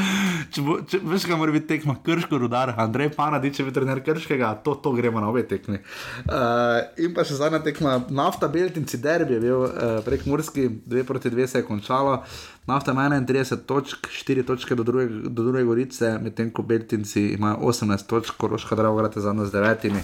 Če 0.53 0.63
bo, 0.65 0.77
če, 0.89 0.99
veš, 1.05 1.25
kaj 1.29 1.37
mora 1.39 1.53
biti 1.53 1.67
tekma, 1.69 1.95
krško, 2.03 2.39
rudar, 2.41 2.73
Andrej 2.81 3.11
Panadi, 3.15 3.51
če 3.53 3.67
bi 3.67 3.73
trener 3.75 4.01
krškega, 4.05 4.49
to, 4.65 4.73
to 4.81 4.93
gremo 4.97 5.21
na 5.21 5.29
obe 5.29 5.43
tekmi. 5.47 5.79
Uh, 6.25 6.81
in 7.03 7.13
pa 7.15 7.25
še 7.27 7.37
zadnja 7.39 7.61
tekma, 7.65 7.99
nafta, 8.09 8.49
Beltinci, 8.51 8.97
derbi 9.03 9.37
je 9.37 9.41
bil 9.45 9.65
uh, 9.67 9.71
prek 10.05 10.25
Murski, 10.29 10.67
dve 10.89 11.05
proti 11.07 11.31
dve 11.33 11.47
se 11.47 11.61
je 11.61 11.67
končalo. 11.67 12.19
Nafta 12.67 12.91
ima 12.95 13.07
31 13.13 13.63
točk, 13.69 14.09
4 14.11 14.47
točke 14.47 14.75
do 14.75 14.83
druge, 14.87 15.07
do 15.29 15.45
druge 15.45 15.63
gorice, 15.67 16.17
medtem 16.23 16.49
ko 16.51 16.65
Beltinci 16.67 17.29
imajo 17.37 17.69
18 17.71 18.09
točk, 18.09 18.35
Koroška 18.41 18.75
Dravograd 18.75 19.15
je 19.15 19.23
zadnja 19.23 19.45
z 19.47 19.59
devetimi. 19.59 20.01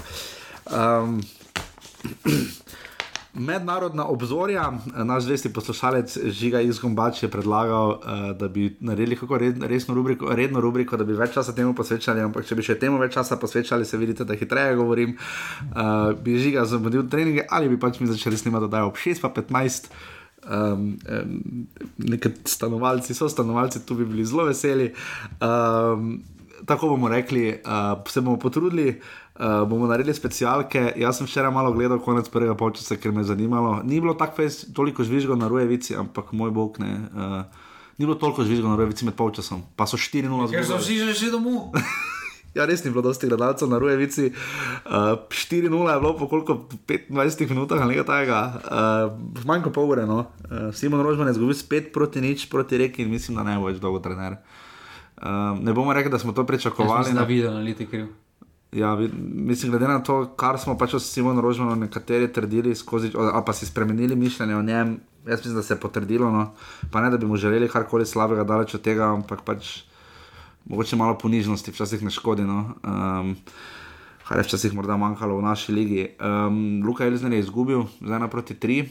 Um, 0.70 1.20
Mednarodna 3.34 4.06
obzorja, 4.06 4.74
naš 5.04 5.24
zvesti 5.24 5.50
poslušalec 5.54 6.18
Žiga 6.26 6.62
Izgombač 6.62 7.24
je 7.24 7.30
predlagal, 7.32 7.90
uh, 7.90 8.38
da 8.38 8.48
bi 8.48 8.76
naredili 8.80 9.16
kako 9.18 9.38
red, 9.38 9.64
resno 9.64 9.96
rubriko, 9.96 10.36
redno 10.36 10.62
rubriko, 10.62 10.98
da 10.98 11.04
bi 11.04 11.18
več 11.18 11.34
časa 11.34 11.56
temu 11.56 11.74
posvečali, 11.74 12.22
ampak 12.22 12.46
če 12.46 12.56
bi 12.56 12.66
še 12.66 12.76
temu 12.78 13.00
več 13.02 13.16
časa 13.18 13.40
posvečali, 13.42 13.86
se 13.90 13.98
vidite, 13.98 14.24
da 14.24 14.38
hitreje 14.38 14.76
govorim, 14.78 15.16
uh, 15.18 16.12
bi 16.14 16.38
Žiga 16.38 16.68
zamudil 16.70 17.08
treninge 17.10 17.48
ali 17.50 17.74
bi 17.74 17.80
pač 17.82 17.98
mi 18.00 18.12
začeli 18.12 18.38
snemati, 18.38 18.70
da 18.70 18.84
je 18.84 18.92
ob 18.92 19.02
6 19.02 19.26
pa 19.26 19.34
15. 19.34 19.90
Um, 20.44 21.00
um, 21.08 21.66
Nekaj 22.04 22.38
stanovalci, 22.46 23.18
so 23.18 23.32
stanovalci, 23.32 23.82
tu 23.88 23.98
bi 23.98 24.06
bili 24.06 24.26
zelo 24.30 24.46
veseli. 24.46 24.92
Um, 25.42 26.20
tako 26.70 26.94
bomo 26.94 27.10
rekli, 27.10 27.50
uh, 27.66 28.04
se 28.08 28.22
bomo 28.22 28.38
potrudili, 28.38 28.90
uh, 28.94 29.23
bomo 29.40 29.88
naredili 29.88 30.14
specialke. 30.14 30.94
Jaz 30.96 31.18
sem 31.18 31.28
včeraj 31.28 31.52
malo 31.52 31.74
gledal 31.74 32.00
konec 32.00 32.30
prvega 32.30 32.56
polčasa, 32.56 32.96
ker 32.96 33.12
me 33.12 33.22
je 33.22 33.32
zanimalo. 33.34 33.82
Ni 33.84 34.02
bilo 34.02 34.14
tako 34.14 34.36
fez, 34.44 34.66
toliko 34.74 35.04
žvižgov 35.04 35.38
na 35.38 35.48
Rujevici, 35.48 35.96
ampak 35.96 36.32
moj 36.32 36.52
bog 36.52 36.78
ne. 36.80 36.94
Uh, 37.14 37.42
ni 37.98 38.06
bilo 38.06 38.16
toliko 38.16 38.46
žvižgov 38.46 38.70
na 38.70 38.78
Rujevici 38.78 39.06
med 39.06 39.18
polčasom, 39.18 39.64
pa 39.76 39.90
so 39.90 39.98
4-0 39.98 40.52
Ker 40.54 40.66
so 40.66 40.78
vsi 40.78 41.02
že 41.02 41.14
šli 41.14 41.32
domov. 41.34 41.74
Ja, 42.54 42.68
res 42.70 42.84
ni 42.86 42.92
bilo 42.94 43.02
dosti 43.02 43.26
gledalcev 43.26 43.66
na 43.66 43.82
Rujevici. 43.82 44.28
Uh, 44.86 45.18
4-0 45.26 45.66
je 45.66 46.00
bilo 46.00 46.14
po 46.14 46.28
koliko 46.30 46.70
25 46.86 47.50
minutah 47.50 47.82
ali 47.82 47.98
nekaj 47.98 48.06
takega, 48.06 48.42
uh, 48.62 49.42
manj 49.42 49.66
kot 49.66 49.74
pol 49.74 49.90
ure. 49.90 50.06
No. 50.06 50.30
Uh, 50.46 50.70
Simon 50.70 51.02
Rožman 51.02 51.34
je 51.34 51.34
zgubil 51.34 51.58
spet 51.58 51.90
proti 51.90 52.22
nič, 52.22 52.46
proti 52.54 52.78
reki 52.78 53.02
in 53.02 53.10
mislim, 53.10 53.42
da 53.42 53.44
ne 53.44 53.58
bo 53.58 53.74
več 53.74 53.82
dolgo 53.82 53.98
trener. 54.06 54.38
Uh, 55.18 55.58
ne 55.58 55.74
bomo 55.74 55.98
rekli, 55.98 56.14
da 56.14 56.22
smo 56.22 56.30
to 56.30 56.46
mislim, 56.46 57.18
da 57.18 57.26
na- 57.26 57.26
video 57.26 57.50
analiti 57.50 57.90
kriv. 57.90 58.14
Ja, 58.74 58.98
mislim, 59.22 59.72
glede 59.72 59.88
na 59.88 60.00
to, 60.04 60.24
kar 60.38 60.58
smo 60.60 60.74
pač 60.78 60.96
s 60.98 61.12
Simonom 61.14 61.44
Rožmanom 61.46 61.80
nekateri 61.86 62.32
trdili, 62.34 62.76
skozi, 62.76 63.12
ali 63.14 63.44
pa 63.46 63.54
si 63.54 63.66
spremenili 63.70 64.16
mišljenje 64.16 64.56
o 64.56 64.62
njem, 64.62 64.96
jaz 65.28 65.40
mislim, 65.40 65.56
da 65.56 65.64
se 65.64 65.74
je 65.74 65.80
potrdilo. 65.80 66.32
No. 66.32 66.48
Pa 66.92 67.02
ne, 67.02 67.12
da 67.14 67.18
bi 67.18 67.30
mu 67.30 67.38
želeli 67.38 67.70
karkoli 67.70 68.06
slabega, 68.06 68.44
daleč 68.44 68.74
od 68.74 68.82
tega, 68.82 69.12
ampak 69.14 69.46
pač 69.46 69.84
mogoče 70.66 70.96
malo 70.96 71.18
ponižnosti, 71.18 71.72
včasih 71.72 72.04
ne 72.04 72.12
škodi. 72.12 72.48
No. 72.50 72.74
Um, 72.84 73.36
kar 74.28 74.42
je 74.42 74.48
včasih 74.48 74.74
morda 74.74 74.98
manjkalo 74.98 75.38
v 75.38 75.46
naši 75.46 75.72
ligi. 75.72 76.08
Um, 76.18 76.82
Luka 76.86 77.06
Elizner 77.06 77.34
je 77.34 77.40
izgubil, 77.46 77.86
zdaj 78.02 78.20
na 78.20 78.28
proti 78.28 78.56
tri. 78.56 78.84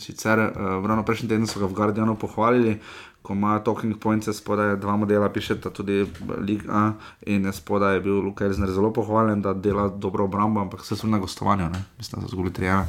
Sicer 0.00 0.38
uh, 0.38 0.50
ravno 0.86 1.04
prejšnji 1.04 1.28
teden 1.28 1.46
so 1.46 1.60
ga 1.60 1.68
v 1.68 1.76
Guardianu 1.76 2.16
pohvalili, 2.16 2.78
ko 3.22 3.32
ima 3.32 3.58
talking 3.64 3.98
points, 4.00 4.28
spodaj 4.36 4.76
dva 4.80 4.96
modela, 4.96 5.28
pišeta 5.28 5.70
tudi 5.70 6.06
Liga 6.40 6.92
in 7.26 7.52
spodaj 7.52 7.94
je 7.94 8.00
bil 8.00 8.20
Luka 8.24 8.44
Elzner 8.44 8.70
zelo 8.70 8.92
pohvaljen, 8.92 9.42
da 9.42 9.52
dela 9.54 9.88
dobro 9.88 10.24
obrambo, 10.24 10.60
ampak 10.60 10.84
se 10.84 10.96
so 10.96 11.06
na 11.06 11.18
gostovanju, 11.18 11.68
ne? 11.68 11.84
mislim, 11.98 12.22
da 12.22 12.28
so 12.28 12.36
zgolj 12.36 12.52
trijena. 12.52 12.86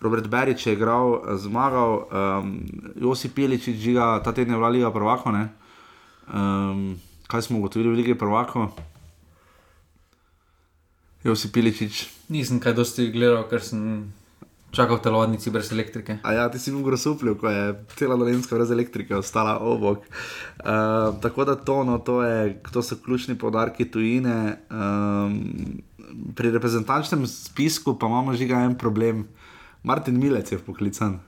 Robert 0.00 0.28
Berič 0.28 0.66
je 0.66 0.72
igral, 0.72 1.14
eh, 1.14 1.36
zmagal, 1.36 2.06
um, 2.12 2.60
Josip 2.96 3.34
Pilič, 3.34 3.68
žiga, 3.68 4.22
ta 4.24 4.32
teden 4.32 4.54
je 4.54 4.58
bila 4.58 4.68
Liga 4.68 4.90
prvako, 4.90 5.32
ne? 5.32 5.48
Um, 6.34 6.96
kaj 7.26 7.42
smo 7.42 7.58
ugotovili 7.58 7.90
v 7.90 7.96
Ligi 7.96 8.14
prvako? 8.14 8.70
Josip 11.24 11.52
Piličič. 11.52 12.08
Nisem 12.28 12.60
kaj 12.60 12.74
dosti 12.74 13.10
gledal, 13.14 13.44
ker 13.50 13.62
sem 13.62 14.12
čakal 14.72 14.96
v 14.98 15.04
telovadnici 15.04 15.52
brez 15.52 15.68
elektrike. 15.72 16.18
A 16.24 16.32
ja, 16.32 16.48
ti 16.48 16.58
si 16.58 16.72
bil 16.72 16.80
grosupljiv, 16.82 17.36
ko 17.38 17.52
je 17.52 17.76
cela 18.00 18.16
dolenska 18.16 18.56
brez 18.56 18.72
elektrike 18.72 19.14
ostala 19.16 19.60
obok. 19.60 20.08
Uh, 20.64 21.12
tako 21.20 21.44
da 21.44 21.56
to, 21.56 21.84
no, 21.84 21.98
to, 22.00 22.22
je, 22.24 22.56
to 22.72 22.82
so 22.82 22.96
ključni 22.96 23.36
podarki 23.38 23.84
tujine. 23.84 24.64
Um, 24.72 25.82
pri 26.36 26.50
reprezentančnem 26.50 27.26
spisku 27.28 27.98
pa 28.00 28.08
imamo 28.08 28.34
že 28.34 28.48
en 28.48 28.74
problem. 28.74 29.28
Martin 29.82 30.18
Milec 30.18 30.52
je 30.52 30.58
poklican. 30.58 31.20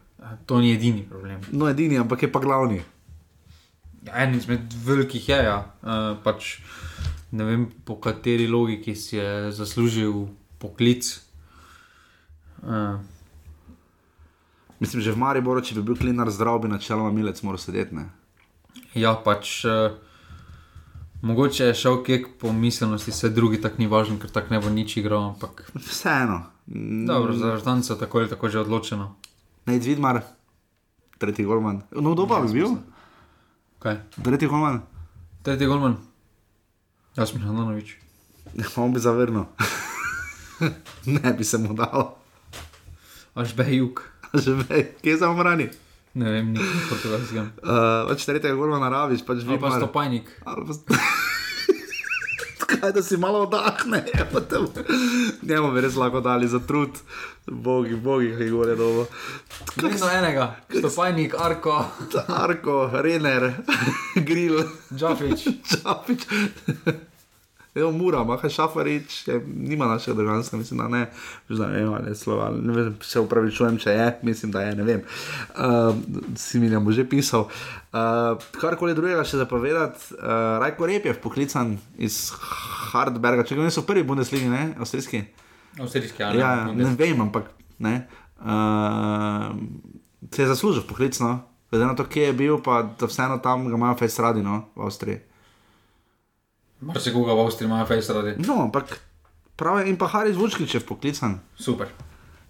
To 0.47 0.61
ni 0.61 0.73
edini 0.73 1.05
problem. 1.05 1.41
No, 1.53 1.69
edini, 1.69 1.99
ampak 1.99 2.23
je 2.23 2.33
pa 2.33 2.41
glavni. 2.41 2.81
Ja, 4.05 4.25
en 4.25 4.35
izmed 4.35 4.73
velikih 4.85 5.29
je, 5.29 5.37
ja. 5.37 5.59
uh, 5.83 6.17
pač 6.25 6.61
ne 7.33 7.45
vem 7.45 7.67
po 7.85 7.97
kateri 8.01 8.47
logiki 8.49 8.95
si 8.97 9.17
je 9.17 9.53
zaslužil 9.53 10.29
poklic. 10.59 11.05
Uh, 12.63 13.01
Mislim, 14.85 15.01
že 15.01 15.17
v 15.17 15.23
Mariboru, 15.25 15.65
če 15.65 15.79
bi 15.79 15.87
bil 15.89 15.97
klinar 15.97 16.29
zdrav, 16.29 16.61
bi 16.61 16.69
načeloma 16.69 17.09
milec 17.09 17.41
moral 17.41 17.63
sedeti. 17.63 17.97
Ne? 17.97 18.11
ja, 18.95 19.15
pač 19.19 19.65
uh, 19.65 19.97
mogoče 21.23 21.71
je 21.71 21.75
šel 21.75 22.03
kek 22.07 22.29
po 22.41 22.53
miselnosti, 22.53 23.11
vse 23.11 23.31
drugi 23.35 23.61
tako 23.61 23.83
ni 23.83 23.91
važno, 23.91 24.19
ker 24.23 24.31
tako 24.31 24.55
ne 24.55 24.61
bo 24.63 24.71
nič 24.71 24.97
igral, 24.97 25.35
ampak 25.35 25.67
Vseeno. 25.75 26.45
dobro, 27.07 27.35
za 27.35 27.57
žrtance 27.57 27.99
tako 27.99 28.19
ali 28.19 28.31
tako 28.31 28.49
že 28.49 28.61
odločeno. 28.61 29.15
Naj 29.67 29.79
vidmar, 29.79 30.23
tretji 31.19 31.45
golman. 31.45 31.83
No, 31.91 32.15
kdo 32.15 32.29
pa 32.29 32.41
bi 32.45 32.53
bil? 32.53 32.77
Kaj? 33.81 34.01
Tretji 34.23 34.49
golman. 34.49 34.83
Tretji 35.43 35.67
golman. 35.67 35.97
Jaz 37.17 37.31
sem 37.31 37.41
Hananovič. 37.41 37.97
On 38.81 38.93
bi 38.93 39.01
zavrnil. 39.01 39.47
ne 41.07 41.33
bi 41.33 41.45
se 41.45 41.59
mu 41.59 41.75
dal. 41.75 42.17
Až 43.35 43.55
bejuk. 43.55 44.14
Že 44.43 44.53
vej, 44.65 44.83
kje 45.03 45.17
za 45.17 45.31
omrani? 45.31 45.69
Ne 46.15 46.31
vem, 46.31 46.53
ni 46.53 46.61
portugalskega. 46.89 47.45
Uh, 47.65 48.09
pač 48.09 48.25
tretjega 48.25 48.55
golmana 48.55 48.89
rabiš, 48.89 49.25
pač 49.27 49.43
Ali 49.43 49.59
pa 49.59 49.71
stopajnik. 49.73 50.31
Ali 50.45 50.67
pa- 50.67 50.99
Kaj, 52.65 52.93
da 52.93 53.03
si 53.03 53.17
malo 53.17 53.43
oddahne, 53.43 54.03
pa 54.33 54.41
te 54.41 54.57
njemu 55.43 55.73
bi 55.73 55.81
res 55.81 55.97
lahko 55.97 56.21
dali 56.21 56.49
za 56.49 56.59
trud, 56.59 56.91
bogi, 57.47 57.95
bogi, 57.97 58.33
kaj 58.39 58.51
gore 58.51 58.75
dobo. 58.77 59.07
Vedno 59.77 60.11
enega, 60.11 60.57
stopajnik, 60.71 61.35
arko, 61.39 61.85
Arko, 62.29 62.91
Renner, 62.95 63.53
Grill, 64.17 64.63
Džafič. 64.91 65.45
Čapič. 65.65 66.27
Evo, 67.75 67.91
Mura, 67.93 68.25
Maha 68.25 68.49
Šafarič, 68.49 69.29
je, 69.29 69.41
nima 69.57 69.87
našega 69.87 70.17
državljanstva, 70.17 70.59
mislim, 70.59 70.79
da 70.79 70.89
ne, 70.89 71.11
že 71.51 71.63
ne 71.63 71.67
vem, 71.67 71.95
ali 71.95 72.11
je 72.11 72.15
slova, 72.15 72.51
ne 72.63 72.73
vem, 72.73 72.97
se 73.03 73.21
upravičujem, 73.21 73.79
če 73.83 73.91
je, 73.91 74.07
mislim, 74.23 74.53
da 74.53 74.63
je, 74.63 74.77
ne 74.77 74.85
vem. 74.85 75.01
Uh, 75.01 75.97
Similjan 76.37 76.85
bo 76.85 76.93
že 76.93 77.09
pisal. 77.09 77.49
Uh, 77.91 78.39
karkoli 78.61 78.95
drugega 78.95 79.25
še 79.27 79.43
zapovedati, 79.43 80.15
uh, 80.15 80.61
Rajko 80.63 80.87
Rep 80.87 81.11
je 81.11 81.17
poklican 81.19 81.75
iz 81.99 82.31
Hardberga, 82.93 83.43
če 83.43 83.59
ga 83.59 83.67
niso 83.67 83.83
v 83.83 83.91
prvi 83.91 84.07
Bundesligi, 84.07 84.47
ne, 84.49 84.69
avstrijski. 84.79 85.25
Avstrijski, 85.81 86.23
Ja, 86.23 86.35
ja, 86.39 86.55
ne 86.71 86.95
vem, 86.95 87.27
ampak 87.27 87.51
ne. 87.83 88.05
Uh, 88.39 89.51
se 90.31 90.47
je 90.47 90.51
zaslužil 90.53 90.87
poklicno, 90.87 91.41
glede 91.71 91.91
na 91.91 91.99
to, 91.99 92.07
kje 92.07 92.31
je 92.31 92.33
bil, 92.39 92.63
pa 92.63 92.85
vseeno 93.03 93.43
tam 93.43 93.67
ga 93.67 93.75
imajo 93.75 93.99
fejs 93.99 94.23
radi, 94.23 94.47
no, 94.47 94.69
v 94.79 94.87
Avstriji. 94.87 95.34
Mar 96.81 96.99
se 96.99 97.13
koga 97.13 97.33
v 97.33 97.41
Avstriji 97.41 97.67
ima 97.67 97.85
fejs 97.87 98.11
radi. 98.11 98.35
No, 98.39 98.63
ampak 98.63 98.99
pravi 99.57 99.89
in 99.89 99.97
pa 99.97 100.07
Haris 100.07 100.37
Vučkič 100.37 100.75
je 100.75 100.81
poklican. 100.83 101.39
Super. 101.57 101.89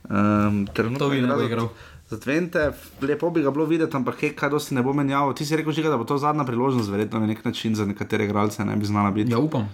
Um, 0.05 0.66
trenutno 0.66 0.98
To 0.98 1.09
bi 1.09 1.20
ne 1.20 1.28
za- 1.28 1.44
igral. 1.44 1.68
Za 2.05 2.18
Tvente, 2.18 2.72
lepo 3.01 3.30
bi 3.30 3.42
ga 3.42 3.51
bilo 3.51 3.64
videti, 3.64 3.96
ampak 3.96 4.20
hej, 4.20 4.32
kaj 4.32 4.51
dosti 4.51 4.74
ne 4.74 4.82
bo 4.82 4.92
menjal. 4.92 5.32
Ti 5.32 5.40
si 5.42 5.56
rekel, 5.56 5.72
že, 5.72 5.82
da 5.82 5.96
bo 5.96 6.05
to 6.05 6.18
zadnja 6.18 6.44
priložnost, 6.44 6.90
verjetno 6.90 7.16
na 7.16 7.26
nek 7.26 7.44
način 7.44 7.74
za 7.74 7.84
nekatere 7.84 8.24
igralce 8.24 8.60
ne 8.60 8.76
bi 8.76 8.84
znala 8.84 9.10
biti. 9.10 9.32
Ja, 9.32 9.38
upam. 9.38 9.68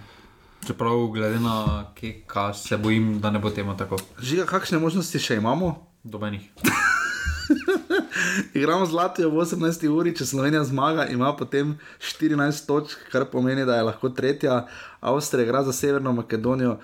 Čeprav, 0.61 1.07
glede 1.07 1.39
na 1.39 1.55
keka, 1.91 2.53
se 2.53 2.77
bojim, 2.77 3.19
da 3.19 3.31
ne 3.31 3.39
bo 3.39 3.49
temu 3.49 3.75
tako. 3.75 3.97
Žiga, 4.17 4.45
kakšne 4.45 4.79
možnosti 4.79 5.19
še 5.19 5.35
imamo? 5.35 5.73
Dobenih. 6.03 6.47
Igramo 8.53 8.85
z 8.85 8.93
Latvijo 8.93 9.29
v 9.29 9.41
18 9.41 9.87
uri, 9.89 10.15
če 10.15 10.25
Slovenija 10.25 10.63
zmaga, 10.63 11.05
ima 11.07 11.33
potem 11.37 11.77
14 11.99 12.67
točk, 12.67 13.07
kar 13.11 13.25
pomeni, 13.31 13.65
da 13.65 13.75
je 13.79 13.87
lahko 13.89 14.09
tretja. 14.09 14.65
Avstrija 15.01 15.45
igra 15.45 15.63
za 15.63 15.73
Severno 15.73 16.13
Makedonijo. 16.13 16.77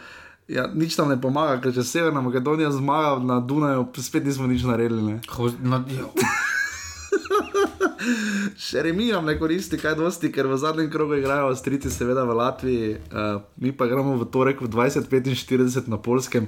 Ja, 0.47 0.67
nič 0.73 0.97
nam 0.97 1.09
ne 1.11 1.17
pomaga, 1.21 1.59
ker 1.61 1.75
če 1.75 1.83
Severna 1.83 2.21
Makedonija 2.23 2.71
zmaga 2.71 3.17
na 3.23 3.39
Dunaju, 3.39 3.87
spet 3.99 4.25
nismo 4.25 4.47
nič 4.47 4.63
naredili. 4.63 5.19
Ho, 5.35 5.49
na, 5.63 5.83
jo. 5.91 6.11
Še 8.67 8.81
remi 8.85 9.09
nam 9.11 9.25
ne 9.27 9.35
koristi, 9.39 9.77
kaj 9.79 9.97
dosti, 9.99 10.31
ker 10.31 10.47
v 10.47 10.57
zadnjem 10.61 10.89
krogu 10.91 11.17
igrajo 11.17 11.49
Avstrijci, 11.51 11.91
seveda 11.91 12.23
v 12.27 12.37
Latviji, 12.39 12.93
uh, 13.11 13.41
mi 13.59 13.73
pa 13.75 13.89
gremo 13.89 14.15
v 14.21 14.29
torek 14.31 14.63
v 14.63 14.71
2045 14.71 15.91
na 15.91 15.99
Polskem. 15.99 16.47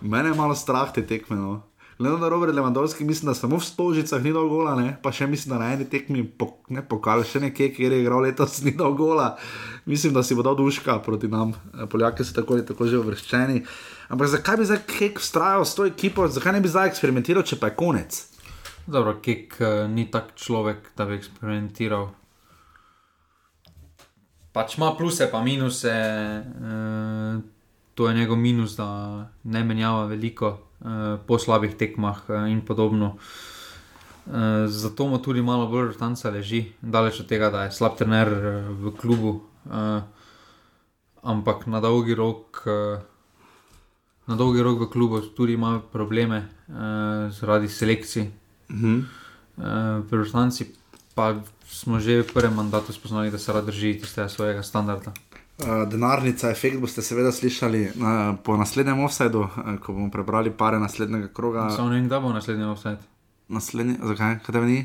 Mene 0.00 0.32
je 0.32 0.38
malo 0.38 0.56
strah 0.56 0.92
te 0.94 1.04
tekme. 1.04 1.36
No. 1.36 1.60
Glede 1.98 2.18
na 2.18 2.28
Robert 2.28 2.54
Lewandowski, 2.54 3.04
mislim, 3.04 3.28
da 3.30 3.34
samo 3.34 3.56
v 3.56 3.64
Stolžicah 3.64 4.22
ni 4.22 4.32
dal 4.34 4.48
gola, 4.50 4.74
ne? 4.74 4.96
pa 5.02 5.12
še 5.14 5.28
mislim, 5.30 5.52
da 5.54 5.60
na 5.62 5.68
eni 5.76 5.86
tekmi, 5.86 6.24
po, 6.26 6.48
ne 6.74 6.82
pokal, 6.82 7.22
še 7.22 7.38
nekje, 7.44 7.68
kjer 7.76 7.94
je 7.94 8.00
igral 8.02 8.24
letos, 8.26 8.58
ni 8.66 8.74
dal 8.74 8.96
gola. 8.98 9.36
Mislim, 9.86 10.14
da 10.14 10.24
si 10.26 10.34
bo 10.34 10.42
dal 10.42 10.58
duška 10.58 10.98
proti 11.06 11.30
nam, 11.30 11.54
Eh, 11.74 11.86
Poljaki 11.86 12.24
so 12.24 12.34
tako 12.34 12.58
ali 12.58 12.66
tako 12.66 12.86
že 12.90 12.98
uvrščeni. 12.98 13.62
Ampak 14.08 14.28
zakaj 14.28 14.56
bi 14.56 14.66
zdaj 14.66 14.82
kek 14.90 15.22
vztrajal 15.22 15.64
s 15.64 15.78
to 15.78 15.86
ekipo, 15.86 16.26
zakaj 16.28 16.52
ne 16.58 16.60
bi 16.60 16.68
zdaj 16.68 16.90
eksperimentiral, 16.90 17.46
če 17.46 17.60
pa 17.62 17.70
je 17.70 17.78
konec? 17.78 18.20
Dobro, 18.86 19.16
kek 19.22 19.56
uh, 19.60 19.86
ni 19.88 20.10
tak 20.10 20.34
človek, 20.36 20.92
da 20.98 21.06
bi 21.08 21.16
eksperimentiral. 21.16 22.10
Pač 24.52 24.76
ima 24.78 24.92
pluse, 24.98 25.30
pa 25.30 25.40
minuse. 25.42 25.94
Uh, 26.58 27.53
to 27.94 28.08
je 28.08 28.14
njegov 28.14 28.36
minus, 28.36 28.76
da 28.76 29.30
ne 29.44 29.64
menjava 29.64 30.06
veliko 30.06 30.48
uh, 30.48 30.86
po 31.26 31.38
slabih 31.38 31.74
tekmah 31.74 32.22
uh, 32.28 32.50
in 32.50 32.60
podobno. 32.60 33.16
Uh, 34.26 34.32
zato 34.66 35.06
mu 35.06 35.18
tudi 35.18 35.42
malo 35.42 35.66
bolj 35.68 35.92
rotanca 35.92 36.30
leži, 36.30 36.64
daleč 36.80 37.20
od 37.20 37.26
tega, 37.28 37.50
da 37.50 37.64
je 37.64 37.72
slab 37.72 37.98
trener 37.98 38.32
uh, 38.32 38.70
v 38.80 38.94
klubu. 38.96 39.40
Uh, 39.64 40.02
ampak 41.22 41.66
na 41.66 41.80
dolgi 41.80 42.14
rok. 42.14 42.62
Uh, 42.66 43.02
Na 44.24 44.40
dolgi 44.40 44.62
rok 44.64 44.80
v 44.80 44.88
klubu 44.88 45.20
tudi 45.20 45.52
ima 45.52 45.84
probleme 45.92 46.48
uh, 46.68 47.28
zaradi 47.28 47.68
selekcij. 47.68 48.30
Mhm. 48.72 48.94
Uh, 49.56 50.00
Prvostanci 50.08 50.72
pa 51.14 51.36
smo 51.68 52.00
že 52.00 52.22
v 52.22 52.32
prvem 52.32 52.54
mandatu 52.54 52.92
spoznali, 52.92 53.30
da 53.30 53.38
se 53.38 53.52
rad 53.52 53.66
drži 53.66 54.00
tistega 54.00 54.28
svojega 54.28 54.62
standarda. 54.62 55.12
Uh, 55.54 55.84
denarnica, 55.86 56.48
efekt 56.50 56.80
boste 56.82 57.02
seveda 57.02 57.30
slišali 57.32 57.84
uh, 57.86 58.34
po 58.42 58.56
naslednjem 58.58 59.04
offsajdu, 59.06 59.44
uh, 59.46 59.76
ko 59.78 59.92
bomo 59.94 60.10
prebrali 60.10 60.50
pare 60.50 60.80
naslednjega 60.82 61.28
kroga. 61.30 61.68
Samo 61.70 61.92
ne 61.92 62.00
vem, 62.00 62.08
kdaj 62.08 62.20
bo 62.20 62.32
naslednji 62.34 62.64
offset. 62.64 63.04
Naslednji, 63.48 63.94
zakaj? 64.02 64.40
Kaj 64.42 64.56
te 64.56 64.62
ni? 64.66 64.80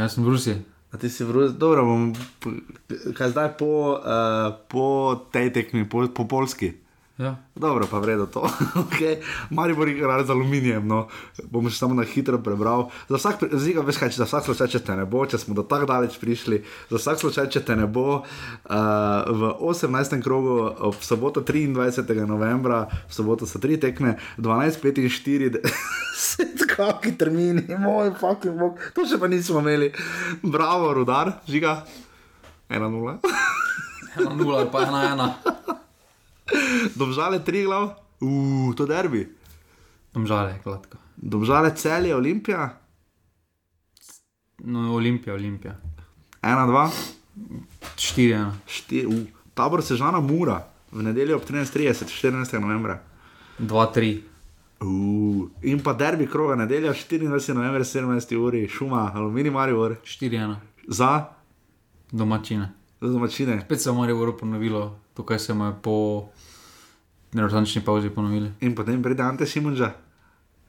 Jaz 0.00 0.16
sem 0.16 0.24
v 0.24 0.32
Rusiji. 0.32 0.62
A 0.94 1.00
ti 1.02 1.10
si 1.12 1.26
v 1.28 1.34
Rusiji, 1.36 1.58
dobro, 1.60 1.84
bom, 1.84 2.06
kaj 3.18 3.34
zdaj 3.34 3.50
po, 3.60 3.68
uh, 4.00 4.54
po 4.72 4.86
tej 5.34 5.52
tekmi, 5.52 5.84
po, 5.84 6.06
po 6.08 6.24
polski. 6.24 6.72
Ja. 7.18 7.36
Dobro, 7.54 7.86
pa 7.90 7.98
vredo 7.98 8.26
to. 8.26 8.40
okay. 8.84 9.16
Maribor 9.50 9.88
igra 9.88 10.24
z 10.24 10.30
aluminijem, 10.30 10.82
no. 10.88 11.06
bom 11.46 11.68
še 11.70 11.78
samo 11.78 11.94
na 11.94 12.02
hitro 12.02 12.40
prebral. 12.42 12.88
Za 13.06 13.20
vsak, 13.20 13.44
ziga, 13.54 13.84
veš 13.86 14.00
kaj, 14.02 14.10
za 14.18 14.26
vsak 14.26 14.48
slučaj, 14.48 14.68
če 14.72 14.80
te 14.82 14.96
ne 14.98 15.04
bo, 15.06 15.22
če 15.22 15.38
smo 15.38 15.54
do 15.54 15.62
tako 15.62 15.86
daleč 15.86 16.18
prišli, 16.18 16.58
za 16.90 16.98
vsak 16.98 17.22
slučaj, 17.22 17.46
če 17.54 17.62
te 17.68 17.76
ne 17.78 17.86
bo, 17.86 18.24
uh, 18.26 19.30
v 19.30 19.52
18. 19.62 20.18
krogu, 20.26 20.58
ob 20.90 20.98
soboto 21.06 21.44
23. 21.46 22.26
novembra, 22.26 22.88
v 23.06 23.14
soboto 23.14 23.46
so 23.46 23.62
tri 23.62 23.78
tekme, 23.78 24.18
12.45, 24.42 25.62
kakšni 26.74 27.14
termini, 27.14 27.62
moj 27.78 28.10
fucking 28.18 28.58
bog, 28.58 28.82
to 28.90 29.06
še 29.06 29.22
pa 29.22 29.30
nismo 29.30 29.62
imeli. 29.62 29.94
Bravo, 30.42 30.90
rudar, 30.98 31.38
žiga, 31.46 31.78
1-0. 32.66 33.22
1-0 34.18 34.58
ali 34.58 34.68
pa 34.74 34.82
1-1. 34.90 35.83
Domžale 37.00 37.44
tri 37.44 37.64
glav, 37.64 37.94
uh, 38.20 38.74
to 38.76 38.86
derbi. 38.86 39.28
Domžale, 40.14 40.60
gladko. 40.64 40.98
Domžale 41.16 41.74
celje, 41.76 42.14
Olimpija, 42.14 42.84
No, 44.64 44.94
Olimpija, 44.94 45.34
Olimpija. 45.34 45.76
Ena, 46.42 46.66
dva, 46.66 46.90
4-1. 47.96 48.50
štiri, 48.66 49.06
uh. 49.06 49.14
tabor 49.54 49.82
Sežana 49.82 50.20
Mura 50.20 50.62
v 50.92 51.02
nedeljo 51.02 51.36
ob 51.36 51.44
13.30, 51.44 52.08
14. 52.08 52.60
novembra. 52.60 53.02
2-3. 53.58 54.20
Uh. 54.80 55.50
In 55.62 55.82
pa 55.82 55.92
derbi 55.92 56.26
kroga 56.26 56.54
nedelja 56.54 56.92
24. 56.92 57.54
novembra 57.54 57.84
17. 57.84 58.36
uri, 58.36 58.68
šuma, 58.68 59.12
aluminij 59.14 59.50
Marior 59.50 59.96
4-1. 60.04 60.54
za, 60.88 61.24
Domačine. 62.12 62.72
za 63.00 63.08
domačine. 63.08 63.60
Spet 63.64 63.80
se 63.80 63.90
je 63.90 63.94
Marijo 63.94 64.36
ponovilo, 64.40 65.00
to, 65.14 65.22
kar 65.22 65.40
se 65.40 65.54
mu 65.54 65.64
je 65.64 65.72
po 65.82 66.28
nerotančni 67.32 67.84
pauzi 67.84 68.10
ponovili. 68.10 68.52
In 68.60 68.74
potem 68.74 69.02
pride 69.02 69.22
Ante 69.22 69.46
Šimunža. 69.46 69.92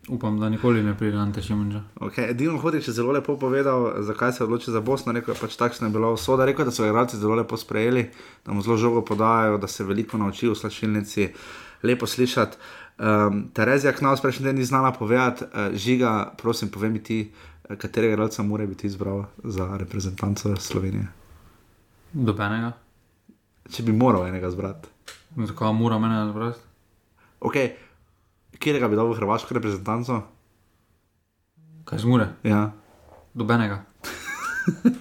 Upam, 0.08 0.40
da 0.40 0.50
nikoli 0.50 0.84
ne 0.84 0.98
pride 0.98 1.18
Ante 1.18 1.42
Šimunža. 1.42 1.82
Okay. 1.96 2.30
Edino 2.30 2.58
Hodič 2.58 2.88
je 2.88 2.94
zelo 2.94 3.12
lepo 3.12 3.38
povedal, 3.38 4.04
zakaj 4.04 4.32
se 4.32 4.44
je 4.44 4.46
odločil 4.46 4.74
za 4.74 4.82
Bosno. 4.82 5.14
Rekel 5.14 5.34
je 5.34 5.40
pač 5.42 5.56
takšna 5.56 5.88
je 5.88 5.94
bila 5.94 6.12
usoda. 6.12 6.46
Rekel 6.46 6.66
je, 6.66 6.66
da 6.66 6.72
so 6.72 6.86
igralci 6.86 7.18
zelo 7.18 7.36
lepo 7.36 7.58
sprejeli, 7.58 8.10
da 8.46 8.54
mu 8.54 8.62
zelo 8.62 8.78
žogo 8.78 9.02
podajajo, 9.02 9.58
da 9.58 9.68
se 9.68 9.84
veliko 9.84 10.18
nauči 10.18 10.50
v 10.50 10.56
slačilnici. 10.56 11.30
Lepo 11.84 12.08
slišati. 12.08 12.58
Um, 12.96 13.50
Terezija 13.54 13.92
Knaus 13.94 14.22
prejšnji 14.22 14.44
teden 14.44 14.56
ni 14.56 14.66
znala 14.66 14.92
povedati, 14.92 15.44
uh, 15.44 15.76
žiga, 15.76 16.32
prosim, 16.38 16.70
povej 16.70 16.90
mi 16.90 17.04
ti, 17.04 17.32
eh, 17.70 17.76
katerega 17.76 18.14
igralca 18.14 18.44
mora 18.44 18.66
biti 18.66 18.88
izbral 18.88 19.26
za 19.44 19.78
reprezentanco 19.78 20.56
Slovenije. 20.56 21.08
Dobenega. 22.14 22.85
Če 23.72 23.84
bi 23.84 23.96
moral 23.96 24.28
enega 24.30 24.52
zbrati. 24.54 24.92
Zakaj 25.36 25.74
mora 25.76 25.98
mene 26.00 26.22
zbrati? 26.30 26.62
Okay. 27.46 27.76
Kjerega 28.56 28.88
bi 28.88 28.96
dal 28.96 29.10
v 29.12 29.18
hrvaško 29.20 29.58
reprezentanco? 29.58 30.22
Kaj 31.86 32.02
zmore? 32.02 32.30
Ja, 32.48 32.70
Dobenega. 33.36 33.84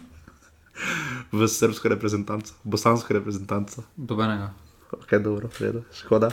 v 1.39 1.47
srpsko 1.47 1.89
reprezentanco, 1.89 2.55
bosansko 2.67 3.15
reprezentanco. 3.15 3.85
Dobenega. 3.95 4.51
Ok, 4.91 5.15
dobro, 5.23 5.51
redo, 5.63 5.85
škoda. 5.95 6.33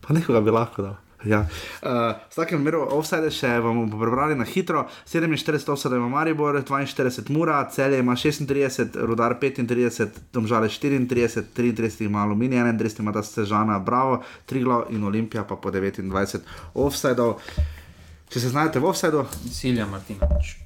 Pa 0.00 0.16
nekoga 0.16 0.40
bi 0.40 0.54
lahko 0.54 0.82
dal. 0.82 0.96
Ja. 1.24 1.40
Uh, 1.82 2.14
v 2.30 2.34
takem 2.36 2.60
primeru, 2.60 2.82
offside 2.92 3.30
še 3.32 3.48
bomo 3.64 3.86
prebrali 3.88 4.36
na 4.36 4.44
hitro. 4.44 4.84
47 5.08 5.72
offside 5.72 5.96
ima 5.96 6.08
Maribor, 6.12 6.58
42 6.60 7.32
Mura, 7.32 7.62
Celje 7.72 8.00
ima 8.04 8.16
36, 8.16 8.98
Rudar 9.08 9.38
35, 9.40 10.20
Domžale 10.32 10.68
34, 10.68 11.48
33 11.56 12.04
ima 12.04 12.24
Aluminij, 12.24 12.60
31 12.60 13.00
ima 13.00 13.12
ta 13.12 13.22
Stežana, 13.24 13.78
Bravo, 13.78 14.20
Triglo 14.46 14.84
in 14.90 15.04
Olimpija 15.04 15.44
pa 15.48 15.56
po 15.56 15.72
29 15.72 16.44
offside. 16.74 17.30
Če 18.28 18.40
se 18.40 18.50
znajdete 18.52 18.82
v 18.82 18.90
offside, 18.90 19.24
Silja 19.52 19.86
Martinovič. 19.86 20.56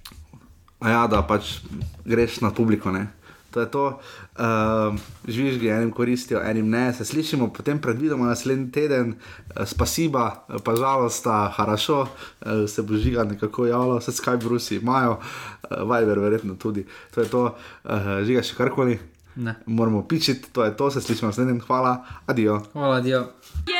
A 0.78 0.90
ja, 0.90 1.06
da 1.10 1.22
pač 1.26 1.58
greš 2.06 2.40
na 2.40 2.52
publiko. 2.54 2.90
Ne? 2.94 3.08
To 3.50 3.60
je 3.60 3.68
to, 3.70 3.84
uh, 4.38 4.98
žvižgi 5.28 5.68
enim 5.68 5.90
koristijo, 5.92 6.40
enim 6.44 6.70
ne. 6.70 6.92
Se 6.92 7.04
slišimo 7.04 7.52
potem 7.52 7.80
predvidoma 7.80 8.26
naslednji 8.26 8.70
teden, 8.72 9.14
uh, 9.14 9.66
spasiba, 9.66 10.44
uh, 10.48 10.62
pa 10.64 10.76
žalost, 10.76 11.26
harašo, 11.56 12.00
uh, 12.00 12.68
se 12.68 12.82
bo 12.82 12.96
žiga 12.96 13.24
nekako 13.24 13.66
javilo, 13.66 13.98
vse 13.98 14.12
Skype 14.12 14.48
Rusi 14.48 14.76
imajo, 14.76 15.18
uh, 15.18 15.78
Viber 15.78 16.18
verjetno 16.18 16.54
tudi. 16.54 16.86
To 17.14 17.20
je 17.20 17.28
to, 17.28 17.44
uh, 17.84 18.10
žiga 18.24 18.42
še 18.42 18.56
karkoli. 18.58 18.98
Ne. 19.38 19.54
Moramo 19.66 20.02
pičiti, 20.08 20.50
to 20.52 20.64
je 20.64 20.76
to, 20.76 20.90
se 20.90 21.00
slišimo 21.00 21.28
naslednji, 21.28 21.60
hvala, 21.66 22.04
adijo. 22.26 22.62
Hvala, 22.72 23.00
Dio. 23.00 23.26
Jer 23.66 23.77